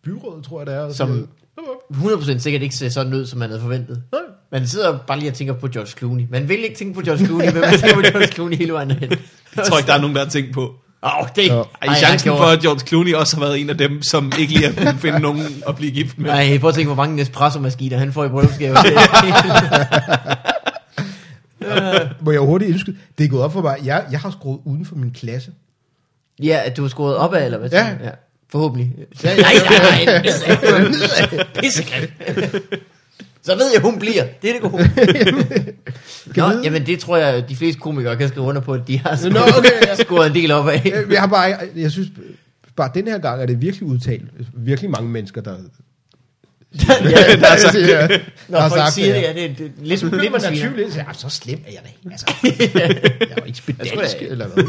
byrådet, 0.04 0.44
tror 0.44 0.60
jeg 0.60 0.66
det 0.66 0.74
er. 0.74 0.80
og 0.80 0.92
Som- 0.94 1.08
siger, 1.08 1.26
"Nå, 1.56 2.16
100% 2.34 2.38
sikkert 2.38 2.62
ikke 2.62 2.74
ser 2.76 2.88
sådan 2.88 3.14
ud, 3.14 3.26
som 3.26 3.38
man 3.38 3.48
havde 3.48 3.60
forventet. 3.62 4.02
Nej. 4.12 4.20
Man 4.52 4.66
sidder 4.66 4.98
bare 5.06 5.18
lige 5.18 5.30
og 5.30 5.34
tænker 5.34 5.54
på 5.54 5.68
George 5.68 5.90
Clooney. 5.90 6.26
Man 6.30 6.48
vil 6.48 6.64
ikke 6.64 6.76
tænke 6.76 6.94
på 6.94 7.00
George 7.00 7.24
Clooney, 7.26 7.44
men 7.52 7.60
man 7.60 7.70
tænker 7.78 7.94
på 7.94 8.00
George 8.00 8.26
Clooney 8.26 8.56
hele 8.56 8.72
vejen 8.72 8.90
hen. 8.90 9.10
Jeg 9.56 9.64
tror 9.66 9.78
ikke, 9.78 9.86
der 9.88 9.94
er 9.94 10.00
nogen, 10.00 10.16
der 10.16 10.22
har 10.24 10.30
tænkt 10.30 10.54
på. 10.54 10.74
Åh, 11.02 11.20
oh, 11.20 11.28
det 11.36 11.46
Ja. 11.46 11.54
Ej, 11.54 11.62
Ej, 11.82 11.94
chancen 11.94 12.30
han 12.30 12.38
for, 12.38 12.44
at 12.44 12.60
George 12.60 12.80
Clooney 12.80 13.14
også 13.14 13.36
har 13.36 13.44
været 13.44 13.60
en 13.60 13.70
af 13.70 13.78
dem, 13.78 14.02
som 14.02 14.32
ikke 14.38 14.52
lige 14.52 14.66
har 14.66 14.72
kunnet 14.72 15.00
finde 15.00 15.18
nogen 15.18 15.62
at 15.68 15.76
blive 15.76 15.92
gift 15.92 16.18
med. 16.18 16.30
Nej, 16.30 16.58
prøv 16.58 16.68
at 16.68 16.74
tænke, 16.74 16.86
hvor 16.86 17.04
mange 17.04 17.16
Nespresso-maskiner 17.16 17.98
han 17.98 18.12
får 18.12 18.24
i 18.24 18.28
bryllupsgave. 18.28 18.76
Må 22.24 22.30
jeg 22.30 22.40
hurtigt 22.40 22.70
indskyde? 22.70 22.96
Det 23.18 23.24
er 23.24 23.28
gået 23.28 23.42
op 23.42 23.52
for 23.52 23.62
mig. 23.62 23.76
Jeg, 23.84 24.04
jeg 24.10 24.20
har 24.20 24.30
skruet 24.30 24.60
uden 24.64 24.86
for 24.86 24.96
min 24.96 25.10
klasse. 25.10 25.50
ja, 26.42 26.60
at 26.64 26.76
du 26.76 26.82
har 26.82 26.88
skåret 26.88 27.16
op 27.16 27.34
af, 27.34 27.44
eller 27.44 27.58
hvad? 27.58 27.70
Ja. 27.70 27.86
ja. 27.86 28.10
Forhåbentlig. 28.52 28.92
Ja, 29.24 29.30
ja, 29.30 29.42
nej, 29.42 29.52
nej, 30.04 30.22
nej. 31.30 31.44
Pissegrim. 31.54 32.08
Så 33.42 33.54
ved 33.54 33.66
jeg, 33.74 33.82
hun 33.82 33.98
bliver. 33.98 34.24
Det 34.42 34.50
er 34.50 34.60
det 34.60 34.70
gode. 34.70 34.82
Nå, 36.36 36.48
vide? 36.48 36.60
jamen 36.62 36.86
det 36.86 36.98
tror 36.98 37.16
jeg, 37.16 37.48
de 37.48 37.56
fleste 37.56 37.80
komikere 37.80 38.16
kan 38.16 38.28
skrive 38.28 38.46
under 38.46 38.60
på, 38.60 38.72
at 38.74 38.80
de 38.88 38.98
har 38.98 39.16
skåret, 39.16 39.32
Nå, 39.32 39.40
okay, 39.58 39.70
ja. 39.86 39.94
skåret 40.04 40.26
en 40.26 40.34
del 40.34 40.50
op 40.52 40.68
af. 40.68 40.82
Jeg, 40.84 41.04
jeg 41.10 41.20
har 41.20 41.26
bare, 41.26 41.56
jeg 41.76 41.90
synes, 41.90 42.08
bare 42.76 42.90
den 42.94 43.06
her 43.08 43.18
gang 43.18 43.42
er 43.42 43.46
det 43.46 43.60
virkelig 43.62 43.82
udtalt. 43.88 44.24
Virkelig 44.54 44.90
mange 44.90 45.08
mennesker, 45.10 45.40
der... 45.40 45.50
ja, 46.88 47.36
Der 47.36 47.46
er 47.46 47.56
sagt 47.56 47.72
siger, 47.74 48.18
når 48.48 48.60
har 48.60 48.68
folk 48.68 48.80
sagt 48.80 48.94
siger 48.94 49.14
det, 49.14 49.22
ja. 49.22 49.26
ja, 49.28 49.32
det 49.34 49.44
er 49.44 49.54
det, 49.54 49.66
er 49.66 49.70
lidt 49.82 50.00
Så 50.00 50.06
begynder 50.06 50.22
lidt 50.22 50.32
man 50.32 50.40
at 50.40 50.46
sviner. 50.46 50.66
tvivle 50.68 50.84
lidt. 50.84 50.96
Ja, 50.96 51.04
så 51.12 51.28
slem 51.28 51.58
er 51.66 51.72
jeg 51.72 51.80
da. 51.84 52.10
Altså, 52.10 52.26
jeg 52.42 53.30
er 53.30 53.34
jo 53.38 53.44
ikke 53.46 53.62
jeg- 54.22 54.30
eller 54.30 54.46
hvad. 54.48 54.64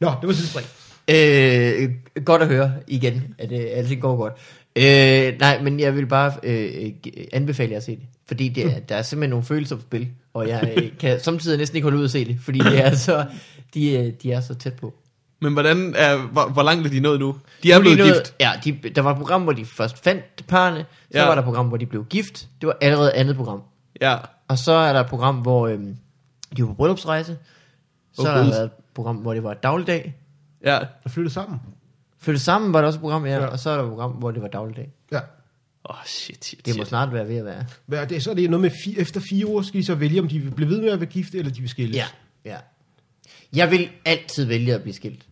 Nå, 0.00 0.12
det 0.20 0.28
var 0.28 0.32
sidespring. 0.32 0.66
Øh, 1.10 1.90
godt 2.24 2.42
at 2.42 2.48
høre 2.48 2.72
igen, 2.86 3.34
at 3.38 3.52
øh, 3.52 3.60
alting 3.74 4.00
går 4.00 4.16
godt. 4.16 4.32
Øh, 4.80 5.38
nej, 5.40 5.62
men 5.62 5.80
jeg 5.80 5.96
vil 5.96 6.06
bare 6.06 6.32
øh, 6.42 6.86
øh, 7.06 7.24
anbefale 7.32 7.70
jer 7.70 7.76
at 7.76 7.84
se 7.84 7.90
det. 7.96 8.04
Fordi 8.26 8.48
det 8.48 8.64
er, 8.64 8.78
der 8.80 8.96
er 8.96 9.02
simpelthen 9.02 9.30
nogle 9.30 9.44
følelser 9.44 9.76
på 9.76 9.82
spil. 9.82 10.08
Og 10.34 10.48
jeg 10.48 10.74
øh, 10.76 10.90
kan 11.00 11.20
samtidig 11.20 11.58
næsten 11.58 11.76
ikke 11.76 11.84
holde 11.86 11.98
ud 11.98 12.04
at 12.04 12.10
se 12.10 12.24
det. 12.24 12.38
Fordi 12.42 12.58
det 12.58 12.84
er 12.86 12.94
så, 12.94 13.26
de, 13.74 13.92
øh, 13.98 14.12
de 14.22 14.32
er 14.32 14.40
så 14.40 14.54
tæt 14.54 14.74
på. 14.74 14.94
Men 15.42 15.52
hvordan 15.52 15.94
er, 15.96 16.16
hvor, 16.16 16.48
hvor 16.48 16.62
langt 16.62 16.86
er 16.86 16.90
de 16.90 17.00
nået 17.00 17.20
nu? 17.20 17.36
De 17.62 17.72
er 17.72 17.76
Nu 17.76 17.80
blevet 17.80 17.98
noget- 17.98 18.14
gift. 18.14 18.34
Ja, 18.40 18.50
de, 18.64 18.72
der 18.94 19.02
var 19.02 19.10
et 19.10 19.16
program, 19.18 19.42
hvor 19.42 19.52
de 19.52 19.64
først 19.64 20.04
fandt 20.04 20.24
parerne. 20.48 20.84
Så 21.12 21.18
Ja. 21.18 21.24
var 21.24 21.30
der 21.34 21.38
et 21.38 21.44
program, 21.44 21.66
hvor 21.68 21.76
de 21.76 21.86
blev 21.86 22.04
gift. 22.04 22.48
Det 22.60 22.66
var 22.66 22.76
allerede 22.80 23.12
andet 23.14 23.36
program. 23.36 23.62
Ja. 24.00 24.16
Og 24.48 24.58
så 24.58 24.72
er 24.72 24.92
der 24.92 25.00
et 25.00 25.06
program, 25.06 25.36
hvor 25.36 25.66
øhm, 25.68 25.96
de 26.56 26.62
var 26.62 26.68
på 26.68 26.74
bryllupsrejse. 26.74 27.36
Så 28.12 28.22
oh, 28.22 28.28
har 28.28 28.42
der 28.42 28.64
et 28.64 28.70
program, 28.94 29.16
hvor 29.16 29.34
det 29.34 29.42
var 29.42 29.54
dagligdag. 29.54 30.14
Ja. 30.64 30.78
Der 31.04 31.08
flyttede 31.08 31.34
sammen. 31.34 31.60
Flyttet 32.20 32.40
sammen 32.42 32.72
var 32.72 32.80
der 32.80 32.86
også 32.86 32.96
et 32.96 33.00
program, 33.00 33.24
ja. 33.26 33.30
Ja. 33.34 33.40
ja. 33.40 33.46
Og 33.46 33.58
så 33.58 33.70
er 33.70 33.76
der 33.76 33.82
et 33.84 33.88
program, 33.90 34.10
hvor 34.10 34.30
det 34.30 34.42
var 34.42 34.48
dagligdag. 34.48 34.90
Ja. 35.12 35.18
Åh, 35.18 35.96
oh, 35.98 36.04
shit, 36.06 36.44
shit, 36.44 36.66
Det 36.66 36.74
må 36.76 36.82
shit. 36.82 36.88
snart 36.88 37.12
være 37.12 37.28
ved 37.28 37.36
at 37.36 37.44
være. 37.44 37.64
Hvad 37.86 37.98
er 37.98 38.04
det? 38.04 38.22
Så 38.22 38.30
er 38.30 38.34
det 38.34 38.50
noget 38.50 38.60
med, 38.62 38.70
fi, 38.84 38.98
efter 38.98 39.20
fire 39.20 39.46
år 39.46 39.62
skal 39.62 39.80
I 39.80 39.82
så 39.82 39.94
vælge, 39.94 40.20
om 40.20 40.28
de 40.28 40.38
vil 40.38 40.50
blive 40.50 40.68
ved 40.70 40.80
med 40.80 40.90
at 40.90 41.00
være 41.00 41.10
gift, 41.10 41.34
eller 41.34 41.52
de 41.52 41.60
vil 41.60 41.68
skilles. 41.70 41.96
Ja, 41.96 42.06
ja. 42.44 42.56
Jeg 43.52 43.70
vil 43.70 43.88
altid 44.04 44.44
vælge 44.44 44.74
at 44.74 44.82
blive 44.82 44.94
skilt. 44.94 45.26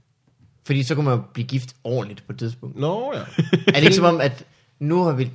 Fordi 0.64 0.82
så 0.82 0.94
kan 0.94 1.04
man 1.04 1.14
jo 1.16 1.22
blive 1.34 1.46
gift 1.46 1.76
ordentligt 1.84 2.26
på 2.26 2.32
et 2.32 2.38
tidspunkt. 2.38 2.76
Nå, 2.78 3.12
ja. 3.14 3.20
er 3.68 3.72
det 3.72 3.82
ikke 3.82 3.94
som 3.96 4.04
om, 4.04 4.20
at 4.20 4.44
nu 4.78 5.02
har 5.02 5.12
vi... 5.12 5.30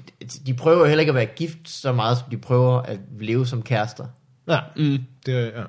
De 0.46 0.54
prøver 0.54 0.80
jo 0.80 0.86
heller 0.86 1.00
ikke 1.00 1.10
at 1.12 1.16
være 1.16 1.26
gift 1.26 1.70
så 1.70 1.92
meget, 1.94 2.18
som 2.18 2.30
de 2.30 2.38
prøver 2.38 2.82
at 2.82 3.00
leve 3.20 3.48
som 3.48 3.62
kærester. 3.62 4.06
ja. 4.48 4.60
Mm. 4.78 4.98
Det, 5.26 5.34
er- 5.36 5.60
ja. 5.60 5.66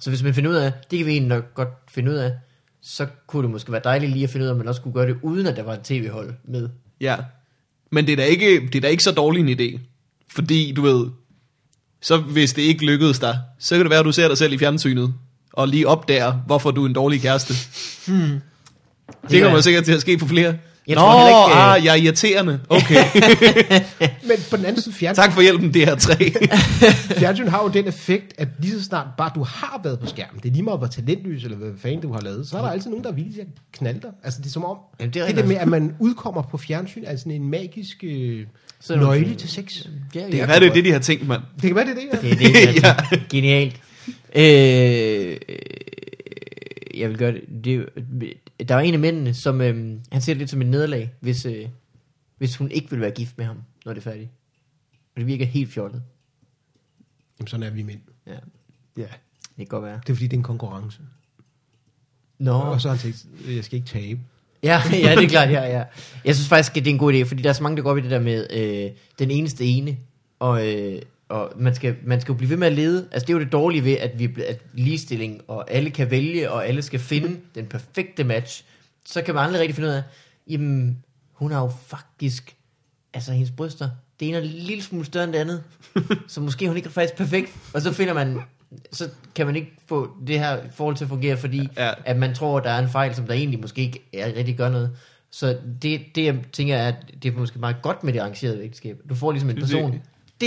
Så 0.00 0.10
hvis 0.10 0.22
man 0.22 0.34
finder 0.34 0.50
ud 0.50 0.54
af, 0.56 0.72
det 0.90 0.98
kan 0.98 1.06
vi 1.06 1.12
egentlig 1.12 1.28
nok 1.28 1.54
godt 1.54 1.68
finde 1.88 2.10
ud 2.12 2.16
af, 2.16 2.32
så 2.82 3.06
kunne 3.26 3.42
det 3.42 3.50
måske 3.50 3.72
være 3.72 3.80
dejligt 3.84 4.12
lige 4.12 4.24
at 4.24 4.30
finde 4.30 4.44
ud 4.44 4.48
af, 4.48 4.52
at 4.52 4.58
man 4.58 4.68
også 4.68 4.82
kunne 4.82 4.94
gøre 4.94 5.06
det, 5.06 5.16
uden 5.22 5.46
at 5.46 5.56
der 5.56 5.62
var 5.62 5.72
et 5.72 5.80
tv-hold 5.80 6.34
med. 6.44 6.68
Ja. 7.00 7.16
Men 7.90 8.06
det 8.06 8.12
er, 8.12 8.16
da 8.16 8.24
ikke, 8.24 8.60
det 8.60 8.74
er 8.74 8.80
da 8.80 8.88
ikke 8.88 9.02
så 9.02 9.12
dårlig 9.12 9.40
en 9.40 9.60
idé. 9.60 9.80
Fordi, 10.30 10.72
du 10.72 10.82
ved, 10.82 11.06
så 12.00 12.16
hvis 12.16 12.52
det 12.52 12.62
ikke 12.62 12.86
lykkedes 12.86 13.18
dig, 13.18 13.38
så 13.58 13.74
kan 13.74 13.84
det 13.84 13.90
være, 13.90 13.98
at 13.98 14.04
du 14.04 14.12
ser 14.12 14.28
dig 14.28 14.38
selv 14.38 14.52
i 14.52 14.58
fjernsynet, 14.58 15.14
og 15.52 15.68
lige 15.68 15.88
opdager, 15.88 16.32
hvorfor 16.32 16.70
du 16.70 16.82
er 16.82 16.86
en 16.86 16.92
dårlig 16.92 17.20
kæreste. 17.20 17.54
Hmm. 18.06 18.40
Det, 19.30 19.42
kommer 19.42 19.56
jeg. 19.56 19.64
sikkert 19.64 19.84
til 19.84 19.92
at 19.92 20.00
ske 20.00 20.18
for 20.18 20.26
flere. 20.26 20.58
Jeg 20.86 20.94
Nå, 20.94 21.00
tror 21.00 21.24
heller 21.24 21.46
ikke, 21.48 21.58
øh, 21.58 21.74
ah, 21.74 21.84
jeg 21.84 21.92
er 21.92 21.96
irriterende. 21.96 22.60
Okay, 22.68 23.04
Men 24.28 24.36
på 24.50 24.56
den 24.56 24.64
anden 24.64 24.82
side, 24.82 24.94
fjernsyn, 24.94 25.22
tak 25.22 25.32
for 25.32 25.40
hjælpen, 25.40 25.70
DR3. 25.76 26.14
fjernsyn 27.20 27.48
har 27.48 27.62
jo 27.62 27.68
den 27.68 27.88
effekt, 27.88 28.34
at 28.38 28.48
lige 28.58 28.72
så 28.78 28.84
snart 28.84 29.06
bare 29.18 29.30
du 29.34 29.42
har 29.42 29.80
været 29.84 30.00
på 30.00 30.06
skærmen, 30.06 30.40
det 30.42 30.48
er 30.48 30.52
lige 30.52 30.62
meget, 30.62 30.80
hvor 30.80 30.86
talentløs 30.86 31.44
eller 31.44 31.56
hvad 31.56 31.70
fanden 31.78 32.00
du 32.00 32.12
har 32.12 32.20
lavet, 32.20 32.48
så 32.48 32.58
er 32.58 32.62
der 32.62 32.68
altid 32.70 32.90
nogen, 32.90 33.04
der 33.04 33.10
er 33.10 33.14
villige 33.14 33.34
til 33.34 33.40
at 33.40 33.46
knalde 33.72 34.00
dig. 34.00 34.10
Altså 34.24 34.40
det 34.40 34.46
er 34.46 34.50
som 34.50 34.64
om, 34.64 34.76
Jamen, 35.00 35.14
det 35.14 35.22
er 35.22 35.26
det, 35.26 35.36
det 35.36 35.42
der 35.44 35.48
med, 35.48 35.56
at 35.56 35.68
man 35.68 35.94
udkommer 35.98 36.42
på 36.42 36.58
fjernsyn, 36.58 37.02
er 37.06 37.16
sådan 37.16 37.32
en 37.32 37.50
magisk 37.50 38.04
øh, 38.04 38.46
Så 38.80 38.92
det 38.92 39.02
nøgle 39.02 39.34
til 39.34 39.48
sex. 39.48 39.72
Ja, 40.14 40.20
Det 40.20 40.30
kan 40.32 40.48
være, 40.48 40.60
det 40.60 40.68
er 40.68 40.72
det, 40.72 40.84
de 40.84 40.92
har 40.92 40.98
tænkt, 40.98 41.28
mand. 41.28 41.42
Det 41.54 41.62
kan 41.62 41.76
være, 41.76 41.84
det 41.86 41.90
er 42.12 42.16
det, 42.16 42.28
ja. 42.28 42.28
Det 42.28 42.66
er 42.66 42.72
det, 42.72 42.82
ja. 42.84 42.94
Genialt. 43.30 43.76
Øh, 44.34 45.36
jeg 46.94 47.08
vil 47.08 47.18
gøre 47.18 47.32
det. 47.32 47.64
det 47.64 47.74
er 48.58 48.64
der 48.64 48.74
var 48.74 48.80
en 48.82 48.94
af 48.94 49.00
mændene, 49.00 49.34
som 49.34 49.60
øh, 49.60 49.98
han 50.12 50.20
ser 50.22 50.32
det 50.32 50.38
lidt 50.38 50.50
som 50.50 50.62
et 50.62 50.68
nederlag, 50.68 51.12
hvis, 51.20 51.46
øh, 51.46 51.68
hvis 52.38 52.56
hun 52.56 52.70
ikke 52.70 52.90
vil 52.90 53.00
være 53.00 53.10
gift 53.10 53.38
med 53.38 53.46
ham, 53.46 53.56
når 53.84 53.92
det 53.92 54.00
er 54.00 54.10
færdigt. 54.10 54.30
Og 55.14 55.20
det 55.20 55.26
virker 55.26 55.44
helt 55.46 55.70
fjollet. 55.72 56.02
Jamen, 57.38 57.46
sådan 57.48 57.66
er 57.66 57.70
vi 57.70 57.82
mænd. 57.82 58.00
Ja, 58.26 58.32
Ja. 58.96 59.02
det 59.02 59.56
kan 59.56 59.66
godt 59.66 59.84
være. 59.84 60.00
Det 60.06 60.10
er 60.10 60.14
fordi, 60.14 60.26
det 60.26 60.32
er 60.32 60.38
en 60.38 60.42
konkurrence. 60.42 61.00
Nå. 62.38 62.52
Og 62.52 62.80
så 62.80 62.88
har 62.88 62.96
han 62.96 63.02
tænkt, 63.12 63.26
jeg 63.56 63.64
skal 63.64 63.76
ikke 63.76 63.88
tabe. 63.88 64.20
Ja, 64.62 64.82
ja, 64.92 65.14
det 65.16 65.24
er 65.24 65.28
klart, 65.28 65.50
ja, 65.50 65.62
ja. 65.78 65.84
Jeg 66.24 66.34
synes 66.34 66.48
faktisk, 66.48 66.76
at 66.76 66.84
det 66.84 66.90
er 66.90 66.94
en 66.94 66.98
god 66.98 67.12
idé, 67.14 67.22
fordi 67.22 67.42
der 67.42 67.48
er 67.48 67.52
så 67.52 67.62
mange, 67.62 67.76
der 67.76 67.82
går 67.82 67.90
op 67.90 67.98
i 67.98 68.00
det 68.00 68.10
der 68.10 68.20
med 68.20 68.46
øh, 68.50 68.90
den 69.18 69.30
eneste 69.30 69.64
ene, 69.64 69.96
og, 70.38 70.68
øh, 70.74 71.02
og 71.32 71.52
man, 71.56 71.74
skal, 71.74 71.96
man 72.04 72.20
skal 72.20 72.32
jo 72.32 72.36
blive 72.36 72.50
ved 72.50 72.56
med 72.56 72.66
at 72.66 72.72
lede. 72.72 73.08
Altså, 73.12 73.26
det 73.26 73.32
er 73.32 73.38
jo 73.38 73.44
det 73.44 73.52
dårlige 73.52 73.84
ved, 73.84 73.96
at, 73.96 74.18
vi, 74.18 74.34
at 74.46 74.60
ligestilling, 74.74 75.40
og 75.48 75.70
alle 75.70 75.90
kan 75.90 76.10
vælge, 76.10 76.50
og 76.50 76.66
alle 76.66 76.82
skal 76.82 77.00
finde 77.00 77.36
den 77.54 77.66
perfekte 77.66 78.24
match. 78.24 78.64
Så 79.06 79.22
kan 79.22 79.34
man 79.34 79.44
aldrig 79.44 79.60
rigtig 79.60 79.74
finde 79.74 79.88
ud 79.88 79.94
af, 79.94 80.02
jamen, 80.48 81.04
hun 81.32 81.52
har 81.52 81.60
jo 81.62 81.72
faktisk, 81.86 82.56
altså 83.14 83.32
hendes 83.32 83.50
bryster, 83.50 83.90
det 84.20 84.28
ene 84.28 84.36
er 84.36 84.40
en 84.42 84.46
lille 84.48 84.82
smule 84.82 85.04
større 85.04 85.24
end 85.24 85.32
det 85.32 85.38
andet, 85.38 85.62
så 86.28 86.40
måske 86.40 86.64
er 86.64 86.68
hun 86.68 86.76
ikke 86.76 86.90
faktisk 86.90 87.16
perfekt, 87.16 87.56
og 87.74 87.82
så 87.82 87.92
finder 87.92 88.14
man, 88.14 88.38
så 88.92 89.08
kan 89.34 89.46
man 89.46 89.56
ikke 89.56 89.72
få 89.86 90.10
det 90.26 90.38
her 90.38 90.58
forhold 90.74 90.96
til 90.96 91.04
at 91.04 91.08
fungere, 91.08 91.36
fordi 91.36 91.68
Ja. 91.76 91.92
at 92.04 92.16
man 92.16 92.34
tror, 92.34 92.58
at 92.58 92.64
der 92.64 92.70
er 92.70 92.78
en 92.82 92.88
fejl, 92.88 93.14
som 93.14 93.26
der 93.26 93.34
egentlig 93.34 93.60
måske 93.60 93.82
ikke 93.82 94.08
er, 94.12 94.26
rigtig 94.36 94.56
gør 94.56 94.68
noget. 94.68 94.96
Så 95.30 95.58
det, 95.82 96.00
det 96.14 96.24
jeg 96.24 96.38
tænker 96.52 96.76
er, 96.76 96.88
at 96.88 96.96
det 97.22 97.34
er 97.34 97.38
måske 97.38 97.58
meget 97.58 97.76
godt 97.82 98.04
med 98.04 98.12
det 98.12 98.18
arrangerede 98.18 98.64
ægteskab. 98.64 98.96
Du 99.08 99.14
får 99.14 99.32
ligesom 99.32 99.50
en 99.50 99.56
person. 99.56 99.92
Det 99.92 100.00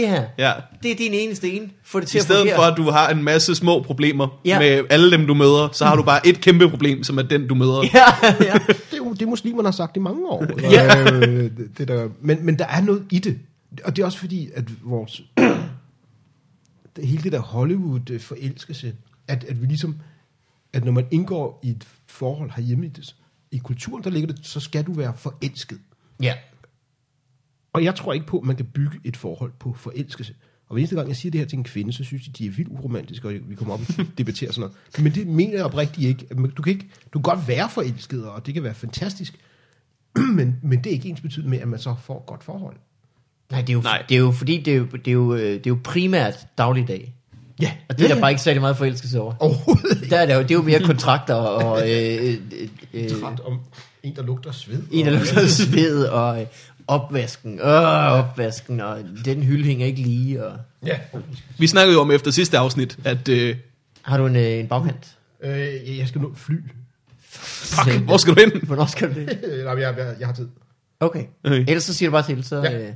her, 0.08 0.26
Ja. 0.38 0.54
det 0.84 0.92
er 0.92 0.96
din 0.96 1.14
eneste 1.14 1.52
en. 1.52 1.72
Få 1.84 2.00
det 2.00 2.08
til 2.08 2.18
I 2.18 2.20
at 2.20 2.24
stedet 2.24 2.42
fungere. 2.42 2.56
for, 2.56 2.64
at 2.64 2.78
du 2.78 2.84
har 2.84 3.10
en 3.10 3.24
masse 3.24 3.56
små 3.56 3.82
problemer 3.82 4.42
Ja. 4.46 4.60
med 4.60 4.84
alle 4.90 5.12
dem, 5.12 5.28
du 5.28 5.34
møder, 5.34 5.70
så 5.72 5.86
har 5.86 5.96
du 5.96 6.04
bare 6.04 6.28
et 6.28 6.42
kæmpe 6.42 6.70
problem, 6.70 7.04
som 7.04 7.18
er 7.18 7.22
den, 7.22 7.48
du 7.48 7.56
møder. 7.56 7.82
Ja, 7.94 8.34
ja. 8.46 8.54
Det 8.68 8.94
er 8.94 8.98
jo 8.98 9.14
det, 9.14 9.28
muslimerne 9.28 9.68
har 9.68 9.72
sagt 9.72 9.98
i 9.98 10.00
mange 10.00 10.28
år. 10.28 10.46
Ja. 10.72 11.12
Øh, 11.14 11.22
det, 11.58 11.78
det 11.78 11.88
der, 11.88 12.10
men, 12.22 12.46
men 12.46 12.60
der 12.60 12.66
er 12.66 12.82
noget 12.82 13.04
i 13.12 13.20
det. 13.20 13.40
Og 13.84 13.96
det 13.96 14.02
er 14.02 14.06
også 14.06 14.20
fordi, 14.20 14.50
at 14.56 14.64
vores... 14.84 15.22
det, 16.96 17.08
hele 17.08 17.24
det 17.24 17.32
der 17.32 17.40
Hollywood-forelskelse, 17.40 18.94
at, 19.28 19.44
at 19.44 19.62
vi 19.62 19.66
ligesom... 19.68 19.96
At 20.74 20.86
når 20.86 20.92
man 20.92 21.06
indgår 21.12 21.60
i 21.64 21.70
et 21.70 21.84
forhold 22.08 22.52
herhjemme 22.56 22.86
i, 22.86 22.90
det, 22.90 23.16
i 23.52 23.58
kulturen, 23.58 24.04
der 24.04 24.10
ligger 24.10 24.28
det, 24.34 24.40
så 24.48 24.60
skal 24.60 24.84
du 24.84 24.94
være 24.94 25.14
forelsket. 25.18 25.78
ja. 26.22 26.34
Og 27.76 27.84
jeg 27.84 27.96
tror 27.96 28.14
ikke 28.14 28.26
på, 28.26 28.38
at 28.38 28.44
man 28.44 28.56
kan 28.56 28.66
bygge 28.66 29.00
et 29.04 29.18
forhold 29.18 29.52
på 29.60 29.74
forelskelse. 29.80 30.34
Og 30.68 30.74
hver 30.74 30.80
eneste 30.80 30.96
gang, 30.96 31.08
jeg 31.08 31.16
siger 31.16 31.32
det 31.32 31.40
her 31.40 31.48
til 31.48 31.58
en 31.58 31.64
kvinde, 31.64 31.94
så 31.94 32.04
synes 32.04 32.24
de, 32.26 32.32
de 32.32 32.46
er 32.46 32.50
vildt 32.52 32.72
uromantiske, 32.72 33.28
og 33.28 33.34
vi 33.48 33.56
kommer 33.56 33.74
op 33.74 33.80
og 33.80 34.06
debatterer 34.18 34.52
sådan 34.52 34.70
noget. 34.96 35.04
Men 35.04 35.16
det 35.16 35.28
mener 35.28 35.54
jeg 35.56 35.66
oprigtigt 35.66 36.08
ikke. 36.08 36.26
Du 36.58 36.62
kan, 36.62 36.74
ikke, 36.74 36.86
du 37.14 37.20
kan 37.20 37.24
godt 37.36 37.48
være 37.48 37.70
forelsket, 37.70 38.26
og 38.28 38.46
det 38.46 38.54
kan 38.54 38.64
være 38.64 38.74
fantastisk. 38.74 39.34
Men, 40.38 40.56
men 40.64 40.78
det 40.84 40.86
er 40.86 40.92
ikke 40.92 41.10
ens 41.10 41.22
betydende 41.22 41.50
med, 41.50 41.60
at 41.60 41.68
man 41.68 41.80
så 41.80 41.96
får 42.04 42.20
et 42.20 42.26
godt 42.26 42.44
forhold. 42.44 42.76
Nej, 43.52 43.62
det 43.62 43.70
er 43.70 43.74
jo, 43.74 43.82
Nej. 43.82 44.04
Det 44.10 44.16
er 44.16 44.20
jo 44.20 44.32
fordi, 44.32 44.58
det 44.62 44.74
er 44.74 44.78
jo, 44.78 44.86
det, 44.86 45.08
er 45.08 45.12
jo, 45.12 45.34
øh, 45.34 45.42
det 45.42 45.56
er 45.56 45.62
jo 45.68 45.78
primært 45.84 46.48
dagligdag. 46.58 47.14
Ja, 47.62 47.72
Og 47.90 47.98
det 48.00 48.10
er 48.12 48.14
der 48.14 48.22
bare 48.22 48.32
ikke 48.32 48.42
særlig 48.42 48.62
meget 48.62 48.78
forelskelse 48.78 49.22
over. 49.22 49.34
Overhovedet 49.40 50.02
ikke. 50.02 50.10
Der 50.16 50.20
er 50.22 50.26
det, 50.26 50.34
jo, 50.34 50.42
det 50.42 50.52
er 50.52 50.56
jo 50.56 50.62
mere 50.62 50.80
kontrakter 50.80 51.34
og 51.34 51.92
øh, 51.92 52.24
øh, 52.24 52.38
øh, 52.94 53.04
Ret 53.24 53.40
om 53.40 53.60
en, 54.04 54.16
der 54.16 54.24
lugter 54.24 54.52
sved. 54.52 54.84
en, 54.92 55.06
der 55.06 55.12
lugter 55.12 55.48
sved 55.48 56.04
og 56.06 56.48
opvasken. 56.88 57.60
Øh, 57.60 57.66
opvasken, 58.12 58.80
og 58.82 58.98
den 59.26 59.44
hylde 59.44 59.64
hænger 59.66 59.86
ikke 59.86 60.02
lige. 60.02 60.46
Og... 60.46 60.58
Ja. 60.86 60.98
Vi 61.58 61.68
snakkede 61.68 61.94
jo 61.94 62.02
om 62.02 62.12
efter 62.12 62.32
sidste 62.32 62.58
afsnit, 62.58 62.98
at... 63.04 63.30
Øh, 63.30 63.56
Har 64.02 64.18
du 64.18 64.26
en, 64.26 64.36
øh, 64.36 64.52
en 64.60 64.68
baghant? 64.68 65.08
Øh, 65.44 65.98
jeg 66.00 66.08
skal 66.08 66.22
nå 66.22 66.28
et 66.32 66.38
fly. 66.38 66.56
fuck, 67.30 67.98
hvor 68.04 68.18
skal 68.18 68.36
du 68.36 68.40
hen? 68.40 68.52
Hvornår 68.68 68.86
skal 68.86 69.10
du 69.10 69.20
det? 69.20 69.40
Øh, 69.44 69.66
Nej, 69.66 69.74
jeg, 69.74 69.98
jeg, 69.98 70.16
jeg 70.20 70.28
har 70.28 70.34
tid. 70.36 70.48
Okay. 71.00 71.24
Okay. 71.44 71.66
Ellers 71.68 71.84
så 71.84 71.94
siger 71.94 72.10
du 72.10 72.12
bare 72.12 72.24
til, 72.26 72.44
så, 72.44 72.62
Ja. 72.62 72.80
øh, 72.80 72.90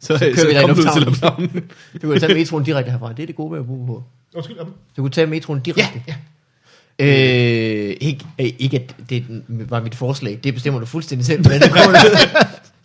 Så, 0.00 0.18
så, 0.18 0.18
kører 0.18 0.46
vi 0.46 0.52
dig 0.54 0.62
i 0.64 0.66
lufthavnen. 0.66 1.04
lufthavnen. 1.04 1.70
du 2.02 2.10
kan 2.10 2.20
tage 2.20 2.34
metroen 2.34 2.64
direkte 2.64 2.90
herfra. 2.90 3.12
Det 3.12 3.22
er 3.22 3.26
det 3.26 3.36
gode 3.36 3.52
ved 3.52 3.58
at 3.58 3.66
bo 3.66 3.84
på. 3.86 4.02
Undskyld, 4.34 4.56
jamen. 4.56 4.72
Du 4.96 5.02
kan 5.02 5.10
tage 5.12 5.26
metroen 5.26 5.62
Ja, 5.66 5.72
direkte. 5.72 6.02
ja. 6.08 6.14
Øh, 7.00 7.96
ikke, 8.00 8.24
øh, 8.40 8.50
ikke 8.58 8.76
at 8.76 8.94
det 9.10 9.24
var 9.48 9.82
mit 9.82 9.94
forslag. 9.94 10.40
Det 10.44 10.54
bestemmer 10.54 10.80
du 10.80 10.86
fuldstændig 10.86 11.26
selv. 11.26 11.48
Men 11.48 11.60
det, 11.62 11.70
kommer 11.70 11.98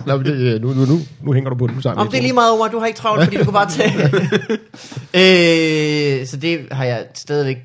Nå, 0.06 0.18
men 0.18 0.26
det, 0.26 0.34
øh, 0.34 0.62
nu, 0.62 0.74
nu, 0.74 0.86
nu, 0.86 1.00
nu 1.22 1.34
hænger 1.34 1.50
du 1.50 1.56
på 1.56 1.68
den 1.68 1.82
sammen. 1.82 2.02
Om 2.02 2.08
det 2.08 2.18
er 2.18 2.22
lige 2.22 2.34
meget 2.34 2.52
over, 2.52 2.68
du 2.68 2.80
har 2.80 2.86
ikke 2.86 3.00
travlt, 3.00 3.24
fordi 3.24 3.38
du 3.38 3.44
kan 3.44 3.54
bare 3.54 3.70
tage. 3.70 3.94
øh, 6.22 6.28
så 6.28 6.38
det 6.38 6.68
har 6.72 6.86
jeg 6.86 7.06
stadigvæk 7.14 7.58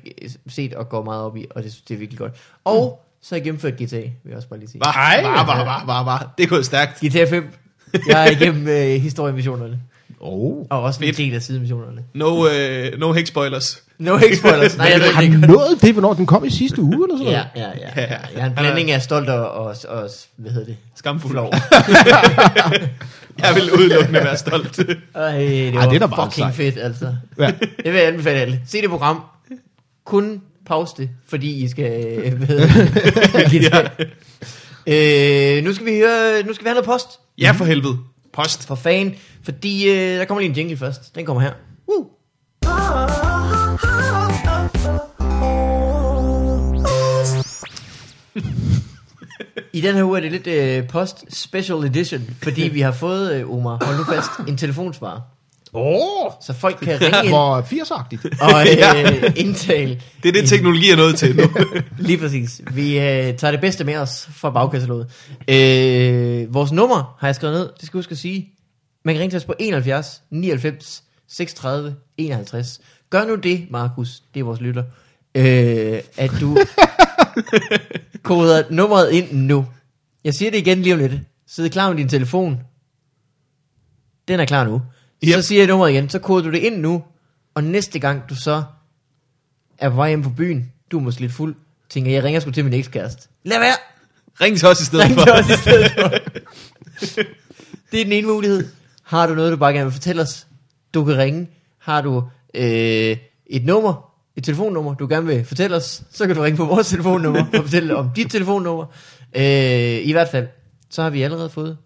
set 0.47 0.73
og 0.73 0.89
går 0.89 1.03
meget 1.03 1.23
op 1.23 1.37
i, 1.37 1.45
og 1.51 1.63
det, 1.63 1.79
det 1.87 1.93
er 1.93 1.97
virkelig 1.97 2.19
godt. 2.19 2.33
Og 2.65 2.99
så 3.21 3.35
har 3.35 3.37
jeg 3.37 3.43
gennemført 3.43 3.73
GTA, 3.73 3.95
vil 3.95 4.11
jeg 4.25 4.35
også 4.35 4.49
bare 4.49 4.59
lige 4.59 4.69
sige. 4.69 4.81
Var, 4.81 5.21
var, 5.23 5.45
var, 5.45 5.63
var, 5.63 5.83
var, 5.85 6.03
var. 6.03 6.33
Det 6.37 6.43
er 6.43 6.47
gået 6.47 6.65
stærkt. 6.65 6.99
GTA 7.05 7.25
5. 7.29 7.53
Jeg 8.07 8.27
er 8.27 8.31
igennem 8.31 8.67
øh, 8.67 9.01
historiemissionerne, 9.01 9.79
Oh. 10.21 10.65
og 10.69 10.81
også 10.83 10.99
en 10.99 11.05
Fedt. 11.05 11.17
del 11.17 11.33
af 11.35 11.41
sidemissionerne. 11.41 12.01
No, 12.13 12.37
uh, 12.37 12.99
no 12.99 13.11
hex 13.13 13.27
spoilers. 13.27 13.83
No 13.99 14.17
ikke 14.17 14.37
spoilers. 14.37 14.77
Nej, 14.77 14.89
jeg 14.93 14.99
ved 14.99 15.07
Har 15.07 15.21
ikke. 15.21 15.37
nået 15.37 15.81
det, 15.81 15.91
hvornår 15.93 16.13
den 16.13 16.25
kom 16.25 16.45
i 16.45 16.49
sidste 16.49 16.81
uge, 16.81 16.93
eller 17.05 17.17
sådan 17.17 17.31
Ja, 17.33 17.43
noget? 17.55 17.77
ja, 17.95 18.01
ja. 18.01 18.07
Jeg 18.35 18.41
er 18.41 18.45
en 18.45 18.53
blanding 18.55 18.91
af 18.91 19.01
stolt 19.01 19.29
og, 19.29 19.51
og, 19.51 19.75
og 19.87 20.09
hvad 20.37 20.51
hedder 20.51 20.65
det? 20.65 20.77
Skamfuld. 20.95 21.31
Flov. 21.33 21.53
Jeg 23.39 23.55
vil 23.55 23.71
udelukkende 23.73 24.19
være 24.19 24.37
stolt. 24.37 24.79
Ej, 25.15 25.31
det 25.37 25.67
Ej, 25.67 25.73
var 25.75 25.85
det 25.89 25.95
er 25.95 25.99
da 25.99 26.05
bare 26.05 26.25
fucking 26.31 26.53
sejt. 26.55 26.55
fedt, 26.73 26.77
altså. 26.83 27.15
Ja. 27.39 27.45
Det 27.61 27.93
vil 27.93 27.93
jeg 27.93 28.07
anbefale 28.07 28.39
alle. 28.39 28.61
Se 28.67 28.81
det 28.81 28.89
program. 28.89 29.21
Kun 30.05 30.41
pause 30.65 30.93
det, 30.97 31.09
fordi 31.29 31.63
I 31.63 31.67
skal... 31.67 32.05
øh, 32.23 32.33
Hvad 32.33 32.47
hedder 32.47 33.87
det? 33.97 34.07
øh, 35.57 35.63
nu 35.63 35.73
skal 35.73 35.85
vi 35.85 35.91
høre... 35.97 36.43
Nu 36.47 36.53
skal 36.53 36.65
vi 36.65 36.69
have 36.69 36.73
noget 36.73 36.85
post. 36.85 37.07
ja, 37.37 37.51
for 37.51 37.65
helvede. 37.65 37.97
Post. 38.33 38.67
For 38.67 38.75
fan. 38.75 39.15
Fordi 39.43 39.89
øh, 39.89 39.95
der 39.95 40.25
kommer 40.25 40.41
lige 40.41 40.49
en 40.49 40.55
jingle 40.55 40.77
først. 40.77 41.15
Den 41.15 41.25
kommer 41.25 41.41
her. 41.41 41.53
Woo. 41.89 42.09
I 49.73 49.81
den 49.81 49.95
her 49.95 50.03
uge 50.03 50.17
er 50.17 50.21
det 50.21 50.31
lidt 50.31 50.47
øh, 50.47 50.87
post 50.87 51.25
special 51.37 51.77
edition, 51.77 52.21
fordi 52.43 52.61
vi 52.61 52.81
har 52.81 52.91
fået, 52.91 53.33
øh, 53.33 53.51
Omar, 53.51 53.85
hold 53.85 53.97
nu 53.97 54.03
fast, 54.03 54.29
en 54.47 54.57
telefonsvarer. 54.57 55.38
Åh, 55.73 56.25
oh, 56.25 56.31
Så 56.41 56.53
folk 56.53 56.77
kan 56.81 56.87
ringe 57.01 57.19
ind 57.23 57.27
hvor 57.27 57.61
80-agtigt. 57.61 58.23
og 58.45 58.61
øh, 58.61 59.33
indtale. 59.35 60.01
Det 60.23 60.29
er 60.29 60.41
det, 60.41 60.49
teknologi 60.49 60.91
er 60.91 60.95
noget 60.95 61.15
til 61.15 61.35
nu. 61.35 61.43
Lige 62.07 62.17
præcis. 62.17 62.61
Vi 62.71 62.97
øh, 62.97 63.37
tager 63.37 63.51
det 63.51 63.61
bedste 63.61 63.83
med 63.83 63.97
os 63.97 64.29
fra 64.31 64.49
bagkataloget. 64.49 65.11
Øh, 65.47 66.53
vores 66.53 66.71
nummer 66.71 67.15
har 67.19 67.27
jeg 67.27 67.35
skrevet 67.35 67.53
ned, 67.55 67.69
det 67.79 67.85
skal 67.85 67.97
jeg 67.97 67.99
huske 67.99 68.11
at 68.11 68.17
sige. 68.17 68.49
Man 69.05 69.15
kan 69.15 69.21
ringe 69.21 69.31
til 69.31 69.37
os 69.37 69.45
på 69.45 69.53
71 69.59 70.21
99 70.31 71.03
36 71.27 71.95
51. 72.17 72.79
Gør 73.09 73.25
nu 73.25 73.35
det, 73.35 73.67
Markus, 73.69 74.23
det 74.33 74.39
er 74.39 74.43
vores 74.43 74.61
lytter, 74.61 74.83
øh, 75.35 76.01
at 76.17 76.31
du 76.39 76.57
koder 78.23 78.63
nummeret 78.69 79.11
ind 79.11 79.31
nu. 79.31 79.65
Jeg 80.23 80.33
siger 80.33 80.51
det 80.51 80.57
igen 80.57 80.81
lige 80.81 80.93
om 80.93 80.99
lidt. 80.99 81.13
Sid 81.47 81.69
klar 81.69 81.89
med 81.89 81.97
din 81.97 82.09
telefon. 82.09 82.59
Den 84.27 84.39
er 84.39 84.45
klar 84.45 84.63
nu. 84.63 84.81
Yep. 85.23 85.33
Så 85.33 85.41
siger 85.41 85.61
jeg 85.61 85.67
nummeret 85.67 85.91
igen, 85.91 86.09
så 86.09 86.19
koder 86.19 86.43
du 86.43 86.51
det 86.51 86.57
ind 86.57 86.77
nu, 86.77 87.03
og 87.55 87.63
næste 87.63 87.99
gang 87.99 88.29
du 88.29 88.35
så 88.35 88.63
er 89.77 89.89
på 89.89 89.95
vej 89.95 90.07
hjem 90.07 90.23
på 90.23 90.29
byen, 90.29 90.71
du 90.91 90.97
er 90.97 91.01
måske 91.01 91.21
lidt 91.21 91.31
fuld, 91.33 91.55
tænker, 91.89 92.11
jeg 92.11 92.23
ringer 92.23 92.39
sgu 92.39 92.51
til 92.51 92.63
min 92.63 92.73
ekskæreste. 92.73 93.27
Lad 93.43 93.59
være! 93.59 93.75
Ring 94.41 94.57
til 94.57 94.67
os 94.67 94.81
i 94.81 94.85
stedet 94.85 95.05
Ring 95.05 95.13
for. 95.19 95.23
til 95.23 95.33
os 95.33 95.49
i 95.49 95.61
stedet 95.61 95.91
for. 95.91 96.07
det 97.91 98.01
er 98.01 98.03
den 98.03 98.11
ene 98.11 98.27
mulighed. 98.27 98.67
Har 99.03 99.27
du 99.27 99.35
noget, 99.35 99.51
du 99.51 99.57
bare 99.57 99.73
gerne 99.73 99.85
vil 99.85 99.93
fortælle 99.93 100.21
os, 100.21 100.47
du 100.93 101.05
kan 101.05 101.17
ringe. 101.17 101.49
Har 101.79 102.01
du 102.01 102.23
øh, 102.53 103.17
et 103.45 103.65
nummer, 103.65 104.11
et 104.35 104.43
telefonnummer, 104.43 104.93
du 104.93 105.07
gerne 105.07 105.25
vil 105.27 105.45
fortælle 105.45 105.75
os, 105.75 106.03
så 106.11 106.27
kan 106.27 106.35
du 106.35 106.41
ringe 106.41 106.57
på 106.57 106.65
vores 106.65 106.87
telefonnummer 106.89 107.45
og 107.53 107.63
fortælle 107.63 107.95
om 107.95 108.09
dit 108.15 108.31
telefonnummer. 108.31 108.85
Øh, 109.35 110.07
I 110.07 110.11
hvert 110.11 110.29
fald, 110.29 110.47
så 110.89 111.03
har 111.03 111.09
vi 111.09 111.21
allerede 111.21 111.49
fået 111.49 111.77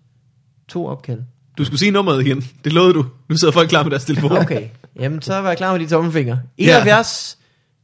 to 0.67 0.87
opkald. 0.87 1.21
Du 1.57 1.65
skulle 1.65 1.79
sige 1.79 1.91
nummeret 1.91 2.25
igen. 2.25 2.43
Det 2.63 2.73
lovede 2.73 2.93
du. 2.93 3.05
Nu 3.29 3.37
sidder 3.37 3.51
folk 3.53 3.69
klar 3.69 3.83
med 3.83 3.91
deres 3.91 4.05
telefon. 4.05 4.31
Okay, 4.31 4.67
jamen 4.99 5.21
så 5.21 5.33
var 5.35 5.47
jeg 5.49 5.57
klar 5.57 5.71
med 5.71 5.79
de 5.85 5.87
tommelfingre. 5.89 6.39
71, 6.57 7.37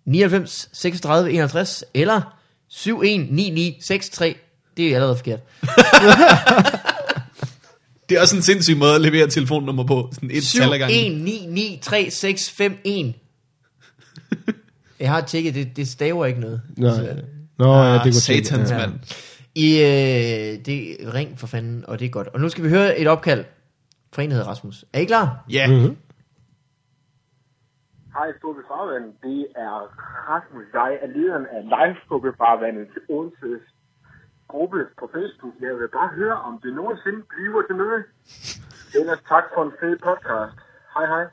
99, 0.05 0.69
36, 0.73 1.31
51 1.31 1.83
eller 1.93 2.21
719963. 2.69 4.35
Det 4.77 4.87
er 4.91 4.95
allerede 4.95 5.15
forkert. 5.17 5.39
Det 8.09 8.17
er 8.17 8.21
også 8.21 8.35
en 8.35 8.41
sindssyg 8.41 8.77
måde 8.77 8.95
at 8.95 9.01
levere 9.01 9.27
telefonnummer 9.27 9.83
på. 9.83 10.09
Sådan 10.13 10.31
et 10.33 10.43
tal 10.43 10.73
ad 10.73 10.77
gangen. 10.79 11.27
71993651. 13.13 13.13
Jeg 14.99 15.09
har 15.09 15.21
tjekket, 15.21 15.55
det, 15.55 15.67
det 15.75 15.87
staver 15.87 16.25
ikke 16.25 16.39
noget. 16.39 16.61
Nå, 16.77 16.95
Så- 16.95 17.01
ja. 17.01 17.13
Nå 17.59 17.73
ja, 17.83 17.93
det 17.93 17.99
Ah, 17.99 18.03
går 18.05 18.11
satans 18.11 18.67
til. 18.69 18.77
mand. 18.77 18.93
I, 19.55 19.77
øh, 19.77 20.65
det 20.65 20.97
ring 21.13 21.39
for 21.39 21.47
fanden, 21.47 21.83
og 21.87 21.99
det 21.99 22.05
er 22.05 22.09
godt. 22.09 22.27
Og 22.27 22.39
nu 22.41 22.49
skal 22.49 22.63
vi 22.63 22.69
høre 22.69 22.99
et 22.99 23.07
opkald 23.07 23.45
hedder 24.15 24.47
Rasmus. 24.47 24.85
Er 24.93 24.99
I 24.99 25.05
klar? 25.05 25.45
Ja. 25.49 25.67
Mm-hmm. 25.67 25.97
Hej, 28.13 28.27
Skubbe 28.37 28.61
Farvand. 28.67 29.13
Det 29.23 29.47
er 29.55 29.75
Rasmus. 30.29 30.65
Jeg 30.73 30.99
er 31.01 31.07
lederen 31.07 31.45
af 31.55 31.61
Live 31.63 31.95
Skubbe 32.05 32.33
Farvandet 32.37 32.87
til 32.93 33.01
Odenses 33.09 33.65
gruppe 34.51 34.79
på 34.99 35.05
Facebook. 35.15 35.53
Jeg 35.61 35.73
vil 35.79 35.89
bare 35.99 36.09
høre, 36.19 36.37
om 36.47 36.53
det 36.63 36.71
nogensinde 36.79 37.21
bliver 37.31 37.61
til 37.67 37.75
noget. 37.83 38.01
Ellers 38.99 39.21
tak 39.33 39.45
for 39.53 39.61
en 39.67 39.73
fed 39.79 39.95
podcast. 40.07 40.55
Hej, 40.95 41.05
hej. 41.13 41.25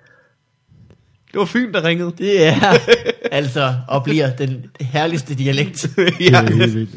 Det 1.32 1.38
var 1.42 1.44
Fyn, 1.54 1.72
der 1.72 1.84
ringede. 1.84 2.10
Det 2.24 2.32
er 2.48 2.60
altså 3.40 3.64
og 3.88 4.04
bliver 4.04 4.28
den 4.42 4.52
herligste 4.80 5.34
dialekt. 5.34 5.78
ja. 5.98 6.02
Det 6.10 6.34
er 6.34 6.54
helt 6.62 6.74
vildt. 6.74 6.94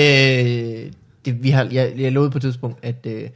øh, 0.00 0.92
det, 1.24 1.42
vi 1.44 1.50
har, 1.50 1.64
jeg, 1.72 1.94
jeg 1.96 2.12
lovede 2.12 2.30
på 2.30 2.38
et 2.38 2.42
tidspunkt, 2.42 2.78
at 2.84 3.06
øh, 3.06 3.28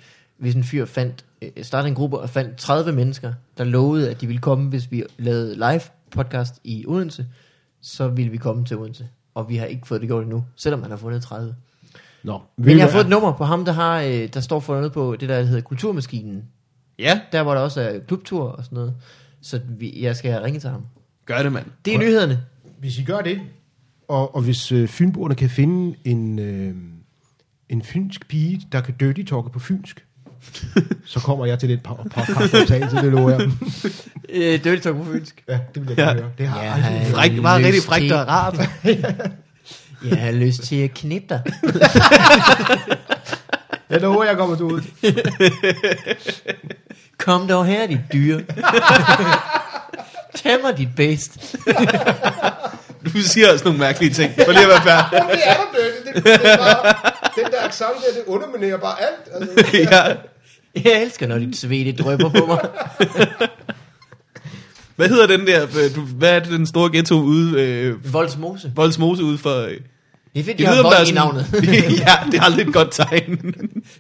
hvis 0.44 0.54
en 0.54 0.64
fyr 0.64 0.84
fandt, 0.84 1.24
øh, 1.42 1.50
startede 1.62 1.88
en 1.88 1.94
gruppe 1.94 2.18
og 2.18 2.30
fandt 2.30 2.56
30 2.56 2.92
mennesker, 2.92 3.32
der 3.58 3.64
lovede, 3.64 4.10
at 4.10 4.20
de 4.20 4.26
ville 4.26 4.40
komme, 4.40 4.68
hvis 4.68 4.90
vi 4.90 5.02
lavede 5.18 5.54
live 5.54 5.80
podcast 6.10 6.60
i 6.64 6.84
Odense, 6.88 7.26
så 7.80 8.08
ville 8.08 8.30
vi 8.30 8.36
komme 8.36 8.64
til 8.64 8.76
Odense. 8.76 9.08
Og 9.34 9.48
vi 9.48 9.56
har 9.56 9.66
ikke 9.66 9.86
fået 9.86 10.00
det 10.00 10.08
gjort 10.08 10.22
endnu, 10.22 10.44
selvom 10.56 10.80
man 10.80 10.90
har 10.90 10.96
fundet 10.96 11.22
30. 11.22 11.54
Nå, 12.22 12.40
Men 12.56 12.76
jeg 12.76 12.84
har 12.84 12.90
fået 12.92 13.04
et 13.04 13.10
nummer 13.10 13.32
på 13.32 13.44
ham, 13.44 13.64
der, 13.64 13.72
har, 13.72 14.00
øh, 14.00 14.28
der 14.34 14.40
står 14.40 14.60
for 14.60 14.74
noget 14.74 14.92
på 14.92 15.16
det, 15.20 15.28
der 15.28 15.42
hedder 15.42 15.60
Kulturmaskinen. 15.62 16.44
ja, 16.98 17.20
Der 17.32 17.42
hvor 17.42 17.54
der 17.54 17.60
også 17.60 17.80
er 17.80 17.98
klubtur 17.98 18.42
og 18.48 18.64
sådan 18.64 18.76
noget. 18.76 18.94
Så 19.42 19.60
vi, 19.68 20.02
jeg 20.02 20.16
skal 20.16 20.40
ringe 20.40 20.60
til 20.60 20.70
ham. 20.70 20.82
gør 21.26 21.42
det, 21.42 21.52
mand. 21.52 21.66
Det 21.84 21.94
er 21.94 21.98
nyhederne. 21.98 22.40
Hvis 22.78 22.98
I 22.98 23.04
gør 23.04 23.20
det, 23.20 23.40
og, 24.08 24.34
og 24.34 24.42
hvis 24.42 24.72
øh, 24.72 24.88
fynboerne 24.88 25.34
kan 25.34 25.50
finde 25.50 25.96
en, 26.04 26.38
øh, 26.38 26.74
en 27.68 27.82
fynsk 27.82 28.28
pige, 28.28 28.66
der 28.72 28.80
kan 28.80 28.94
dirty 29.00 29.22
talke 29.22 29.50
på 29.50 29.58
fynsk, 29.58 30.03
så 31.06 31.20
kommer 31.20 31.46
jeg 31.46 31.58
til 31.58 31.68
den 31.68 31.78
po- 31.88 32.08
podcast-optagelse, 32.08 32.96
det 32.96 33.12
lover 33.12 33.30
jeg. 33.30 33.40
Øh, 34.28 34.64
Dirty 34.64 34.82
Talk 34.82 34.96
på 34.96 35.04
fynsk. 35.12 35.42
Ja, 35.48 35.58
det 35.74 35.88
vil 35.88 35.88
jeg 35.88 35.98
Ja. 35.98 36.04
gerne 36.04 36.20
høre. 36.20 36.30
Det 36.38 36.48
har 36.48 36.62
Ja, 36.62 36.64
jeg 36.72 36.74
aldrig 36.74 37.00
hørt. 37.00 37.14
Fræk, 37.14 37.30
lyst 37.32 37.42
rigtig 37.64 37.82
frækt 37.82 38.02
til- 38.02 38.14
og 38.14 38.28
rart. 38.28 38.54
Jeg 40.10 40.18
har 40.18 40.32
lyst 40.32 40.62
til 40.62 40.76
at 40.76 40.94
knippe 40.94 41.26
dig. 41.28 41.42
Jeg 43.90 44.00
lover, 44.00 44.24
jeg 44.24 44.36
kommer 44.36 44.60
ud. 44.62 44.80
Kom 47.18 47.48
dog 47.48 47.66
her, 47.66 47.86
dit 47.86 48.00
dyr. 48.12 48.40
Tag 50.34 50.58
mig 50.62 50.78
dit 50.78 50.88
bedst. 50.96 51.56
Du 53.04 53.10
siger 53.22 53.52
også 53.52 53.64
nogle 53.64 53.78
mærkelige 53.78 54.12
ting. 54.14 54.32
For 54.44 54.52
lige 54.52 54.62
at 54.62 54.68
være 54.68 54.82
færdig. 54.82 55.10
det 55.32 55.40
er 55.46 55.54
der 55.54 55.66
dirty. 55.74 56.16
Det, 56.16 56.24
det 56.24 56.52
er 56.52 56.56
bare, 56.56 56.94
den 57.36 57.44
der 57.52 57.60
accent 57.68 57.88
der, 57.96 58.12
det 58.20 58.22
underminerer 58.26 58.76
bare 58.78 58.94
alt. 59.00 59.48
Altså, 59.50 59.76
ja. 59.76 60.14
Jeg 60.84 61.02
elsker, 61.02 61.26
når 61.26 61.38
dit 61.38 61.56
svede 61.56 61.92
drøber 61.92 62.28
på 62.28 62.46
mig. 62.46 62.58
Hvad 64.96 65.08
hedder 65.08 65.26
den 65.26 65.46
der, 65.46 65.62
øh, 65.62 65.94
du, 65.94 66.00
hvad 66.00 66.36
er 66.36 66.38
det, 66.38 66.50
den 66.50 66.66
store 66.66 66.90
ghetto 66.92 67.14
ude, 67.20 67.62
øh, 67.62 68.12
Voldsmose. 68.12 68.72
Voldsmose 68.76 69.24
ude 69.24 69.38
for... 69.38 69.60
Øh, 69.60 69.70
Det 70.34 70.40
er 70.40 70.44
fedt, 70.44 70.58
de 70.58 70.66
har 70.66 70.82
vold 70.82 71.08
i 71.08 71.12
navnet. 71.12 71.46
ja, 72.06 72.12
det 72.32 72.34
er 72.38 72.42
aldrig 72.42 72.66
et 72.66 72.74
godt 72.74 72.92
tegn. 72.92 73.54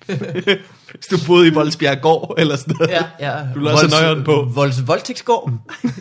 Hvis 0.94 1.06
du 1.20 1.26
boede 1.26 1.48
i 1.48 1.54
Voldsbjerg 1.54 2.00
gård, 2.00 2.34
eller 2.38 2.56
sådan 2.56 2.74
noget. 2.78 2.90
Ja, 2.92 3.04
ja. 3.20 3.38
Du 3.54 3.60
lader 3.60 3.76
så 3.76 3.88
nøjeren 3.88 4.24
på. 4.24 4.48
Volds 4.54 4.86
voldtægtsgård. 4.86 5.52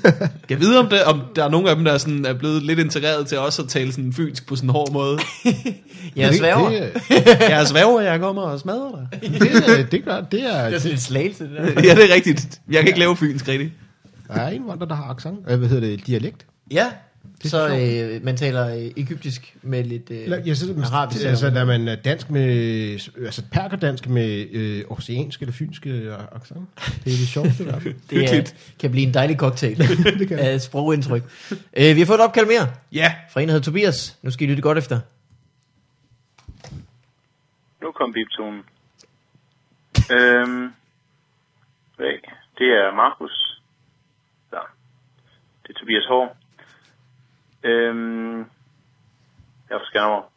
Jeg 0.50 0.60
ved, 0.60 0.76
om, 0.76 0.88
det, 0.88 1.04
om 1.04 1.22
der 1.36 1.44
er 1.46 1.50
nogle 1.50 1.70
af 1.70 1.76
dem, 1.76 1.86
der 1.86 1.92
er, 1.92 1.98
sådan, 1.98 2.26
er 2.26 2.34
blevet 2.34 2.64
lidt 2.64 2.80
integreret 2.80 3.28
til 3.28 3.40
også 3.40 3.62
at 3.62 3.68
tale 3.70 3.92
sådan 3.92 4.14
fynsk 4.14 4.48
på 4.48 4.56
sådan 4.56 4.70
en 4.70 4.74
hård 4.74 4.92
måde. 4.92 5.20
Jeg 6.16 6.36
sværger. 6.36 6.70
det, 6.70 6.92
Jeg 7.40 7.62
er 7.62 7.66
svæver, 7.66 8.02
jeg 8.02 8.20
kommer 8.20 8.42
og 8.42 8.60
smadrer 8.60 8.92
dig. 8.92 9.32
det, 9.32 9.42
det, 9.68 9.92
det, 9.92 10.06
gør, 10.06 10.22
det 10.22 10.44
er... 10.56 10.66
Det 10.66 10.76
er 10.76 10.80
sådan 10.80 10.92
en 10.92 11.00
slagelse, 11.00 11.44
det 11.44 11.52
der. 11.58 11.64
Ja, 11.84 11.96
det 11.96 12.12
er 12.12 12.16
rigtigt. 12.16 12.62
Jeg 12.70 12.80
kan 12.80 12.88
ikke 12.88 13.00
lave 13.00 13.16
fynsk 13.18 13.48
rigtigt. 13.48 13.72
Der 14.28 14.34
er 14.34 14.50
indvandrere, 14.50 14.90
der 14.90 14.96
har 14.96 15.10
accent. 15.14 15.40
Øh, 15.50 15.60
Hvad 15.60 15.70
hedder 15.70 15.88
det? 15.88 16.08
Dialekt. 16.08 16.46
Ja, 16.72 16.86
er 17.44 17.48
så 17.48 17.78
øh, 18.16 18.24
man 18.26 18.38
taler 18.38 18.76
øh, 18.76 18.92
egyptisk 18.98 19.56
med 19.62 19.84
lidt 19.84 20.12
øh, 20.12 20.18
Eller, 20.24 20.38
Jeg 20.46 20.58
synes, 20.58 20.92
arabisk. 20.92 21.26
altså, 21.26 21.50
der 21.50 21.62
er 21.62 21.66
man 21.66 21.88
er 21.88 21.96
dansk 21.96 22.30
med, 22.30 22.46
altså 23.26 23.44
perkerdansk 23.52 24.08
med 24.10 24.48
øh, 24.52 24.84
oceansk 24.90 25.42
eller 25.42 25.54
fynsk 25.54 25.88
øh, 25.88 26.14
accent. 26.36 26.70
Det 26.76 27.14
er 27.14 27.18
det 27.18 27.28
sjoveste, 27.28 27.66
der 27.66 27.76
er. 27.76 27.80
det 28.10 28.34
er, 28.38 28.54
kan 28.80 28.92
blive 28.92 29.08
en 29.08 29.14
dejlig 29.14 29.38
cocktail 29.38 29.78
Det 30.20 30.28
kan 30.28 30.38
det. 30.38 30.44
af 30.44 30.62
sprogindtryk. 30.62 31.24
Øh, 31.78 31.96
vi 31.96 32.00
har 32.00 32.06
fået 32.06 32.18
et 32.18 32.24
opkald 32.24 32.46
mere 32.46 32.68
Ja, 32.92 33.14
fra 33.32 33.42
en, 33.42 33.48
der 33.48 33.54
hedder 33.54 33.66
Tobias. 33.66 34.18
Nu 34.22 34.32
skal 34.32 34.48
I 34.48 34.50
lytte 34.50 34.62
godt 34.62 34.78
efter. 34.78 35.00
Nu 37.82 37.92
kom 37.92 38.14
biptonen. 38.14 38.62
øhm, 40.12 40.74
det 42.58 42.68
er 42.82 42.96
Markus. 42.96 43.62
Så, 44.50 44.60
det 45.64 45.70
er 45.76 45.80
Tobias 45.80 46.06
Hård. 46.08 46.38
Øhm, 47.64 48.40
jeg 49.70 49.76
er 49.76 49.80
fra 49.80 49.86
Skanderborg. 49.86 50.32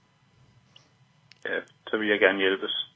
Ja, 1.45 1.61
så 1.87 1.97
vil 1.97 2.09
jeg 2.09 2.21
gerne 2.21 2.39
hjælpes. 2.39 2.93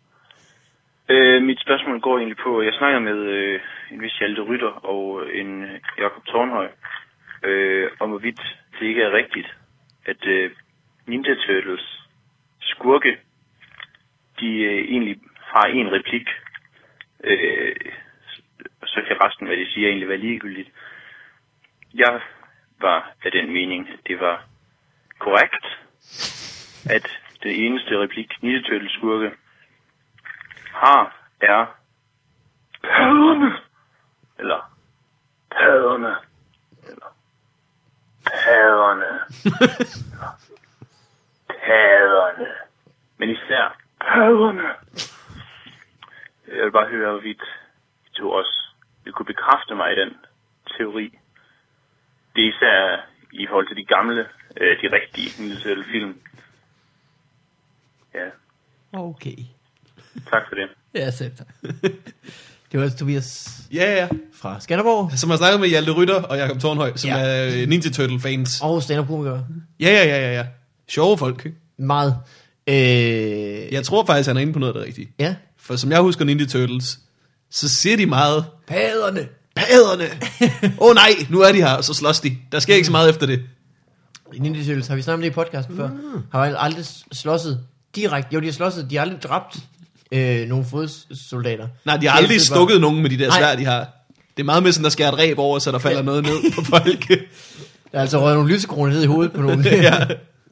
Øh, 1.09 1.43
mit 1.43 1.61
spørgsmål 1.61 2.01
går 2.01 2.19
egentlig 2.19 2.37
på, 2.37 2.63
jeg 2.63 2.75
snakker 2.75 2.99
med 2.99 3.19
øh, 3.19 3.61
en 3.91 4.03
vis 4.03 4.19
Hjalte 4.19 4.43
Rytter 4.43 4.87
og 4.87 5.35
en 5.35 5.63
øh, 5.63 5.81
Jakob 5.99 6.25
Tornhøj, 6.25 6.69
øh, 7.43 7.91
om 8.01 8.09
hvorvidt 8.09 8.41
det 8.81 8.87
ikke 8.87 9.03
er 9.03 9.13
rigtigt, 9.13 9.57
at 10.07 10.27
øh, 10.27 10.51
Ninja 11.07 11.35
Turtles 11.35 12.07
skurke 12.61 13.19
de 14.41 14.47
øh, 14.47 14.85
egentlig 14.85 15.21
har 15.37 15.67
en 15.67 15.93
replik, 15.93 16.29
øh, 17.25 17.75
så 18.85 19.03
kan 19.07 19.17
resten, 19.25 19.47
hvad 19.47 19.57
de 19.57 19.73
siger, 19.73 19.89
egentlig 19.89 20.09
være 20.09 20.19
ligegyldigt. 20.27 20.71
Jeg 21.95 22.21
var 22.81 23.13
af 23.25 23.33
den 23.33 23.53
mening, 23.53 23.89
det 24.07 24.21
var 24.21 24.45
korrekt, 25.19 25.67
at 26.91 27.07
det 27.43 27.67
eneste 27.67 27.99
replik, 27.99 28.43
Ninja 28.43 28.89
skurke 28.89 29.33
har, 30.73 31.17
er 31.41 31.67
paderne, 32.83 33.53
eller 34.39 34.77
paderne, 35.51 36.17
eller 36.89 37.17
paderne, 38.25 39.21
eller 40.11 40.41
paderne, 41.49 42.49
men 43.19 43.31
især 43.31 43.81
Paderne. 44.01 44.69
Jeg 46.49 46.65
vil 46.65 46.73
bare 46.73 46.89
høre, 46.89 47.11
hvorvidt 47.11 47.43
du 48.19 48.33
også 48.33 48.75
vil 49.05 49.13
kunne 49.13 49.27
bekræfte 49.27 49.75
mig 49.75 49.93
i 49.93 50.01
den 50.01 50.17
teori. 50.77 51.19
Det 52.37 52.45
er 52.45 52.49
især 52.49 53.07
i 53.33 53.47
forhold 53.49 53.69
til 53.69 53.77
de 53.77 53.85
gamle, 53.95 54.21
øh, 54.61 54.73
de 54.83 54.87
rigtige 54.97 55.43
Ninja 55.43 55.57
film. 55.93 56.15
Ja, 58.15 58.27
Okay. 58.93 59.37
tak 60.31 60.43
for 60.49 60.55
det. 60.55 60.69
Ja, 60.95 61.11
selv 61.11 61.33
tak. 61.37 61.47
Det 62.73 62.79
var 62.81 62.85
altså 62.85 62.99
Tobias 62.99 63.61
Ja, 63.73 63.95
ja. 63.97 64.09
fra 64.35 64.61
Skanderborg 64.61 65.19
Som 65.19 65.31
har 65.31 65.37
snakket 65.37 65.61
med 65.61 65.69
Hjalte 65.69 65.91
Rytter 65.93 66.23
og 66.23 66.37
Jakob 66.37 66.61
Tornhøj, 66.61 66.97
som 66.97 67.11
Ja. 67.11 67.19
er 67.19 67.47
øh, 67.63 67.69
Ninja 67.69 67.91
Turtle 67.91 68.21
fans. 68.21 68.61
og 68.63 68.83
stand-up-komiker. 68.83 69.43
Ja, 69.81 69.89
ja, 69.91 70.05
ja, 70.05 70.19
ja, 70.21 70.33
ja. 70.35 70.47
Sjove 70.89 71.19
folk. 71.19 71.47
ikke? 71.47 71.59
Meget. 71.77 72.17
Øh, 72.67 73.73
Jeg 73.73 73.85
tror 73.85 74.05
faktisk, 74.07 74.27
han 74.29 74.37
er 74.37 74.41
inde 74.41 74.53
på 74.53 74.59
noget 74.59 74.73
af 74.75 74.79
det 74.79 74.87
rigtige. 74.87 75.11
Ja. 75.19 75.35
For 75.57 75.77
som 75.77 75.91
jeg 75.91 76.01
husker 76.01 76.25
Ninja 76.25 76.45
Turtles, 76.47 76.99
så 77.51 77.69
siger 77.69 77.97
de 77.97 78.07
meget, 78.07 78.45
Paderne. 78.67 79.29
Paderne. 79.57 80.05
Åh 80.65 80.71
oh, 80.79 80.95
nej, 80.95 81.11
nu 81.31 81.41
er 81.41 81.53
de 81.53 81.59
her, 81.59 81.71
og 81.73 81.85
så 81.85 81.95
slås 81.95 82.21
de. 82.21 82.37
Der 82.53 82.59
sker 82.59 82.75
ikke 82.75 82.87
så 82.87 82.93
meget 82.93 83.11
efter 83.11 83.27
det. 83.27 83.41
Ninja 84.39 84.65
Turtles, 84.65 84.87
har 84.87 84.97
vi 84.97 85.03
snakket 85.03 85.15
om 85.15 85.21
det 85.21 85.29
i 85.29 85.33
podcasten 85.33 85.77
før? 85.77 85.89
Har 86.33 86.47
jo 86.47 86.57
aldrig 86.59 86.85
slåsset 87.13 87.61
direkte. 87.97 88.35
Jo, 88.35 88.41
de 88.41 88.45
har 88.47 88.53
slåsset, 88.53 88.91
de 88.91 88.97
har 88.97 89.03
aldrig 89.03 89.23
dræbt 89.23 89.57
øh, 90.13 90.49
nogle 90.49 90.65
fodsoldater. 90.71 91.69
Nej, 91.85 91.97
de 91.97 92.07
har 92.07 92.17
aldrig 92.17 92.35
bare- 92.35 92.41
stukket 92.41 92.81
nogen 92.81 93.03
med 93.03 93.11
de 93.11 93.19
der 93.19 93.31
svær, 93.33 93.57
de 93.57 93.65
har. 93.65 93.79
Det 94.37 94.43
er 94.43 94.45
meget 94.45 94.63
med 94.63 94.73
sådan, 94.73 94.85
der 94.85 94.91
skærer 94.91 95.13
et 95.13 95.19
ræb 95.19 95.39
over, 95.39 95.59
så 95.59 95.73
der 95.73 95.79
falder 95.79 96.03
noget 96.03 96.23
ned 96.25 96.53
på 96.55 96.65
folk. 96.65 97.09
Der 97.09 97.17
er 97.99 98.01
altså 98.01 98.21
røget 98.21 98.37
nogle 98.37 98.55
lysekroner 98.55 98.93
ned 98.93 99.03
i 99.03 99.07
hovedet 99.07 99.33
på 99.33 99.41
nogle. 99.43 99.69
ja. 99.83 99.95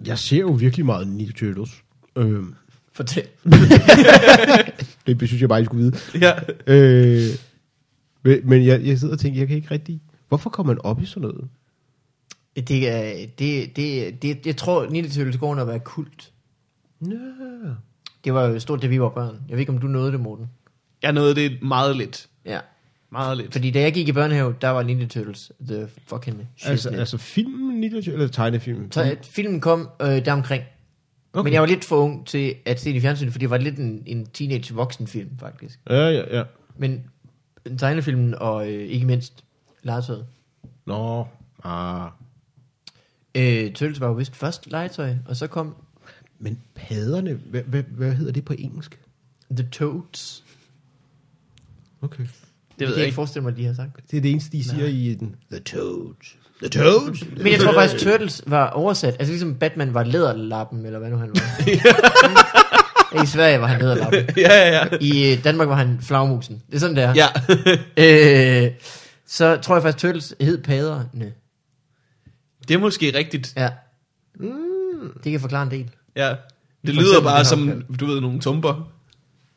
Jeg 0.07 0.19
ser 0.19 0.39
jo 0.39 0.49
virkelig 0.51 0.87
meget 0.87 1.09
Ninja 1.09 1.33
Turtles. 1.33 1.71
Øhm, 2.17 2.55
Fortæl. 2.95 3.23
det 5.07 5.29
synes 5.29 5.41
jeg 5.41 5.49
bare, 5.49 5.63
I 5.63 5.65
skulle 5.65 5.83
vide. 5.85 5.97
ja. 6.21 6.33
Øh, 6.67 7.29
men 8.29 8.49
men 8.49 8.67
jeg, 8.67 8.87
jeg 8.87 8.99
sidder 8.99 9.15
og 9.15 9.21
tænker, 9.21 9.41
jeg 9.41 9.49
kan 9.49 9.57
ikke 9.57 9.71
rigtig... 9.71 10.01
Hvorfor 10.29 10.51
kommer 10.51 10.73
man 10.73 10.81
op 10.85 11.03
i 11.03 11.07
sådan 11.07 11.29
noget? 11.29 11.49
Det 12.57 12.89
er, 12.89 13.27
det, 13.39 13.77
det, 13.77 14.23
det, 14.23 14.47
jeg 14.47 14.57
tror, 14.57 14.87
Ninja 14.87 15.11
Turtles 15.11 15.37
går 15.37 15.51
under 15.51 15.63
at 15.63 15.69
være 15.69 15.79
kult. 15.79 16.33
Nå. 17.01 17.17
Det 18.25 18.35
var 18.35 18.47
jo 18.47 18.59
stort, 18.59 18.83
da 18.83 18.87
vi 18.87 19.01
var 19.01 19.09
børn. 19.09 19.37
Jeg 19.49 19.53
ved 19.53 19.61
ikke, 19.61 19.73
om 19.73 19.79
du 19.79 19.87
nåede 19.87 20.13
det, 20.13 20.21
Morten. 20.21 20.47
Jeg 21.03 21.13
nåede 21.13 21.35
det 21.35 21.63
meget 21.63 21.97
lidt. 21.97 22.29
Ja. 22.45 22.59
Meget 23.13 23.37
lidt. 23.37 23.53
Fordi 23.53 23.71
da 23.71 23.81
jeg 23.81 23.93
gik 23.93 24.09
i 24.09 24.13
børnehave, 24.13 24.55
der 24.61 24.69
var 24.69 24.83
Ninja 24.83 25.07
Turtles 25.07 25.53
the 25.69 25.89
fucking 26.07 26.49
shit. 26.57 26.71
Altså, 26.71 26.89
altså 26.89 27.19
filmen 27.19 27.81
Ninja 27.81 27.97
Turtles, 27.97 28.13
eller 28.15 28.29
tegnefilmen? 28.29 28.93
Så 28.93 29.03
at 29.03 29.27
filmen 29.27 29.61
kom 29.61 29.89
øh, 30.03 30.25
deromkring. 30.25 30.63
Okay. 31.33 31.45
Men 31.45 31.53
jeg 31.53 31.61
var 31.61 31.69
lidt 31.69 31.85
for 31.85 31.97
ung 31.97 32.27
til 32.27 32.55
at 32.65 32.81
se 32.81 32.91
det 32.91 32.97
i 32.97 33.01
fjernsynet, 33.01 33.33
fordi 33.33 33.43
det 33.43 33.51
var 33.51 33.59
lidt 33.59 33.79
en, 33.79 34.03
en 34.07 34.27
teenage 34.27 34.75
voksen 34.75 35.07
film, 35.07 35.31
faktisk. 35.41 35.81
Ja, 35.91 36.11
ja, 36.11 36.39
ja. 36.39 36.45
Men 36.79 37.05
tegnefilmen 37.77 38.35
og 38.35 38.73
øh, 38.73 38.89
ikke 38.89 39.07
mindst 39.07 39.45
legetøjet. 39.83 40.27
Nå, 40.87 41.27
ah. 41.65 42.11
Øh, 43.35 43.73
Turtles 43.73 44.01
var 44.01 44.07
jo 44.07 44.13
vist 44.13 44.37
først 44.37 44.71
legetøj, 44.71 45.15
og 45.27 45.37
så 45.37 45.47
kom 45.47 45.75
Men 46.39 46.59
paderne, 46.75 47.33
hvad, 47.33 47.63
hvad, 47.63 47.83
hvad 47.83 48.13
hedder 48.13 48.33
det 48.33 48.45
på 48.45 48.55
engelsk? 48.59 49.01
The 49.51 49.69
Toads. 49.73 50.45
Okay. 52.03 52.27
Det 52.79 52.89
ved 52.89 52.97
jeg 52.97 53.05
ikke. 53.05 53.15
forestille 53.15 53.43
mig, 53.43 53.51
at 53.51 53.57
de 53.57 53.65
har 53.65 53.75
sagt. 53.75 54.11
Det 54.11 54.17
er 54.17 54.21
det 54.21 54.31
eneste, 54.31 54.53
de 54.53 54.65
siger 54.65 54.87
i 54.87 55.15
den. 55.15 55.37
The 55.51 55.61
Toads. 55.61 56.37
The 56.59 56.69
Toads. 56.69 57.37
Men 57.37 57.47
jeg 57.47 57.61
tror 57.61 57.73
faktisk, 57.73 58.05
Turtles 58.05 58.43
var 58.47 58.71
oversat. 58.71 59.17
Altså 59.19 59.33
ligesom 59.33 59.55
Batman 59.55 59.95
var 59.95 60.05
læderlappen, 60.05 60.87
eller 60.87 60.99
hvad 60.99 61.11
nu 61.11 61.17
han 61.17 61.29
var. 61.29 61.65
I 63.15 63.27
Sverige 63.27 63.61
var 63.61 63.67
han 63.67 63.81
læderlappen. 63.81 64.25
ja, 64.37 64.69
ja, 64.69 64.77
ja. 64.77 64.97
I 65.01 65.33
øh, 65.33 65.45
Danmark 65.45 65.69
var 65.69 65.75
han 65.75 65.99
flagmusen. 66.03 66.63
Det 66.67 66.75
er 66.75 66.79
sådan, 66.79 66.97
det 66.97 67.05
er. 67.05 67.15
Ja. 67.15 67.29
Øh, 68.67 68.71
så 69.27 69.57
tror 69.57 69.75
jeg 69.75 69.83
faktisk, 69.83 69.99
Turtles 69.99 70.35
hed 70.41 70.63
paderne. 70.63 71.33
det 72.69 72.75
er 72.75 72.79
måske 72.79 73.15
rigtigt. 73.19 73.53
Ja. 73.57 73.69
Mm. 74.41 74.49
Det 75.25 75.33
kan 75.33 75.41
forklare 75.41 75.63
en 75.63 75.71
del. 75.71 75.91
Ja. 76.17 76.35
Det 76.87 76.95
lyder 76.95 77.23
bare 77.23 77.45
som, 77.45 77.85
du 78.01 78.07
ved, 78.07 78.21
nogle 78.21 78.41
tumper. 78.41 78.91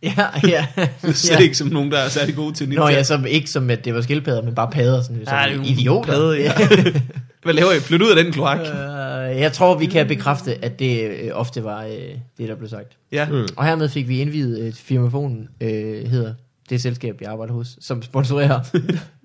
Ja, 0.18 0.26
ja. 0.48 0.68
Er 1.04 1.12
slet 1.12 1.40
ikke 1.40 1.58
som 1.58 1.68
nogen, 1.68 1.92
der 1.92 1.98
er 1.98 2.10
særlig 2.10 2.36
gode 2.36 2.54
til 2.54 2.70
ninja. 2.70 2.80
Nå 2.84 2.88
ja, 2.90 3.04
som, 3.04 3.26
ikke 3.26 3.50
som 3.50 3.70
at 3.70 3.86
det 3.86 3.94
var 3.94 4.02
skildpadder, 4.02 4.42
men 4.42 4.56
bare 4.56 4.72
padder. 4.72 5.02
Sådan, 5.02 5.26
som 5.26 5.34
Ja, 5.38 5.46
jo 5.56 5.62
idioter. 5.62 6.12
padder, 6.12 6.34
ja. 6.34 6.54
Hvad 7.44 7.54
laver 7.54 7.72
I? 7.72 7.80
Flyt 7.80 8.02
ud 8.02 8.10
af 8.18 8.24
den 8.24 8.34
kloak. 8.34 8.60
Øh, 8.60 9.40
jeg 9.40 9.54
tror, 9.54 9.78
vi 9.78 9.86
kan 9.86 10.08
bekræfte, 10.08 10.66
at 10.66 10.80
det 10.80 11.04
øh, 11.10 11.30
ofte 11.34 11.64
var 11.64 11.84
øh, 11.84 11.92
det, 12.38 12.50
der 12.50 12.56
blev 12.56 12.70
sagt. 12.70 12.98
Ja. 13.12 13.30
Mm. 13.30 13.48
Og 13.56 13.66
hermed 13.66 13.90
fik 13.90 14.08
vi 14.08 14.20
indvidet 14.20 14.68
øh, 14.68 14.74
firmafonen, 14.74 15.48
øh, 15.62 16.08
hedder 16.08 16.34
det 16.70 16.82
selskab, 16.82 17.22
jeg 17.22 17.32
arbejder 17.32 17.54
hos, 17.54 17.78
som 17.82 18.02
sponsorerer. 18.02 18.60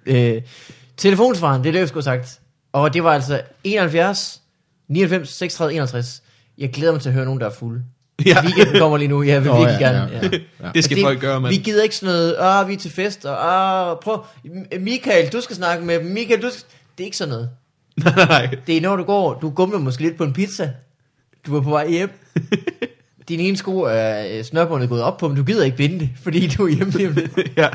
øh, 0.07 0.43
telefonsvaren, 0.97 1.65
det 1.65 1.77
er 1.77 1.87
det, 1.87 2.05
sagt. 2.05 2.41
Og 2.73 2.95
det 2.95 3.05
var 3.05 3.11
altså 3.13 3.41
71, 3.65 4.41
99, 4.89 5.29
36, 5.29 5.75
51. 5.75 6.23
Jeg 6.59 6.71
glæder 6.71 6.93
mig 6.93 7.01
til 7.01 7.09
at 7.09 7.15
høre 7.15 7.25
nogen, 7.25 7.41
der 7.41 7.47
er 7.47 7.51
fulde. 7.51 7.83
Ja. 8.25 8.31
Ja. 8.31 8.43
Weekenden 8.45 8.79
kommer 8.81 8.99
lige 8.99 9.09
nu, 9.09 9.23
jeg 9.23 9.43
vil 9.45 9.51
Nå, 9.51 9.59
virkelig 9.59 9.81
ja, 9.81 9.87
gerne. 9.87 10.11
ja. 10.13 10.29
Ja. 10.33 10.39
Ja. 10.67 10.71
Det 10.75 10.85
skal 10.85 10.97
det, 10.97 11.05
folk 11.05 11.21
gøre, 11.21 11.41
mand. 11.41 11.55
Vi 11.55 11.61
gider 11.61 11.83
ikke 11.83 11.97
sådan 11.97 12.15
noget, 12.15 12.37
ah, 12.39 12.69
vi 12.69 12.73
er 12.75 12.79
til 12.79 12.91
fest, 12.91 13.25
og 13.25 13.91
ah, 13.91 13.97
prøv, 14.03 14.25
Michael, 14.81 15.29
du 15.33 15.41
skal 15.41 15.57
snakke 15.57 15.85
med 15.85 15.99
dem, 16.01 16.07
Michael, 16.07 16.43
du 16.43 16.51
skal... 16.51 16.65
Det 16.99 17.05
er 17.05 17.07
ikke 17.07 17.17
sådan 17.17 17.31
noget. 17.35 17.51
Nej. 18.29 18.55
Det 18.67 18.77
er 18.77 18.81
når 18.81 18.97
du 18.97 19.03
går, 19.05 19.35
du 19.35 19.51
gumler 19.51 19.79
måske 19.79 20.03
lidt 20.03 20.17
på 20.17 20.25
en 20.25 20.33
pizza. 20.33 20.71
Du 21.47 21.57
er 21.57 21.61
på 21.61 21.71
vej 21.71 21.89
hjem. 21.89 22.11
Din 23.29 23.41
ene 23.41 23.57
sko 23.57 23.81
er 23.81 24.39
øh, 24.39 24.45
snørbåndet 24.45 24.89
gået 24.89 25.03
op 25.03 25.17
på, 25.19 25.29
men 25.29 25.37
du 25.37 25.45
gider 25.45 25.65
ikke 25.65 25.77
binde 25.77 25.99
det, 25.99 26.11
fordi 26.23 26.47
du 26.47 26.67
er 26.67 26.75
hjemme 26.75 26.93
lige 26.93 27.09
om 27.09 27.15
lidt. 27.15 27.31
ja. 27.57 27.69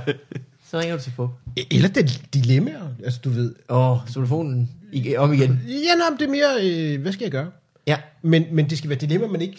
Så 0.71 0.79
ringer 0.79 0.97
du 0.97 1.03
til 1.03 1.13
på. 1.15 1.29
Eller 1.71 1.87
det 1.89 2.21
dilemmaer, 2.33 2.81
altså 3.05 3.19
du 3.23 3.29
ved. 3.29 3.55
Åh, 3.69 3.91
oh, 3.91 3.97
telefonen 4.13 4.69
ig- 4.93 5.17
om 5.17 5.33
igen. 5.33 5.61
Ja, 5.67 5.95
nej, 5.95 6.09
men 6.09 6.19
det 6.19 6.25
er 6.25 6.29
mere, 6.31 6.93
øh, 6.95 7.01
hvad 7.01 7.11
skal 7.11 7.23
jeg 7.25 7.31
gøre? 7.31 7.47
Ja. 7.88 7.97
Men, 8.23 8.45
men 8.51 8.69
det 8.69 8.77
skal 8.77 8.89
være 8.89 8.99
dilemma, 8.99 9.27
man 9.27 9.41
ikke 9.41 9.57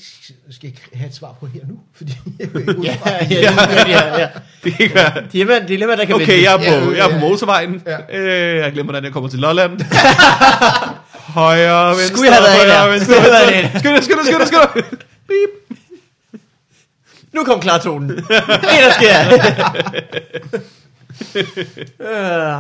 skal 0.51 0.73
have 0.95 1.09
et 1.09 1.15
svar 1.15 1.35
på 1.41 1.47
her 1.47 1.61
nu. 1.69 1.79
Fordi 1.95 2.13
jeg 2.39 2.49
Ja, 2.83 2.97
ja, 3.31 3.41
ja, 3.41 3.89
ja, 3.89 4.19
ja. 4.21 4.29
Det 4.65 4.73
kan 4.75 4.91
være. 4.95 5.23
Dilemma, 5.33 5.59
dilemma, 5.69 5.97
der 5.97 6.05
kan 6.05 6.15
Okay, 6.15 6.27
vente. 6.27 6.43
jeg 6.43 6.55
er 6.55 6.59
på, 6.59 6.91
Ja, 6.91 6.97
jeg 6.97 7.07
er 7.07 7.11
på 7.13 7.19
motorvejen. 7.19 7.83
Ja. 7.87 8.19
Øh, 8.19 8.57
jeg 8.57 8.73
glemmer, 8.73 8.93
hvordan 8.93 9.05
jeg 9.05 9.13
kommer 9.13 9.31
til 9.31 9.39
Lolland. 9.39 9.81
højre, 11.39 11.89
venstre, 11.91 12.07
Skulle 12.09 12.27
jeg 12.31 12.35
have 12.35 12.45
været 12.45 12.71
højre, 12.71 12.85
der? 12.85 12.91
venstre, 12.91 13.15
Skulle 13.15 13.29
jeg 13.29 13.37
have 13.39 13.53
været 13.53 13.63
venstre. 13.63 13.79
Skynd 13.81 14.03
skynd 14.03 14.47
skynd 14.47 14.47
skynd. 14.47 14.99
Beep. 15.29 15.79
Nu 17.33 17.45
kom 17.45 17.61
klartonen. 17.61 18.09
Det 18.09 18.25
er, 18.29 18.83
der 18.87 18.93
sker. 18.93 19.17
Øh, 22.01 22.59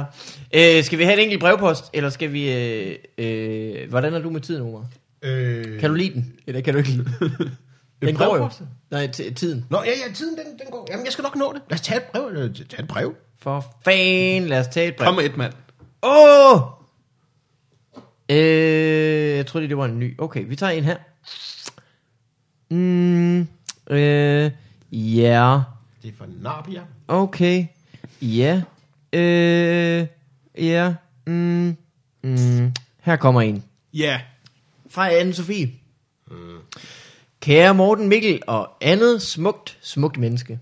øh, 0.78 0.84
skal 0.84 0.98
vi 0.98 1.04
have 1.04 1.16
et 1.18 1.22
enkelt 1.22 1.40
brevpost, 1.40 1.84
eller 1.92 2.10
skal 2.10 2.32
vi... 2.32 2.52
Øh, 2.52 2.94
øh, 3.18 3.90
hvordan 3.90 4.14
er 4.14 4.18
du 4.18 4.30
med 4.30 4.40
tiden, 4.40 4.62
Omar? 4.62 4.84
Øh, 5.22 5.80
Kan 5.80 5.90
du 5.90 5.94
lide 5.96 6.14
den, 6.14 6.32
eller 6.46 6.60
kan 6.60 6.72
du 6.74 6.78
ikke 6.78 6.90
lide 6.90 7.04
den? 7.20 7.50
Den 8.02 8.16
går 8.16 8.36
jo. 8.36 8.50
Nej, 8.90 9.06
tiden. 9.06 9.66
Nå, 9.70 9.82
ja, 9.82 9.90
ja, 10.08 10.12
tiden 10.14 10.36
den, 10.38 10.46
den 10.46 10.66
går. 10.70 10.86
Jamen, 10.90 11.04
jeg 11.04 11.12
skal 11.12 11.22
nok 11.22 11.36
nå 11.36 11.52
det. 11.52 11.62
Lad 11.70 11.74
os 11.74 11.80
tage 11.80 11.98
et 12.00 12.04
brev. 12.12 12.26
Eller, 12.26 12.52
tage 12.52 12.82
et 12.82 12.88
brev. 12.88 13.14
For 13.38 13.76
fan, 13.84 14.46
lad 14.46 14.60
os 14.60 14.66
tage 14.66 14.88
et 14.88 14.96
brev. 14.96 15.06
Kom 15.06 15.14
med 15.14 15.24
et, 15.24 15.36
mand. 15.36 15.52
Åh! 16.02 16.60
Øh, 18.30 19.36
jeg 19.36 19.46
troede 19.46 19.62
lige, 19.62 19.68
det 19.68 19.76
var 19.76 19.84
en 19.84 19.98
ny. 19.98 20.20
Okay, 20.20 20.44
vi 20.48 20.56
tager 20.56 20.72
en 20.72 20.84
her. 20.84 20.96
Mm, 22.70 23.40
øh, 23.90 24.50
ja, 24.92 25.60
Det 26.02 26.08
er 26.08 26.12
fra 26.18 26.26
Narbia. 26.40 26.80
okay. 27.08 27.66
Ja, 28.22 28.62
øh, 29.12 30.06
ja, 30.58 30.94
mm, 31.26 31.76
mm. 32.24 32.72
Her 33.00 33.16
kommer 33.16 33.40
en. 33.40 33.64
Ja. 33.94 34.20
Fra 34.93 35.11
anne 35.12 35.34
Sofie. 35.34 35.70
Kære 37.40 37.74
Morten 37.74 38.09
Mikkel 38.09 38.40
og 38.47 38.68
andet 38.80 39.22
smukt, 39.22 39.76
smukt 39.82 40.18
menneske. 40.18 40.59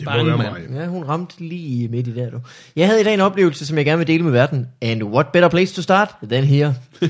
Det 0.00 0.06
Bang, 0.06 0.28
må 0.28 0.36
være 0.36 0.52
mig. 0.68 0.80
Ja, 0.80 0.86
hun 0.86 1.04
ramte 1.04 1.34
lige 1.38 1.88
midt 1.88 2.06
i 2.06 2.14
der, 2.14 2.30
du. 2.30 2.40
Jeg 2.76 2.86
havde 2.86 3.00
i 3.00 3.04
dag 3.04 3.14
en 3.14 3.20
oplevelse, 3.20 3.66
som 3.66 3.76
jeg 3.76 3.84
gerne 3.84 3.98
vil 3.98 4.06
dele 4.06 4.24
med 4.24 4.32
verden. 4.32 4.66
And 4.82 5.02
what 5.02 5.26
better 5.32 5.48
place 5.48 5.74
to 5.74 5.82
start 5.82 6.14
than 6.30 6.44
here? 6.44 6.74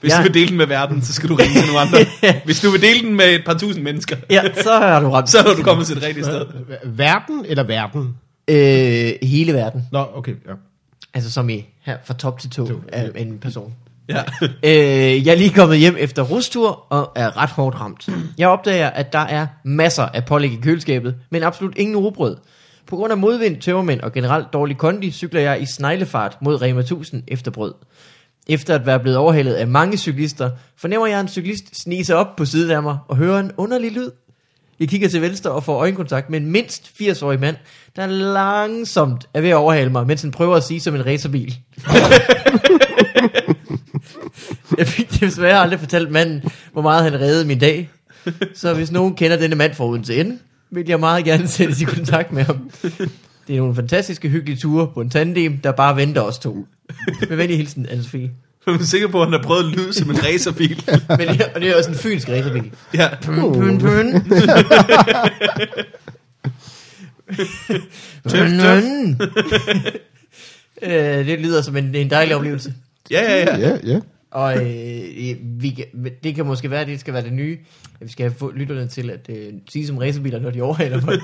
Hvis 0.00 0.12
Ja. 0.12 0.18
du 0.18 0.22
vil 0.22 0.34
dele 0.34 0.48
den 0.48 0.56
med 0.56 0.66
verden, 0.66 1.02
så 1.02 1.12
skal 1.12 1.28
du 1.28 1.34
ringe 1.34 1.54
til 1.54 1.66
nogle 1.66 1.80
andre. 1.80 1.98
Hvis 2.44 2.60
du 2.60 2.70
vil 2.70 2.82
dele 2.82 3.00
den 3.00 3.14
med 3.16 3.24
et 3.34 3.42
par 3.46 3.54
tusind 3.58 3.84
mennesker, 3.84 4.16
Ja, 4.30 4.42
så 4.62 4.72
har 4.72 5.00
du 5.00 5.10
ramt. 5.10 5.30
så 5.30 5.38
er 5.38 5.54
du 5.56 5.62
kommet 5.62 5.86
til 5.86 5.96
det 5.96 6.04
rigtige 6.04 6.24
sted. 6.24 6.46
Verden 6.84 7.44
eller 7.48 7.62
verden? 7.62 8.16
Øh, 8.48 9.12
hele 9.28 9.52
verden. 9.52 9.82
Nå, 9.92 10.06
okay, 10.14 10.34
ja. 10.48 10.52
Altså 11.14 11.30
som 11.32 11.48
i 11.50 11.66
her 11.82 11.96
fra 12.04 12.14
top 12.14 12.38
til 12.40 12.50
to 12.50 12.68
af 12.92 13.10
en 13.16 13.38
person. 13.38 13.74
Ja. 14.08 14.22
Øh, 14.64 15.26
jeg 15.26 15.32
er 15.32 15.34
lige 15.34 15.50
kommet 15.50 15.78
hjem 15.78 15.96
efter 15.98 16.22
rustur 16.22 16.86
og 16.90 17.12
er 17.16 17.36
ret 17.42 17.50
hårdt 17.50 17.80
ramt. 17.80 18.08
Jeg 18.38 18.48
opdager, 18.48 18.90
at 18.90 19.12
der 19.12 19.18
er 19.18 19.46
masser 19.64 20.02
af 20.02 20.24
pålæg 20.24 20.52
i 20.52 20.58
køleskabet, 20.62 21.14
men 21.30 21.42
absolut 21.42 21.78
ingen 21.78 21.96
rugbrød. 21.96 22.36
På 22.86 22.96
grund 22.96 23.12
af 23.12 23.18
modvind, 23.18 23.60
tømmermænd 23.60 24.00
og 24.00 24.12
generelt 24.12 24.52
dårlig 24.52 24.78
kondi, 24.78 25.10
cykler 25.10 25.40
jeg 25.40 25.62
i 25.62 25.66
sneglefart 25.66 26.36
mod 26.42 26.62
Rema 26.62 26.80
1000 26.80 27.22
efter 27.28 27.50
brød. 27.50 27.74
Efter 28.48 28.74
at 28.74 28.86
være 28.86 29.00
blevet 29.00 29.18
overhældet 29.18 29.54
af 29.54 29.66
mange 29.66 29.96
cyklister, 29.96 30.50
fornemmer 30.76 31.06
jeg 31.06 31.20
en 31.20 31.28
cyklist 31.28 31.82
snige 31.82 32.04
sig 32.04 32.16
op 32.16 32.36
på 32.36 32.44
siden 32.44 32.70
af 32.70 32.82
mig 32.82 32.98
og 33.08 33.16
høre 33.16 33.40
en 33.40 33.52
underlig 33.56 33.92
lyd. 33.92 34.10
Jeg 34.80 34.88
kigger 34.88 35.08
til 35.08 35.22
venstre 35.22 35.50
og 35.50 35.64
får 35.64 35.78
øjenkontakt 35.78 36.30
med 36.30 36.40
en 36.40 36.46
mindst 36.46 36.90
80-årig 37.00 37.40
mand, 37.40 37.56
der 37.96 38.06
langsomt 38.06 39.28
er 39.34 39.40
ved 39.40 39.50
at 39.50 39.56
overhale 39.56 39.90
mig, 39.90 40.06
mens 40.06 40.22
han 40.22 40.30
prøver 40.30 40.56
at 40.56 40.64
sige 40.64 40.80
som 40.80 40.94
en 40.94 41.06
racerbil. 41.06 41.56
jeg 44.78 44.86
fik 44.86 45.20
desværre 45.20 45.58
aldrig 45.60 45.80
fortalt 45.80 46.10
manden, 46.10 46.42
hvor 46.72 46.82
meget 46.82 47.04
han 47.04 47.20
reddede 47.20 47.44
min 47.46 47.58
dag. 47.58 47.90
Så 48.54 48.74
hvis 48.74 48.90
nogen 48.92 49.14
kender 49.14 49.36
denne 49.36 49.56
mand 49.56 49.74
fra 49.74 49.86
uden 49.86 50.02
til 50.04 50.20
ende, 50.20 50.38
vil 50.70 50.88
jeg 50.88 51.00
meget 51.00 51.24
gerne 51.24 51.48
sættes 51.48 51.80
i 51.80 51.84
kontakt 51.84 52.32
med 52.32 52.42
ham. 52.42 52.70
Det 53.48 53.54
er 53.56 53.58
nogle 53.60 53.74
fantastiske, 53.74 54.28
hyggelige 54.28 54.56
ture 54.58 54.88
på 54.94 55.00
en 55.00 55.10
tandem, 55.10 55.58
der 55.58 55.72
bare 55.72 55.96
venter 55.96 56.20
os 56.20 56.38
to. 56.38 56.66
Med 57.28 57.36
venlig 57.36 57.56
hilsen, 57.56 57.86
Anne-Sophie. 57.86 58.28
Jeg 58.66 58.74
er 58.74 58.82
sikker 58.82 59.08
på, 59.08 59.20
at 59.22 59.26
han 59.26 59.32
har 59.32 59.42
prøvet 59.42 59.64
at 59.64 59.70
lyde 59.78 59.92
som 59.92 60.10
en 60.10 60.24
racerbil. 60.24 60.82
Men 61.08 61.18
det, 61.18 61.40
er- 61.40 61.48
og 61.54 61.60
det 61.60 61.70
er 61.70 61.76
også 61.76 61.90
en 61.90 61.96
fynsk 61.96 62.28
racerbil. 62.28 62.70
ja. 62.94 63.08
Pøn, 63.22 63.78
pøn, 63.78 63.78
pøn. 63.78 64.22
Tøf, 68.28 68.50
tøf. 68.60 68.82
Øh, 70.82 71.26
det 71.26 71.40
lyder 71.40 71.62
som 71.62 71.76
en, 71.76 71.94
en 71.94 72.10
dejlig 72.10 72.36
oplevelse. 72.36 72.74
ja, 73.10 73.22
ja, 73.22 73.56
ja. 73.58 73.68
Ja, 73.68 73.76
ja. 73.84 74.00
Og 74.34 74.56
øh, 74.56 75.36
vi, 75.42 75.84
det 76.24 76.34
kan 76.34 76.46
måske 76.46 76.70
være, 76.70 76.80
at 76.80 76.86
det 76.86 77.00
skal 77.00 77.14
være 77.14 77.22
det 77.24 77.32
nye. 77.32 77.58
At 78.00 78.06
vi 78.06 78.12
skal 78.12 78.26
have 78.26 78.34
få 78.38 78.52
lytterne 78.52 78.88
til 78.88 79.10
at 79.10 79.26
øh, 79.28 79.36
sige 79.70 79.86
som 79.86 79.98
racerbiler, 79.98 80.40
når 80.40 80.50
de 80.50 80.62
overhaler 80.62 81.00
folk. 81.08 81.20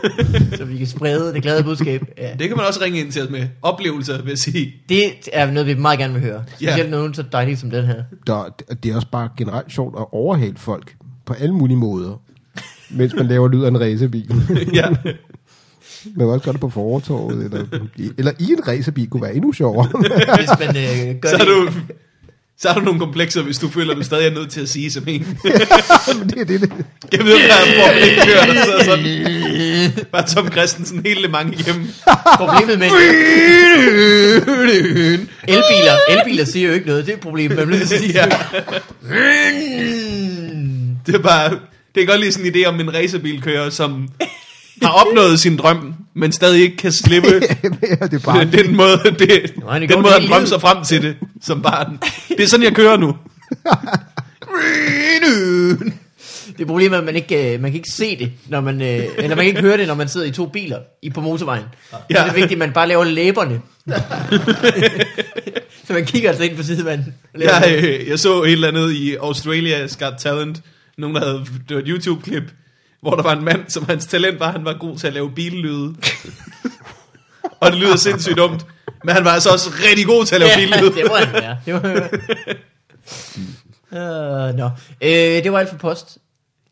så 0.56 0.64
vi 0.64 0.76
kan 0.78 0.86
sprede 0.86 1.32
det 1.34 1.42
glade 1.42 1.64
budskab. 1.64 2.02
Ja. 2.18 2.30
Det 2.38 2.48
kan 2.48 2.56
man 2.56 2.66
også 2.66 2.80
ringe 2.84 3.00
ind 3.00 3.12
til 3.12 3.22
os 3.22 3.30
med. 3.30 3.48
Oplevelser, 3.62 4.22
vil 4.22 4.28
jeg 4.28 4.38
sige. 4.38 4.72
Det 4.88 5.12
er 5.32 5.50
noget, 5.50 5.66
vi 5.66 5.74
meget 5.74 5.98
gerne 5.98 6.12
vil 6.14 6.22
høre. 6.22 6.44
Specielt 6.48 6.76
Ja. 6.76 6.82
yeah. 6.82 6.90
nogen 6.90 7.14
så 7.14 7.22
dejligt 7.32 7.60
som 7.60 7.70
den 7.70 7.84
her. 7.86 8.02
Der, 8.26 8.54
det 8.82 8.90
er 8.90 8.96
også 8.96 9.08
bare 9.12 9.28
generelt 9.38 9.72
sjovt 9.72 9.94
at 9.98 10.06
overhale 10.12 10.56
folk 10.56 10.96
på 11.24 11.32
alle 11.32 11.54
mulige 11.54 11.76
måder, 11.76 12.22
mens 12.90 13.14
man 13.14 13.26
laver 13.26 13.48
lyd 13.48 13.62
af 13.62 13.68
en 13.68 13.80
racerbil. 13.80 14.32
ja. 14.74 14.88
Man 14.90 16.16
kan 16.16 16.26
også 16.26 16.44
gøre 16.44 16.52
det 16.52 16.60
på 16.60 16.70
fortorvet, 16.70 17.44
eller, 17.44 17.64
eller 18.18 18.32
i 18.38 18.52
en 18.52 18.68
racerbil 18.68 19.08
kunne 19.08 19.22
være 19.22 19.34
endnu 19.34 19.52
sjovere. 19.52 19.88
Hvis 20.38 20.48
man 20.66 20.68
øh, 20.68 21.20
gør 21.20 21.28
Så 21.28 21.36
det. 21.38 21.46
du... 21.46 21.68
Så 22.62 22.68
har 22.68 22.78
du 22.78 22.84
nogle 22.84 23.00
komplekser, 23.00 23.42
hvis 23.42 23.58
du 23.58 23.68
føler, 23.68 23.94
du 23.94 24.02
stadig 24.02 24.26
er 24.26 24.30
nødt 24.30 24.50
til 24.50 24.60
at 24.60 24.68
sige 24.68 24.90
som 24.90 25.04
en. 25.08 25.20
Men 26.18 26.28
det 26.28 26.40
er 26.40 26.44
det, 26.44 26.60
det. 26.60 26.72
Jeg 27.12 27.24
ved, 27.24 27.34
at 27.34 27.50
Formel 27.50 28.02
1 28.02 28.24
kører, 28.24 28.46
der 28.46 28.64
sidder 28.64 28.84
sådan. 28.84 30.06
Bare 30.12 30.26
Tom 30.26 30.52
Christensen 30.52 31.02
hele 31.06 31.28
mange 31.28 31.52
igennem. 31.52 31.88
Problemet 32.36 32.78
med 32.78 32.86
elbiler, 35.48 35.96
elbiler 36.08 36.44
siger 36.44 36.68
jo 36.68 36.74
ikke 36.74 36.86
noget. 36.86 37.06
Det 37.06 37.12
er 37.12 37.16
et 37.16 37.22
problem. 37.22 37.52
Man 37.52 37.66
bliver 37.66 37.86
sige. 37.86 38.12
Ja. 38.12 38.24
Det 41.06 41.14
er 41.14 41.18
bare... 41.18 41.58
Det 41.94 42.02
er 42.02 42.06
godt 42.06 42.20
lige 42.20 42.32
sådan 42.32 42.46
en 42.46 42.54
idé 42.54 42.66
om 42.66 42.80
en 42.80 42.94
racerbilkører, 42.94 43.70
som 43.70 44.08
har 44.82 45.06
opnået 45.06 45.40
sin 45.40 45.56
drøm, 45.56 45.94
men 46.14 46.32
stadig 46.32 46.62
ikke 46.62 46.76
kan 46.76 46.92
slippe 46.92 47.28
det 47.40 48.12
er 48.12 48.18
bare... 48.24 48.44
den 48.62 48.76
måde, 48.76 48.98
det, 49.18 49.52
Nå, 49.56 49.66
er 49.68 49.78
den 49.78 50.02
måde 50.02 50.12
han 50.12 50.28
drømte 50.30 50.48
sig 50.48 50.60
frem 50.60 50.84
til 50.84 51.02
det 51.02 51.16
som 51.42 51.62
barn. 51.62 51.98
Det 52.28 52.40
er 52.40 52.46
sådan, 52.48 52.64
jeg 52.64 52.74
kører 52.74 52.96
nu. 52.96 53.16
Det 56.56 56.64
er 56.64 56.66
problemet, 56.66 56.98
at 56.98 57.04
man 57.04 57.16
ikke, 57.16 57.54
øh, 57.54 57.60
man 57.60 57.70
kan 57.70 57.76
ikke 57.78 57.90
se 57.92 58.16
det, 58.18 58.32
når 58.48 58.60
man, 58.60 58.82
øh, 58.82 58.88
eller 58.88 59.28
man 59.28 59.36
kan 59.36 59.46
ikke 59.46 59.60
høre 59.60 59.76
det, 59.76 59.86
når 59.86 59.94
man 59.94 60.08
sidder 60.08 60.26
i 60.26 60.30
to 60.30 60.46
biler 60.46 60.78
i 61.02 61.10
på 61.10 61.20
motorvejen. 61.20 61.64
Ja. 62.10 62.14
Så 62.14 62.20
er 62.22 62.24
det 62.26 62.34
vigtigt, 62.34 62.52
at 62.52 62.58
man 62.58 62.72
bare 62.72 62.88
laver 62.88 63.04
læberne. 63.04 63.60
så 65.86 65.92
man 65.92 66.04
kigger 66.04 66.28
altså 66.28 66.44
ind 66.44 66.56
på 66.56 66.62
laver- 67.34 67.66
Jeg, 67.66 67.80
øh, 67.84 68.08
jeg 68.08 68.18
så 68.18 68.42
et 68.42 68.52
eller 68.52 68.68
andet 68.68 68.92
i 68.92 69.16
Australia's 69.16 70.04
Got 70.04 70.12
Talent. 70.18 70.60
Nogen, 70.98 71.16
der 71.16 71.24
havde 71.24 71.44
det 71.68 71.76
var 71.76 71.82
et 71.82 71.88
YouTube-klip, 71.88 72.42
hvor 73.02 73.14
der 73.16 73.22
var 73.22 73.32
en 73.32 73.44
mand, 73.44 73.60
som 73.68 73.84
hans 73.88 74.06
talent 74.06 74.40
var, 74.40 74.46
at 74.46 74.52
han 74.52 74.64
var 74.64 74.72
god 74.80 74.96
til 74.98 75.06
at 75.06 75.12
lave 75.12 75.30
billyde. 75.30 75.94
og 77.60 77.70
det 77.72 77.80
lyder 77.80 77.96
sindssygt 77.96 78.36
dumt. 78.36 78.66
Men 79.04 79.14
han 79.14 79.24
var 79.24 79.30
altså 79.30 79.50
også 79.50 79.70
rigtig 79.88 80.06
god 80.06 80.24
til 80.24 80.34
at 80.34 80.40
lave 80.40 80.50
Ja, 80.50 80.56
billyde. 80.58 80.94
det 80.94 81.04
må 81.08 81.14
han 81.16 81.32
være. 81.32 81.58
Det 81.66 81.82
være. 81.82 82.08
Uh, 83.92 84.56
no. 84.58 84.66
øh, 85.00 85.10
det 85.44 85.52
var 85.52 85.58
alt 85.58 85.68
for 85.68 85.76
post. 85.76 86.18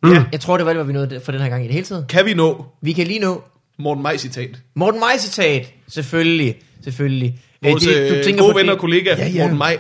Mm. 0.03 0.13
Ja. 0.13 0.25
Jeg 0.33 0.41
tror, 0.41 0.57
det 0.57 0.67
var 0.67 0.71
alt, 0.71 0.77
hvad 0.79 0.87
vi 0.87 0.93
nåede 0.93 1.21
for 1.25 1.33
den 1.33 1.41
her 1.41 1.49
gang 1.49 1.65
i 1.65 1.67
det 1.67 1.75
hele 1.75 1.87
taget. 1.87 2.07
Kan 2.09 2.25
vi 2.27 2.35
nå 2.35 2.67
Vi 2.81 2.93
kan 2.93 3.07
lige 3.07 3.21
nå 3.21 3.43
Morten 3.79 4.03
Maj 4.03 4.17
citat? 4.17 4.51
Morten 4.75 5.01
Maj 5.01 5.17
citat. 5.19 5.73
Selvfølgelig. 5.89 6.57
Selvfølgelig. 6.85 7.39
Øh, 7.65 7.71
Vores 7.71 7.85
det- 7.85 8.29
øh, 8.33 8.39
gode 8.39 8.55
ven 8.55 8.69
og 8.69 8.73
det, 8.73 8.81
kollega, 8.81 9.15
Ja, 9.19 9.29
ja. 9.29 9.43
Morten 9.43 9.59
Maj. 9.59 9.79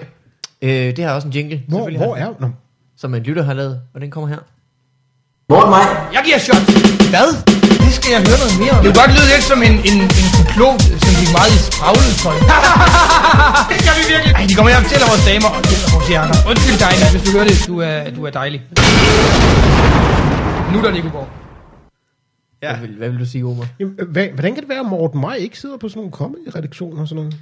øh, 0.62 0.70
det 0.70 0.98
har 0.98 1.12
også 1.14 1.28
en 1.28 1.34
jingle. 1.34 1.62
Hvor, 1.68 1.78
selvfølgelig 1.78 1.98
hvor 2.06 2.16
er... 2.16 2.34
Nå. 2.40 2.50
Som 2.96 3.14
en 3.14 3.22
lytter 3.22 3.42
har 3.42 3.54
lavet, 3.54 3.80
og 3.94 4.00
den 4.00 4.10
kommer 4.10 4.28
her. 4.28 4.38
Morten 5.52 5.70
Maj, 5.70 5.86
Jeg 6.16 6.22
giver 6.26 6.38
shot. 6.46 6.64
Hvad? 7.14 7.28
Det 7.84 7.92
skal 7.98 8.10
jeg 8.16 8.20
høre 8.28 8.38
noget 8.42 8.56
mere 8.62 8.74
om. 8.76 8.80
Det 8.84 8.88
kunne 8.90 9.00
godt 9.02 9.12
lyde 9.16 9.28
lidt 9.34 9.44
som 9.52 9.58
en, 9.68 9.74
en, 9.88 9.96
en 10.20 10.28
cyklon, 10.36 10.76
som 11.04 11.12
gik 11.20 11.30
meget 11.38 11.50
i 11.56 11.58
spraglet 11.68 12.14
tøj. 12.24 12.36
det 13.70 13.78
gør 13.86 13.94
vi 13.98 14.04
virkelig. 14.14 14.32
Ej, 14.38 14.44
de 14.48 14.54
kommer 14.56 14.70
og 14.78 14.82
fortæller 14.86 15.06
vores 15.12 15.24
damer 15.30 15.50
og 15.58 15.62
gælder 15.70 15.88
vores 15.94 16.06
hjerner. 16.12 16.36
Undskyld 16.50 16.78
dig, 16.84 16.92
hvis 17.14 17.22
du 17.26 17.30
hører 17.36 17.46
det. 17.50 17.56
Du 17.70 17.74
er, 17.88 17.96
du 18.16 18.20
er 18.28 18.32
dejlig. 18.40 18.60
Nu 20.72 20.76
der, 20.84 20.90
Nicoborg. 20.96 21.28
Ja. 22.64 22.70
Hvad, 22.72 22.80
vil, 22.84 22.92
hvad 23.00 23.08
vil 23.12 23.18
du 23.24 23.28
sige, 23.32 23.42
Omar? 23.50 23.66
Jamen, 23.80 23.94
hvad, 24.14 24.26
hvordan 24.36 24.52
kan 24.54 24.60
det 24.64 24.70
være, 24.74 24.82
at 24.86 24.90
Morten 24.94 25.20
Maj 25.24 25.36
ikke 25.46 25.56
sidder 25.62 25.76
på 25.82 25.86
sådan 25.88 25.98
nogle 26.02 26.14
comedy-redaktioner 26.20 27.00
og 27.04 27.08
sådan 27.08 27.20
noget? 27.22 27.34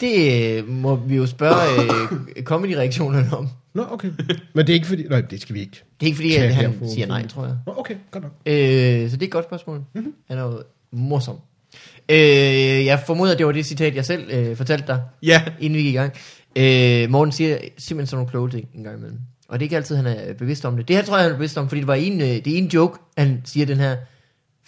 Det 0.00 0.56
øh, 0.58 0.68
må 0.68 0.96
vi 0.96 1.16
jo 1.16 1.26
spørge 1.26 1.82
øh, 1.84 2.42
comedy-reaktionerne 2.50 3.36
om. 3.36 3.48
Nå, 3.74 3.86
okay. 3.90 4.10
Men 4.54 4.66
det 4.66 4.68
er 4.70 4.74
ikke 4.74 4.86
fordi... 4.86 5.02
Nej, 5.02 5.20
det 5.20 5.40
skal 5.40 5.54
vi 5.54 5.60
ikke. 5.60 5.82
Det 6.00 6.06
er 6.06 6.06
ikke 6.06 6.16
fordi, 6.16 6.34
at 6.36 6.54
han 6.54 6.72
få- 6.78 6.94
siger 6.94 7.06
nej, 7.06 7.26
tror 7.26 7.44
jeg. 7.46 7.56
Nå, 7.66 7.74
okay, 7.76 7.94
godt 8.10 8.24
nok. 8.24 8.32
Øh, 8.46 9.10
så 9.10 9.16
det 9.16 9.22
er 9.22 9.26
et 9.26 9.30
godt 9.32 9.44
spørgsmål. 9.44 9.82
Mm-hmm. 9.94 10.14
Han 10.28 10.38
er 10.38 10.42
jo 10.42 10.62
morsom. 10.92 11.36
Øh, 12.08 12.16
jeg 12.86 13.02
formoder, 13.06 13.36
det 13.36 13.46
var 13.46 13.52
det 13.52 13.66
citat, 13.66 13.94
jeg 13.94 14.04
selv 14.04 14.30
øh, 14.30 14.56
fortalte 14.56 14.86
dig, 14.86 15.00
Ja, 15.22 15.42
inden 15.60 15.76
vi 15.76 15.82
gik 15.82 15.94
i 15.94 15.96
gang. 15.96 16.12
Øh, 16.56 17.10
Morten 17.10 17.32
siger 17.32 17.58
simpelthen 17.78 18.06
sådan 18.06 18.16
nogle 18.18 18.30
kloge 18.30 18.50
ting 18.50 18.68
en 18.74 18.84
gang 18.84 18.96
imellem. 18.98 19.18
Og 19.48 19.58
det 19.58 19.64
er 19.64 19.66
ikke 19.66 19.76
altid, 19.76 19.96
han 19.96 20.06
er 20.06 20.34
bevidst 20.34 20.64
om 20.64 20.76
det. 20.76 20.88
Det 20.88 20.96
her 20.96 21.02
tror 21.04 21.16
jeg, 21.16 21.22
han 21.24 21.32
er 21.32 21.36
bevidst 21.36 21.58
om, 21.58 21.68
fordi 21.68 21.80
det 21.80 21.88
var 21.88 21.94
en, 21.94 22.20
øh, 22.20 22.26
det 22.26 22.46
er 22.48 22.58
en 22.58 22.66
joke, 22.68 22.98
han 23.18 23.40
siger 23.44 23.66
den 23.66 23.76
her 23.78 23.96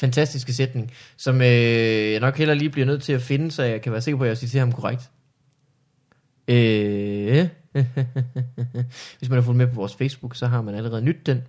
fantastiske 0.01 0.53
sætning, 0.53 0.93
som 1.17 1.41
øh, 1.41 2.13
jeg 2.13 2.21
nok 2.21 2.37
heller 2.39 2.55
lige 2.55 2.71
bliver 2.71 2.87
nødt 2.87 3.03
til 3.03 3.13
at 3.13 3.23
finde, 3.23 3.51
så 3.51 3.63
jeg 3.63 3.83
kan 3.83 3.93
være 3.93 4.01
sikker 4.01 4.19
på, 4.19 4.25
at 4.25 4.29
jeg 4.29 4.37
citerer 4.37 4.65
ham 4.65 4.73
korrekt. 4.73 5.03
Øh, 6.49 7.49
hvis 9.19 9.29
man 9.29 9.37
har 9.39 9.43
fulgt 9.43 9.57
med 9.59 9.67
på 9.67 9.75
vores 9.75 9.95
Facebook, 9.95 10.37
så 10.37 10.47
har 10.47 10.63
man 10.63 10.75
allerede 10.75 11.03
nyt 11.03 11.27
den. 11.27 11.43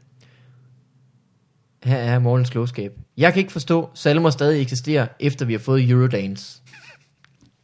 Her 1.83 1.97
er 1.97 2.19
morgens 2.19 2.49
klogskab. 2.49 2.91
Jeg 3.17 3.33
kan 3.33 3.39
ikke 3.39 3.51
forstå, 3.51 3.89
salmer 3.93 4.29
stadig 4.29 4.61
eksisterer, 4.61 5.07
efter 5.19 5.45
vi 5.45 5.53
har 5.53 5.59
fået 5.59 5.89
Eurodance. 5.89 6.61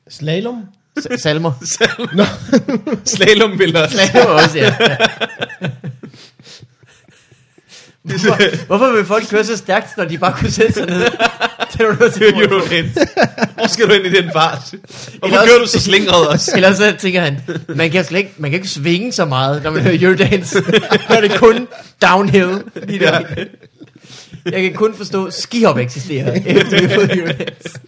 Slalom? 0.08 0.64
S- 1.00 1.22
salmer. 1.22 1.52
slalom 3.06 3.60
vil 3.60 3.78
også. 3.78 3.98
Var 4.14 4.26
også, 4.44 4.58
ja. 4.60 4.76
Hvorfor, 8.04 8.66
hvorfor 8.66 8.96
vil 8.96 9.06
folk 9.06 9.28
køre 9.30 9.44
så 9.44 9.58
stærkt, 9.58 9.98
når 9.98 10.06
de 10.06 10.18
bare 10.18 10.34
kunne 10.40 10.52
sætte 10.52 10.74
sig 10.74 10.86
ned? 10.86 11.02
Det 11.74 11.82
er 11.82 11.92
du 11.92 11.96
nødt 12.00 12.14
til 12.14 12.78
ind? 12.78 12.86
Hvor 13.56 13.68
skal 13.68 13.88
du 13.90 13.94
ind 13.94 14.06
i 14.06 14.22
den 14.22 14.32
fart? 14.32 14.60
Hvorfor 14.72 15.26
Eller 15.26 15.40
også- 15.40 15.50
kører 15.52 15.60
du 15.60 15.68
så 15.68 15.80
slingret 15.80 16.28
også? 16.28 16.52
Ellers 16.56 16.78
så 16.78 16.96
tænker 17.00 17.22
han, 17.22 17.40
man 17.76 17.92
kan, 17.92 18.06
slet 18.06 18.20
ikke, 18.20 18.34
man 18.38 18.52
kan 18.52 18.58
ikke 18.60 18.70
svinge 18.70 19.12
så 19.12 19.26
meget, 19.26 19.64
når 19.64 19.72
man 19.72 19.82
hører 19.82 19.98
Eurodance. 20.02 20.64
Når 21.10 21.22
det 21.22 21.32
kun 21.36 21.68
downhill. 22.02 22.62
De 22.90 23.00
der. 23.00 23.20
Jeg 24.46 24.62
kan 24.62 24.74
kun 24.74 24.94
forstå, 24.96 25.26
at 25.26 25.34
skihop 25.34 25.78
eksisterer, 25.78 26.32
efter 26.46 26.80
vi 26.80 26.86
har 26.86 26.96
fået 26.96 27.18
Eurodance. 27.18 27.80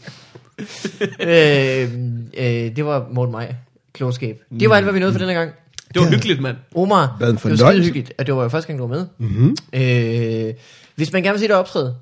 øh, 1.20 1.92
øh, 2.38 2.76
det 2.76 2.86
var 2.86 3.06
Morten 3.12 3.32
Maj. 3.32 3.54
Klogskab. 3.94 4.38
Det 4.60 4.70
var 4.70 4.76
alt, 4.76 4.86
hvad 4.86 4.94
vi 4.94 5.00
nåede 5.00 5.14
for 5.14 5.20
denne 5.20 5.34
gang. 5.34 5.52
Det 5.96 6.04
var 6.04 6.10
hyggeligt, 6.10 6.42
mand. 6.42 6.58
Omar, 6.76 7.16
Hvad 7.18 7.30
en 7.30 7.36
det 7.36 7.44
var 7.44 7.50
fornøjelse. 7.50 7.66
skide 7.68 7.84
hyggeligt, 7.84 8.14
at 8.18 8.28
det 8.28 8.36
var 8.36 8.44
jo 8.44 8.50
første 8.50 8.68
gang, 8.68 8.80
du 8.80 8.88
var 8.88 8.96
med. 8.96 9.06
Mm-hmm. 9.18 9.56
Øh, 9.74 10.54
hvis 10.96 11.14
man 11.14 11.24
gerne 11.24 11.34
vil 11.34 11.40
se 11.40 11.48
dig 11.48 11.56
optræde, 11.56 11.96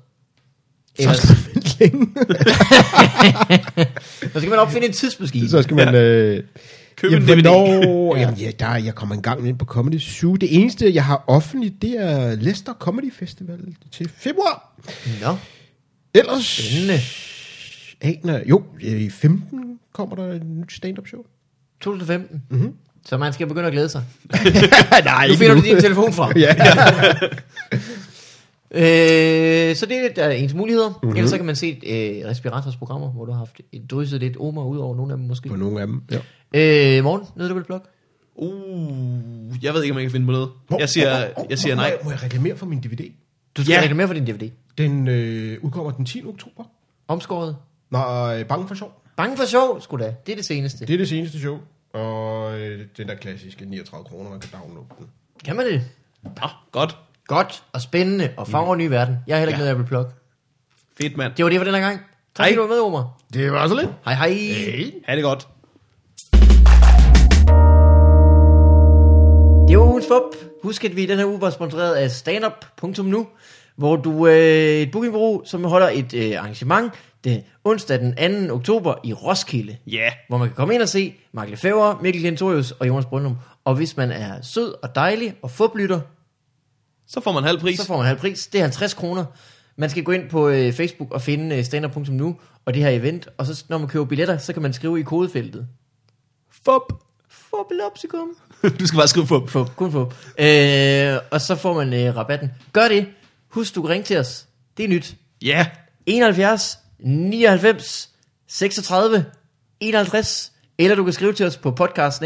ellers, 0.98 1.16
så, 4.32 4.40
skal 4.40 4.50
man 4.50 4.58
opfinde 4.58 4.86
en 4.86 4.92
tidsmaskine. 4.92 5.48
Så 5.48 5.62
skal 5.62 5.76
man... 5.76 5.94
Øh, 5.94 6.42
Køb 6.96 7.12
en 7.12 7.22
DVD. 7.22 7.42
hvornår, 7.42 8.16
jamen, 8.16 8.36
ja, 8.36 8.50
der, 8.58 8.76
jeg 8.76 8.94
kommer 8.94 9.14
en 9.14 9.22
gang 9.22 9.48
ind 9.48 9.58
på 9.58 9.64
Comedy 9.64 9.98
Zoo. 10.00 10.36
Det 10.36 10.56
eneste, 10.60 10.94
jeg 10.94 11.04
har 11.04 11.24
offentligt, 11.26 11.82
det 11.82 11.90
er 12.00 12.34
Leicester 12.34 12.72
Comedy 12.74 13.12
Festival 13.12 13.58
til 13.92 14.10
februar. 14.16 14.80
Nå, 15.22 15.36
Ellers... 16.14 16.44
spændende. 16.44 17.00
Aner, 18.00 18.40
jo, 18.46 18.62
i 18.80 19.10
15 19.10 19.78
kommer 19.92 20.16
der 20.16 20.24
et 20.32 20.46
nyt 20.46 20.72
stand-up 20.72 21.06
show. 21.08 21.22
2015. 21.80 22.42
Mm-hmm. 22.50 22.72
Så 23.08 23.16
man 23.16 23.32
skal 23.32 23.46
begynde 23.46 23.66
at 23.66 23.72
glæde 23.72 23.88
sig. 23.88 24.02
Nej, 25.04 25.28
Nu 25.28 25.34
finder 25.34 25.54
du 25.54 25.60
din 25.60 25.80
telefon 25.80 26.12
frem. 26.12 26.36
Ja. 26.36 26.54
Øh, 28.76 29.76
så 29.76 29.86
det 29.86 29.96
er 29.96 30.08
der 30.16 30.24
er 30.24 30.30
ens 30.30 30.54
muligheder. 30.54 30.88
Mm-hmm. 30.88 31.16
Ellers 31.16 31.30
så 31.30 31.36
kan 31.36 31.46
man 31.46 31.56
se 31.56 31.80
øh, 31.86 32.28
Respirators 32.30 32.76
programmer, 32.76 33.10
hvor 33.10 33.24
du 33.24 33.32
har 33.32 33.38
haft 33.38 33.60
drysset 33.90 34.20
lidt 34.20 34.36
Omar 34.40 34.62
ud 34.64 34.78
over 34.78 34.96
nogle 34.96 35.12
af 35.12 35.18
dem 35.18 35.26
måske. 35.26 35.48
På 35.48 35.56
nogle 35.56 35.80
af 35.80 35.86
dem, 35.86 36.02
ja. 36.10 36.96
Øh, 36.98 37.04
morgen, 37.04 37.22
noget 37.36 37.50
du 37.50 37.54
vil 37.54 37.64
blog? 37.64 37.80
Uh, 38.34 39.64
jeg 39.64 39.74
ved 39.74 39.82
ikke, 39.82 39.92
om 39.92 39.98
jeg 39.98 40.04
kan 40.04 40.10
finde 40.10 40.26
på 40.26 40.32
noget. 40.32 40.48
Jeg 40.78 40.88
siger, 40.88 41.26
jeg 41.50 41.58
siger 41.58 41.74
nej. 41.74 41.84
Må 41.84 41.88
jeg, 41.90 41.98
må 42.04 42.10
jeg 42.10 42.22
reklamere 42.22 42.56
for 42.56 42.66
min 42.66 42.80
DVD? 42.80 43.10
Du 43.56 43.62
skal 43.62 43.72
Ja. 43.72 43.76
ja. 43.78 43.82
reklamere 43.82 44.06
for 44.06 44.14
din 44.14 44.26
DVD. 44.26 44.50
Den 44.78 45.08
øh, 45.08 45.58
udkommer 45.62 45.90
den 45.92 46.04
10. 46.04 46.22
oktober. 46.26 46.64
Omskåret. 47.08 47.56
Nej, 47.90 48.42
bange 48.42 48.68
for 48.68 48.74
sjov. 48.74 49.02
Bange 49.16 49.36
for 49.36 49.44
sjov, 49.46 49.80
sgu 49.80 49.96
da. 49.96 50.14
Det 50.26 50.32
er 50.32 50.36
det 50.36 50.44
seneste. 50.44 50.86
Det 50.86 50.94
er 50.94 50.98
det 50.98 51.08
seneste 51.08 51.38
show. 51.40 51.58
Og 51.94 52.60
øh, 52.60 52.80
den 52.96 53.08
der 53.08 53.14
klassiske 53.14 53.64
39 53.64 54.04
kroner, 54.04 54.30
man 54.30 54.40
kan 54.40 54.50
downloade 54.52 54.86
den. 54.98 55.06
Kan 55.44 55.56
man 55.56 55.66
det? 55.66 55.82
Nå, 56.22 56.48
godt. 56.72 56.96
Godt 57.26 57.62
og 57.72 57.80
spændende 57.80 58.30
og 58.36 58.48
farver 58.48 58.74
ny 58.76 58.86
verden. 58.86 59.16
Jeg 59.26 59.36
har 59.36 59.40
heller 59.40 59.48
ikke 59.50 59.52
Ja. 59.52 59.58
noget, 59.58 59.68
jeg 59.68 59.78
vil 59.78 59.84
plukke. 59.86 60.10
Fedt, 61.00 61.16
mand. 61.16 61.32
Det 61.36 61.44
var 61.44 61.48
det 61.50 61.58
for 61.58 61.64
den 61.64 61.74
her 61.74 61.80
gang. 61.80 61.98
Tak 62.34 62.46
Hej. 62.46 62.46
fordi 62.46 62.56
du 62.56 62.60
var 62.62 62.68
med, 62.68 62.78
Omar. 62.80 63.18
Det 63.32 63.52
var 63.52 63.68
så 63.68 63.74
lidt. 63.74 63.90
Hej 64.04 64.14
hej. 64.14 64.28
Hey. 64.28 64.90
Ha' 65.06 65.14
det 65.16 65.22
godt. 65.24 65.48
Det 69.68 69.78
var 69.78 69.84
ugens 69.84 70.06
fup. 70.06 70.50
Husk, 70.62 70.84
at 70.84 70.96
vi 70.96 71.02
i 71.02 71.06
den 71.06 71.18
her 71.18 71.26
uge 71.26 71.40
var 71.40 71.50
sponsoreret 71.50 71.94
af 71.94 72.10
standup.nu, 72.10 73.26
hvor 73.76 73.96
du 73.96 74.26
øh, 74.26 74.34
et 74.80 74.90
bookingbureau, 74.90 75.42
som 75.44 75.64
holder 75.64 75.88
et 75.88 76.14
øh, 76.14 76.38
arrangement 76.38 76.92
det 77.24 77.44
onsdag 77.64 77.98
den 78.00 78.48
2. 78.48 78.54
oktober 78.54 78.94
i 79.04 79.12
Roskilde, 79.12 79.76
Ja. 79.86 79.96
Yeah. 79.96 80.12
hvor 80.28 80.38
man 80.38 80.48
kan 80.48 80.54
komme 80.56 80.74
ind 80.74 80.82
og 80.82 80.88
se 80.88 81.14
Mark 81.32 81.48
Lefebvre, 81.50 81.98
Mikkel 82.02 82.22
Kentorius 82.22 82.70
og 82.70 82.88
Jonas 82.88 83.04
Brøndum. 83.06 83.36
Og 83.64 83.74
hvis 83.74 83.96
man 83.96 84.10
er 84.10 84.42
sød 84.42 84.74
og 84.82 84.94
dejlig 84.94 85.34
og 85.42 85.50
fuplytter, 85.50 86.00
Så 87.06 87.20
får 87.20 87.32
man 87.32 87.44
halv 87.44 87.60
pris. 87.60 87.78
så 87.80 87.86
får 87.86 87.96
man 87.96 88.06
halv 88.06 88.18
pris. 88.18 88.46
Det 88.46 88.58
er 88.58 88.62
50 88.62 88.94
kroner. 88.94 89.24
Man 89.76 89.90
skal 89.90 90.04
gå 90.04 90.12
ind 90.12 90.30
på 90.30 90.48
øh, 90.48 90.72
Facebook 90.72 91.10
og 91.12 91.22
finde 91.22 91.56
øh, 91.56 91.64
standup.nu 91.64 92.36
og 92.64 92.74
det 92.74 92.82
her 92.82 92.90
event, 92.90 93.28
og 93.38 93.46
så 93.46 93.64
når 93.68 93.78
man 93.78 93.88
køber 93.88 94.04
billetter, 94.04 94.38
så 94.38 94.52
kan 94.52 94.62
man 94.62 94.72
skrive 94.72 95.00
i 95.00 95.02
kodefeltet. 95.02 95.66
Fup. 96.64 96.92
Fupilopsikum. 97.28 98.28
du 98.80 98.86
skal 98.86 98.96
bare 98.96 99.08
skrive 99.08 99.26
fup. 99.26 99.48
Fup, 99.50 99.76
kun 99.76 99.92
fup. 99.92 100.14
Øh, 100.38 101.16
og 101.30 101.40
så 101.40 101.56
får 101.56 101.74
man 101.74 101.92
øh, 101.92 102.16
rabatten. 102.16 102.50
Gør 102.72 102.88
det. 102.88 103.06
Husk, 103.48 103.74
du 103.74 103.82
kan 103.82 103.90
ringe 103.90 104.04
til 104.04 104.18
os. 104.18 104.46
Det 104.76 104.84
er 104.84 104.88
nyt. 104.88 105.16
Ja. 105.42 105.48
Yeah. 105.48 105.66
71 106.06 106.78
99 107.04 108.10
36 108.48 109.24
51 109.80 110.52
eller 110.78 110.96
du 110.96 111.04
kan 111.04 111.12
skrive 111.12 111.32
til 111.32 111.46
os 111.46 111.56
på 111.56 111.70
podcast 111.70 112.22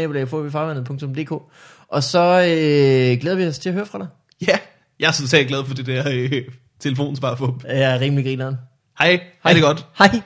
og 1.87 2.03
så 2.03 2.19
øh, 2.19 3.21
glæder 3.21 3.35
vi 3.35 3.47
os 3.47 3.59
til 3.59 3.69
at 3.69 3.75
høre 3.75 3.85
fra 3.85 3.97
dig. 3.97 4.07
Ja. 4.47 4.57
Jeg 4.99 5.07
er 5.07 5.11
totalt 5.11 5.47
glad 5.47 5.65
for 5.65 5.73
det 5.73 5.85
der 5.85 6.03
øh, 6.11 6.43
telefonsvar 6.79 7.35
fup. 7.35 7.63
Jeg 7.63 7.95
er 7.95 7.99
rimelig 7.99 8.25
grineren. 8.25 8.55
Hej. 8.99 9.19
Hej 9.43 9.53
det 9.53 9.61
godt. 9.61 9.85
Hej. 9.97 10.21